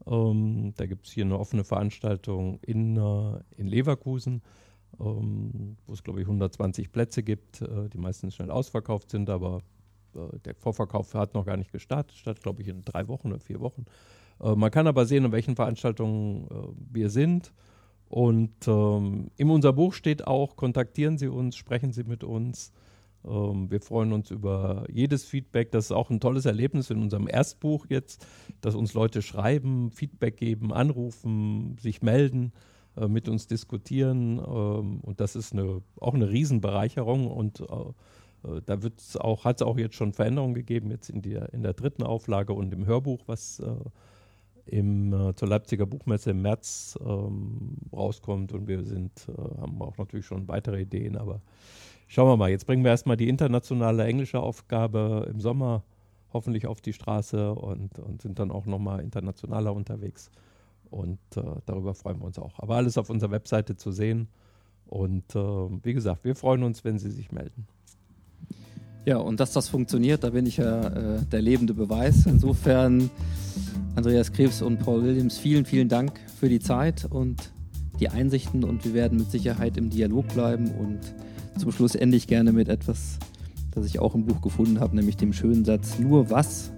Ähm, 0.06 0.72
da 0.78 0.86
gibt 0.86 1.08
es 1.08 1.12
hier 1.12 1.26
eine 1.26 1.38
offene 1.38 1.62
Veranstaltung 1.62 2.58
in, 2.62 2.96
äh, 2.96 3.38
in 3.58 3.66
Leverkusen, 3.66 4.40
ähm, 4.98 5.76
wo 5.86 5.92
es 5.92 6.02
glaube 6.02 6.22
ich 6.22 6.26
120 6.26 6.90
Plätze 6.90 7.22
gibt, 7.22 7.60
äh, 7.60 7.90
die 7.90 7.98
meistens 7.98 8.34
schnell 8.34 8.50
ausverkauft 8.50 9.10
sind, 9.10 9.28
aber 9.28 9.60
der 10.14 10.54
Vorverkauf 10.54 11.14
hat 11.14 11.34
noch 11.34 11.46
gar 11.46 11.56
nicht 11.56 11.72
gestartet, 11.72 12.16
statt 12.16 12.42
glaube 12.42 12.62
ich 12.62 12.68
in 12.68 12.82
drei 12.82 13.08
Wochen 13.08 13.28
oder 13.28 13.40
vier 13.40 13.60
Wochen. 13.60 13.86
Äh, 14.40 14.54
man 14.54 14.70
kann 14.70 14.86
aber 14.86 15.06
sehen, 15.06 15.24
in 15.24 15.32
welchen 15.32 15.56
Veranstaltungen 15.56 16.46
äh, 16.50 16.54
wir 16.92 17.10
sind. 17.10 17.52
Und 18.08 18.66
ähm, 18.66 19.30
in 19.36 19.50
unser 19.50 19.72
Buch 19.72 19.94
steht 19.94 20.26
auch, 20.26 20.56
kontaktieren 20.56 21.16
Sie 21.16 21.28
uns, 21.28 21.54
sprechen 21.56 21.92
Sie 21.92 22.02
mit 22.02 22.24
uns. 22.24 22.72
Ähm, 23.24 23.70
wir 23.70 23.80
freuen 23.80 24.12
uns 24.12 24.30
über 24.30 24.84
jedes 24.90 25.24
Feedback. 25.24 25.70
Das 25.70 25.86
ist 25.86 25.92
auch 25.92 26.10
ein 26.10 26.18
tolles 26.18 26.44
Erlebnis 26.44 26.90
in 26.90 27.02
unserem 27.02 27.28
Erstbuch 27.28 27.86
jetzt, 27.88 28.26
dass 28.62 28.74
uns 28.74 28.94
Leute 28.94 29.22
schreiben, 29.22 29.92
Feedback 29.92 30.36
geben, 30.38 30.72
anrufen, 30.72 31.76
sich 31.78 32.02
melden, 32.02 32.52
äh, 32.96 33.06
mit 33.06 33.28
uns 33.28 33.46
diskutieren. 33.46 34.38
Ähm, 34.38 35.00
und 35.02 35.20
das 35.20 35.36
ist 35.36 35.52
eine, 35.52 35.80
auch 36.00 36.14
eine 36.14 36.30
Riesenbereicherung. 36.30 37.28
Und 37.28 37.62
äh, 38.44 38.60
da 38.64 38.78
auch, 39.20 39.44
hat 39.44 39.60
es 39.60 39.66
auch 39.66 39.78
jetzt 39.78 39.96
schon 39.96 40.12
Veränderungen 40.12 40.54
gegeben, 40.54 40.90
jetzt 40.90 41.10
in 41.10 41.22
der, 41.22 41.52
in 41.52 41.62
der 41.62 41.74
dritten 41.74 42.02
Auflage 42.02 42.52
und 42.52 42.72
im 42.72 42.86
Hörbuch, 42.86 43.22
was 43.26 43.60
äh, 43.60 43.74
im, 44.66 45.12
äh, 45.12 45.34
zur 45.34 45.48
Leipziger 45.48 45.86
Buchmesse 45.86 46.30
im 46.30 46.42
März 46.42 46.98
ähm, 47.04 47.78
rauskommt 47.92 48.52
und 48.52 48.68
wir 48.68 48.84
sind, 48.84 49.28
äh, 49.28 49.60
haben 49.60 49.80
auch 49.82 49.98
natürlich 49.98 50.26
schon 50.26 50.48
weitere 50.48 50.82
Ideen, 50.82 51.16
aber 51.16 51.40
schauen 52.06 52.28
wir 52.28 52.36
mal. 52.36 52.50
Jetzt 52.50 52.66
bringen 52.66 52.84
wir 52.84 52.90
erstmal 52.90 53.16
die 53.16 53.28
internationale 53.28 54.04
englische 54.04 54.40
Aufgabe 54.40 55.28
im 55.30 55.40
Sommer 55.40 55.82
hoffentlich 56.32 56.66
auf 56.66 56.80
die 56.80 56.92
Straße 56.92 57.52
und, 57.54 57.98
und 57.98 58.22
sind 58.22 58.38
dann 58.38 58.50
auch 58.50 58.66
nochmal 58.66 59.00
internationaler 59.00 59.74
unterwegs. 59.74 60.30
Und 60.90 61.18
äh, 61.36 61.42
darüber 61.66 61.94
freuen 61.94 62.18
wir 62.18 62.26
uns 62.26 62.38
auch. 62.38 62.58
Aber 62.58 62.76
alles 62.76 62.98
auf 62.98 63.10
unserer 63.10 63.30
Webseite 63.30 63.76
zu 63.76 63.92
sehen. 63.92 64.28
Und 64.86 65.34
äh, 65.36 65.38
wie 65.38 65.92
gesagt, 65.92 66.24
wir 66.24 66.34
freuen 66.34 66.62
uns, 66.64 66.84
wenn 66.84 66.98
Sie 66.98 67.10
sich 67.10 67.30
melden. 67.30 67.66
Ja, 69.06 69.16
und 69.16 69.40
dass 69.40 69.52
das 69.52 69.68
funktioniert, 69.68 70.24
da 70.24 70.30
bin 70.30 70.46
ich 70.46 70.58
ja 70.58 70.88
äh, 70.88 71.24
der 71.32 71.40
lebende 71.40 71.74
Beweis. 71.74 72.26
Insofern 72.26 73.10
Andreas 73.96 74.32
Krebs 74.32 74.62
und 74.62 74.78
Paul 74.78 75.02
Williams, 75.02 75.38
vielen, 75.38 75.64
vielen 75.64 75.88
Dank 75.88 76.12
für 76.38 76.48
die 76.48 76.60
Zeit 76.60 77.06
und 77.10 77.50
die 77.98 78.08
Einsichten 78.08 78.64
und 78.64 78.84
wir 78.84 78.94
werden 78.94 79.18
mit 79.18 79.30
Sicherheit 79.30 79.76
im 79.76 79.90
Dialog 79.90 80.28
bleiben 80.28 80.70
und 80.70 80.98
zum 81.58 81.72
Schluss 81.72 81.94
endlich 81.94 82.26
gerne 82.26 82.52
mit 82.52 82.68
etwas, 82.68 83.18
das 83.72 83.86
ich 83.86 83.98
auch 83.98 84.14
im 84.14 84.24
Buch 84.24 84.40
gefunden 84.40 84.80
habe, 84.80 84.96
nämlich 84.96 85.16
dem 85.16 85.32
schönen 85.32 85.64
Satz, 85.64 85.98
nur 85.98 86.30
was 86.30 86.70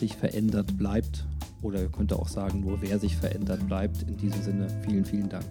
sich 0.00 0.16
verändert 0.16 0.76
bleibt 0.76 1.26
oder 1.62 1.80
ihr 1.80 1.88
könnt 1.88 2.12
auch 2.12 2.28
sagen, 2.28 2.60
nur 2.60 2.80
wer 2.82 2.98
sich 2.98 3.16
verändert 3.16 3.66
bleibt. 3.66 4.02
In 4.02 4.16
diesem 4.16 4.42
Sinne, 4.42 4.66
vielen, 4.86 5.04
vielen 5.04 5.28
Dank. 5.28 5.46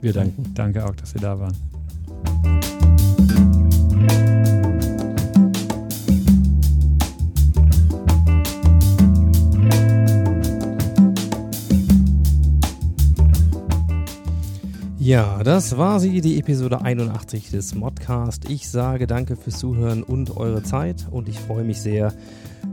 Wir 0.00 0.12
danken. 0.12 0.44
Danke 0.54 0.84
auch, 0.84 0.94
dass 0.94 1.10
Sie 1.10 1.18
da 1.18 1.38
waren. 1.38 2.81
Ja, 15.12 15.42
das 15.44 15.76
war 15.76 16.00
sie, 16.00 16.22
die 16.22 16.38
Episode 16.38 16.80
81 16.80 17.50
des 17.50 17.74
Modcast. 17.74 18.48
Ich 18.48 18.70
sage 18.70 19.06
danke 19.06 19.36
fürs 19.36 19.58
Zuhören 19.58 20.02
und 20.02 20.38
eure 20.38 20.62
Zeit 20.62 21.06
und 21.10 21.28
ich 21.28 21.38
freue 21.38 21.64
mich 21.64 21.82
sehr 21.82 22.14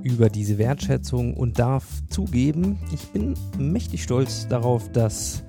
über 0.03 0.29
diese 0.29 0.57
Wertschätzung 0.57 1.33
und 1.33 1.59
darf 1.59 1.83
zugeben, 2.07 2.79
ich 2.93 3.09
bin 3.09 3.33
mächtig 3.57 4.03
stolz 4.03 4.47
darauf, 4.47 4.89
dass 4.93 5.43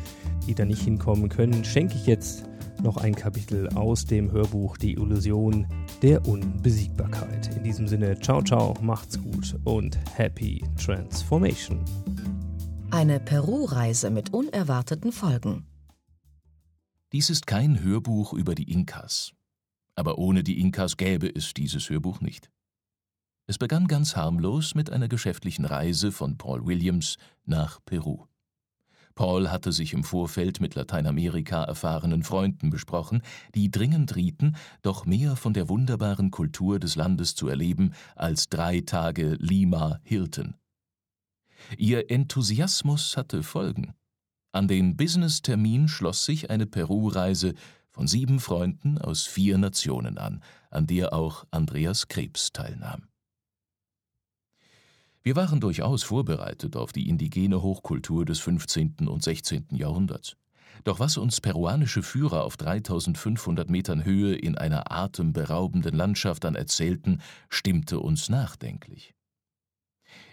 die 0.48 0.54
da 0.54 0.66
nicht 0.66 0.82
hinkommen 0.82 1.30
können, 1.30 1.64
schenke 1.64 1.96
ich 1.96 2.06
jetzt 2.06 2.44
noch 2.82 2.98
ein 2.98 3.16
Kapitel 3.16 3.68
aus 3.70 4.06
dem 4.06 4.32
Hörbuch 4.32 4.78
Die 4.78 4.94
Illusion 4.94 5.68
der 6.02 6.28
Unbesiegbarkeit. 6.28 7.56
In 7.56 7.64
diesem 7.64 7.88
Sinne, 7.88 8.20
ciao, 8.20 8.42
ciao, 8.42 8.74
macht's 8.82 9.22
gut 9.22 9.56
und 9.64 9.98
happy 10.16 10.64
transformation. 10.78 11.84
Eine 12.92 13.20
Peru-Reise 13.20 14.10
mit 14.10 14.34
unerwarteten 14.34 15.12
Folgen. 15.12 15.66
Dies 17.12 17.30
ist 17.30 17.48
kein 17.48 17.84
Hörbuch 17.84 18.34
über 18.34 18.56
die 18.56 18.72
Inkas. 18.72 19.34
Aber 19.96 20.18
ohne 20.18 20.44
die 20.44 20.60
Inkas 20.60 20.98
gäbe 20.98 21.34
es 21.34 21.54
dieses 21.54 21.90
Hörbuch 21.90 22.22
nicht. 22.22 22.52
Es 23.48 23.58
begann 23.58 23.88
ganz 23.88 24.16
harmlos 24.16 24.76
mit 24.76 24.90
einer 24.90 25.08
geschäftlichen 25.08 25.66
Reise 25.66 26.12
von 26.12 26.38
Paul 26.38 26.66
Williams 26.66 27.18
nach 27.46 27.80
Peru. 27.86 28.26
Paul 29.16 29.50
hatte 29.50 29.72
sich 29.72 29.94
im 29.94 30.04
Vorfeld 30.04 30.60
mit 30.60 30.76
Lateinamerika 30.76 31.64
erfahrenen 31.64 32.24
Freunden 32.24 32.70
besprochen, 32.70 33.22
die 33.56 33.72
dringend 33.72 34.16
rieten, 34.16 34.58
doch 34.82 35.06
mehr 35.06 35.38
von 35.38 35.54
der 35.54 35.70
wunderbaren 35.70 36.32
Kultur 36.32 36.80
des 36.80 36.98
Landes 36.98 37.34
zu 37.34 37.48
erleben 37.48 37.94
als 38.16 38.50
drei 38.50 38.82
Tage 38.82 39.38
Lima 39.40 40.00
Hilton. 40.04 40.56
Ihr 41.78 42.12
Enthusiasmus 42.12 43.16
hatte 43.16 43.42
Folgen. 43.42 43.94
An 44.52 44.68
den 44.68 44.98
Business-Termin 44.98 45.88
schloss 45.88 46.26
sich 46.26 46.50
eine 46.50 46.66
Peru-Reise 46.66 47.54
von 47.92 48.08
sieben 48.08 48.42
Freunden 48.42 48.98
aus 48.98 49.26
vier 49.26 49.58
Nationen 49.58 50.18
an, 50.18 50.44
an 50.70 50.88
der 50.88 51.14
auch 51.14 51.46
Andreas 51.52 52.10
Krebs 52.10 52.52
teilnahm. 52.52 53.08
Wir 55.26 55.36
waren 55.36 55.60
durchaus 55.60 56.04
vorbereitet 56.04 56.76
auf 56.76 56.92
die 56.92 57.10
indigene 57.10 57.64
Hochkultur 57.64 58.26
des 58.26 58.38
15. 58.42 59.08
und 59.08 59.24
16. 59.24 59.70
Jahrhunderts. 59.72 60.38
Doch 60.84 61.00
was 61.00 61.18
uns 61.18 61.42
peruanische 61.42 62.04
Führer 62.04 62.44
auf 62.44 62.58
3500 62.58 63.68
Metern 63.68 64.06
Höhe 64.06 64.36
in 64.36 64.56
einer 64.56 64.92
atemberaubenden 64.92 65.96
Landschaft 65.96 66.44
dann 66.44 66.54
erzählten, 66.54 67.22
stimmte 67.50 68.02
uns 68.02 68.30
nachdenklich. 68.30 69.15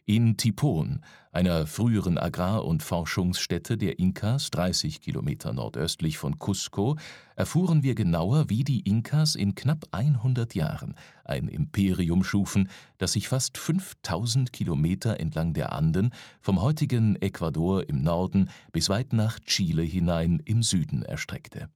In 0.05 0.37
Tipon, 0.37 1.01
einer 1.31 1.67
früheren 1.67 2.19
Agrar- 2.19 2.65
und 2.65 2.83
Forschungsstätte 2.83 3.79
der 3.79 3.99
Inkas 3.99 4.51
30 4.51 5.01
Kilometer 5.01 5.53
nordöstlich 5.53 6.19
von 6.19 6.39
Cusco, 6.39 6.99
erfuhren 7.37 7.83
wir 7.83 7.95
genauer, 7.95 8.51
wie 8.51 8.65
die 8.65 8.81
Inkas 8.81 9.35
in 9.35 9.55
knapp 9.55 9.87
100 9.93 10.55
Jahren 10.55 10.95
ein 11.25 11.49
Imperium 11.49 12.25
schufen, 12.25 12.69
das 12.99 13.13
sich 13.13 13.29
fast 13.29 13.57
5000 13.57 14.53
Kilometer 14.53 15.21
entlang 15.21 15.55
der 15.55 15.73
Anden 15.73 16.13
vom 16.41 16.61
heutigen 16.61 17.17
Ecuador 17.23 17.89
im 17.89 18.03
Norden 18.03 18.51
bis 18.73 18.89
weit 18.89 19.13
nach 19.13 19.39
Chile 19.39 19.83
hinein 19.83 20.43
im 20.45 20.63
Süden 20.63 21.03
erstreckte. 21.03 21.71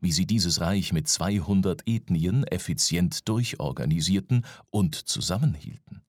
Wie 0.00 0.12
sie 0.12 0.26
dieses 0.26 0.60
Reich 0.60 0.92
mit 0.92 1.08
200 1.08 1.82
Ethnien 1.86 2.44
effizient 2.44 3.28
durchorganisierten 3.28 4.44
und 4.70 4.96
zusammenhielten 4.96 6.02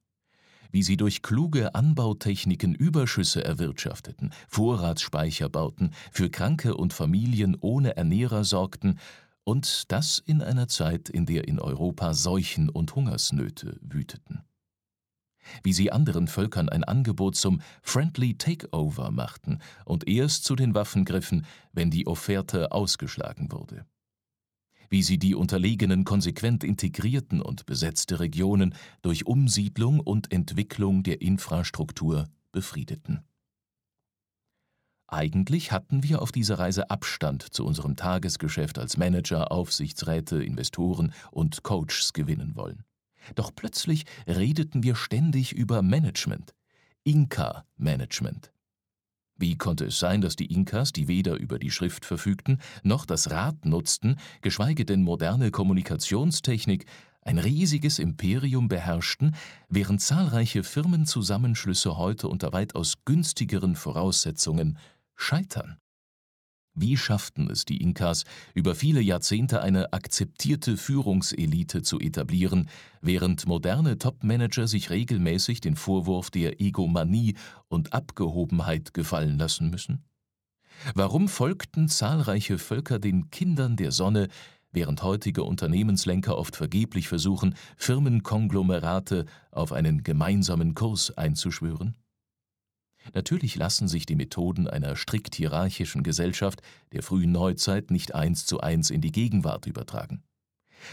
wie 0.74 0.84
sie 0.84 0.98
durch 0.98 1.22
kluge 1.22 1.76
Anbautechniken 1.76 2.74
Überschüsse 2.76 3.46
erwirtschafteten, 3.46 4.34
Vorratsspeicher 4.50 5.48
bauten, 5.48 5.92
für 6.12 6.30
Kranke 6.30 6.76
und 6.76 6.92
Familien 6.92 7.56
ohne 7.62 7.96
Ernährer 7.96 8.44
sorgten, 8.44 9.00
und 9.46 9.92
das 9.92 10.20
in 10.20 10.42
einer 10.42 10.68
Zeit, 10.68 11.10
in 11.10 11.26
der 11.26 11.48
in 11.48 11.60
Europa 11.60 12.14
Seuchen 12.14 12.70
und 12.70 12.96
Hungersnöte 12.96 13.78
wüteten. 13.82 14.44
wie 15.62 15.74
sie 15.74 15.92
anderen 15.92 16.28
Völkern 16.28 16.70
ein 16.70 16.86
Angebot 16.86 17.36
zum 17.36 17.62
Friendly 17.82 18.38
Takeover 18.38 19.12
machten 19.12 19.60
und 19.84 20.08
erst 20.08 20.46
zu 20.46 20.56
den 20.56 20.74
Waffen 20.74 21.04
griffen, 21.06 21.46
wenn 21.74 21.92
die 21.92 22.08
Offerte 22.08 22.72
ausgeschlagen 22.72 23.52
wurde. 23.52 23.86
Wie 24.94 25.02
sie 25.02 25.18
die 25.18 25.34
Unterlegenen 25.34 26.04
konsequent 26.04 26.64
integrierten 26.64 27.42
und 27.42 27.66
besetzte 27.66 28.20
Regionen 28.20 28.76
durch 29.02 29.26
Umsiedlung 29.26 30.00
und 30.00 30.32
Entwicklung 30.32 31.02
der 31.02 31.20
Infrastruktur 31.20 32.30
befriedeten. 32.52 33.24
Eigentlich 35.08 35.72
hatten 35.72 36.04
wir 36.04 36.22
auf 36.22 36.32
dieser 36.32 36.60
Reise 36.60 36.92
Abstand 36.92 37.42
zu 37.42 37.66
unserem 37.66 37.96
Tagesgeschäft 37.96 38.78
als 38.78 38.96
Manager, 38.96 39.52
Aufsichtsräte, 39.52 40.44
Investoren 40.44 41.12
und 41.32 41.64
Coaches 41.64 42.14
gewinnen 42.14 42.56
wollen. 42.56 42.84
Doch 43.34 43.50
plötzlich 43.56 44.06
redeten 44.28 44.84
wir 44.84 44.96
ständig 44.96 45.54
über 45.54 45.82
Management. 45.82 46.54
Inka-Management. 47.04 48.53
Wie 49.38 49.58
konnte 49.58 49.86
es 49.86 50.00
sein, 50.00 50.22
dass 50.22 50.36
die 50.36 50.46
Inkas, 50.46 50.92
die 50.92 51.08
weder 51.08 51.36
über 51.36 51.60
die 51.60 51.72
Schrift 51.72 52.06
verfügten, 52.06 52.60
noch 52.84 53.06
das 53.06 53.32
Rad 53.32 53.66
nutzten, 53.66 54.18
geschweige 54.42 54.86
denn 54.86 55.04
moderne 55.04 55.52
Kommunikationstechnik, 55.52 56.86
ein 57.22 57.40
riesiges 57.40 58.00
Imperium 58.00 58.68
beherrschten, 58.68 59.36
während 59.70 60.02
zahlreiche 60.02 60.64
Firmenzusammenschlüsse 60.64 61.98
heute 61.98 62.28
unter 62.28 62.54
weitaus 62.54 63.06
günstigeren 63.06 63.76
Voraussetzungen 63.76 64.78
scheitern. 65.16 65.78
Wie 66.76 66.98
schafften 66.98 67.52
es 67.52 67.66
die 67.66 67.78
Inkas, 67.78 68.24
über 68.56 68.74
viele 68.74 69.00
Jahrzehnte 69.00 69.62
eine 69.62 69.94
akzeptierte 69.94 70.76
Führungselite 70.76 71.84
zu 71.84 72.00
etablieren, 72.00 72.68
während 73.00 73.46
moderne 73.46 74.00
Topmanager 74.00 74.68
sich 74.68 74.90
regelmäßig 74.90 75.62
den 75.62 75.76
Vorwurf 75.76 76.32
der 76.32 76.60
Egomanie 76.60 77.36
und 77.68 77.94
Abgehobenheit 77.94 78.96
gefallen 78.96 79.38
lassen 79.38 79.70
müssen? 79.70 80.04
Warum 80.96 81.28
folgten 81.28 81.88
zahlreiche 81.88 82.58
Völker 82.58 82.98
den 82.98 83.30
Kindern 83.30 83.76
der 83.76 83.92
Sonne, 83.92 84.28
während 84.72 85.04
heutige 85.04 85.44
Unternehmenslenker 85.44 86.36
oft 86.36 86.56
vergeblich 86.56 87.08
versuchen, 87.08 87.54
Firmenkonglomerate 87.78 89.26
auf 89.52 89.72
einen 89.74 90.02
gemeinsamen 90.02 90.74
Kurs 90.74 91.16
einzuschwören? 91.16 91.96
Natürlich 93.14 93.56
lassen 93.56 93.88
sich 93.88 94.06
die 94.06 94.16
Methoden 94.16 94.68
einer 94.68 94.96
strikt 94.96 95.36
hierarchischen 95.36 96.04
Gesellschaft 96.04 96.62
der 96.94 97.04
frühen 97.04 97.32
Neuzeit 97.32 97.92
nicht 97.92 98.16
eins 98.16 98.46
zu 98.46 98.62
eins 98.62 98.90
in 98.90 99.02
die 99.02 99.12
Gegenwart 99.12 99.66
übertragen. 99.66 100.24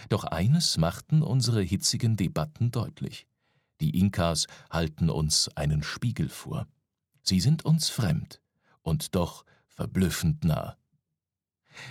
Doch 0.08 0.24
eines 0.24 0.76
machten 0.76 1.22
unsere 1.22 1.62
hitzigen 1.62 2.16
Debatten 2.16 2.70
deutlich. 2.70 3.26
Die 3.80 3.98
Inkas 3.98 4.46
halten 4.70 5.08
uns 5.08 5.48
einen 5.56 5.82
Spiegel 5.82 6.28
vor. 6.28 6.66
Sie 7.22 7.40
sind 7.40 7.64
uns 7.64 7.88
fremd 7.88 8.40
und 8.82 9.14
doch 9.14 9.44
verblüffend 9.68 10.44
nah. 10.44 10.76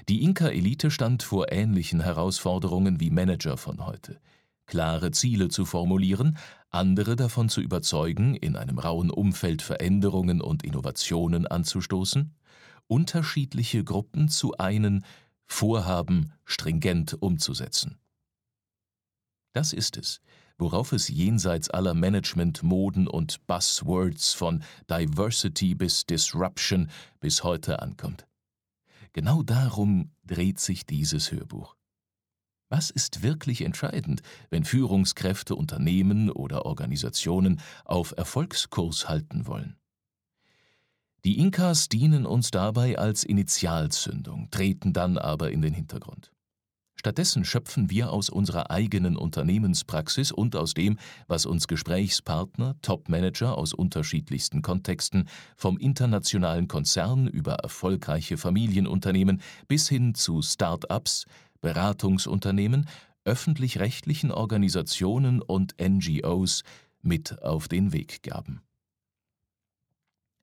Die 0.10 0.24
Inka-Elite 0.24 0.92
stand 0.92 1.24
vor 1.24 1.52
ähnlichen 1.52 2.02
Herausforderungen 2.02 3.00
wie 3.00 3.10
Manager 3.10 3.58
von 3.58 3.86
heute 3.86 4.20
klare 4.70 5.12
Ziele 5.12 5.50
zu 5.50 5.66
formulieren, 5.66 6.38
andere 6.70 7.16
davon 7.16 7.50
zu 7.50 7.62
überzeugen, 7.62 8.36
in 8.36 8.56
einem 8.56 8.80
rauen 8.80 9.10
Umfeld 9.10 9.62
Veränderungen 9.62 10.42
und 10.42 10.64
Innovationen 10.64 11.48
anzustoßen, 11.48 12.36
unterschiedliche 12.88 13.84
Gruppen 13.84 14.30
zu 14.30 14.58
einen 14.58 15.06
Vorhaben 15.46 16.34
stringent 16.46 17.22
umzusetzen. 17.22 17.98
Das 19.54 19.74
ist 19.74 19.98
es, 19.98 20.22
worauf 20.60 20.92
es 20.92 21.08
jenseits 21.08 21.70
aller 21.70 21.94
Management-Moden 21.94 23.08
und 23.08 23.48
Buzzwords 23.48 24.34
von 24.34 24.64
Diversity 24.90 25.74
bis 25.74 26.06
Disruption 26.06 26.90
bis 27.20 27.44
heute 27.44 27.82
ankommt. 27.82 28.28
Genau 29.14 29.42
darum 29.42 30.12
dreht 30.26 30.60
sich 30.60 30.86
dieses 30.86 31.32
Hörbuch. 31.32 31.79
Was 32.70 32.92
ist 32.92 33.24
wirklich 33.24 33.62
entscheidend, 33.62 34.22
wenn 34.52 34.64
Führungskräfte 34.64 35.56
Unternehmen 35.56 36.30
oder 36.30 36.66
Organisationen 36.66 37.60
auf 37.84 38.14
Erfolgskurs 38.16 39.10
halten 39.10 39.48
wollen? 39.48 39.76
Die 41.26 41.40
Inkas 41.40 41.90
dienen 41.90 42.26
uns 42.26 42.52
dabei 42.52 42.98
als 42.98 43.24
Initialzündung, 43.24 44.50
treten 44.52 44.94
dann 44.94 45.18
aber 45.18 45.52
in 45.52 45.62
den 45.62 45.74
Hintergrund. 45.74 46.32
Stattdessen 47.00 47.46
schöpfen 47.46 47.90
wir 47.90 48.12
aus 48.12 48.30
unserer 48.30 48.72
eigenen 48.72 49.16
Unternehmenspraxis 49.16 50.34
und 50.34 50.58
aus 50.58 50.74
dem, 50.74 51.00
was 51.28 51.46
uns 51.46 51.68
Gesprächspartner, 51.68 52.76
Topmanager 52.82 53.58
aus 53.58 53.74
unterschiedlichsten 53.74 54.62
Kontexten, 54.62 55.30
vom 55.56 55.78
internationalen 55.78 56.68
Konzern 56.68 57.28
über 57.28 57.54
erfolgreiche 57.54 58.38
Familienunternehmen 58.38 59.42
bis 59.70 59.88
hin 59.88 60.14
zu 60.14 60.42
Start-ups, 60.42 61.26
Beratungsunternehmen, 61.62 62.88
öffentlich-rechtlichen 63.26 64.32
Organisationen 64.32 65.42
und 65.42 65.76
NGOs 65.82 66.64
mit 67.02 67.42
auf 67.42 67.68
den 67.68 67.92
Weg 67.94 68.24
gaben. 68.24 68.62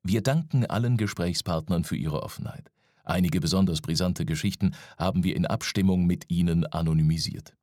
Wir 0.03 0.21
danken 0.21 0.65
allen 0.65 0.97
Gesprächspartnern 0.97 1.83
für 1.83 1.97
ihre 1.97 2.23
Offenheit. 2.23 2.71
Einige 3.03 3.39
besonders 3.39 3.81
brisante 3.81 4.25
Geschichten 4.25 4.73
haben 4.97 5.23
wir 5.23 5.35
in 5.35 5.45
Abstimmung 5.45 6.05
mit 6.05 6.29
ihnen 6.29 6.65
anonymisiert. 6.65 7.55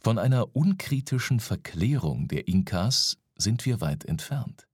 Von 0.00 0.18
einer 0.18 0.56
unkritischen 0.56 1.38
Verklärung 1.38 2.28
der 2.28 2.48
Inkas 2.48 3.18
sind 3.36 3.64
wir 3.66 3.80
weit 3.80 4.04
entfernt. 4.04 4.66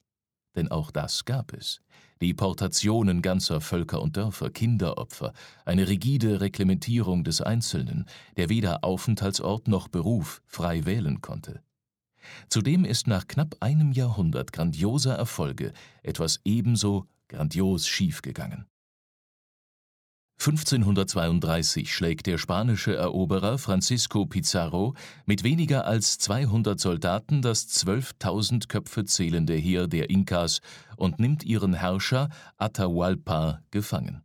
Denn 0.56 0.70
auch 0.70 0.90
das 0.90 1.24
gab 1.24 1.52
es. 1.52 1.80
Deportationen 2.20 3.22
ganzer 3.22 3.60
Völker 3.60 4.02
und 4.02 4.16
Dörfer, 4.16 4.50
Kinderopfer, 4.50 5.32
eine 5.64 5.88
rigide 5.88 6.40
Reglementierung 6.40 7.24
des 7.24 7.40
Einzelnen, 7.40 8.06
der 8.36 8.48
weder 8.48 8.82
Aufenthaltsort 8.82 9.68
noch 9.68 9.88
Beruf 9.88 10.42
frei 10.46 10.84
wählen 10.84 11.20
konnte. 11.20 11.62
Zudem 12.48 12.84
ist 12.84 13.06
nach 13.06 13.26
knapp 13.26 13.56
einem 13.60 13.92
Jahrhundert 13.92 14.52
grandioser 14.52 15.14
Erfolge 15.14 15.72
etwas 16.02 16.40
ebenso 16.44 17.06
grandios 17.28 17.86
schiefgegangen. 17.86 18.67
1532 20.40 21.92
schlägt 21.92 22.26
der 22.26 22.38
spanische 22.38 22.94
Eroberer 22.94 23.58
Francisco 23.58 24.24
Pizarro 24.24 24.94
mit 25.26 25.42
weniger 25.42 25.84
als 25.84 26.18
200 26.18 26.78
Soldaten 26.78 27.42
das 27.42 27.66
12.000 27.68 28.68
Köpfe 28.68 29.04
zählende 29.04 29.54
Heer 29.54 29.88
der 29.88 30.10
Inkas 30.10 30.60
und 30.96 31.18
nimmt 31.18 31.42
ihren 31.42 31.74
Herrscher 31.74 32.28
Atahualpa 32.56 33.62
gefangen. 33.72 34.22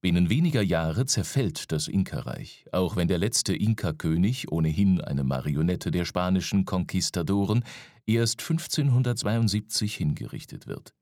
Binnen 0.00 0.30
weniger 0.30 0.62
Jahre 0.62 1.04
zerfällt 1.06 1.72
das 1.72 1.88
Inka-Reich, 1.88 2.66
auch 2.70 2.94
wenn 2.94 3.08
der 3.08 3.18
letzte 3.18 3.56
Inka-König, 3.56 4.52
ohnehin 4.52 5.00
eine 5.00 5.24
Marionette 5.24 5.90
der 5.90 6.04
spanischen 6.04 6.66
Konquistadoren, 6.66 7.64
erst 8.06 8.40
1572 8.42 9.96
hingerichtet 9.96 10.68
wird. 10.68 10.95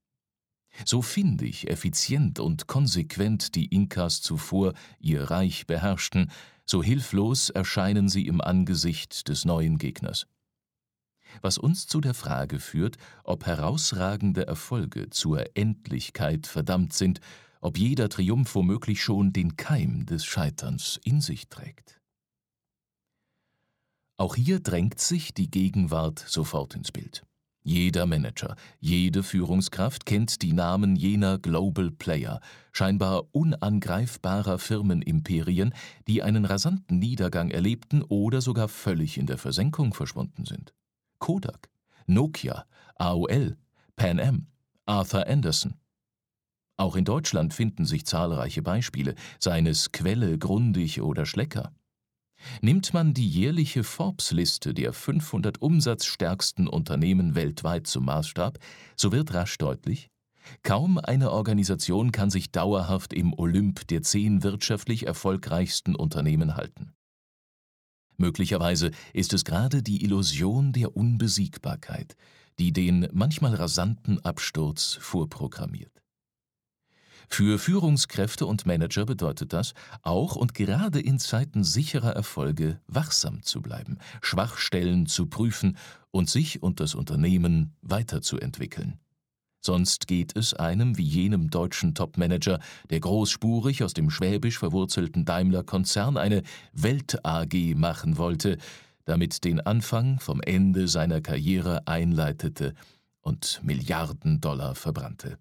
So 0.85 1.03
findig, 1.03 1.71
effizient 1.71 2.41
und 2.41 2.67
konsequent 2.67 3.55
die 3.55 3.67
Inkas 3.67 4.21
zuvor 4.23 4.75
ihr 4.99 5.31
Reich 5.31 5.67
beherrschten, 5.67 6.31
so 6.67 6.83
hilflos 6.83 7.51
erscheinen 7.51 8.09
sie 8.09 8.27
im 8.27 8.41
Angesicht 8.41 9.29
des 9.29 9.45
neuen 9.45 9.79
Gegners. 9.79 10.27
Was 11.43 11.59
uns 11.59 11.87
zu 11.87 12.01
der 12.01 12.15
Frage 12.15 12.59
führt, 12.59 12.97
ob 13.25 13.47
herausragende 13.47 14.47
Erfolge 14.47 15.11
zur 15.11 15.57
Endlichkeit 15.57 16.47
verdammt 16.47 16.93
sind, 16.93 17.21
ob 17.61 17.79
jeder 17.79 18.09
Triumph 18.09 18.55
womöglich 18.55 19.03
schon 19.03 19.33
den 19.33 19.57
Keim 19.57 20.07
des 20.07 20.25
Scheiterns 20.25 21.01
in 21.03 21.21
sich 21.21 21.49
trägt. 21.49 22.01
Auch 24.17 24.37
hier 24.37 24.61
drängt 24.61 25.01
sich 25.01 25.35
die 25.35 25.51
Gegenwart 25.51 26.19
sofort 26.19 26.75
ins 26.75 26.93
Bild. 26.93 27.25
Jeder 27.67 28.05
Manager, 28.05 28.57
jede 28.79 29.23
Führungskraft 29.23 30.05
kennt 30.05 30.43
die 30.43 30.53
Namen 30.53 30.97
jener 30.97 31.39
Global 31.39 31.91
Player, 31.91 32.41
scheinbar 32.73 33.25
unangreifbarer 33.33 34.59
Firmenimperien, 34.59 35.73
die 36.07 36.23
einen 36.23 36.45
rasanten 36.45 36.99
Niedergang 36.99 37.51
erlebten 37.51 38.03
oder 38.03 38.43
sogar 38.43 38.69
völlig 38.69 39.17
in 39.17 39.25
der 39.25 39.39
Versenkung 39.39 39.95
verschwunden 39.95 40.45
sind. 40.45 40.75
Kodak, 41.19 41.71
Nokia, 42.07 42.67
AOL, 42.97 43.57
Pan 43.97 44.21
Am, 44.21 44.47
Arthur 44.85 45.27
Anderson. 45.27 45.77
Auch 46.77 46.97
in 46.97 47.07
Deutschland 47.07 47.55
finden 47.55 47.87
sich 47.87 48.05
zahlreiche 48.05 48.61
Beispiele, 48.61 49.15
seien 49.39 49.67
es 49.67 49.91
Quelle, 49.91 50.39
Grundig 50.39 51.01
oder 51.01 51.25
Schlecker. 51.25 51.73
Nimmt 52.61 52.95
man 52.95 53.15
die 53.15 53.29
jährliche 53.29 53.85
Forbes-Liste 53.85 54.75
der 54.75 54.93
500 54.93 55.61
umsatzstärksten 55.61 56.69
Unternehmen 56.69 57.35
weltweit 57.35 57.87
zum 57.87 58.07
Maßstab, 58.07 58.59
so 58.97 59.13
wird 59.13 59.35
rasch 59.35 59.59
deutlich, 59.59 60.11
kaum 60.63 60.99
eine 60.99 61.31
Organisation 61.31 62.13
kann 62.13 62.31
sich 62.31 62.51
dauerhaft 62.51 63.13
im 63.13 63.33
Olymp 63.39 63.87
der 63.89 64.03
zehn 64.03 64.43
wirtschaftlich 64.43 65.07
erfolgreichsten 65.07 65.95
Unternehmen 65.95 66.57
halten. 66.57 66.93
Möglicherweise 68.17 68.93
ist 69.13 69.33
es 69.33 69.45
gerade 69.45 69.83
die 69.83 70.05
Illusion 70.05 70.73
der 70.73 70.97
Unbesiegbarkeit, 70.97 72.17
die 72.59 72.73
den 72.73 73.09
manchmal 73.13 73.55
rasanten 73.55 74.25
Absturz 74.25 74.97
vorprogrammiert. 75.01 76.04
Für 77.29 77.59
Führungskräfte 77.59 78.47
und 78.47 78.67
Manager 78.67 79.07
bedeutet 79.07 79.53
das, 79.53 79.75
auch 80.03 80.37
und 80.37 80.55
gerade 80.55 81.01
in 81.01 81.19
Zeiten 81.19 81.65
sicherer 81.65 82.13
Erfolge 82.13 82.81
wachsam 82.87 83.43
zu 83.43 83.63
bleiben, 83.63 83.99
Schwachstellen 84.23 85.07
zu 85.07 85.27
prüfen 85.27 85.77
und 86.11 86.31
sich 86.31 86.63
und 86.63 86.81
das 86.81 86.95
Unternehmen 86.95 87.75
weiterzuentwickeln. 87.83 88.99
Sonst 89.61 90.07
geht 90.07 90.37
es 90.37 90.53
einem 90.53 90.99
wie 90.99 91.05
jenem 91.05 91.49
deutschen 91.49 91.95
Topmanager, 91.95 92.61
der 92.91 93.01
großspurig 93.01 93.83
aus 93.83 93.95
dem 93.95 94.11
schwäbisch 94.11 94.59
verwurzelten 94.59 95.25
Daimler-Konzern 95.25 96.19
eine 96.19 96.43
Welt-AG 96.75 97.75
machen 97.75 98.19
wollte, 98.19 98.59
damit 99.07 99.43
den 99.43 99.61
Anfang 99.61 100.21
vom 100.21 100.43
Ende 100.43 100.87
seiner 100.87 101.23
Karriere 101.23 101.87
einleitete 101.87 102.75
und 103.23 103.61
Milliarden 103.63 104.43
Dollar 104.43 104.75
verbrannte. 104.75 105.39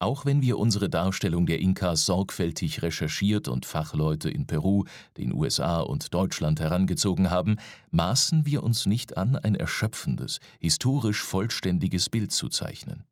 Auch 0.00 0.24
wenn 0.24 0.42
wir 0.42 0.58
unsere 0.58 0.88
Darstellung 0.88 1.46
der 1.46 1.58
Inkas 1.58 2.06
sorgfältig 2.06 2.82
recherchiert 2.82 3.48
und 3.48 3.66
Fachleute 3.66 4.30
in 4.30 4.46
Peru, 4.46 4.84
den 5.16 5.34
USA 5.34 5.80
und 5.80 6.14
Deutschland 6.14 6.60
herangezogen 6.60 7.30
haben, 7.30 7.56
maßen 7.90 8.46
wir 8.46 8.62
uns 8.62 8.86
nicht 8.86 9.16
an, 9.16 9.34
ein 9.34 9.56
erschöpfendes, 9.56 10.38
historisch 10.60 11.22
vollständiges 11.22 12.10
Bild 12.10 12.30
zu 12.30 12.48
zeichnen. 12.48 13.04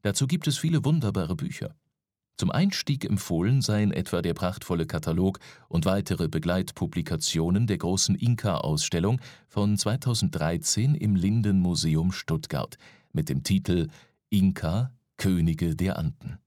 Dazu 0.00 0.26
gibt 0.26 0.46
es 0.46 0.56
viele 0.56 0.82
wunderbare 0.82 1.36
Bücher. 1.36 1.74
Zum 2.38 2.52
Einstieg 2.52 3.04
empfohlen 3.04 3.60
seien 3.60 3.92
etwa 3.92 4.22
der 4.22 4.32
prachtvolle 4.32 4.86
Katalog 4.86 5.40
und 5.68 5.84
weitere 5.84 6.28
Begleitpublikationen 6.28 7.66
der 7.66 7.78
großen 7.78 8.14
Inka-Ausstellung 8.14 9.20
von 9.48 9.76
2013 9.76 10.94
im 10.94 11.16
Linden-Museum 11.16 12.12
Stuttgart 12.12 12.78
mit 13.12 13.28
dem 13.28 13.42
Titel 13.42 13.88
Inka 14.30 14.92
Könige 15.18 15.74
der 15.74 15.98
Anden. 15.98 16.38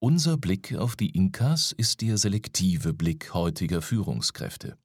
Unser 0.00 0.36
Blick 0.36 0.74
auf 0.74 0.96
die 0.96 1.10
Inkas 1.10 1.70
ist 1.70 2.00
der 2.00 2.18
selektive 2.18 2.92
Blick 2.92 3.32
heutiger 3.32 3.80
Führungskräfte. 3.80 4.76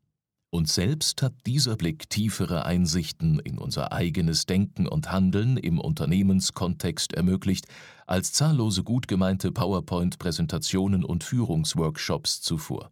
Uns 0.52 0.76
selbst 0.76 1.24
hat 1.24 1.34
dieser 1.48 1.76
Blick 1.76 2.12
tiefere 2.12 2.66
Einsichten 2.66 3.40
in 3.40 3.58
unser 3.58 3.92
eigenes 3.92 4.46
Denken 4.46 4.88
und 4.88 5.12
Handeln 5.12 5.58
im 5.58 5.80
Unternehmenskontext 5.80 7.14
ermöglicht, 7.14 7.66
als 8.06 8.34
zahllose 8.34 8.84
gut 8.84 9.08
gemeinte 9.08 9.52
PowerPoint-Präsentationen 9.52 11.04
und 11.04 11.24
Führungsworkshops 11.24 12.42
zuvor. 12.42 12.92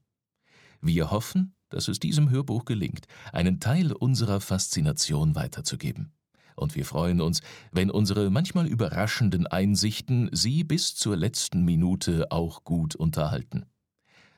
Wir 0.81 1.11
hoffen, 1.11 1.53
dass 1.69 1.87
es 1.87 1.99
diesem 1.99 2.31
Hörbuch 2.31 2.65
gelingt, 2.65 3.05
einen 3.31 3.59
Teil 3.59 3.93
unserer 3.93 4.41
Faszination 4.41 5.35
weiterzugeben 5.35 6.13
und 6.55 6.75
wir 6.75 6.85
freuen 6.85 7.21
uns, 7.21 7.41
wenn 7.71 7.91
unsere 7.91 8.29
manchmal 8.29 8.67
überraschenden 8.67 9.47
Einsichten 9.47 10.29
Sie 10.31 10.63
bis 10.63 10.95
zur 10.95 11.15
letzten 11.15 11.65
Minute 11.65 12.31
auch 12.31 12.63
gut 12.63 12.95
unterhalten. 12.95 13.65